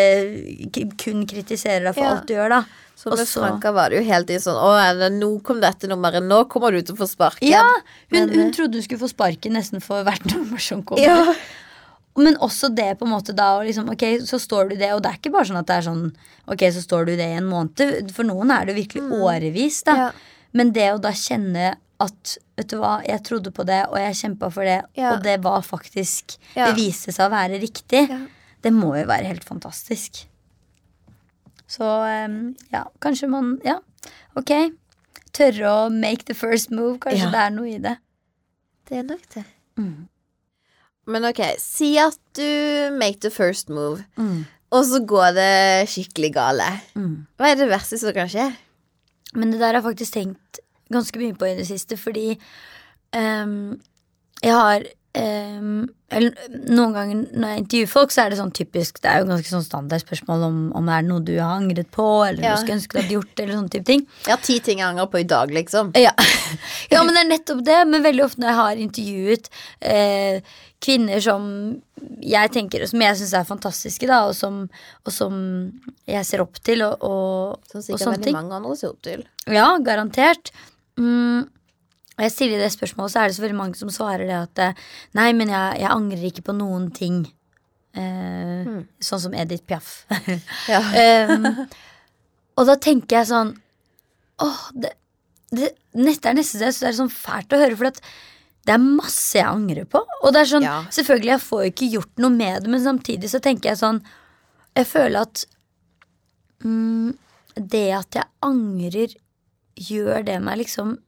kun 1.00 1.24
kritiserer 1.26 1.86
deg 1.88 1.94
for 1.96 2.04
alt 2.10 2.26
du 2.28 2.34
gjør, 2.34 2.48
da. 2.58 2.64
Så 3.00 3.14
med 3.16 3.28
Franka 3.28 3.72
var 3.72 3.88
det 3.90 4.02
jo 4.02 4.04
helt 4.10 4.28
i 4.28 4.36
sånn 4.42 4.58
Å, 4.60 5.08
nå 5.14 5.30
kom 5.46 5.62
dette 5.62 5.88
nummeret. 5.88 6.20
Nå 6.26 6.42
kommer 6.52 6.74
du 6.76 6.82
til 6.84 6.96
å 6.96 7.00
få 7.00 7.08
sparken. 7.08 7.48
Ja, 7.48 7.64
hun, 7.64 8.12
Men, 8.12 8.28
hun 8.34 8.46
eh, 8.48 8.52
trodde 8.52 8.76
hun 8.76 8.84
skulle 8.84 9.00
få 9.00 9.08
sparken 9.08 9.56
nesten 9.56 9.80
for 9.84 10.04
hvert 10.04 10.26
nummer 10.34 10.60
som 10.60 10.82
kommer. 10.84 11.06
Ja. 11.06 11.34
Men 12.20 12.36
også 12.44 12.68
det 12.74 12.98
på 13.00 13.06
en 13.06 13.14
måte 13.14 13.32
da 13.36 13.54
liksom, 13.64 13.88
Ok, 13.94 14.04
så 14.28 14.40
står 14.42 14.72
du 14.72 14.76
det, 14.80 14.90
og 14.92 15.00
det 15.04 15.12
er 15.14 15.20
ikke 15.20 15.32
bare 15.32 15.48
sånn 15.48 15.60
at 15.62 15.68
det 15.70 15.78
er 15.78 15.86
sånn 15.86 16.02
Ok, 16.50 16.66
så 16.74 16.82
står 16.84 17.08
du 17.08 17.14
det 17.16 17.28
i 17.30 17.38
en 17.38 17.48
måned. 17.48 18.10
For 18.12 18.28
noen 18.28 18.52
er 18.52 18.68
det 18.68 18.76
virkelig 18.76 19.06
årevis, 19.16 19.80
da. 19.88 19.96
Mm. 19.96 20.02
Ja. 20.04 20.10
Men 20.60 20.72
det 20.76 20.88
å 20.92 21.00
da 21.00 21.14
kjenne 21.16 21.72
at 22.00 22.36
Vet 22.60 22.68
du 22.72 22.76
hva, 22.82 22.98
jeg 23.06 23.22
trodde 23.24 23.52
på 23.56 23.64
det, 23.64 23.78
og 23.88 23.96
jeg 23.96 24.16
kjempa 24.18 24.50
for 24.52 24.68
det, 24.68 24.82
Ja. 24.98 25.14
og 25.14 25.22
det 25.24 25.38
var 25.40 25.62
faktisk 25.64 26.36
Ja. 26.52 26.66
Det 26.68 26.76
viste 26.76 27.12
seg 27.14 27.30
å 27.30 27.32
være 27.32 27.60
riktig. 27.62 28.02
Ja. 28.10 28.18
Det 28.60 28.72
må 28.76 28.92
jo 28.98 29.06
være 29.08 29.30
helt 29.30 29.46
fantastisk. 29.48 30.26
Så 31.70 31.86
ja, 32.72 32.84
kanskje 33.02 33.28
man 33.30 33.58
Ja, 33.64 33.78
ok. 34.36 34.50
Tørre 35.32 35.70
å 35.70 35.90
make 35.94 36.24
the 36.26 36.34
first 36.34 36.72
move. 36.74 36.98
Kanskje 36.98 37.28
Ja. 37.28 37.30
det 37.30 37.42
er 37.44 37.50
noe 37.54 37.68
i 37.70 37.78
det. 37.78 37.96
Det 38.88 38.98
er 38.98 39.02
nok 39.06 39.22
det. 39.34 39.44
Mm. 39.78 40.08
Men 41.06 41.24
ok, 41.28 41.40
si 41.62 41.92
at 41.98 42.18
du 42.34 42.90
make 42.98 43.20
the 43.20 43.30
first 43.30 43.68
move, 43.70 44.04
Mm. 44.18 44.44
og 44.72 44.84
så 44.84 45.00
går 45.06 45.34
det 45.34 45.88
skikkelig 45.88 46.32
gale. 46.34 46.66
Mm. 46.96 47.26
Hva 47.38 47.50
er 47.52 47.54
det 47.56 47.68
verste 47.70 47.98
som 47.98 48.12
kan 48.12 48.28
skje? 48.28 48.48
Men 49.34 49.50
det 49.52 49.60
der 49.60 49.72
har 49.72 49.80
jeg 49.80 49.86
faktisk 49.96 50.12
tenkt 50.12 50.58
ganske 50.92 51.16
mye 51.18 51.34
på 51.38 51.46
i 51.46 51.54
det 51.56 51.66
siste, 51.68 51.96
fordi 51.96 52.38
um, 53.14 53.80
jeg 54.42 54.52
har 54.52 54.82
eller, 55.18 56.34
Noen 56.70 56.92
ganger 56.94 57.22
når 57.34 57.50
jeg 57.52 57.62
intervjuer 57.64 57.90
folk, 57.90 58.12
så 58.14 58.22
er 58.22 58.30
det 58.30 58.38
sånn 58.38 58.52
typisk 58.54 59.00
Det 59.02 59.10
er 59.10 59.22
jo 59.22 59.28
ganske 59.30 59.50
sånn 59.50 59.66
standardspørsmål 59.66 60.44
om, 60.46 60.60
om 60.78 60.86
det 60.86 60.96
er 60.96 61.06
noe 61.08 61.24
du 61.26 61.32
har 61.38 61.56
angret 61.58 61.90
på, 61.94 62.06
eller 62.28 62.44
Ja. 62.44 62.54
du 62.54 62.62
skulle 62.62 62.78
ønske 62.78 62.94
du 62.94 63.00
hadde 63.02 63.16
gjort, 63.16 63.42
eller 63.42 63.58
sånne 63.58 63.74
type 63.74 63.88
ting. 63.90 64.06
Jeg 64.26 64.34
har 64.36 64.42
ti 64.46 64.58
ting 64.62 64.82
jeg 64.82 64.86
angrer 64.86 65.10
på 65.10 65.20
i 65.22 65.26
dag, 65.26 65.50
liksom. 65.54 65.92
Ja. 65.98 66.14
ja, 66.94 67.02
men 67.02 67.14
det 67.14 67.22
er 67.24 67.30
nettopp 67.32 67.62
det. 67.66 67.78
Men 67.90 68.06
veldig 68.06 68.24
ofte 68.26 68.42
når 68.42 68.52
jeg 68.52 68.60
har 68.60 68.82
intervjuet 68.86 69.50
eh, 69.80 70.56
kvinner 70.80 71.20
som 71.20 71.46
jeg 72.24 72.48
tenker 72.54 72.86
Som 72.88 73.02
jeg 73.04 73.16
syns 73.18 73.34
er 73.36 73.44
fantastiske, 73.44 74.06
da, 74.08 74.22
og 74.30 74.34
som, 74.38 74.62
og 75.04 75.12
som 75.12 75.34
jeg 76.08 76.24
ser 76.24 76.40
opp 76.46 76.56
til, 76.64 76.84
og, 76.86 77.02
og, 77.04 77.58
Som 77.68 77.82
og 77.82 77.86
sikkert 77.86 78.14
veldig 78.14 78.36
mange 78.38 78.60
andre 78.62 78.76
ser 78.78 78.94
opp 78.94 79.02
til. 79.04 79.26
Ja, 79.50 79.72
garantert. 79.84 80.52
Mm, 81.00 81.48
og 82.20 82.24
jeg 82.26 82.32
stiller 82.34 82.60
det 82.60 82.68
spørsmålet, 82.74 83.14
så 83.14 83.22
er 83.22 83.30
det 83.30 83.36
så 83.38 83.42
veldig 83.46 83.56
mange 83.56 83.78
som 83.80 83.88
svarer 83.88 84.28
det 84.28 84.36
at 84.36 84.60
eh, 84.60 84.80
Nei, 85.16 85.30
men 85.32 85.48
jeg, 85.48 85.78
jeg 85.80 85.88
angrer 85.94 86.26
ikke 86.28 86.44
på 86.50 86.52
noen 86.58 86.90
ting. 86.92 87.22
Eh, 87.96 88.68
Sånn 89.02 89.22
som 89.24 89.32
Edith 89.34 89.64
Piaf. 89.66 90.02
um, 90.68 91.46
og 92.60 92.68
da 92.68 92.76
tenker 92.78 93.16
jeg 93.22 93.30
sånn 93.32 93.54
Åh, 94.44 94.60
det, 94.84 94.92
det, 95.50 95.72
nett- 95.96 96.20
det 96.22 96.30
er 96.30 96.36
nesten 96.38 96.60
så 96.60 96.84
det 96.84 96.90
er 96.92 96.98
sånn 97.00 97.10
fælt 97.12 97.56
å 97.56 97.58
høre, 97.60 97.76
for 97.80 97.88
at 97.90 97.98
det 98.68 98.74
er 98.76 98.82
masse 98.84 99.38
jeg 99.40 99.48
angrer 99.48 99.86
på. 99.88 100.00
Og 100.20 100.32
det 100.36 100.42
er 100.44 100.48
sånn, 100.52 100.64
Ja. 100.68 100.76
selvfølgelig, 100.92 101.32
jeg 101.32 101.42
får 101.48 101.62
jo 101.64 101.70
ikke 101.72 101.88
gjort 101.96 102.20
noe 102.22 102.30
med 102.36 102.62
det, 102.66 102.70
men 102.76 102.84
samtidig 102.84 103.30
så 103.32 103.40
tenker 103.42 103.72
jeg 103.72 103.80
sånn 103.80 104.02
Jeg 104.76 104.86
føler 104.86 105.24
at 105.24 105.42
mm, 106.64 107.14
det 107.56 107.86
at 107.96 108.18
jeg 108.20 108.28
angrer, 108.46 109.16
gjør 109.80 110.24
det 110.28 110.36
meg 110.44 110.60
liksom 110.60 110.98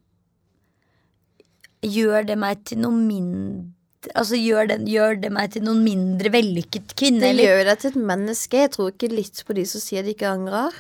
Gjør 1.83 2.27
det 2.29 2.39
meg 2.39 2.65
til 2.69 2.79
noe 2.85 2.93
mindre 2.95 3.71
Altså 4.19 4.35
gjør 4.35 4.67
det, 4.67 4.77
gjør 4.91 5.21
det 5.23 5.29
meg 5.31 5.53
til 5.55 5.63
noen 5.63 5.83
mindre 5.87 6.31
vellykket 6.35 6.91
kvinne? 6.99 7.21
Det 7.23 7.45
gjør 7.47 7.61
deg 7.69 7.79
til 7.79 7.93
et 7.93 7.99
menneske. 8.11 8.59
Jeg 8.65 8.71
tror 8.75 8.89
ikke 8.91 9.11
litt 9.13 9.45
på 9.47 9.55
de 9.55 9.63
som 9.71 9.79
sier 9.81 10.03
de 10.03 10.11
ikke 10.17 10.27
angrer. 10.27 10.75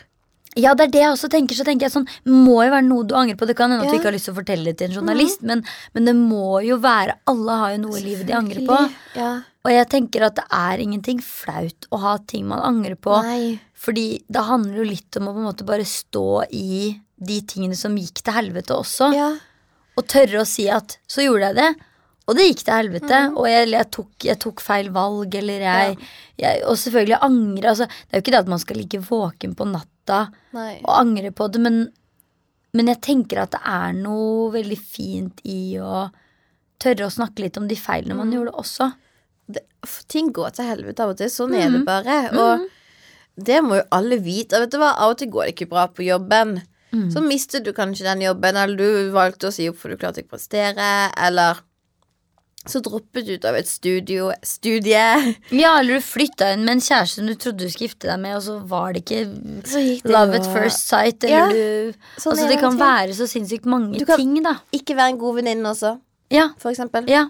Ja, 0.59 0.73
det 0.75 0.89
er 0.89 0.91
det 0.93 1.01
jeg 1.05 1.13
også 1.15 1.31
tenker. 1.31 1.55
Så 1.55 1.63
tenker 1.65 1.87
jeg 1.87 1.95
sånn, 1.95 2.09
Må 2.27 2.59
jo 2.67 2.73
være 2.75 2.83
noe 2.85 3.07
du 3.07 3.15
angrer 3.15 3.39
på. 3.39 3.47
Det 3.47 3.55
kan 3.57 3.71
hende 3.71 3.87
at 3.87 3.93
du 3.93 3.95
Mhm. 3.95 4.01
ikke 4.01 4.11
har 4.11 4.17
lyst 4.19 4.27
til 4.27 4.35
å 4.35 4.41
fortelle 4.41 4.65
det 4.65 4.77
til 4.79 4.91
en 4.91 4.97
journalist, 4.99 5.41
men, 5.43 5.63
men 5.95 6.05
det 6.05 6.17
må 6.19 6.61
jo 6.67 6.77
være 6.83 7.15
Alle 7.31 7.53
har 7.63 7.71
jo 7.77 7.79
noe 7.85 7.97
i 8.01 8.03
livet 8.03 8.27
de 8.27 8.33
angrer 8.33 8.67
på. 8.67 8.81
Ja. 9.15 9.31
Og 9.65 9.71
jeg 9.71 9.89
tenker 9.89 10.27
at 10.27 10.35
det 10.35 10.45
er 10.51 10.83
ingenting 10.83 11.23
flaut 11.23 11.87
å 11.93 12.01
ha 12.03 12.19
ting 12.19 12.49
man 12.49 12.59
angrer 12.59 12.97
på. 12.99 13.23
Nei. 13.23 13.61
Fordi 13.79 14.25
det 14.29 14.43
handler 14.51 14.83
jo 14.83 14.91
litt 14.91 15.17
om 15.17 15.29
å 15.31 15.33
på 15.33 15.39
en 15.39 15.47
måte 15.47 15.65
bare 15.65 15.87
stå 15.87 16.45
i 16.51 16.99
de 17.23 17.41
tingene 17.43 17.77
som 17.79 17.95
gikk 17.95 18.21
til 18.25 18.35
helvete 18.35 18.75
også. 18.75 19.15
Ja. 19.15 19.31
Og 19.97 20.07
tørre 20.09 20.41
å 20.41 20.49
si 20.49 20.69
at 20.73 20.97
så 21.11 21.25
gjorde 21.27 21.51
jeg 21.51 21.57
det, 21.61 21.71
og 22.31 22.37
det 22.39 22.45
gikk 22.47 22.63
til 22.65 22.75
helvete. 22.79 23.19
Mm. 23.29 23.37
Og 23.37 23.47
jeg, 23.51 23.69
jeg, 23.75 23.89
tok, 23.93 24.11
jeg 24.25 24.39
tok 24.41 24.61
feil 24.65 24.89
valg, 24.95 25.35
eller 25.35 25.65
jeg, 25.67 25.97
jeg 26.41 26.63
Og 26.71 26.77
selvfølgelig 26.79 27.19
angre. 27.21 27.69
Altså, 27.73 27.87
det 27.91 28.13
er 28.15 28.21
jo 28.21 28.23
ikke 28.25 28.35
det 28.37 28.41
at 28.45 28.53
man 28.53 28.63
skal 28.63 28.77
ligge 28.81 29.01
våken 29.05 29.57
på 29.59 29.67
natta 29.69 30.21
Nei. 30.55 30.79
og 30.85 30.93
angre 30.97 31.33
på 31.35 31.49
det, 31.53 31.61
men, 31.61 31.81
men 32.73 32.87
jeg 32.93 33.01
tenker 33.05 33.43
at 33.43 33.53
det 33.57 33.61
er 33.69 33.93
noe 33.99 34.51
veldig 34.55 34.79
fint 34.81 35.43
i 35.45 35.77
å 35.83 36.07
tørre 36.83 37.07
å 37.07 37.13
snakke 37.15 37.45
litt 37.45 37.59
om 37.61 37.67
de 37.71 37.77
feilene 37.79 38.17
man 38.19 38.33
gjorde 38.35 38.55
også. 38.59 38.89
Det, 39.53 39.61
ting 40.11 40.31
går 40.35 40.55
til 40.57 40.67
helvete 40.71 41.03
av 41.05 41.13
og 41.13 41.19
til. 41.21 41.29
Sånn 41.31 41.53
er 41.59 41.69
det 41.69 41.83
Mhm. 41.83 41.85
bare. 41.85 42.17
Og 42.39 42.69
det 43.37 43.61
må 43.67 43.77
jo 43.81 43.85
alle 43.95 44.19
vite. 44.23 44.59
Vet 44.63 44.71
du 44.71 44.79
hva? 44.79 44.95
Av 44.97 45.11
og 45.13 45.19
til 45.19 45.29
går 45.31 45.47
det 45.51 45.55
ikke 45.57 45.69
bra 45.71 45.87
på 45.91 46.07
jobben. 46.07 46.61
Mhm. 46.93 47.11
Så 47.15 47.21
mistet 47.25 47.65
du 47.65 47.73
kanskje 47.73 48.05
den 48.05 48.21
jobben, 48.21 48.57
eller 48.57 48.77
du 48.77 49.11
valgte 49.15 49.49
å 49.49 49.53
si 49.53 49.69
opp 49.69 49.79
for 49.81 49.89
du 49.89 49.97
klarte 49.97 50.21
ikke 50.21 50.35
å 50.35 50.37
prestere, 50.37 50.89
eller 51.17 51.57
så 52.69 52.79
droppet 52.85 53.27
du 53.27 53.33
ut 53.35 53.45
av 53.49 53.57
et 53.59 53.67
studio, 53.67 54.29
studie. 54.47 55.35
Ja, 55.51 55.79
eller 55.81 55.97
du 55.99 56.05
flytta 56.05 56.53
inn 56.55 56.63
med 56.67 56.77
en 56.77 56.81
kjæreste 56.85 57.25
du 57.27 57.33
trodde 57.35 57.65
du 57.65 57.71
skulle 57.73 57.89
gifte 57.89 58.07
deg 58.07 58.21
med, 58.23 58.37
og 58.37 58.43
så 58.45 58.59
var 58.71 58.93
det 58.95 59.03
ikke 59.03 59.25
det 59.73 60.13
love 60.13 60.37
at 60.39 60.47
first 60.53 60.87
sight, 60.87 61.25
eller 61.25 61.35
Ja, 61.35 61.49
du 61.49 62.21
sånn 62.23 62.37
Altså, 62.37 62.47
det 62.53 62.61
kan 62.61 62.77
ting. 62.77 62.85
være 62.85 63.17
så 63.19 63.27
sinnssykt 63.27 63.67
mange 63.67 63.99
Du 63.99 64.05
kan- 64.07 64.19
ting, 64.21 64.37
da. 64.45 64.55
Ikke 64.73 64.95
være 64.95 65.15
en 65.17 65.19
god 65.19 65.41
venninne 65.41 65.65
også, 65.73 65.97
Ja, 66.31 66.51
for 66.59 66.71
eksempel. 66.71 67.09
ja. 67.09 67.25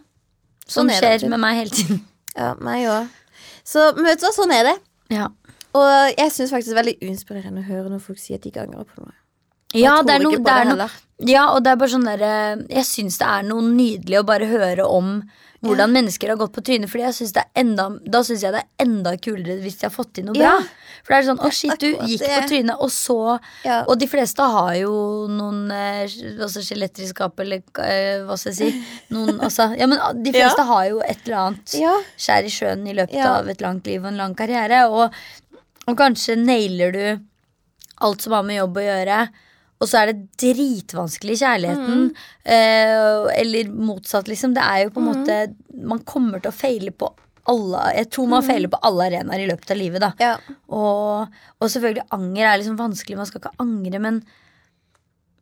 Sånn, 0.67 0.91
Sånn 0.91 0.99
skjer 1.01 1.21
det 1.21 1.31
med 1.31 1.41
meg 1.41 1.57
hele 1.63 1.71
tiden. 1.71 2.05
Ja, 2.37 2.55
meg 2.61 2.87
òg. 2.89 3.09
Så 3.65 3.93
vet 3.95 4.19
du 4.21 4.27
hva, 4.27 4.33
sånn 4.33 4.53
er 4.53 4.65
det. 4.65 4.77
Ja. 5.11 5.29
Og 5.75 6.15
jeg 6.19 6.31
syns 6.33 6.51
faktisk 6.53 6.73
det 6.73 6.77
er 6.77 6.83
veldig 6.83 6.99
uinspirerende 7.09 7.61
å 7.63 7.67
høre 7.67 7.89
når 7.91 8.01
folk 8.05 8.19
sier 8.19 8.37
at 8.37 8.43
de 8.43 8.51
ikke 8.51 8.63
angrer 8.67 8.85
på 8.85 9.01
noe. 9.05 9.13
Ja, 9.75 10.03
det 10.03 10.19
er 10.19 10.25
noe, 10.27 10.39
det 10.43 10.57
er 10.59 10.65
noe. 10.73 10.89
Ja, 11.23 11.45
og 11.55 11.63
det 11.63 11.71
er 11.71 11.77
bare 11.79 11.93
sånn 11.93 12.05
derre 12.09 12.33
Jeg 12.67 12.85
syns 12.89 13.19
det 13.21 13.27
er 13.29 13.45
noe 13.47 13.63
nydelig 13.63 14.19
å 14.21 14.27
bare 14.27 14.49
høre 14.51 14.85
om 14.91 15.23
hvordan 15.63 15.93
mennesker 15.95 16.33
har 16.33 16.39
gått 16.41 16.51
på 16.57 16.63
trynet. 16.67 16.91
Fordi 16.91 17.13
synes 17.15 17.33
det 17.37 17.45
enda 17.55 17.85
Da 18.11 18.25
syns 18.27 18.43
jeg 18.43 18.51
det 18.51 18.63
er 18.65 18.83
enda 18.83 19.13
kulere 19.23 19.61
hvis 19.63 19.77
de 19.79 19.87
har 19.87 19.93
fått 19.95 20.15
til 20.17 20.25
noe 20.27 20.35
Ja. 20.35 20.57
bra. 20.59 20.65
For 21.05 21.15
det 21.15 21.19
er 21.21 21.29
sånn 21.29 21.39
Å, 21.47 21.51
shit, 21.55 21.77
du 21.79 21.87
gikk 22.09 22.25
på 22.27 22.41
trynet, 22.51 22.75
og 22.83 22.91
så 22.91 23.39
Ja. 23.65 23.85
Og 23.87 23.99
de 24.01 24.09
fleste 24.11 24.43
har 24.43 24.73
jo 24.81 25.29
noen 25.31 25.71
eh, 25.71 26.09
altså 26.43 26.65
skjeletter 26.67 27.05
i 27.07 27.13
skapet, 27.13 27.45
eller 27.47 27.63
eh, 27.87 28.25
hva 28.27 28.37
skal 28.37 28.53
jeg 28.53 28.59
si 28.59 29.15
Noen, 29.15 29.39
altså 29.47 29.69
Ja, 29.79 29.87
men 29.87 29.99
de 30.25 30.33
fleste 30.35 30.59
Ja. 30.59 30.65
har 30.73 30.89
jo 30.89 30.99
et 31.07 31.23
eller 31.27 31.37
annet 31.37 31.77
skjær 32.19 32.43
i 32.51 32.51
sjøen 32.51 32.83
i 32.91 32.95
løpet 32.99 33.23
av 33.23 33.49
et 33.49 33.61
langt 33.63 33.87
liv 33.87 34.03
og 34.03 34.11
en 34.11 34.19
lang 34.25 34.35
karriere. 34.35 34.89
Og, 34.91 35.15
og 35.87 35.97
kanskje 35.97 36.35
nailer 36.43 36.91
du 36.93 37.21
alt 38.03 38.21
som 38.23 38.33
har 38.35 38.43
med 38.43 38.59
jobb 38.59 38.77
å 38.83 38.87
gjøre. 38.89 39.23
Og 39.83 39.91
så 39.91 39.99
er 39.99 40.13
det 40.13 40.29
dritvanskelig 40.39 41.35
i 41.35 41.41
kjærligheten. 41.43 42.05
Eh, 42.45 43.27
eller 43.43 43.73
motsatt, 43.75 44.31
liksom. 44.31 44.55
Det 44.55 44.63
er 44.63 44.85
jo 44.85 44.95
på 44.95 45.03
en 45.03 45.09
måte 45.11 45.39
Man 45.75 46.05
kommer 46.07 46.43
til 46.43 46.53
å 46.53 46.55
feile 46.55 46.95
på 46.95 47.11
alle 47.51 47.81
Jeg 47.97 48.07
tror 48.15 48.29
man 48.31 48.45
feiler 48.47 48.71
på 48.71 48.79
alle 48.87 49.09
arenaer 49.09 49.43
i 49.43 49.49
løpet 49.49 49.73
av 49.75 49.81
livet, 49.81 50.05
da. 50.05 50.13
Ja. 50.23 50.37
Og, 50.71 51.33
og 51.59 51.73
selvfølgelig, 51.73 52.07
anger 52.15 52.47
er 52.47 52.61
liksom 52.61 52.79
vanskelig. 52.79 53.19
Man 53.19 53.27
skal 53.27 53.43
ikke 53.43 53.57
angre, 53.65 54.03
men, 54.05 54.21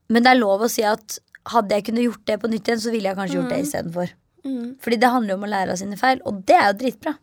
men 0.08 0.24
det 0.24 0.32
er 0.32 0.40
lov 0.40 0.64
å 0.64 0.70
si 0.72 0.86
at 0.88 1.18
hadde 1.50 1.76
jeg 1.76 1.86
kunnet 1.90 2.06
gjort 2.06 2.24
det 2.28 2.38
på 2.40 2.50
nytt 2.52 2.68
igjen, 2.68 2.80
så 2.80 2.94
ville 2.94 3.10
jeg 3.10 3.18
kanskje 3.18 3.36
gjort 3.38 3.52
det 3.52 3.60
istedenfor. 3.66 4.14
Mm. 4.44 4.66
Fordi 4.80 4.98
det 5.00 5.12
handler 5.12 5.34
jo 5.34 5.38
om 5.40 5.46
å 5.46 5.52
lære 5.52 5.74
av 5.74 5.80
sine 5.80 6.00
feil, 6.00 6.24
og 6.28 6.40
det 6.48 6.56
er 6.56 6.66
jo 6.70 6.78
dritbra. 6.80 7.14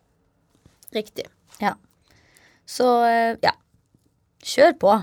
Riktig. 0.94 1.26
Ja. 1.64 1.74
Så 2.70 2.88
eh, 3.08 3.34
ja. 3.44 3.54
Kjør 4.48 4.76
på. 4.80 4.94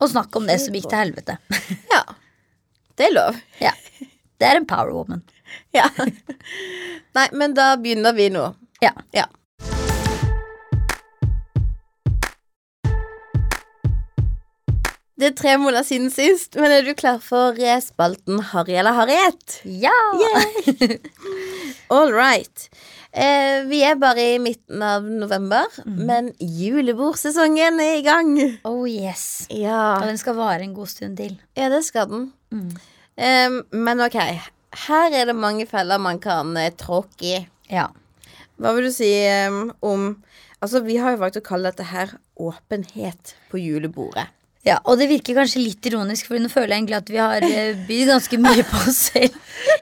Og 0.00 0.08
snakk 0.08 0.36
om 0.36 0.46
det 0.48 0.56
som 0.62 0.76
gikk 0.76 0.88
til 0.88 1.02
helvete. 1.02 1.36
Ja. 1.92 2.04
Det 2.96 3.10
er 3.10 3.16
lov. 3.16 3.36
Ja. 3.66 3.74
Det 4.40 4.48
er 4.48 4.56
en 4.56 4.66
power 4.68 4.94
woman. 4.96 5.22
Ja. 5.76 5.88
Nei, 7.16 7.26
men 7.34 7.54
da 7.56 7.74
begynner 7.76 8.14
vi 8.16 8.28
nå. 8.32 8.44
Ja. 8.80 8.92
Ja. 9.12 9.26
Det 15.20 15.26
er 15.26 15.34
tre 15.36 15.56
måneder 15.60 15.84
siden 15.84 16.08
sist, 16.08 16.54
men 16.56 16.72
er 16.72 16.86
du 16.86 16.94
klar 16.96 17.18
for 17.20 17.58
spalten 17.84 18.40
Harry 18.54 18.78
eller 18.80 18.96
Harriet? 18.96 19.58
Ja! 19.64 19.92
All 21.90 22.12
right. 22.14 22.68
Eh, 23.10 23.64
vi 23.66 23.80
er 23.82 23.96
bare 23.98 24.22
i 24.36 24.38
midten 24.38 24.82
av 24.86 25.02
november, 25.02 25.66
men 25.84 26.28
julebordsesongen 26.38 27.80
er 27.82 27.96
i 27.98 28.04
gang. 28.06 28.30
Oh 28.68 28.84
yes. 28.86 29.46
Ja, 29.50 29.96
Og 29.98 30.06
den 30.06 30.20
skal 30.20 30.36
vare 30.38 30.62
en 30.62 30.74
god 30.76 30.86
stund 30.92 31.18
til. 31.18 31.34
ja 31.58 31.68
det 31.72 31.82
skal 31.88 32.06
den. 32.12 32.32
Mm. 32.54 32.70
Eh, 33.18 33.58
men 33.74 34.00
ok, 34.06 34.18
her 34.86 35.10
er 35.18 35.26
det 35.26 35.34
mange 35.36 35.66
feller 35.66 35.98
man 35.98 36.20
kan 36.22 36.54
eh, 36.56 36.70
tråkke 36.70 37.26
i. 37.26 37.40
Ja. 37.70 37.88
Hva 38.60 38.74
vil 38.76 38.90
du 38.90 38.94
si 38.94 39.10
om 39.82 40.12
Altså, 40.60 40.82
vi 40.84 40.98
har 41.00 41.14
jo 41.14 41.22
valgt 41.22 41.38
å 41.40 41.40
kalle 41.40 41.70
dette 41.70 41.86
her 41.88 42.10
åpenhet 42.36 43.30
på 43.48 43.56
julebordet. 43.56 44.26
Ja. 44.66 44.76
Og 44.84 44.98
det 45.00 45.06
virker 45.08 45.38
kanskje 45.38 45.62
litt 45.62 45.86
ironisk, 45.88 46.26
for 46.28 46.36
nå 46.42 46.50
føler 46.52 46.74
jeg 46.74 46.82
egentlig 46.82 46.96
at 46.98 47.10
vi 47.12 47.20
har 47.20 47.44
eh, 47.46 47.78
bydd 47.88 48.10
ganske 48.10 48.38
mye 48.44 48.64
på 48.68 48.80
oss 48.90 48.98
selv 49.08 49.36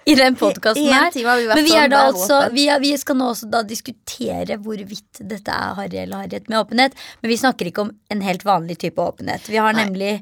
i 0.06 0.14
den 0.18 0.36
podkasten 0.38 0.86
her. 0.92 1.10
vi 1.14 1.24
Men 1.24 1.64
vi, 1.64 1.72
sånn, 1.72 1.80
er 1.82 1.88
da 1.90 2.02
vær 2.04 2.12
altså, 2.12 2.38
vi, 2.54 2.68
er, 2.70 2.78
vi 2.84 2.92
skal 3.00 3.18
nå 3.18 3.30
også 3.32 3.48
da 3.50 3.64
diskutere 3.66 4.58
hvorvidt 4.62 5.22
dette 5.32 5.50
er 5.50 5.74
harry 5.80 5.98
eller 6.04 6.22
harriet 6.22 6.46
med 6.48 6.60
åpenhet. 6.60 6.94
Men 7.22 7.32
vi 7.34 7.40
snakker 7.42 7.72
ikke 7.72 7.86
om 7.88 7.90
en 8.14 8.22
helt 8.22 8.46
vanlig 8.46 8.78
type 8.84 9.02
åpenhet. 9.02 9.50
Vi 9.50 9.58
har 9.58 9.74
Nei. 9.74 9.84
nemlig 9.88 10.12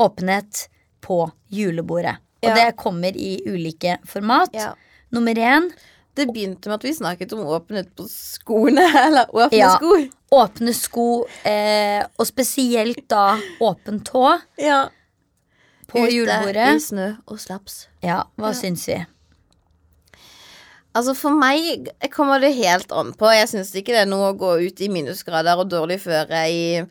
åpenhet 0.00 0.66
på 1.04 1.20
julebordet. 1.52 2.16
Og 2.42 2.48
Ja. 2.50 2.54
det 2.54 2.76
kommer 2.76 3.16
i 3.16 3.40
ulike 3.46 3.98
format. 4.06 4.50
Ja. 4.56 4.72
Nummer 5.12 5.34
én 5.34 5.70
Det 6.16 6.24
begynte 6.32 6.70
med 6.70 6.78
at 6.78 6.84
vi 6.84 6.94
snakket 6.94 7.32
om 7.36 7.40
åpenhet 7.44 7.90
på 7.94 8.06
skoene, 8.08 8.80
eller 9.06 9.26
åpne 9.28 9.52
Ja. 9.58 9.74
sko. 9.76 10.08
Åpne 10.32 10.72
sko, 10.74 11.24
eh, 11.46 12.02
og 12.18 12.26
spesielt 12.26 13.04
da 13.08 13.36
åpen 13.62 14.00
tå 14.04 14.40
Ja. 14.58 14.88
på 15.86 16.02
Ute 16.02 16.12
julebordet. 16.14 16.74
i 16.76 16.80
snø 16.82 17.16
og 17.28 17.38
slaps. 17.38 17.86
Ja, 18.02 18.24
hva 18.38 18.48
Ja. 18.52 18.52
syns 18.58 18.86
vi? 18.88 19.04
Altså 20.96 21.12
For 21.14 21.30
meg 21.30 21.90
kommer 22.14 22.40
det 22.40 22.54
helt 22.56 22.92
an 22.92 23.12
på. 23.12 23.28
Jeg 23.34 23.48
syns 23.48 23.74
ikke 23.76 23.92
det 23.92 24.06
er 24.06 24.10
noe 24.10 24.32
å 24.32 24.38
gå 24.38 24.54
ut 24.66 24.80
i 24.80 24.88
minusgrader 24.88 25.58
og 25.60 25.68
dårlig 25.68 25.98
føre 26.00 26.46
i, 26.48 26.86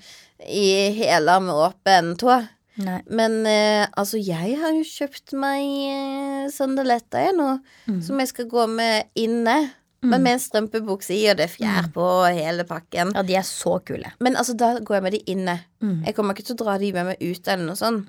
i 0.46 0.68
hæler 1.00 1.42
med 1.42 1.56
åpen 1.56 2.12
tå. 2.22 2.36
Nei. 2.78 3.00
Men 3.08 3.40
eh, 3.48 3.88
altså, 3.98 4.20
jeg 4.20 4.58
har 4.60 4.74
jo 4.76 4.84
kjøpt 4.84 5.34
meg 5.40 5.64
eh, 5.90 6.50
sandaletter, 6.54 7.30
jeg 7.30 7.36
nå, 7.38 7.60
Mm. 7.88 8.02
som 8.04 8.20
jeg 8.20 8.28
skal 8.28 8.46
gå 8.52 8.68
med 8.70 9.06
inne. 9.16 9.72
Men 10.12 10.24
med 10.24 10.38
en 10.38 10.40
strømpebukse 10.44 11.14
i, 11.16 11.24
og 11.32 11.38
det 11.40 11.46
er 11.48 11.54
fjær 11.54 11.90
på 11.96 12.02
og 12.02 12.28
hele 12.38 12.64
pakken. 12.68 13.12
Ja, 13.16 13.24
de 13.26 13.36
er 13.40 13.46
så 13.48 13.80
kule. 13.86 14.12
Men 14.20 14.36
altså, 14.36 14.54
da 14.58 14.74
går 14.80 14.96
jeg 15.00 15.04
med 15.04 15.16
de 15.18 15.22
inne. 15.34 15.56
Mm. 15.82 16.04
Jeg 16.08 16.16
kommer 16.16 16.34
ikke 16.34 16.48
til 16.48 16.56
å 16.56 16.64
dra 16.64 16.78
de 16.82 16.92
med 16.96 17.06
meg 17.06 17.22
ut 17.22 17.48
eller 17.48 17.66
noe 17.66 17.76
sånt. 17.80 18.08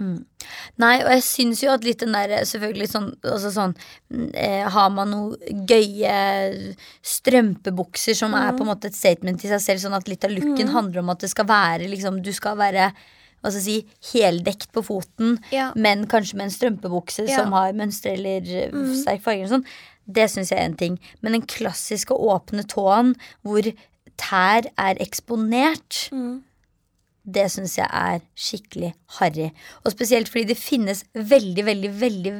Nei, 0.80 0.94
og 1.02 1.10
jeg 1.12 1.24
syns 1.26 1.62
jo 1.64 1.72
at 1.74 1.84
litt 1.84 2.00
den 2.04 2.14
der 2.14 2.44
Selvfølgelig 2.46 2.86
sånn, 2.92 3.08
altså 3.26 3.50
sånn 3.50 3.72
mm, 4.12 4.28
eh, 4.38 4.68
Har 4.70 4.92
man 4.94 5.10
noe 5.10 5.56
gøye 5.66 6.14
strømpebukser 7.04 8.16
som 8.16 8.34
er 8.38 8.54
på 8.56 8.64
en 8.64 8.70
måte 8.70 8.90
et 8.90 8.96
statement 8.96 9.40
til 9.42 9.52
seg 9.52 9.62
selv, 9.64 9.82
sånn 9.84 9.98
at 9.98 10.08
litt 10.10 10.24
av 10.26 10.34
looken 10.34 10.72
handler 10.74 11.02
om 11.02 11.12
at 11.14 11.24
det 11.24 11.32
skal 11.32 11.48
være 11.50 11.90
liksom 11.92 12.22
Du 12.24 12.32
skal 12.36 12.58
være 12.60 12.90
hva 13.44 13.50
skal 13.52 13.60
jeg 13.60 13.66
si, 13.84 14.14
heldekt 14.16 14.72
på 14.74 14.82
foten, 14.82 15.36
Ja. 15.52 15.68
men 15.76 16.06
kanskje 16.10 16.34
med 16.38 16.48
en 16.48 16.54
strømpebukse 16.54 17.28
Ja. 17.28 17.36
som 17.42 17.52
har 17.52 17.76
mønstre 17.76 18.14
eller 18.16 18.40
eh, 18.42 18.94
sterk 18.96 19.22
farge. 19.22 19.44
eller 19.44 19.58
sånn. 19.58 19.66
Det 20.06 20.28
syns 20.30 20.52
jeg 20.52 20.60
er 20.62 20.70
en 20.70 20.78
ting. 20.78 20.98
Men 21.20 21.36
den 21.38 21.46
klassiske 21.50 22.14
åpne 22.14 22.66
tåen 22.70 23.14
hvor 23.42 23.66
tær 24.16 24.68
er 24.80 25.00
eksponert, 25.02 26.06
det 27.26 27.48
syns 27.50 27.74
jeg 27.74 27.88
er 27.90 28.20
skikkelig 28.38 28.92
harry. 29.18 29.48
Og 29.82 29.90
spesielt 29.90 30.30
fordi 30.30 30.52
det 30.52 30.58
finnes 30.60 31.02
veldig, 31.12 31.64
veldig, 31.66 31.90
veldig 32.00 32.32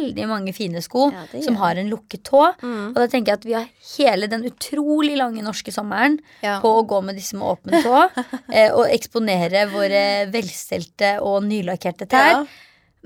veldig 0.00 0.26
mange 0.30 0.54
fine 0.54 0.82
sko 0.84 1.08
Ja, 1.10 1.24
som 1.42 1.58
har 1.60 1.80
en 1.80 1.90
lukket 1.90 2.22
tå. 2.30 2.44
Mm. 2.62 2.92
Og 2.92 3.00
da 3.00 3.08
tenker 3.10 3.32
jeg 3.32 3.40
at 3.40 3.48
vi 3.48 3.56
har 3.58 3.66
hele 3.96 4.30
den 4.30 4.46
utrolig 4.48 5.18
lange 5.18 5.42
norske 5.42 5.74
sommeren 5.74 6.20
Ja. 6.46 6.60
på 6.62 6.70
å 6.78 6.86
gå 6.86 7.02
med 7.02 7.18
disse 7.18 7.36
med 7.36 7.48
åpen 7.50 7.82
tå. 7.82 8.06
eh, 8.54 8.70
og 8.70 8.86
eksponere 8.86 9.66
våre 9.74 10.30
velstelte 10.30 11.16
og 11.26 11.42
nylakkerte 11.50 12.06
tær. 12.06 12.32
Ja. 12.38 12.46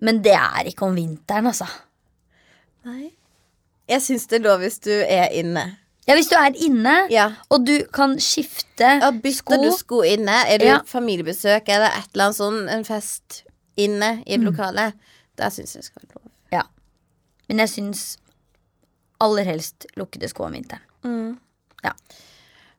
Men 0.05 0.20
det 0.22 0.36
er 0.36 0.68
ikke 0.68 0.84
om 0.88 0.96
vinteren, 0.96 1.48
altså. 1.48 1.66
Nei. 2.84 3.14
Jeg 3.89 4.01
syns 4.03 4.26
det 4.30 4.39
er 4.41 4.45
lov 4.49 4.59
hvis 4.64 4.78
du 4.85 4.91
er 4.93 5.28
inne. 5.32 5.76
Ja, 6.07 6.14
Hvis 6.18 6.28
du 6.28 6.35
er 6.37 6.53
inne, 6.61 7.07
Ja. 7.11 7.30
og 7.51 7.64
du 7.66 7.78
kan 7.93 8.18
skifte 8.20 9.01
Ja, 9.01 9.11
bytter 9.11 9.32
sko 9.39 9.57
du 9.62 9.70
sko 9.72 10.03
inne? 10.03 10.35
Er 10.49 10.59
du 10.59 10.64
Ja. 10.66 10.78
familiebesøk 10.87 11.68
eller 11.68 11.87
et 11.97 12.09
eller 12.12 12.24
annet 12.24 12.37
sånn, 12.37 12.68
en 12.68 12.85
fest 12.85 13.43
inne 13.76 14.22
i 14.26 14.35
et 14.35 14.41
Mm. 14.41 14.47
lokale? 14.53 14.93
Der 15.39 15.49
syns 15.51 15.72
jeg 15.74 15.82
det 15.82 15.85
skal 15.85 16.03
være 16.03 16.14
lov. 16.14 16.30
Ja. 16.53 16.62
Men 17.49 17.59
jeg 17.59 17.68
syns 17.68 18.16
aller 19.20 19.45
helst 19.45 19.87
lukkede 19.97 20.28
sko 20.28 20.45
om 20.45 20.53
vinteren. 20.53 20.82
Mm. 21.05 21.39
Ja. 21.85 21.93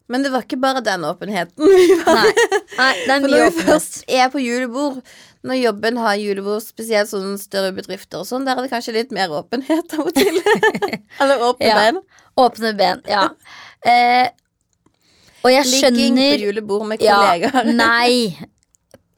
Men 0.07 0.21
det 0.23 0.31
var 0.31 0.41
ikke 0.43 0.61
bare 0.61 0.81
den 0.85 1.01
åpenheten. 1.01 1.57
Nei, 2.05 2.31
Nei 2.77 2.93
det 2.93 3.09
er 3.09 3.19
For 3.21 3.27
mye 3.27 3.39
når 3.39 3.51
vi 3.51 3.61
først 3.61 4.03
er 4.07 4.29
på 4.29 4.37
julebord, 4.39 5.01
når 5.45 5.59
jobben 5.61 5.99
har 6.01 6.15
julebord, 6.19 6.63
spesielt 6.65 7.09
sånne 7.11 7.37
større 7.41 7.73
bedrifter 7.75 8.21
og 8.23 8.27
sånn, 8.29 8.45
der 8.47 8.57
er 8.57 8.65
det 8.65 8.71
kanskje 8.73 8.95
litt 8.97 9.13
mer 9.15 9.33
åpenhet 9.37 9.93
av 9.97 10.07
og 10.07 10.15
til. 10.17 10.39
Eller 11.21 11.43
åpne 11.49 11.69
Ja. 11.69 11.75
ben. 11.83 12.01
Åpne 12.41 12.71
ben, 12.77 13.01
ja. 13.07 13.27
Eh, 13.85 14.27
og 15.45 15.51
jeg 15.53 15.67
Ligging 15.69 16.17
på 16.17 16.29
julebord 16.41 16.87
med 16.89 17.03
ja, 17.05 17.19
kollegaer. 17.21 17.69
Nei. 17.85 18.33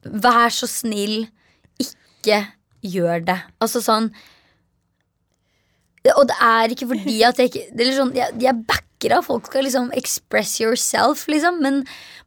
Vær 0.07 0.51
så 0.53 0.67
snill, 0.69 1.25
ikke 1.81 2.41
gjør 2.85 3.23
det. 3.27 3.37
Altså 3.63 3.81
sånn 3.83 4.11
Og 6.15 6.23
det 6.29 6.35
er 6.39 6.71
ikke 6.71 6.87
fordi 6.87 7.15
at 7.27 7.39
jeg 7.41 7.49
ikke 7.49 7.63
det 7.73 7.83
er 7.83 7.89
litt 7.89 7.97
sånn, 7.97 8.13
jeg, 8.15 8.35
jeg 8.39 8.61
backer 8.67 8.86
av 9.13 9.23
folk 9.23 9.45
skal 9.45 9.63
liksom 9.63 9.91
express 9.93 10.59
yourself, 10.59 11.27
liksom, 11.27 11.59
men 11.61 11.83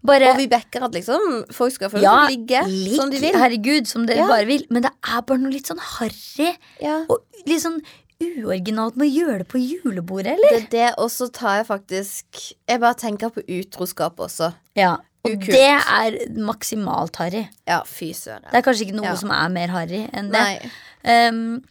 bare 0.07 0.31
Og 0.31 0.37
vi 0.39 0.47
backer 0.49 0.85
at 0.87 0.93
liksom 0.93 1.45
folk 1.53 1.73
skal 1.75 1.91
få 1.91 2.01
ja, 2.01 2.27
ligge 2.31 2.63
lik, 2.69 2.95
som 2.97 3.11
de 3.11 3.19
vil. 3.19 3.35
herregud, 3.35 3.87
som 3.87 4.07
dere 4.07 4.19
Ja. 4.23 4.27
bare 4.29 4.47
vil. 4.47 4.65
Men 4.71 4.83
det 4.83 4.93
er 5.03 5.21
bare 5.23 5.39
noe 5.39 5.51
litt 5.53 5.67
sånn 5.67 5.81
harry 5.81 6.57
Ja. 6.81 7.05
og 7.09 7.19
litt 7.47 7.61
sånn 7.63 7.81
uoriginalt 8.21 8.97
med 8.97 9.09
å 9.09 9.15
gjøre 9.15 9.39
det 9.39 9.49
på 9.49 9.59
julebordet, 9.61 10.35
eller? 10.37 10.51
Det 10.61 10.63
er 10.65 10.71
det, 10.71 10.95
og 10.99 11.09
så 11.11 11.31
tar 11.33 11.57
jeg 11.63 11.67
faktisk 11.67 12.55
Jeg 12.69 12.81
bare 12.81 12.95
tenker 12.95 13.31
på 13.31 13.43
utroskap 13.49 14.17
også. 14.17 14.55
Ja. 14.77 14.97
Og 15.25 15.33
Ukult. 15.33 15.51
det 15.53 15.69
er 15.69 16.17
maksimalt 16.41 17.17
harry. 17.17 17.49
Ja, 17.69 17.83
fy 17.85 18.13
søren. 18.13 18.45
Det 18.51 18.55
er 18.55 18.63
kanskje 18.63 18.87
ikke 18.89 18.95
noe 18.97 19.05
Ja. 19.05 19.15
som 19.17 19.31
er 19.31 19.49
mer 19.51 19.69
harry 19.69 20.09
enn 20.15 20.31
det. 20.33 20.71
Um, 21.05 21.63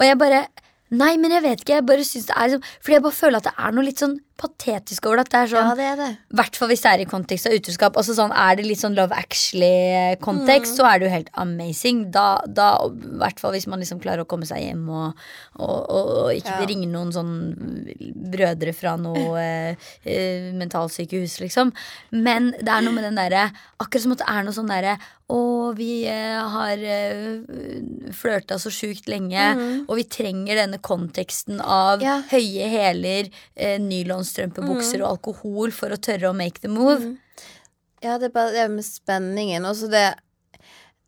og 0.00 0.06
jeg 0.06 0.18
bare 0.18 0.46
Nei, 0.88 1.16
men 1.16 1.32
jeg 1.32 1.42
vet 1.42 1.60
ikke. 1.64 1.74
Jeg 1.74 1.86
bare 1.86 2.04
synes 2.04 2.26
det 2.26 2.36
er 2.36 2.48
liksom 2.48 2.62
Fordi 2.80 2.92
jeg 2.94 3.02
bare 3.02 3.12
føler 3.12 3.36
at 3.36 3.42
det 3.42 3.52
er 3.58 3.72
noe 3.72 3.84
litt 3.84 3.98
sånn 3.98 4.20
patetisk 4.36 5.06
over 5.08 5.16
det. 5.22 5.28
Det 5.32 5.38
er 5.40 5.50
sånn 5.52 5.68
Ja, 5.70 5.74
det 5.78 5.86
er 5.92 5.96
det. 6.00 6.08
Hvert 6.36 6.56
fall 6.58 6.68
hvis 6.68 6.82
det 6.84 6.90
er 6.92 7.02
i 7.04 7.08
kontekst 7.08 7.48
av 7.48 7.56
utroskap. 7.56 7.96
Altså 7.96 8.14
sånn, 8.18 8.32
Er 8.36 8.56
det 8.56 8.66
litt 8.66 8.80
sånn 8.82 8.94
Love 8.96 9.16
Actually-kontekst, 9.16 10.76
så 10.76 10.86
er 10.88 10.98
det 11.00 11.08
jo 11.08 11.14
helt 11.14 11.30
amazing. 11.40 12.04
Da, 12.14 12.40
da 12.46 12.68
hvert 13.20 13.40
fall 13.40 13.52
hvis 13.56 13.66
man 13.70 13.80
liksom 13.82 14.00
klarer 14.02 14.24
å 14.24 14.28
komme 14.28 14.46
seg 14.48 14.62
hjem 14.66 14.86
og, 14.88 15.26
og, 15.58 15.76
og, 15.90 16.12
og 16.26 16.30
ikke 16.36 16.56
Ja. 16.60 16.66
ringe 16.68 16.88
noen 16.90 17.12
sånn 17.14 17.34
brødre 18.32 18.74
fra 18.76 18.96
noe 19.00 19.36
eh, 19.42 19.90
eh, 20.04 20.52
mentalsykehus, 20.56 21.40
liksom. 21.44 21.72
Men 22.12 22.52
det 22.60 22.68
er 22.72 22.82
noe 22.86 22.94
med 22.96 23.04
den 23.08 23.16
derre 23.18 23.48
Akkurat 23.80 24.02
som 24.06 24.12
at 24.16 24.22
det 24.22 24.30
er 24.32 24.44
noe 24.46 24.56
sånn 24.56 24.70
derre 24.72 24.96
og 25.26 25.74
vi 25.74 26.04
eh, 26.06 26.38
har 26.38 26.78
eh, 26.78 28.12
flørta 28.14 28.60
så 28.62 28.70
sjukt 28.70 29.08
lenge, 29.10 29.42
og 29.88 29.96
vi 29.98 30.04
trenger 30.06 30.60
denne 30.60 30.78
konteksten 30.78 31.58
av 31.60 31.98
Ja. 32.04 32.20
høye 32.30 32.68
hæler, 32.70 33.30
eh, 33.58 33.74
nylonstrømpebukser 34.26 35.02
og 35.04 35.10
alkohol 35.16 35.72
for 35.74 35.94
å 35.94 35.98
tørre 36.02 36.30
å 36.30 36.36
make 36.36 36.60
the 36.62 36.68
move. 36.68 37.16
Ja, 38.04 38.18
det 38.18 38.30
er 38.30 38.34
bare 38.34 38.52
det 38.52 38.66
med 38.70 38.84
spenningen. 38.84 39.64
Og 39.66 39.76
så 39.76 39.90
det 39.90 40.14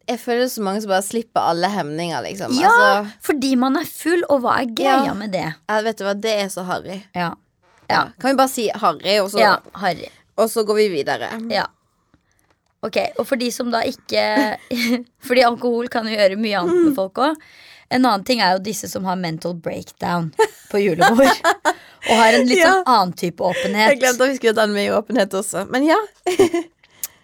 Jeg 0.09 0.21
føler 0.23 0.45
er 0.47 0.49
så 0.49 0.62
mange 0.64 0.81
som 0.81 0.89
bare 0.89 1.05
slipper 1.05 1.41
alle 1.51 1.69
hemninger, 1.69 2.23
liksom. 2.25 2.55
Ja, 2.57 2.71
Altså, 2.71 3.11
fordi 3.21 3.51
man 3.61 3.77
er 3.77 3.85
full, 3.85 4.23
og 4.31 4.41
hva 4.41 4.55
er 4.62 4.71
greia 4.73 5.05
Ja. 5.05 5.12
med 5.14 5.33
det? 5.33 5.55
Ja, 5.69 5.81
vet 5.83 5.99
du 5.99 6.05
hva, 6.05 6.14
det 6.19 6.33
er 6.33 6.49
så 6.49 6.64
harry. 6.64 7.03
Ja. 7.14 7.35
Ja. 7.91 8.09
Kan 8.19 8.31
vi 8.31 8.37
bare 8.37 8.49
si 8.49 8.71
harry, 8.75 9.19
og 9.21 9.29
så, 9.31 9.39
Ja, 9.39 9.59
harry. 9.75 10.09
og 10.39 10.49
så 10.49 10.64
går 10.64 10.77
vi 10.77 10.89
videre. 11.05 11.29
Ja. 11.53 11.66
Ok, 12.83 12.97
og 13.19 13.27
for 13.27 13.37
de 13.37 13.51
som 13.51 13.71
da 13.71 13.83
ikke 13.83 14.57
Fordi 15.27 15.43
alkohol 15.45 15.89
kan 15.89 16.07
jo 16.07 16.16
gjøre 16.16 16.39
mye 16.39 16.57
annet 16.62 16.85
med 16.87 16.95
folk 16.97 17.12
òg. 17.14 17.37
En 17.91 18.05
annen 18.05 18.24
ting 18.28 18.41
er 18.45 18.57
jo 18.57 18.64
disse 18.64 18.89
som 18.91 19.07
har 19.09 19.16
mental 19.16 19.55
breakdown 19.55 20.30
på 20.70 20.80
julebord. 20.82 21.30
og 22.09 22.12
har 22.20 22.36
en 22.36 22.49
litt 22.49 22.61
sånn 22.61 22.82
annen 22.84 23.14
type 23.16 23.45
åpenhet. 23.45 23.95
Jeg 23.95 24.01
glemte 24.03 24.26
at 24.26 24.32
vi 24.32 24.36
skulle 24.41 24.55
ha 24.55 24.66
den 24.66 24.74
med 24.76 24.91
i 24.91 24.93
åpenhet 24.97 25.39
også. 25.39 25.64
Men 25.72 25.89
ja. 25.89 26.01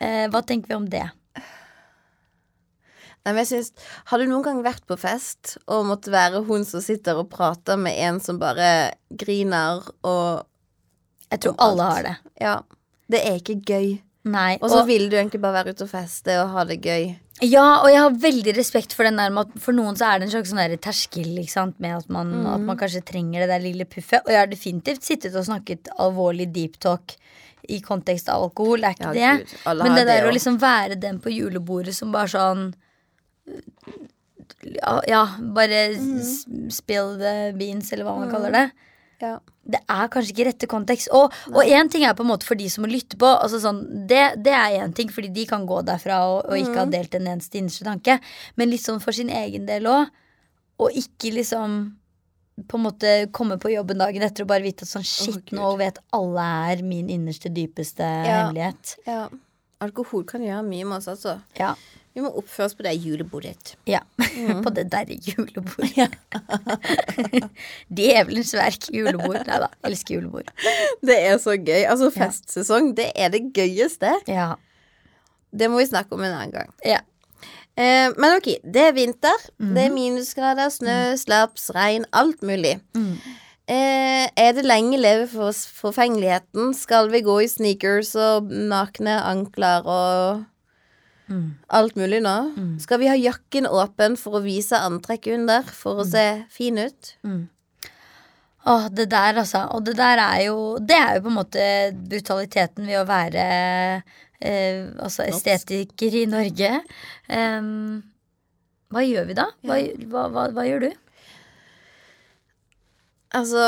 Eh, 0.05 0.25
hva 0.29 0.41
tenker 0.45 0.73
vi 0.73 0.75
om 0.77 0.89
det? 0.91 1.05
Nei, 3.25 3.33
men 3.33 3.39
jeg 3.41 3.49
synes, 3.49 3.71
Har 4.11 4.21
du 4.21 4.27
noen 4.29 4.43
gang 4.45 4.59
vært 4.65 4.83
på 4.91 4.97
fest 5.01 5.55
og 5.65 5.87
måtte 5.89 6.13
være 6.13 6.43
hun 6.45 6.67
som 6.69 6.83
sitter 6.85 7.21
og 7.23 7.31
prater 7.33 7.79
med 7.81 7.97
en 8.05 8.19
som 8.21 8.41
bare 8.43 8.93
griner 9.09 9.87
og 10.05 10.45
Jeg 11.31 11.41
tror 11.47 11.55
alle 11.65 11.87
har 11.89 12.03
det. 12.09 12.17
Ja. 12.43 12.57
Det 13.09 13.23
er 13.25 13.39
ikke 13.41 13.57
gøy. 13.65 13.89
Nei, 14.25 14.59
Og 14.61 14.71
så 14.73 14.83
vil 14.89 15.09
du 15.13 15.17
egentlig 15.17 15.41
bare 15.41 15.61
være 15.63 15.75
ute 15.77 15.85
og 15.87 15.91
feste 15.93 16.37
og 16.43 16.53
ha 16.55 16.65
det 16.69 16.79
gøy. 16.85 17.15
Ja, 17.43 17.81
og 17.83 17.89
jeg 17.91 17.99
har 17.99 18.11
veldig 18.23 18.53
respekt 18.57 18.93
for 18.95 19.03
den 19.05 19.17
der 19.19 19.31
med 19.35 19.49
at 19.49 19.63
for 19.63 19.73
noen 19.75 19.97
så 19.99 20.07
er 20.07 20.19
det 20.21 20.29
en 20.29 20.35
slags 20.37 20.53
sånn 20.53 20.79
terskel 20.79 21.33
med 21.83 21.97
at 21.97 22.09
man, 22.09 22.31
Mm. 22.33 22.47
at 22.55 22.61
man 22.61 22.77
kanskje 22.79 23.05
trenger 23.05 23.41
det 23.41 23.49
der 23.49 23.61
lille 23.61 23.85
puffet. 23.85 24.23
Og 24.25 24.31
jeg 24.31 24.39
har 24.39 24.47
definitivt 24.47 25.03
sittet 25.03 25.35
og 25.35 25.45
snakket 25.45 25.89
alvorlig 25.99 26.53
deep 26.53 26.79
talk 26.79 27.17
i 27.69 27.81
kontekst 27.81 28.29
av 28.29 28.43
alkohol. 28.43 28.81
Det 28.81 28.85
er 28.85 28.95
ikke 28.95 29.15
Ja, 29.17 29.75
det. 29.75 29.83
Men 29.83 29.95
det 29.97 30.07
der 30.07 30.29
å 30.29 30.33
liksom 30.33 30.59
være 30.61 31.01
den 31.01 31.19
på 31.19 31.31
julebordet 31.33 31.95
som 31.95 32.13
bare 32.13 32.29
sånn 32.29 32.75
Ja, 34.65 35.01
ja 35.07 35.27
bare 35.41 35.95
Mm. 35.97 36.71
spill 36.73 37.19
the 37.19 37.53
beans, 37.57 37.93
eller 37.93 38.05
hva 38.05 38.19
man 38.19 38.31
kaller 38.31 38.51
det. 38.53 38.71
Ja. 39.25 39.35
Det 39.65 39.81
er 39.89 40.09
kanskje 40.13 40.35
ikke 40.35 40.45
rette 40.51 40.67
kontekst. 40.69 41.09
Og 41.17 41.33
én 41.65 41.89
ting 41.89 42.03
er 42.05 42.13
på 42.19 42.21
en 42.27 42.29
måte 42.29 42.45
for 42.45 42.55
de 42.61 42.67
som 42.69 42.85
må 42.85 42.91
lytte 42.93 43.17
på. 43.17 43.25
Altså 43.41 43.57
sånn, 43.63 43.79
det, 44.11 44.21
det 44.45 44.53
er 44.53 44.75
én 44.85 44.93
ting, 44.95 45.09
fordi 45.09 45.31
de 45.33 45.47
kan 45.49 45.65
gå 45.67 45.79
derfra 45.89 46.19
og, 46.29 46.51
og 46.51 46.59
ikke 46.61 46.75
Mm. 46.75 46.81
ha 46.83 46.85
delt 46.93 47.15
en 47.17 47.31
eneste 47.33 47.57
innerste 47.63 47.87
tanke. 47.89 48.19
Men 48.61 48.69
litt 48.69 48.85
sånn 48.85 49.01
for 49.01 49.17
sin 49.17 49.31
egen 49.33 49.65
del 49.71 49.89
òg. 49.89 50.11
Og 50.85 50.91
ikke 51.01 51.33
liksom 51.33 51.79
på 52.69 52.77
en 52.79 52.85
måte 52.85 53.15
komme 53.35 53.57
på 53.59 53.73
jobben 53.73 53.99
dagen 53.99 54.23
etter 54.23 54.45
og 54.45 54.49
bare 54.53 54.63
vite 54.63 54.85
at 54.85 54.91
sånn 54.93 55.03
shit, 55.07 55.49
oh, 55.55 55.57
nå 55.59 55.71
vet 55.81 55.97
alle 56.15 56.45
er 56.75 56.83
min 56.87 57.09
innerste, 57.11 57.49
dypeste 57.51 58.05
Ja. 58.05 58.45
hemmelighet. 58.45 58.97
ja. 59.09 59.29
Alkohol 59.81 60.23
kan 60.25 60.41
gjøre 60.41 60.63
mye 60.65 60.85
med 60.87 60.99
oss, 61.01 61.09
altså. 61.09 61.41
Ja. 61.59 61.75
Vi 62.15 62.23
må 62.23 62.31
oppføre 62.39 62.67
oss 62.69 62.75
på 62.79 62.85
det 62.87 62.93
julebordet. 63.03 63.75
ja. 63.91 64.01
Mm. 64.35 64.63
på 64.65 64.71
det 64.75 64.85
derre 64.91 65.15
julebordet. 65.19 66.11
Djevelens 67.95 68.53
verk 68.57 68.89
julebord. 68.95 69.41
Nei 69.49 69.59
da, 69.63 69.69
elsker 69.87 70.17
julebord. 70.19 70.51
Det 71.05 71.17
er 71.29 71.39
så 71.43 71.57
gøy. 71.59 71.85
Altså, 71.91 72.11
Ja. 72.11 72.27
festsesong, 72.27 72.95
det 72.97 73.11
er 73.17 73.29
det 73.35 73.53
gøyeste. 73.55 74.13
Ja. 74.29 74.55
Det 75.55 75.71
må 75.71 75.79
vi 75.79 75.87
snakke 75.91 76.13
om 76.15 76.23
en 76.23 76.33
annen 76.35 76.53
gang. 76.55 76.73
ja. 76.85 77.01
Eh, 77.77 78.13
men 78.17 78.37
ok, 78.37 78.53
det 78.63 78.83
er 78.89 78.93
vinter. 78.95 79.35
Det 79.59 79.83
er 79.83 79.89
Mhm. 79.91 79.95
minusgrader, 79.95 80.69
snø, 80.71 81.17
slaps, 81.19 81.71
regn, 81.75 82.05
alt 82.13 82.41
mulig. 82.41 82.81
Mm. 82.95 83.19
Eh, 83.67 84.29
er 84.37 84.53
det 84.53 84.65
lenge 84.65 84.97
leve 84.97 85.27
for 85.27 85.51
forfengeligheten? 85.51 86.73
Skal 86.75 87.09
vi 87.11 87.21
gå 87.23 87.43
i 87.43 87.49
sneakers 87.49 88.15
og 88.15 88.45
nakne 88.45 89.21
ankler 89.25 89.83
og 89.85 90.45
Mm. 91.35 91.47
alt 91.79 91.97
mulig 91.99 92.21
nå? 92.23 92.35
Skal 92.83 93.01
vi 93.03 93.09
ha 93.11 93.17
jakken 93.19 93.67
åpen 93.67 94.15
for 94.21 94.39
å 94.39 94.45
vise 94.45 94.79
antrekk 94.79 95.27
under, 95.35 95.67
for 95.67 96.03
å 96.03 96.07
se 96.07 96.45
fin 96.55 96.79
ut? 96.79 97.11
Åh, 98.65 98.87
det 98.97 99.11
der, 99.13 99.41
altså. 99.43 99.67
Og 99.77 99.85
det 99.85 99.97
der 99.99 100.21
er 100.23 100.45
jo 100.47 100.79
Det 100.81 100.97
er 100.97 101.19
jo 101.19 101.25
på 101.27 101.33
en 101.33 101.37
måte 101.37 101.65
brutaliteten 102.09 102.87
ved 102.89 103.03
å 103.03 103.09
være 103.09 103.45
eh, 104.41 104.87
altså 104.99 105.27
estetiker 105.29 106.17
i 106.23 106.25
Norge. 106.31 106.71
Um, 107.29 108.01
hva 108.95 109.03
gjør 109.05 109.29
vi 109.29 109.37
da? 109.37 109.49
Hva, 109.67 109.81
hva, 110.09 110.25
hva, 110.33 110.47
hva 110.55 110.65
gjør 110.69 110.87
du? 110.87 110.91
Altså, 113.35 113.63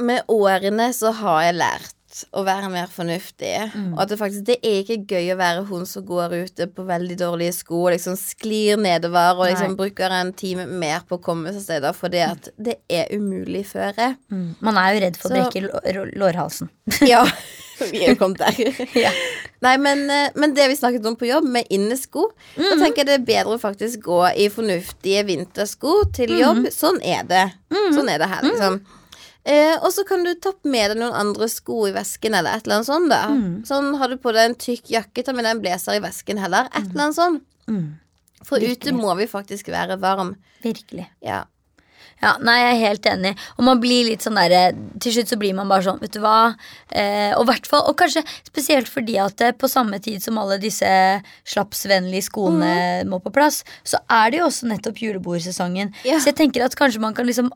med 0.00 0.24
årene 0.32 0.88
så 0.96 1.12
har 1.20 1.42
jeg 1.44 1.58
lært 1.60 1.96
å 2.34 2.42
være 2.44 2.68
mer 2.72 2.88
fornuftig. 2.90 3.52
Mm. 3.74 3.92
Og 3.94 4.00
at 4.02 4.08
det 4.12 4.18
faktisk 4.18 4.44
det 4.48 4.56
er 4.66 4.80
ikke 4.82 4.96
gøy 5.14 5.28
å 5.34 5.38
være 5.38 5.64
hun 5.68 5.86
som 5.86 6.04
går 6.08 6.34
ute 6.44 6.66
på 6.74 6.84
veldig 6.88 7.16
dårlige 7.20 7.54
sko 7.54 7.84
og 7.86 7.92
liksom 7.94 8.16
sklir 8.18 8.76
nedover 8.82 9.38
og 9.38 9.46
liksom 9.50 9.76
bruker 9.78 10.10
en 10.18 10.32
time 10.34 10.66
mer 10.66 11.04
på 11.08 11.18
å 11.20 11.22
komme 11.22 11.52
seg 11.54 11.62
steder 11.68 11.94
fordi 11.96 12.24
at 12.26 12.50
det 12.58 12.78
er 12.90 13.12
umulig 13.14 13.64
føre. 13.70 14.16
Mm. 14.32 14.56
Man 14.60 14.76
er 14.82 14.94
jo 14.96 15.00
redd 15.06 15.16
for 15.22 15.30
å 15.30 15.38
brekke 15.38 15.64
lå- 15.68 15.84
lå- 16.00 16.12
lårhalsen. 16.24 16.68
Ja, 17.06 17.22
vi 17.92 18.02
er 18.04 18.12
jo 18.14 18.18
kommet 18.20 18.42
der. 18.42 18.84
Ja. 18.98 19.10
Nei, 19.64 19.76
men, 19.80 20.02
eh, 20.10 20.30
men 20.40 20.54
det 20.56 20.66
vi 20.72 20.76
snakket 20.76 21.06
om 21.06 21.14
på 21.20 21.28
jobb, 21.30 21.44
med 21.46 21.66
innesko, 21.70 22.30
da 22.56 22.62
Mhm. 22.74 22.80
tenker 22.82 23.04
jeg 23.04 23.06
det 23.06 23.18
er 23.20 23.26
bedre 23.28 23.54
å 23.56 23.60
faktisk 23.62 24.00
gå 24.04 24.20
i 24.36 24.48
fornuftige 24.52 25.22
vintersko 25.28 26.00
til 26.16 26.34
jobb. 26.40 26.64
Mhm. 26.66 26.72
Sånn 26.74 26.98
er 27.04 27.22
det. 27.28 27.46
Sånn 27.94 28.08
er 28.10 28.18
det 28.18 28.28
her, 28.28 28.42
liksom. 28.42 28.80
Eh, 29.48 29.76
og 29.80 29.88
så 29.94 30.04
kan 30.04 30.24
du 30.26 30.34
ta 30.36 30.52
med 30.68 30.92
deg 30.92 31.00
noen 31.00 31.16
andre 31.16 31.48
sko 31.48 31.86
i 31.88 31.94
vesken, 31.96 32.36
eller 32.36 32.58
et 32.58 32.66
eller 32.66 32.80
annet 32.80 32.90
sånt, 32.90 33.08
da. 33.12 33.22
mm. 33.32 33.54
Sånn, 33.68 33.94
har 34.00 34.12
du 34.12 34.18
på 34.20 34.34
deg 34.36 34.50
en 34.50 34.58
tykk 34.60 34.92
jakke, 34.92 35.24
ta 35.24 35.32
med 35.36 35.46
deg 35.46 35.56
en 35.56 35.62
blazer 35.64 35.96
i 35.96 36.04
vesken 36.04 36.40
heller. 36.42 36.68
Et 36.74 36.84
eller 36.84 37.06
annet 37.06 37.18
sånt. 37.18 37.46
Mm. 37.70 37.86
For 38.44 38.60
Virkelig. 38.60 38.92
ute 38.92 38.96
må 38.96 39.14
vi 39.18 39.28
faktisk 39.30 39.68
være 39.72 39.96
varm. 40.00 40.34
Virkelig. 40.64 41.06
Ja. 41.24 41.44
Ja, 42.20 42.34
nei, 42.44 42.56
jeg 42.60 42.72
er 42.74 42.80
helt 42.82 43.06
enig. 43.08 43.32
Og 43.56 43.64
man 43.64 43.80
blir 43.80 44.10
litt 44.10 44.24
sånn 44.24 44.36
derre 44.36 44.74
Til 45.00 45.14
slutt 45.14 45.30
så 45.32 45.38
blir 45.40 45.54
man 45.56 45.70
bare 45.70 45.86
sånn, 45.86 46.00
vet 46.02 46.12
du 46.12 46.20
hva. 46.20 46.52
Eh, 46.92 47.32
og 47.38 47.46
hvert 47.48 47.68
og 47.80 47.94
kanskje 47.98 48.22
spesielt 48.46 48.90
fordi 48.90 49.16
at 49.22 49.38
det, 49.40 49.54
på 49.60 49.70
samme 49.70 50.00
tid 50.02 50.22
som 50.22 50.38
alle 50.40 50.58
disse 50.60 50.90
slapsvennlige 51.48 52.26
skoene 52.28 52.72
må 53.08 53.20
på 53.24 53.32
plass, 53.32 53.62
så 53.86 54.00
er 54.10 54.32
det 54.32 54.40
jo 54.40 54.48
også 54.48 54.68
nettopp 54.68 55.00
julebordsesongen. 55.00 55.94
Ja. 56.04 56.18
Så 56.20 56.32
jeg 56.32 56.38
tenker 56.42 56.66
at 56.66 56.76
kanskje 56.78 57.02
man 57.02 57.16
kan 57.16 57.28
liksom 57.28 57.50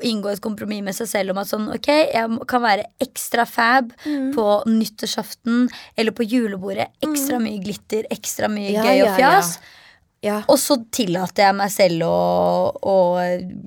inngå 0.00 0.32
et 0.32 0.44
kompromiss 0.44 0.84
med 0.86 0.96
seg 0.96 1.10
selv 1.10 1.34
om 1.34 1.42
at 1.42 1.50
sånn, 1.50 1.68
ok, 1.74 1.90
jeg 2.14 2.40
kan 2.48 2.64
være 2.64 2.86
ekstra 3.02 3.46
fab 3.48 3.92
på 4.04 4.46
nyttårsaften 4.70 5.66
eller 5.96 6.16
på 6.16 6.26
julebordet. 6.26 6.88
Ekstra 7.04 7.40
mye 7.42 7.60
glitter, 7.62 8.08
ekstra 8.12 8.50
mye 8.52 8.72
Ja, 8.76 8.86
gøy 8.86 9.04
og 9.08 9.18
fjas. 9.18 9.58
Ja. 9.60 9.82
Og 10.52 10.58
så 10.60 10.76
tillater 10.94 11.48
jeg 11.48 11.56
meg 11.58 11.72
selv 11.74 12.06
å, 12.06 12.14
å 12.76 12.96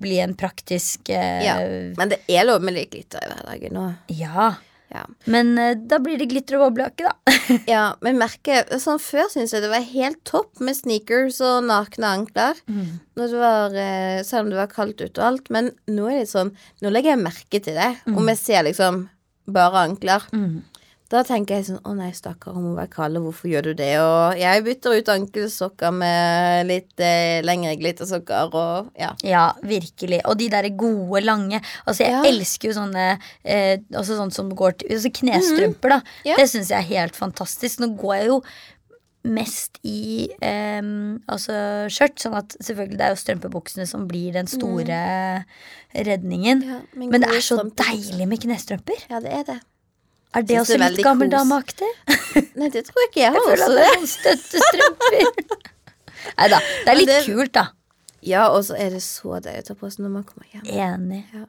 bli 0.03 0.17
en 0.23 0.35
praktisk 0.39 1.11
eh, 1.13 1.43
ja. 1.45 1.57
Men 1.99 2.11
det 2.13 2.21
er 2.27 2.47
lov 2.47 2.63
med 2.65 2.75
litt 2.77 2.91
glitter 2.93 3.23
i 3.25 3.31
hverdagen 3.33 3.77
nå. 3.79 3.85
ja. 4.21 4.55
Ja. 4.89 5.03
Men 5.29 5.51
eh, 5.61 5.75
da 5.77 5.99
blir 6.01 6.17
det 6.17 6.25
glitter 6.31 6.57
og 6.57 6.63
boblejakke, 6.71 7.11
da. 7.11 7.33
Ja, 7.69 7.83
men 8.01 8.17
merke... 8.17 8.63
Sånn 8.81 8.97
før 8.97 9.27
syntes 9.29 9.53
jeg 9.53 9.61
det 9.61 9.69
var 9.69 9.83
helt 9.85 10.17
topp 10.25 10.57
med 10.65 10.77
sneakers 10.79 11.37
og 11.45 11.67
nakne 11.67 12.09
ankler. 12.17 12.57
Det 12.65 13.27
var, 13.35 13.75
eh, 13.77 14.23
selv 14.25 14.47
om 14.47 14.49
det 14.49 14.57
var 14.57 14.71
kaldt 14.73 15.03
ute 15.03 15.13
og 15.21 15.27
alt. 15.27 15.51
Men 15.53 15.69
nå 15.93 16.07
er 16.09 16.23
det 16.23 16.31
sånn 16.31 16.55
Nå 16.81 16.89
legger 16.89 17.13
jeg 17.13 17.21
merke 17.21 17.61
til 17.61 17.77
det. 17.77 17.91
Om 18.09 18.33
jeg 18.33 18.41
ser 18.41 18.65
liksom 18.65 19.03
bare 19.53 19.85
ankler. 19.91 20.25
Da 21.09 21.23
tenker 21.25 21.57
jeg 21.57 21.65
sånn 21.65 21.79
Å 21.89 21.93
nei, 21.97 22.11
stakkar, 22.13 22.53
hun 22.53 22.67
må 22.67 22.71
være 22.77 22.91
kald, 22.93 23.17
hvorfor 23.23 23.49
gjør 23.49 23.69
du 23.69 23.73
det? 23.79 23.91
Og 24.03 24.37
jeg 24.37 24.63
bytter 24.67 24.97
ut 24.99 25.11
ankelsokker 25.15 25.93
med 25.95 26.67
litt 26.69 27.01
eh, 27.01 27.39
lengre 27.45 27.73
glittersokker 27.81 28.53
og 28.59 28.91
ja. 28.99 29.11
Ja, 29.25 29.45
virkelig. 29.65 30.19
Og 30.29 30.37
de 30.37 30.49
der 30.53 30.69
gode, 30.77 31.23
lange 31.25 31.61
Altså, 31.85 32.03
jeg 32.05 32.13
Ja. 32.13 32.23
elsker 32.29 32.69
jo 32.69 32.75
sånne 32.77 33.05
eh, 33.43 33.79
Også 33.97 34.19
sånn 34.19 34.33
som 34.35 34.51
går 34.53 34.77
til 34.83 34.93
altså 34.99 35.09
Knestrømper, 35.21 35.95
da. 35.97 36.01
Ja. 36.29 36.35
Det 36.37 36.45
syns 36.51 36.69
jeg 36.69 36.77
er 36.83 36.91
helt 36.93 37.17
fantastisk. 37.17 37.79
Nå 37.81 37.89
går 37.97 38.15
jeg 38.19 38.29
jo 38.29 38.43
mest 39.29 39.81
i 39.83 40.29
eh, 40.45 40.79
altså 41.27 41.55
skjørt, 41.91 42.21
sånn 42.21 42.37
at 42.39 42.53
selvfølgelig 42.63 42.97
det 43.01 43.07
er 43.07 43.15
jo 43.15 43.19
strømpebuksene 43.23 43.87
som 43.89 44.05
blir 44.07 44.37
den 44.37 44.47
store 44.47 45.01
redningen. 45.91 46.63
Ja, 46.63 46.79
men 46.93 47.09
Men 47.11 47.25
det 47.25 47.33
er 47.35 47.43
så 47.43 47.57
deilig 47.65 48.27
med 48.29 48.39
knestrømper. 48.45 49.03
Ja, 49.09 49.19
det 49.25 49.33
er 49.41 49.43
det. 49.49 49.59
Er 50.37 50.45
det 50.45 50.59
også 50.61 50.77
litt 50.77 50.99
gammeldameaktig? 51.03 51.89
Nei, 52.59 52.69
det 52.69 52.83
tror 52.87 53.01
jeg 53.01 53.09
ikke 53.09 53.21
jeg 53.23 53.33
har 53.35 53.39
Jeg 53.39 53.49
føler 53.49 53.65
også 53.65 53.73
at 53.73 53.79
det 53.79 53.89
er 53.89 54.07
støttestrømper. 54.13 55.67
Nei 56.39 56.47
da. 56.53 56.59
Det 56.85 56.93
er 56.93 56.99
litt 56.99 57.11
det- 57.13 57.25
kult, 57.25 57.53
da. 57.57 57.65
Ja, 58.21 58.49
og 58.51 58.65
så 58.67 58.75
er 58.75 58.89
det 58.91 58.99
så 59.05 59.37
deilig 59.39 59.63
å 59.63 59.67
ta 59.69 59.75
på 59.79 59.89
seg 59.93 60.03
når 60.03 60.11
man 60.17 60.25
kommer 60.27 60.49
hjem. 60.51 60.65
Enig. 60.67 61.21
Ja. 61.33 61.45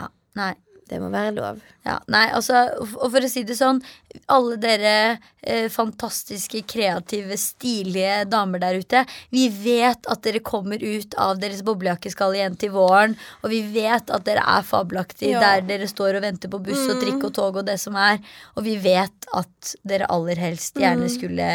Ja. 0.00 0.06
Nei. 0.40 0.54
Det 0.88 0.98
må 1.00 1.08
være 1.12 1.30
lov. 1.32 1.60
Ja, 1.86 1.94
nei, 2.12 2.26
altså, 2.36 2.58
og 2.82 3.06
for 3.08 3.24
å 3.24 3.28
si 3.32 3.40
det 3.48 3.54
sånn 3.56 3.78
Alle 4.30 4.56
dere 4.62 5.18
eh, 5.42 5.66
fantastiske, 5.68 6.62
kreative, 6.70 7.36
stilige 7.40 8.24
damer 8.30 8.62
der 8.62 8.78
ute. 8.80 9.02
Vi 9.34 9.48
vet 9.50 10.06
at 10.10 10.22
dere 10.24 10.40
kommer 10.44 10.78
ut 10.80 11.14
av 11.20 11.40
deres 11.42 11.62
boblejakkeskall 11.66 12.36
igjen 12.38 12.54
til 12.60 12.70
våren 12.76 13.16
Og 13.42 13.50
vi 13.50 13.60
vet 13.74 14.10
at 14.14 14.24
dere 14.24 14.44
er 14.56 14.62
fabelaktige 14.66 15.34
Ja. 15.34 15.40
Der 15.42 15.66
dere 15.66 15.88
står 15.90 16.18
og 16.20 16.22
venter 16.24 16.48
på 16.52 16.60
buss 16.62 16.84
og 16.88 17.00
trikk 17.02 17.24
og 17.26 17.34
tog 17.36 17.56
og 17.60 17.66
det 17.66 17.76
som 17.82 17.96
er. 17.98 18.20
Og 18.56 18.64
vi 18.64 18.76
vet 18.78 19.28
at 19.34 19.74
dere 19.84 20.06
aller 20.14 20.38
helst 20.40 20.78
gjerne 20.78 21.08
skulle 21.10 21.48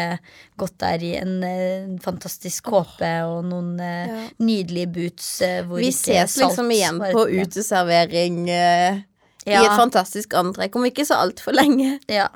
gått 0.60 0.76
der 0.82 1.02
i 1.02 1.14
en 1.16 1.36
eh, 1.46 1.88
fantastisk 2.04 2.64
kåpe 2.68 3.10
Og 3.26 3.44
noen 3.48 3.78
eh, 3.80 4.06
Ja. 4.10 4.20
nydelige 4.38 4.88
boots 4.92 5.40
eh, 5.42 5.62
hvor 5.64 5.80
Vi 5.80 5.88
ikke 5.90 5.98
ses 6.00 6.34
salt 6.36 6.50
liksom 6.50 6.70
igjen 6.76 7.00
på 7.12 7.24
uteservering 7.40 8.38
eh, 8.50 9.00
i 9.48 9.56
et 9.56 9.72
fantastisk 9.76 10.34
antrekk 10.36 10.76
om 10.76 10.84
ikke 10.84 11.04
så 11.08 11.16
altfor 11.24 11.54
lenge. 11.56 11.98
Ja, 12.12 12.28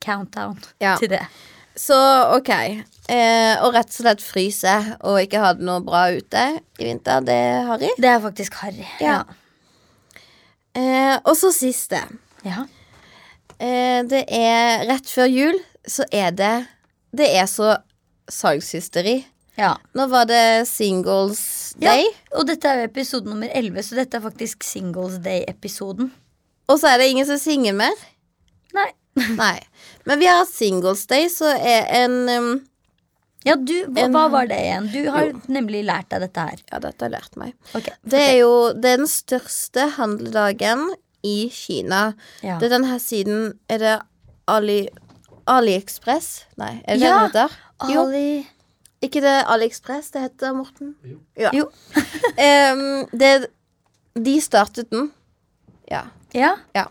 countdown 0.00 0.58
Ja. 0.80 0.96
til 0.98 1.08
det 1.14 1.22
Så 1.76 1.96
ok. 2.36 2.50
Eh, 3.08 3.56
og 3.64 3.74
rett 3.74 3.88
og 3.90 3.96
slett 4.04 4.20
fryse 4.22 4.74
og 5.02 5.18
ikke 5.20 5.40
ha 5.42 5.52
det 5.54 5.64
noe 5.66 5.80
bra 5.82 6.04
ute 6.14 6.44
i 6.78 6.84
vinter. 6.86 7.20
Det 7.26 7.34
er 7.34 7.66
harry. 7.66 7.88
Det 7.98 8.08
er 8.12 8.20
faktisk 8.22 8.54
harry. 8.62 8.86
Ja. 9.00 9.24
Eh, 10.74 11.16
og 11.24 11.34
så 11.38 11.50
siste. 11.54 11.98
Ja. 12.46 12.64
Eh, 13.58 14.02
det 14.10 14.24
er 14.34 14.84
rett 14.88 15.10
før 15.10 15.28
jul, 15.30 15.58
så 15.86 16.04
er 16.12 16.30
det 16.34 16.66
Det 17.14 17.28
er 17.38 17.46
så 17.46 17.76
salgshysteri. 18.28 19.24
ja. 19.58 19.76
Nå 19.94 20.08
var 20.10 20.24
det 20.26 20.66
Singles 20.66 21.74
Ja, 21.78 21.90
Day, 21.92 22.04
og 22.32 22.46
dette 22.46 22.64
er 22.68 22.80
jo 22.80 22.84
episode 22.88 23.26
nummer 23.30 23.48
11, 23.54 23.82
så 23.82 23.94
dette 23.98 24.14
er 24.16 24.20
faktisk 24.24 24.62
Singles 24.62 25.18
Day-episoden. 25.22 26.10
og 26.68 26.78
så 26.80 26.88
er 26.94 26.98
det 26.98 27.08
ingen 27.10 27.26
som 27.26 27.38
synger 27.38 27.72
mer. 27.74 27.94
Nei. 28.74 28.90
Nei. 29.36 29.60
Men 30.06 30.18
vi 30.20 30.26
har 30.28 30.44
Singles 30.48 31.06
Day, 31.10 31.28
så 31.32 31.48
er 31.56 31.86
en 32.04 32.16
um, 32.28 32.48
Ja, 33.44 33.54
du, 33.56 33.74
hva, 33.86 34.04
En- 34.06 34.12
hva 34.16 34.26
var 34.32 34.46
det 34.48 34.56
igjen? 34.60 34.86
Du 34.92 35.10
har 35.12 35.32
nemlig 35.52 35.82
lært 35.84 36.08
deg 36.12 36.20
dette 36.26 36.40
her. 36.48 36.60
Ja, 36.72 36.78
dette 36.80 37.04
har 37.04 37.10
jeg 37.10 37.14
lært 37.18 37.36
meg. 37.40 37.54
Okay, 37.76 37.92
Det 38.04 38.20
er 38.20 38.36
jo 38.40 38.52
det 38.72 38.90
er 38.94 39.02
den 39.02 39.10
største 39.10 39.88
handledagen 39.98 40.86
i 41.24 41.48
Kina. 41.52 42.14
Ja. 42.44 42.58
Det 42.60 42.68
er 42.70 42.74
den 42.78 42.88
her 42.88 42.98
siden 43.00 43.58
Er 43.68 43.78
det 43.82 43.94
Ali 44.48 44.88
AliExpress? 45.48 46.44
Nei, 46.56 46.82
er 46.88 46.96
det 46.96 47.04
Ja. 47.04 47.18
det 47.28 47.32
heter? 47.32 47.56
Jo, 47.92 48.06
Ali 48.06 48.46
ikke 49.04 49.20
det 49.20 49.34
AliExpress 49.52 50.10
det 50.14 50.22
heter, 50.22 50.54
Morten? 50.56 50.94
Jo. 51.04 51.18
Ja. 51.36 51.50
Jo. 51.52 51.66
um, 52.72 53.06
det, 53.12 53.46
de 54.16 54.40
startet 54.40 54.88
den. 54.90 55.10
Ja. 55.90 56.06
Ja. 56.32 56.54
ja. 56.74 56.86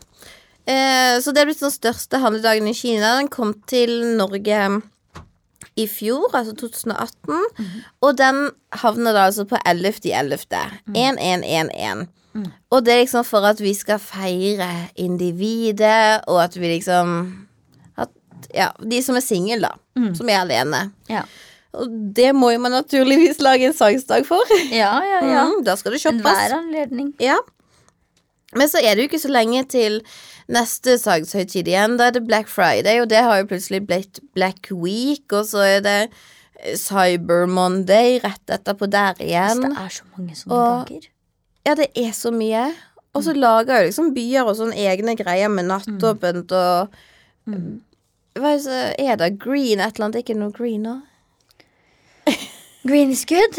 Eh, 0.66 1.20
så 1.20 1.34
det 1.36 1.44
er 1.44 1.50
blitt 1.50 1.64
den 1.64 1.74
største 1.74 2.20
handledagen 2.24 2.68
i 2.70 2.76
Kina. 2.78 3.18
Den 3.20 3.30
kom 3.32 3.54
til 3.68 4.16
Norge 4.18 4.82
i 5.76 5.88
fjor, 5.90 6.30
altså 6.38 6.54
2018. 6.56 7.40
Og 8.06 8.18
den 8.20 8.44
havner 8.84 9.16
da 9.16 9.28
altså 9.30 9.46
på 9.50 9.60
11.11. 9.66 10.44
1111. 10.94 12.06
Og 12.74 12.82
det 12.86 12.94
er 12.94 13.02
liksom 13.04 13.26
for 13.28 13.46
at 13.46 13.60
vi 13.62 13.74
skal 13.78 14.00
feire 14.02 14.70
individet, 14.98 16.24
og 16.28 16.40
at 16.44 16.56
vi 16.58 16.72
liksom 16.76 17.16
at, 17.98 18.10
Ja, 18.54 18.72
de 18.82 19.02
som 19.06 19.18
er 19.18 19.26
single, 19.26 19.60
da. 19.68 19.74
Som 20.18 20.30
er 20.30 20.42
alene. 20.42 20.92
Ja. 21.10 21.24
Og 21.74 21.90
det 22.14 22.36
må 22.38 22.52
jo 22.54 22.62
man 22.62 22.74
naturligvis 22.74 23.40
lage 23.42 23.66
en 23.70 23.74
sangsdag 23.74 24.28
for. 24.30 24.50
Ja, 24.70 25.00
ja, 25.02 25.20
ja. 25.26 25.44
Mm, 25.50 25.64
da 25.66 25.76
skal 25.78 25.96
det 25.96 26.02
shoppes. 26.02 26.22
Enhver 26.22 26.58
anledning. 26.58 27.14
Ja. 27.22 27.38
Men 28.54 28.70
så 28.70 28.78
er 28.78 28.94
det 28.94 29.06
jo 29.06 29.10
ikke 29.10 29.24
så 29.24 29.32
lenge 29.34 29.64
til 29.70 30.02
neste 30.52 30.98
salgshøytid 31.00 31.68
igjen. 31.72 31.98
Da 32.00 32.08
er 32.10 32.16
det 32.18 32.26
Black 32.28 32.48
Friday, 32.52 33.00
og 33.02 33.10
det 33.10 33.22
har 33.24 33.40
jo 33.42 33.46
plutselig 33.54 33.84
blitt 33.88 34.20
Black 34.36 34.72
Week, 34.72 35.24
og 35.32 35.46
så 35.50 35.64
er 35.78 35.80
det 35.86 35.98
eh, 36.60 36.76
Cyber 36.80 37.46
Monday 37.48 38.20
rett 38.24 38.56
etterpå 38.58 38.90
der 38.92 39.14
igjen 39.24 39.62
igjen. 39.64 39.70
det 39.76 39.86
er 39.86 39.90
så 40.00 40.04
mange 40.18 40.36
sånne 40.36 40.54
Og- 40.60 40.88
dager. 40.90 41.10
Ja, 41.66 41.76
det 41.80 41.88
er 41.96 42.12
så 42.12 42.32
mye. 42.36 42.66
Og 43.16 43.24
så 43.24 43.32
lager 43.38 43.78
jo 43.80 43.86
liksom 43.88 44.14
byer 44.16 44.44
og 44.50 44.56
sånne 44.58 44.76
egne 44.76 45.14
greier 45.16 45.48
med 45.54 45.70
nattåpent 45.70 46.52
og 46.52 46.90
Hva 48.34 48.50
er 48.56 48.64
det 48.66 48.96
er 49.00 49.16
det? 49.22 49.28
Green 49.40 49.80
et 49.80 49.94
eller 49.96 50.08
annet? 50.10 50.24
Ikke 50.24 50.36
noe 50.36 50.52
green 50.52 50.82
nå? 50.84 50.96
Green 52.84 53.12
is 53.12 53.24
good. 53.26 53.56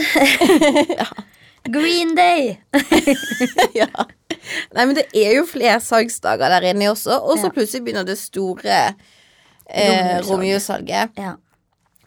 Green 1.71 2.15
Day. 2.15 2.59
ja. 3.81 3.87
Nei, 4.75 4.85
men 4.87 4.95
det 4.99 5.07
er 5.15 5.37
jo 5.39 5.45
flere 5.49 5.81
salgsdager 5.81 6.53
der 6.57 6.67
inne 6.73 6.91
også, 6.93 7.17
og 7.23 7.39
så 7.39 7.49
Ja. 7.49 7.55
plutselig 7.57 7.85
begynner 7.87 8.05
det 8.07 8.19
store 8.19 8.95
eh, 9.71 10.21
Romjulssalget. 10.29 11.11
Ja. 11.19 11.35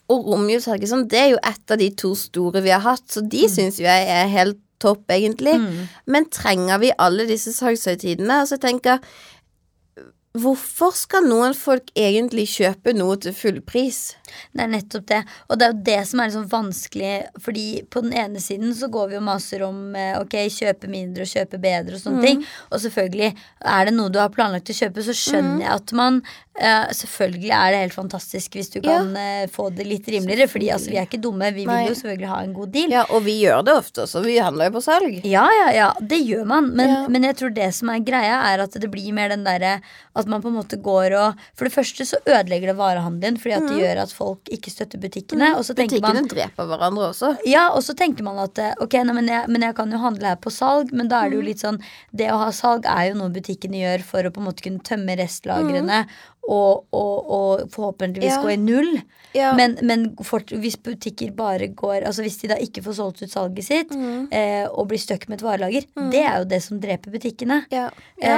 Og 0.09 0.23
romjulssalget 0.30 0.88
sånn, 0.88 1.07
det 1.11 1.19
er 1.19 1.30
jo 1.34 1.39
et 1.43 1.72
av 1.73 1.77
de 1.81 1.89
to 1.99 2.14
store 2.15 2.61
vi 2.64 2.69
har 2.72 2.80
hatt, 2.85 3.03
så 3.11 3.19
de 3.27 3.41
syns 3.51 3.80
jo 3.81 3.84
jeg 3.89 4.07
er 4.07 4.30
helt 4.31 4.59
topp, 4.80 5.03
egentlig. 5.09 5.55
Men 6.05 6.27
trenger 6.31 6.77
vi 6.80 6.91
alle 7.01 7.26
disse 7.27 7.51
salgshøytidene? 7.51 8.38
Altså, 8.43 8.55
jeg 8.55 8.61
tenker 8.61 8.99
Hvorfor 10.38 10.93
skal 10.95 11.26
noen 11.27 11.55
folk 11.57 11.89
egentlig 11.97 12.47
kjøpe 12.51 12.93
noe 12.97 13.18
til 13.23 13.35
full 13.35 13.59
pris? 13.65 14.15
Det 14.53 14.64
er 14.65 14.72
nettopp 14.72 15.05
det. 15.09 15.22
Og 15.47 15.59
det 15.59 15.68
er 15.68 15.73
jo 15.73 15.84
det 15.88 15.99
som 16.09 16.22
er 16.22 16.30
liksom 16.30 16.47
vanskelig, 16.51 17.14
fordi 17.43 17.68
på 17.93 18.03
den 18.05 18.15
ene 18.23 18.41
siden 18.43 18.73
så 18.77 18.89
går 18.91 19.14
vi 19.14 19.19
og 19.19 19.26
maser 19.27 19.64
om 19.68 19.95
eh, 19.97 20.18
ok, 20.19 20.35
kjøpe 20.53 20.91
mindre 20.91 21.26
og 21.26 21.31
kjøpe 21.31 21.61
bedre 21.64 21.97
og 21.97 22.03
sånne 22.03 22.26
ting. 22.26 22.43
Og 22.72 22.84
selvfølgelig, 22.84 23.31
er 23.77 23.88
det 23.88 23.95
noe 23.95 24.14
du 24.14 24.19
har 24.22 24.34
planlagt 24.34 24.73
å 24.73 24.77
kjøpe, 24.77 25.05
så 25.07 25.15
skjønner 25.15 25.65
jeg 25.65 25.73
at 25.77 25.95
man 25.97 26.22
Uh, 26.57 26.89
Selvfølgelig 26.89 27.51
er 27.53 27.73
det 27.73 27.80
helt 27.84 27.93
fantastisk 27.93 28.55
hvis 28.57 28.72
du 28.73 28.80
kan 28.81 29.11
uh, 29.14 29.43
få 29.53 29.68
det 29.77 29.84
litt 29.85 30.07
rimeligere, 30.09 30.47
fordi 30.49 30.72
altså, 30.73 30.89
vi 30.89 30.97
er 30.97 31.05
ikke 31.05 31.19
dumme. 31.22 31.51
Vi 31.53 31.68
Nei. 31.68 31.84
vil 31.84 31.91
jo 31.91 31.97
selvfølgelig 31.99 32.30
ha 32.31 32.39
en 32.41 32.55
god 32.55 32.72
deal. 32.73 32.95
Ja, 32.95 33.03
og 33.14 33.22
vi 33.27 33.35
gjør 33.43 33.61
det 33.68 33.76
ofte 33.77 34.01
også. 34.07 34.23
Vi 34.26 34.39
handler 34.41 34.72
jo 34.72 34.73
på 34.80 34.81
salg. 34.88 35.19
Ja, 35.22 35.43
ja, 35.53 35.68
ja, 35.76 35.91
det 36.01 36.18
gjør 36.26 36.47
man. 36.49 36.72
Men, 36.73 36.89
Ja. 36.89 37.03
men 37.14 37.27
jeg 37.30 37.38
tror 37.38 37.53
det 37.53 37.69
som 37.77 37.91
er 37.93 38.01
greia, 38.01 38.39
er 38.49 38.65
at 38.65 38.73
det 38.73 38.89
blir 38.89 39.14
mer 39.14 39.30
den 39.35 39.45
derre 39.45 39.76
at 40.18 40.26
man 40.29 40.41
på 40.43 40.49
en 40.51 40.57
måte 40.59 40.77
går 40.83 41.15
og 41.17 41.41
For 41.57 41.65
det 41.67 41.73
første 41.73 42.05
så 42.05 42.19
ødelegger 42.25 42.71
det 42.71 42.77
varehandelen, 42.77 43.37
fordi 43.41 43.55
at 43.57 43.67
det 43.69 43.77
gjør 43.81 44.01
at 44.03 44.13
folk 44.13 44.51
ikke 44.53 44.71
støtter 44.73 44.99
butikkene. 45.01 45.53
Og 45.57 45.65
så 45.65 45.73
tenker 45.77 46.01
man 46.01 46.15
Butikkene 46.19 46.33
dreper 46.35 46.69
hverandre 46.71 47.09
også. 47.11 47.33
ja, 47.47 47.67
og 47.73 47.83
så 47.83 47.93
tenker 47.97 48.23
man 48.27 48.39
at 48.43 48.57
eh, 48.59 48.73
ok, 48.83 48.93
nei, 49.07 49.13
men, 49.21 49.27
jeg, 49.33 49.49
men 49.49 49.61
jeg 49.67 49.75
kan 49.75 49.91
jo 49.91 49.97
handle 50.03 50.27
her 50.33 50.39
på 50.43 50.53
salg, 50.53 50.91
men 50.93 51.07
da 51.11 51.23
er 51.25 51.29
det 51.33 51.39
jo 51.39 51.45
litt 51.49 51.63
sånn 51.63 51.81
Det 52.11 52.31
å 52.33 52.37
ha 52.41 52.51
salg 52.51 52.85
er 52.85 53.11
jo 53.11 53.19
noe 53.21 53.29
butikkene 53.33 53.81
gjør 53.83 54.03
for 54.07 54.27
å 54.27 54.31
på 54.33 54.41
en 54.43 54.49
måte 54.49 54.63
kunne 54.65 54.83
tømme 54.85 55.15
restlagrene 55.19 56.03
og, 56.47 56.85
og, 56.95 57.15
og 57.37 57.71
forhåpentligvis 57.73 58.37
Ja. 58.37 58.41
gå 58.41 58.53
i 58.53 58.57
null. 58.61 59.01
Ja. 59.35 59.49
Men, 59.57 59.75
men 59.83 60.05
fort, 60.23 60.49
hvis 60.55 60.77
butikker 60.79 61.33
bare 61.35 61.67
går 61.75 62.05
Altså 62.07 62.23
hvis 62.23 62.37
de 62.41 62.47
da 62.53 62.55
ikke 62.63 62.81
får 62.85 62.95
solgt 63.01 63.21
ut 63.21 63.29
salget 63.33 63.67
sitt 63.67 63.91
eh, 64.31 64.63
og 64.71 64.87
blir 64.87 65.01
stuck 65.01 65.27
med 65.27 65.41
et 65.41 65.45
varelager, 65.45 65.83
det 66.13 66.21
er 66.23 66.37
jo 66.39 66.47
det 66.47 66.61
som 66.63 66.79
dreper 66.79 67.11
butikkene. 67.11 67.65
Ja. 67.73 67.89
Ja. 68.23 68.37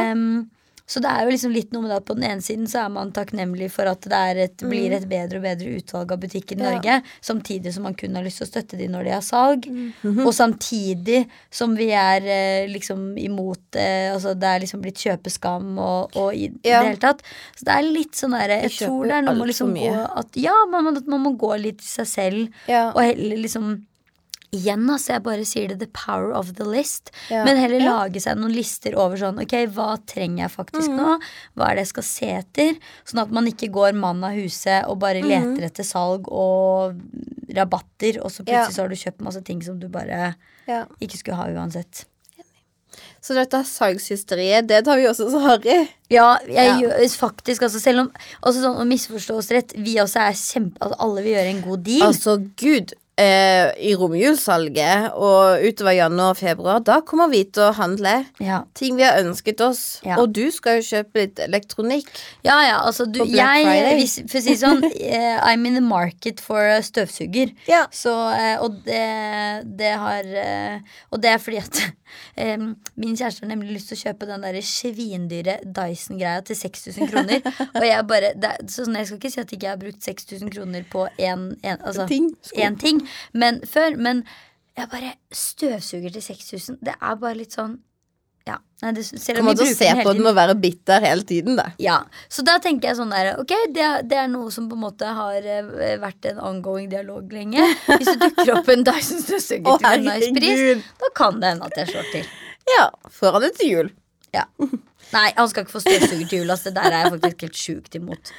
Så 0.90 0.98
det 1.06 1.10
er 1.14 1.28
jo 1.28 1.30
liksom 1.36 1.52
litt 1.54 1.72
noe 1.76 1.84
med 1.86 1.92
det 1.94 1.98
at 2.00 2.06
på 2.10 2.16
den 2.18 2.26
ene 2.26 2.42
siden 2.42 2.66
så 2.66 2.80
er 2.82 2.90
man 2.90 3.12
takknemlig 3.14 3.68
for 3.70 3.86
at 3.92 4.02
det 4.10 4.18
er 4.18 4.40
et, 4.48 4.64
blir 4.66 4.96
et 4.98 5.04
bedre 5.12 5.38
og 5.38 5.44
bedre 5.46 5.76
utvalg 5.78 6.12
av 6.16 6.22
butikker 6.24 6.58
i 6.58 6.64
Ja. 6.64 6.72
Norge, 6.72 6.96
samtidig 7.22 7.74
som 7.76 7.84
man 7.86 7.94
kun 8.00 8.16
har 8.18 8.26
lyst 8.26 8.42
til 8.42 8.48
å 8.48 8.50
støtte 8.50 8.78
de 8.80 8.88
når 8.90 9.04
de 9.06 9.12
har 9.14 9.22
salg. 9.22 9.68
Mhm. 9.70 10.26
Og 10.26 10.34
samtidig 10.34 11.20
som 11.52 11.76
vi 11.78 11.92
er 11.94 12.26
eh, 12.26 12.68
liksom 12.74 13.18
imot 13.22 13.76
eh, 13.78 14.10
Altså 14.14 14.34
det 14.34 14.48
er 14.50 14.60
liksom 14.66 14.82
blitt 14.82 14.98
kjøpeskam 14.98 15.78
og, 15.78 16.16
og 16.18 16.34
i 16.34 16.50
Ja. 16.66 16.82
det 16.82 16.88
hele 16.90 16.98
tatt. 17.04 17.22
Så 17.56 17.66
det 17.70 17.76
er 17.78 17.86
litt 17.94 18.18
sånn 18.18 18.34
derre 18.34 18.62
Jeg 18.64 18.72
tror 18.80 19.06
det 19.06 19.14
er 19.20 19.22
noe 19.28 19.36
med 19.36 19.48
liksom 19.54 19.76
gå 19.78 19.94
at 20.24 20.36
Ja, 20.42 20.56
man, 20.72 20.84
man, 20.90 20.98
man 21.06 21.22
må 21.22 21.36
gå 21.38 21.54
litt 21.62 21.82
i 21.82 21.86
seg 21.86 22.08
selv 22.08 22.50
Ja. 22.68 22.90
og 22.96 23.02
heller 23.04 23.38
liksom 23.38 23.86
Igjen, 24.52 24.88
altså, 24.90 25.14
jeg 25.14 25.24
bare 25.24 25.46
sier 25.46 25.68
det 25.70 25.78
the 25.80 25.88
power 25.94 26.32
of 26.34 26.54
the 26.58 26.66
list. 26.66 27.12
Ja. 27.30 27.44
Men 27.46 27.58
heller 27.58 27.80
Ja. 27.84 27.92
lage 28.04 28.20
seg 28.20 28.36
noen 28.38 28.52
lister 28.56 28.96
over 28.98 29.16
sånn 29.16 29.40
Ok, 29.42 29.54
hva 29.76 29.98
trenger 30.08 30.48
jeg 30.48 30.50
Mm. 30.50 30.56
faktisk 30.56 30.90
nå? 30.90 31.20
Hva 31.56 31.70
er 31.70 31.76
det 31.76 31.86
jeg 31.86 31.88
skal 31.88 32.04
se 32.04 32.26
etter? 32.40 32.80
Sånn 33.06 33.22
at 33.22 33.32
man 33.32 33.46
ikke 33.46 33.70
går 33.72 33.94
mann 33.94 34.24
av 34.24 34.32
huset 34.34 34.88
og 34.90 34.98
bare 35.00 35.22
Mm. 35.22 35.30
leter 35.56 35.66
etter 35.66 35.84
salg 35.84 36.26
og 36.32 36.96
rabatter, 37.54 38.18
og 38.24 38.32
så 38.32 38.42
Ja. 38.48 38.66
plutselig 38.66 38.74
så 38.76 38.82
har 38.82 38.88
du 38.90 38.96
kjøpt 38.96 39.22
masse 39.22 39.44
ting 39.44 39.62
som 39.62 39.78
du 39.80 39.88
bare 39.88 40.36
ja. 40.68 40.86
ikke 41.00 41.18
skulle 41.18 41.36
ha 41.38 41.46
uansett. 41.46 42.06
Så 43.22 43.36
dette 43.36 43.60
salgshysteriet, 43.68 44.66
det 44.68 44.86
tar 44.86 44.98
vi 44.98 45.04
også 45.06 45.30
så 45.30 45.42
harry. 45.44 45.90
Ja, 46.10 46.38
jeg 46.48 46.56
Ja. 46.56 46.80
gjør 46.80 47.18
faktisk 47.18 47.62
altså 47.62 47.80
Selv 47.80 48.00
om 48.00 48.12
altså 48.42 48.62
sånn, 48.64 48.78
å 48.80 48.88
misforstå 48.88 49.36
oss 49.38 49.50
rett, 49.52 49.74
vi 49.76 49.96
også 49.96 50.16
er 50.18 50.32
kjempe 50.34 50.78
altså, 50.82 50.96
Alle 51.00 51.22
vil 51.24 51.34
gjøre 51.36 51.50
en 51.56 51.62
god 51.62 51.84
deal. 51.84 52.02
Altså, 52.08 52.38
gud. 52.56 52.94
Eh, 53.20 53.70
I 53.90 53.96
romjulssalget 54.00 55.16
og 55.18 55.64
utover 55.66 55.96
januar 55.98 56.32
og 56.34 56.40
februar, 56.40 56.80
da 56.86 57.00
kommer 57.04 57.28
vi 57.32 57.42
til 57.52 57.66
å 57.66 57.74
handle 57.76 58.14
ja. 58.40 58.62
ting 58.78 58.96
vi 58.96 59.04
har 59.04 59.20
ønsket 59.20 59.60
oss. 59.66 59.82
Ja. 60.08 60.16
Og 60.22 60.32
du 60.38 60.46
skal 60.56 60.80
jo 60.80 60.86
kjøpe 60.88 61.26
litt 61.26 61.42
elektronikk. 61.44 62.08
Ja, 62.48 62.62
ja, 62.64 62.78
altså 62.80 63.10
du, 63.10 63.20
jeg, 63.28 63.66
hvis, 64.00 64.20
For 64.30 64.40
å 64.40 64.44
si 64.46 64.56
sånn, 64.62 64.86
eh, 64.94 65.36
I'm 65.44 65.68
in 65.68 65.76
the 65.76 65.84
market 65.84 66.40
for 66.44 66.80
støvsuger. 66.86 67.52
Ja. 67.68 67.86
Så, 67.92 68.14
eh, 68.38 68.56
og 68.64 68.80
det, 68.88 69.04
det 69.80 69.94
har 70.00 70.24
eh, 70.24 70.80
Og 71.12 71.20
det 71.24 71.34
er 71.34 71.44
fordi 71.44 71.60
at 71.60 71.82
eh, 72.38 72.58
min 72.96 73.16
kjæreste 73.18 73.46
har 73.46 73.52
nemlig 73.52 73.78
lyst 73.78 73.92
til 73.92 73.98
å 73.98 74.04
kjøpe 74.04 74.30
den 74.30 74.46
der 74.46 74.60
svindyre 74.66 75.58
Dyson-greia 75.64 76.44
til 76.46 76.56
6000 76.56 77.12
kroner. 77.12 77.42
Og 77.76 77.86
jeg 77.86 78.08
bare 78.08 78.34
er- 78.36 78.66
så 78.68 78.86
sånn, 78.86 78.96
Jeg 79.00 79.08
skal 79.08 79.18
ikke 79.20 79.32
si 79.32 79.40
at 79.42 79.52
jeg 79.52 79.60
ikke 79.60 79.70
har 79.70 79.78
brukt 79.78 80.04
6000 80.04 80.52
kroner 80.52 80.84
på 80.92 81.08
én 81.18 81.56
altså, 81.64 82.08
Ting. 82.08 82.36
Ting 82.80 83.02
men, 83.34 83.62
før. 83.62 83.96
Men 83.98 84.24
jeg 84.78 84.90
bare 84.90 85.14
Støvsuger 85.32 86.10
til 86.12 86.22
6000, 86.22 86.80
det 86.86 86.96
er 87.02 87.16
bare 87.16 87.38
litt 87.38 87.54
sånn 87.56 87.80
ja. 88.50 88.58
Nei, 88.80 88.94
det, 88.96 89.02
selv 89.10 89.42
om 89.42 89.50
Kommer 89.50 89.56
vi 89.58 89.60
til 89.60 89.66
å 89.66 89.68
bruker 89.68 89.76
se 89.76 89.88
den 89.90 89.98
hele 89.98 90.04
på 90.08 90.12
den 90.14 90.20
tiden- 90.22 90.30
og 90.32 90.36
være 90.38 90.54
bitter 90.64 91.02
hele 91.04 91.24
tiden, 91.28 91.56
da. 91.60 91.66
ja, 91.84 91.96
så 92.32 92.44
da 92.48 92.54
tenker 92.64 92.88
jeg 92.90 92.96
sånn 93.02 93.10
der 93.12 93.32
Ok, 93.42 93.52
det, 93.76 93.84
er- 93.84 94.06
det 94.08 94.20
er 94.22 94.30
noe 94.32 94.54
som 94.56 94.70
på 94.72 94.78
en 94.78 94.84
måte 94.86 95.10
har 95.18 95.48
eh, 95.56 95.98
vært 96.00 96.30
en 96.32 96.40
ongoing 96.52 96.88
dialog 96.94 97.34
lenge. 97.36 97.66
Hvis 97.90 98.08
det 98.14 98.20
dukker 98.24 98.54
opp 98.56 98.72
en 98.72 98.86
Dyson 98.88 99.20
støvsuger 99.26 99.74
Å, 99.74 99.76
til 99.84 99.90
en 99.98 100.08
nice 100.08 100.32
pris, 100.38 100.86
da 101.04 101.12
kan 101.20 101.42
det 101.44 101.52
hende 101.52 101.68
at 101.68 101.76
jeg 101.82 101.92
slår 101.92 102.08
til. 102.14 102.32
Ja. 102.72 102.86
Får 103.20 103.36
han 103.36 103.46
det 103.50 103.52
til 103.60 103.74
jul? 103.74 103.92
Ja. 104.38 104.46
Nei, 105.12 105.28
han 105.36 105.52
skal 105.52 105.66
ikke 105.68 105.76
få 105.76 105.84
støvsuger 105.84 106.26
til 106.32 106.40
jul. 106.44 106.56
ass. 106.56 106.64
Det 106.70 106.76
der 106.80 106.88
er 106.94 107.04
jeg 107.04 107.14
faktisk 107.18 107.46
helt 107.50 107.62
sjukt 107.66 108.00
imot. 108.00 108.32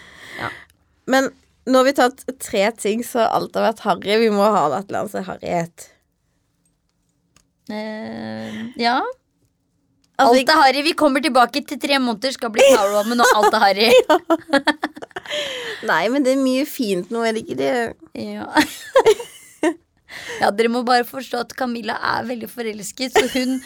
Men 1.11 1.29
nå 1.69 1.81
har 1.83 1.85
vi 1.91 1.97
tatt 2.01 2.25
tre 2.41 2.65
ting 2.81 3.05
så 3.05 3.27
alt 3.29 3.55
har 3.61 3.69
vært 3.75 3.85
harry. 3.85 4.17
Vi 4.25 4.33
må 4.33 4.47
ha 4.47 4.65
eller 4.71 5.03
annet 5.03 5.13
som 5.13 5.21
er 5.21 5.29
harryhet. 5.35 5.89
Eh, 7.71 8.61
ja. 8.81 9.01
Altså, 10.21 10.37
alt 10.37 10.53
er 10.53 10.61
harry. 10.61 10.83
Vi 10.85 10.95
kommer 10.99 11.23
tilbake 11.25 11.63
til 11.67 11.81
tre 11.81 11.99
måneder, 11.99 12.35
skal 12.37 12.53
bli 12.55 12.65
Powerwoman, 12.69 13.23
og 13.25 13.37
alt 13.41 13.57
er 13.57 13.65
harry. 13.65 13.91
Nei, 15.91 16.03
men 16.13 16.27
det 16.27 16.35
er 16.35 16.43
mye 16.43 16.67
fint 16.69 17.13
nå, 17.15 17.25
er 17.25 17.37
det 17.37 17.45
ikke 17.47 17.59
det? 17.61 17.73
Ja. 18.19 18.49
ja, 20.43 20.51
dere 20.51 20.73
må 20.73 20.83
bare 20.87 21.07
forstå 21.09 21.45
at 21.47 21.55
Camilla 21.57 21.97
er 22.17 22.29
veldig 22.29 22.51
forelsket, 22.51 23.17
så 23.17 23.27
hun 23.33 23.61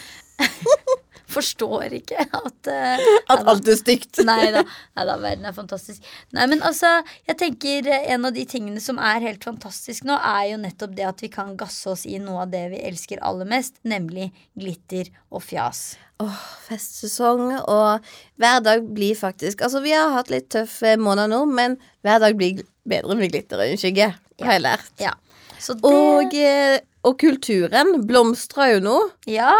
forstår 1.34 1.96
ikke 2.00 2.24
at 2.24 2.70
uh, 2.70 3.04
At 3.32 3.42
alt 3.50 3.68
er 3.68 3.78
stygt. 3.78 4.22
Nei 4.26 4.52
da, 4.54 4.64
verden 4.94 5.48
er 5.48 5.56
fantastisk. 5.56 6.04
Nei, 6.34 6.46
men 6.50 6.62
altså, 6.66 6.96
jeg 7.28 7.38
tenker 7.40 7.90
eh, 7.90 8.08
En 8.14 8.28
av 8.28 8.34
de 8.36 8.44
tingene 8.48 8.82
som 8.82 9.00
er 9.02 9.24
helt 9.24 9.44
fantastisk 9.44 10.06
nå, 10.08 10.16
er 10.16 10.52
jo 10.52 10.60
nettopp 10.62 10.94
det 10.96 11.08
at 11.08 11.24
vi 11.24 11.30
kan 11.32 11.54
gasse 11.60 11.90
oss 11.90 12.06
i 12.08 12.20
noe 12.22 12.44
av 12.46 12.54
det 12.54 12.64
vi 12.74 12.82
elsker 12.86 13.22
aller 13.24 13.48
mest, 13.48 13.80
nemlig 13.86 14.30
glitter 14.58 15.10
og 15.34 15.44
fjas. 15.44 15.94
Åh, 16.22 16.42
festsesong, 16.68 17.48
og 17.66 18.04
hver 18.38 18.60
dag 18.62 18.84
blir 18.94 19.16
faktisk 19.18 19.64
Altså, 19.66 19.80
vi 19.82 19.90
har 19.96 20.12
hatt 20.14 20.30
litt 20.30 20.46
tøffe 20.54 20.94
måneder 21.00 21.32
nå, 21.32 21.42
men 21.50 21.74
hver 22.06 22.22
dag 22.22 22.38
blir 22.38 22.62
bedre 22.86 23.16
med 23.18 23.32
glitter 23.32 23.64
og 23.64 23.80
skygge, 23.80 24.12
har 24.44 24.56
jeg 24.56 24.62
lært. 24.62 24.92
Ja. 25.02 25.14
Så 25.58 25.74
det, 25.74 25.90
Og, 25.90 26.34
eh, 26.34 26.78
og 27.04 27.18
kulturen 27.20 28.06
blomstrer 28.08 28.74
jo 28.74 28.80
nå. 28.84 28.96
ja, 29.26 29.52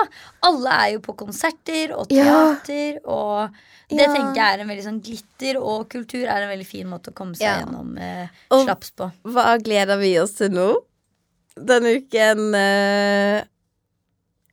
alle 0.42 0.70
er 0.86 0.92
jo 0.94 1.00
på 1.00 1.16
konserter 1.16 1.92
og 1.96 2.06
Ja. 2.10 2.54
teater, 2.56 3.00
og 3.04 3.50
det 3.90 4.00
Ja. 4.00 4.14
tenker 4.14 4.34
jeg 4.34 4.54
er 4.58 4.60
en 4.62 4.68
veldig 4.68 4.84
sånn 4.86 5.02
glitter 5.04 5.60
og 5.60 5.88
kultur 5.90 6.24
er 6.24 6.42
en 6.42 6.48
veldig 6.58 6.66
fin 6.66 6.86
måte 6.88 7.10
å 7.12 7.14
komme 7.14 7.36
seg 7.36 7.46
Ja. 7.46 7.60
gjennom 7.60 7.98
eh, 7.98 8.28
Og- 8.50 8.66
slaps 8.66 8.90
på. 8.96 9.12
Hva 9.24 9.58
gleder 9.62 9.98
vi 10.00 10.18
oss 10.18 10.32
til 10.32 10.48
nå? 10.50 10.76
Denne 11.56 11.96
uken 12.00 12.54
eh, 12.54 13.44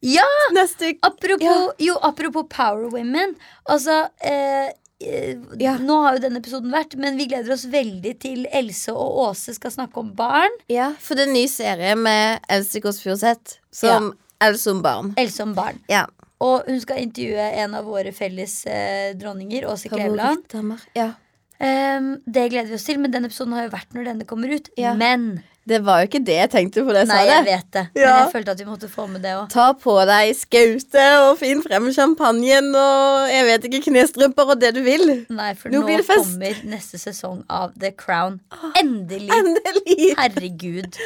Ja! 0.04 0.26
Neste 0.52 0.90
uke. 0.96 1.00
Apropos, 1.04 1.42
Ja. 1.44 1.72
jo, 1.80 1.96
apropos 2.02 2.44
Power 2.50 2.90
Women. 2.90 3.36
Altså 3.70 4.10
eh, 4.20 4.72
Ja. 5.60 5.76
Nå 5.82 5.98
har 6.06 6.18
jo 6.18 6.24
denne 6.26 6.42
episoden 6.42 6.74
vært, 6.74 6.96
men 7.02 7.18
vi 7.20 7.28
gleder 7.32 7.56
oss 7.56 7.66
veldig 7.72 8.14
til 8.22 8.46
Else 8.54 8.94
og 8.94 9.22
Åse 9.28 9.56
skal 9.58 9.74
snakke 9.74 10.02
om 10.02 10.12
barn. 10.18 10.54
Ja, 10.72 10.92
for 11.02 11.18
det 11.18 11.26
er 11.26 11.32
en 11.32 11.38
ny 11.40 11.46
serie 11.52 11.96
med 12.00 12.46
Else 12.52 12.82
Kåss 12.84 13.02
Furuseth 13.04 13.60
som 13.74 14.14
Else 14.42 14.72
om 14.74 14.82
barn. 14.82 15.14
Else 15.22 15.44
om 15.46 15.54
barn. 15.58 15.82
Ja. 15.92 16.08
Og 16.42 16.66
hun 16.66 16.80
skal 16.82 17.04
intervjue 17.04 17.44
en 17.64 17.76
av 17.78 17.86
våre 17.86 18.14
felles 18.16 18.64
eh, 18.66 19.12
dronninger, 19.18 19.68
Åse 19.70 19.92
Kleveland. 19.92 20.48
Ja. 20.98 21.12
Um, 21.62 22.16
det 22.26 22.48
gleder 22.50 22.72
vi 22.72 22.78
oss 22.80 22.88
til, 22.88 22.98
men 22.98 23.14
den 23.14 23.28
episoden 23.28 23.54
har 23.54 23.68
jo 23.68 23.74
vært 23.76 23.92
når 23.94 24.08
denne 24.10 24.26
kommer 24.26 24.50
ut. 24.50 24.72
Ja. 24.82 24.96
Men 24.98 25.44
Det 25.70 25.78
var 25.86 26.02
jo 26.02 26.08
ikke 26.10 26.22
det 26.26 26.36
jeg 26.40 26.50
tenkte 26.50 26.82
på 26.82 26.94
det 26.96 27.04
jeg 27.04 27.10
Nei, 27.12 27.18
sa 27.20 27.26
jeg 27.36 27.44
vet 27.46 27.68
det. 27.76 27.84
Men 27.94 28.02
jeg 28.08 28.30
følte 28.34 28.54
at 28.56 28.62
vi 28.64 28.66
måtte 28.66 28.88
få 28.90 29.06
med 29.12 29.22
det 29.22 29.34
òg. 29.38 29.44
Ta 29.54 29.68
på 29.78 29.94
deg 30.10 30.32
skautet 30.40 31.18
og 31.28 31.36
finn 31.38 31.62
frem 31.62 31.92
champagnen 31.94 32.72
og 32.74 33.30
jeg 33.30 33.46
vet 33.46 33.68
ikke, 33.70 33.84
knestrømper 33.92 34.56
og 34.56 34.64
det 34.64 34.74
du 34.78 34.82
vil. 34.86 35.06
Nei, 35.30 35.52
for 35.60 35.70
Nå 35.74 35.84
nå, 35.84 35.92
det 35.92 36.08
kommer 36.10 36.64
neste 36.72 36.98
sesong 37.02 37.44
av 37.46 37.78
The 37.78 37.94
Crown. 37.94 38.40
Endelig! 38.82 39.30
Endelig! 39.38 40.10
Herregud. 40.18 40.98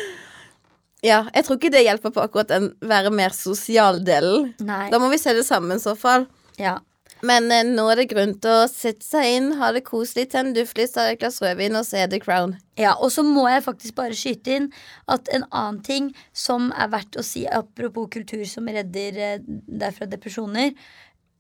Ja, 1.06 1.26
jeg 1.36 1.46
tror 1.46 1.60
ikke 1.60 1.74
det 1.76 1.84
hjelper 1.86 2.16
på 2.16 2.24
akkurat 2.24 2.50
den 2.56 2.72
være 2.82 3.12
mer 3.14 3.36
sosial 3.36 4.00
delen. 4.08 4.54
Nei. 4.64 4.88
Da 4.94 5.04
må 5.04 5.12
vi 5.12 5.20
se 5.22 5.36
det 5.36 5.44
sammen 5.46 5.76
i 5.76 5.84
så 5.84 5.94
fall. 6.00 6.30
Ja. 6.58 6.80
Men 7.26 7.50
eh, 7.54 7.64
nå 7.66 7.88
er 7.90 8.02
det 8.02 8.10
grunn 8.12 8.36
til 8.42 8.52
å 8.52 8.68
sette 8.70 9.06
seg 9.06 9.30
inn, 9.38 9.48
ha 9.60 9.72
det 9.74 9.86
koselig, 9.88 10.28
tenne 10.34 10.54
duftlys, 10.56 10.94
ta 10.96 11.08
et 11.10 11.22
glass 11.22 11.42
rødvin 11.44 11.78
og 11.80 11.88
se 11.88 12.04
The 12.12 12.20
Crown. 12.22 12.56
Ja, 12.80 12.94
og 13.00 13.14
så 13.16 13.24
må 13.26 13.48
jeg 13.50 13.64
faktisk 13.66 13.98
bare 13.98 14.18
skyte 14.18 14.60
inn 14.60 14.70
at 15.12 15.32
en 15.34 15.48
annen 15.50 15.82
ting 15.86 16.12
som 16.36 16.70
er 16.76 16.92
verdt 16.94 17.18
å 17.18 17.26
si, 17.26 17.46
apropos 17.48 18.12
kultur 18.14 18.46
som 18.50 18.70
redder 18.70 19.20
eh, 19.30 19.44
deg 19.46 19.96
fra 19.96 20.10
depresjoner 20.12 20.74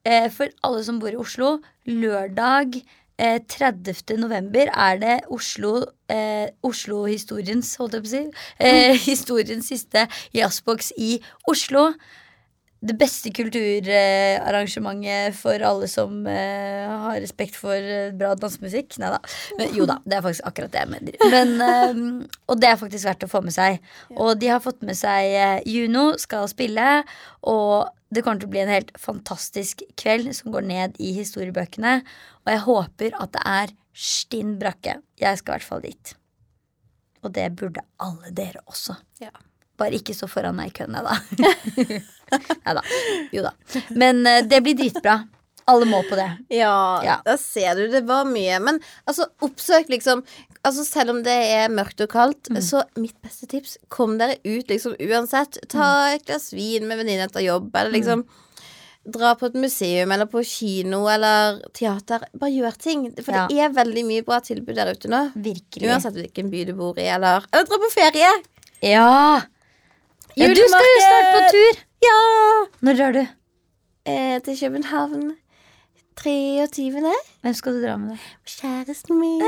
eh, 0.07 0.30
For 0.34 0.53
alle 0.66 0.86
som 0.88 1.02
bor 1.02 1.14
i 1.14 1.20
Oslo, 1.22 1.57
lørdag 1.91 2.80
eh, 3.20 3.40
30. 3.52 4.16
november 4.22 4.72
er 4.72 5.02
det 5.02 5.16
Oslo 5.34 5.78
eh, 6.12 6.48
Oslo-historiens, 6.66 7.76
holdt 7.82 7.99
jeg 7.99 8.06
på 8.06 8.12
å 8.12 8.16
si, 8.16 8.24
eh, 8.60 8.94
historiens 9.10 9.74
siste 9.74 10.07
jazzbox 10.36 10.94
i 10.98 11.18
Oslo. 11.52 11.91
Det 12.85 12.93
beste 12.99 13.31
kulturarrangementet 13.34 15.34
for 15.39 15.64
alle 15.64 15.88
som 15.89 16.27
eh, 16.27 16.89
har 16.89 17.22
respekt 17.23 17.56
for 17.57 17.73
eh, 17.73 18.11
bra 18.14 18.35
dansemusikk. 18.38 18.97
Nei 19.02 19.10
da. 19.15 19.19
Jo 19.73 19.85
da, 19.89 19.95
det 20.06 20.15
er 20.18 20.22
faktisk 20.26 20.45
akkurat 20.49 20.72
det 20.73 20.80
jeg 20.84 20.91
mener. 20.91 21.14
Men, 21.31 21.49
eh, 21.64 21.93
og 22.52 22.56
det 22.61 22.69
er 22.69 22.81
faktisk 22.81 23.06
verdt 23.07 23.26
å 23.26 23.31
få 23.31 23.39
med 23.45 23.53
seg. 23.56 23.72
Og 24.14 24.30
de 24.41 24.47
har 24.52 24.61
fått 24.64 24.81
med 24.85 24.95
seg 24.99 25.22
eh, 25.31 25.61
Juno 25.72 26.03
skal 26.22 26.43
spille, 26.52 26.88
og 27.47 27.72
det 28.14 28.22
kommer 28.23 28.39
til 28.43 28.49
å 28.52 28.53
bli 28.53 28.64
en 28.65 28.76
helt 28.76 28.93
fantastisk 29.02 29.76
kveld 29.99 30.27
som 30.38 30.52
går 30.53 30.64
ned 30.69 30.89
i 31.02 31.10
historiebøkene. 31.18 31.93
Og 32.45 32.49
jeg 32.53 32.65
håper 32.68 33.10
at 33.23 33.30
det 33.34 33.43
er 33.56 33.68
stinn 33.95 34.52
brakke. 34.61 34.93
Jeg 35.19 35.34
skal 35.41 35.52
i 35.52 35.53
hvert 35.57 35.69
fall 35.72 35.84
dit. 35.88 36.06
Og 37.26 37.30
det 37.34 37.47
burde 37.57 37.81
alle 38.03 38.30
dere 38.35 38.60
også. 38.69 38.93
Ja. 39.23 39.34
Bare 39.77 39.97
ikke 39.97 40.14
så 40.15 40.27
foran 40.31 40.56
meg 40.56 40.72
i 40.72 40.76
køen, 40.77 40.93
da. 40.95 41.18
Nei 42.65 42.73
da. 42.77 42.81
Jo 43.35 43.43
da. 43.45 43.52
Men 43.95 44.26
eh, 44.27 44.41
det 44.47 44.61
blir 44.65 44.77
dritbra. 44.80 45.19
Alle 45.68 45.88
må 45.89 46.03
på 46.06 46.15
det. 46.19 46.27
Ja, 46.53 47.02
Ja. 47.03 47.15
da 47.26 47.34
ser 47.41 47.73
du, 47.80 47.88
det 47.89 48.03
var 48.06 48.26
mye. 48.30 48.60
Men 48.61 48.80
altså, 49.10 49.27
oppsøk 49.45 49.89
liksom 49.89 50.23
Altså 50.65 50.81
Selv 50.81 51.11
om 51.11 51.19
det 51.22 51.30
er 51.53 51.68
mørkt 51.69 51.99
og 52.02 52.10
kaldt, 52.10 52.47
Mm. 52.49 52.57
så 52.57 52.80
mitt 52.97 53.14
beste 53.22 53.45
tips 53.45 53.76
kom 53.93 54.15
dere 54.18 54.39
ut 54.43 54.65
liksom 54.68 54.95
uansett. 54.97 55.60
Ta 55.69 55.77
Mm. 56.10 56.15
et 56.15 56.26
glass 56.26 56.47
vin 56.53 56.88
med 56.88 56.97
venninne 56.97 57.27
etter 57.27 57.43
jobb, 57.45 57.69
eller 57.76 57.91
liksom 57.93 58.23
dra 59.07 59.35
på 59.35 59.45
et 59.45 59.53
museum 59.53 60.11
eller 60.11 60.26
på 60.26 60.41
kino 60.43 61.06
eller 61.07 61.60
teater. 61.72 62.26
Bare 62.34 62.49
gjør 62.49 62.77
ting. 62.81 63.11
For 63.22 63.31
Ja. 63.31 63.45
det 63.47 63.60
er 63.60 63.69
veldig 63.69 64.06
mye 64.07 64.26
bra 64.26 64.39
tilbud 64.39 64.73
der 64.76 64.89
ute 64.91 65.07
nå. 65.07 65.31
Virkelig. 65.35 65.85
Uansett 65.88 66.15
hvilken 66.18 66.49
by 66.49 66.64
du 66.65 66.73
bor 66.73 66.97
i, 66.97 67.06
eller 67.14 67.45
Eller 67.53 67.65
dra 67.65 67.77
på 67.77 67.91
ferie! 67.93 68.31
Ja. 68.81 69.41
Du 70.36 70.64
skal 70.68 70.88
jo 70.91 70.99
snart 71.06 71.30
på 71.36 71.41
tur. 71.56 71.82
Ja! 72.03 72.20
Når 72.86 72.98
drar 72.99 73.16
du? 73.16 73.22
Eh, 74.06 74.38
til 74.45 74.57
København 74.60 75.32
23. 76.20 77.14
Hvem 77.41 77.53
skal 77.57 77.78
du 77.78 77.82
dra 77.86 77.95
med 77.98 78.16
deg? 78.16 78.26
Kjæresten 78.56 79.20
min. 79.20 79.41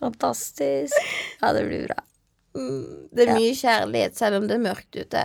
Fantastisk. 0.00 0.96
Ja, 1.42 1.52
det 1.56 1.64
blir 1.68 1.86
bra. 1.88 2.00
Mm, 2.56 3.08
Det 3.14 3.28
er 3.28 3.32
Ja. 3.32 3.36
mye 3.38 3.54
kjærlighet 3.54 4.16
selv 4.16 4.36
om 4.40 4.48
det 4.48 4.54
er 4.56 4.64
mørkt 4.64 4.96
ute. 4.96 5.22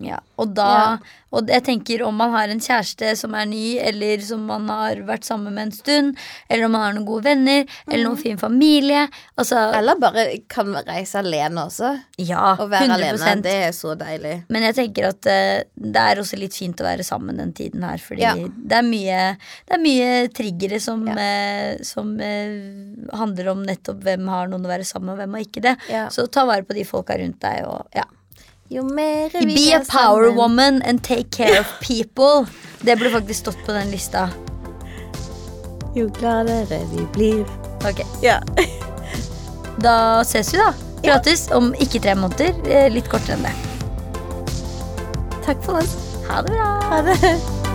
Ja, 0.00 0.20
og 0.38 0.54
da 0.54 0.68
Ja. 0.72 0.98
Og 1.32 1.48
jeg 1.48 1.62
tenker 1.64 2.02
om 2.04 2.14
man 2.20 2.30
har 2.34 2.50
en 2.52 2.60
kjæreste 2.60 3.16
som 3.16 3.32
er 3.34 3.46
ny, 3.48 3.78
eller 3.80 4.20
som 4.20 4.42
man 4.44 4.66
har 4.68 4.96
vært 5.08 5.24
sammen 5.24 5.54
med 5.54 5.62
en 5.62 5.72
stund, 5.72 6.18
eller 6.50 6.66
om 6.66 6.72
man 6.72 6.82
har 6.84 6.92
noen 6.92 7.06
gode 7.08 7.24
venner, 7.24 7.64
eller 7.88 8.04
noen 8.04 8.18
fin 8.20 8.36
familie 8.36 9.08
Altså, 9.38 9.56
Eller 9.74 9.96
bare 9.96 10.26
kan 10.46 10.74
reise 10.84 11.14
alene 11.22 11.64
også. 11.64 11.94
ja, 12.18 12.56
Å 12.60 12.68
være 12.68 12.84
100 12.84 13.08
alene, 13.16 13.42
det 13.42 13.54
er 13.64 13.72
så 13.72 13.94
deilig. 13.96 14.44
Men 14.50 14.62
jeg 14.68 14.74
tenker 14.74 15.08
at 15.08 15.24
uh, 15.26 15.64
det 15.74 15.96
er 16.04 16.20
også 16.20 16.36
litt 16.38 16.52
fint 16.54 16.76
å 16.80 16.84
være 16.84 17.02
sammen 17.02 17.36
den 17.40 17.52
tiden 17.56 17.82
her. 17.82 17.96
Fordi 17.96 18.20
Ja. 18.20 18.34
det, 18.34 18.76
er 18.76 18.82
mye, 18.82 19.36
det 19.66 19.78
er 19.78 19.80
mye 19.80 20.28
triggere 20.36 20.80
som, 20.80 21.06
Ja. 21.08 21.14
uh, 21.16 21.82
som 21.82 22.12
uh, 22.20 23.16
handler 23.16 23.48
om 23.56 23.62
nettopp 23.64 24.04
hvem 24.04 24.28
har 24.28 24.48
noen 24.48 24.66
å 24.66 24.68
være 24.68 24.84
sammen 24.84 25.06
med, 25.06 25.14
og 25.14 25.22
hvem 25.24 25.32
har 25.40 25.46
ikke 25.48 25.62
det. 25.62 25.76
Så 26.12 26.28
ta 26.30 26.44
vare 26.44 26.62
på 26.62 26.74
de 26.74 26.84
folka 26.84 27.16
rundt 27.16 27.40
deg. 27.40 27.64
Og, 27.66 27.86
ja. 27.96 28.04
Jo 28.72 28.82
mer 28.88 29.28
vi 29.34 29.44
Be 29.54 29.64
a 29.74 29.80
er 29.80 29.84
power 29.84 30.22
sammen. 30.28 30.36
woman 30.38 30.82
and 30.82 31.02
take 31.04 31.30
care 31.30 31.60
of 31.60 31.66
people. 31.80 32.46
Det 32.80 32.96
burde 32.98 33.10
faktisk 33.12 33.40
stått 33.40 33.58
på 33.66 33.72
den 33.72 33.90
lista. 33.90 34.28
Jo 35.94 36.08
gladere 36.18 36.78
vi 36.94 37.04
blir. 37.12 37.42
Ok, 37.84 38.00
Ja. 38.22 38.38
Da 39.82 40.20
ses 40.24 40.52
vi, 40.54 40.58
da. 40.58 40.72
Prates 41.02 41.48
om 41.50 41.72
ikke 41.74 42.00
tre 42.00 42.14
måneder. 42.14 42.54
eh, 42.70 42.88
Litt 42.92 43.08
kortere 43.10 43.34
enn 43.36 43.42
det. 43.42 43.52
Takk 45.44 45.62
for 45.64 45.80
oss. 45.82 45.96
Ha 46.28 46.42
det 46.42 46.52
bra. 46.52 46.68
Ha 46.88 47.02
det. 47.02 47.71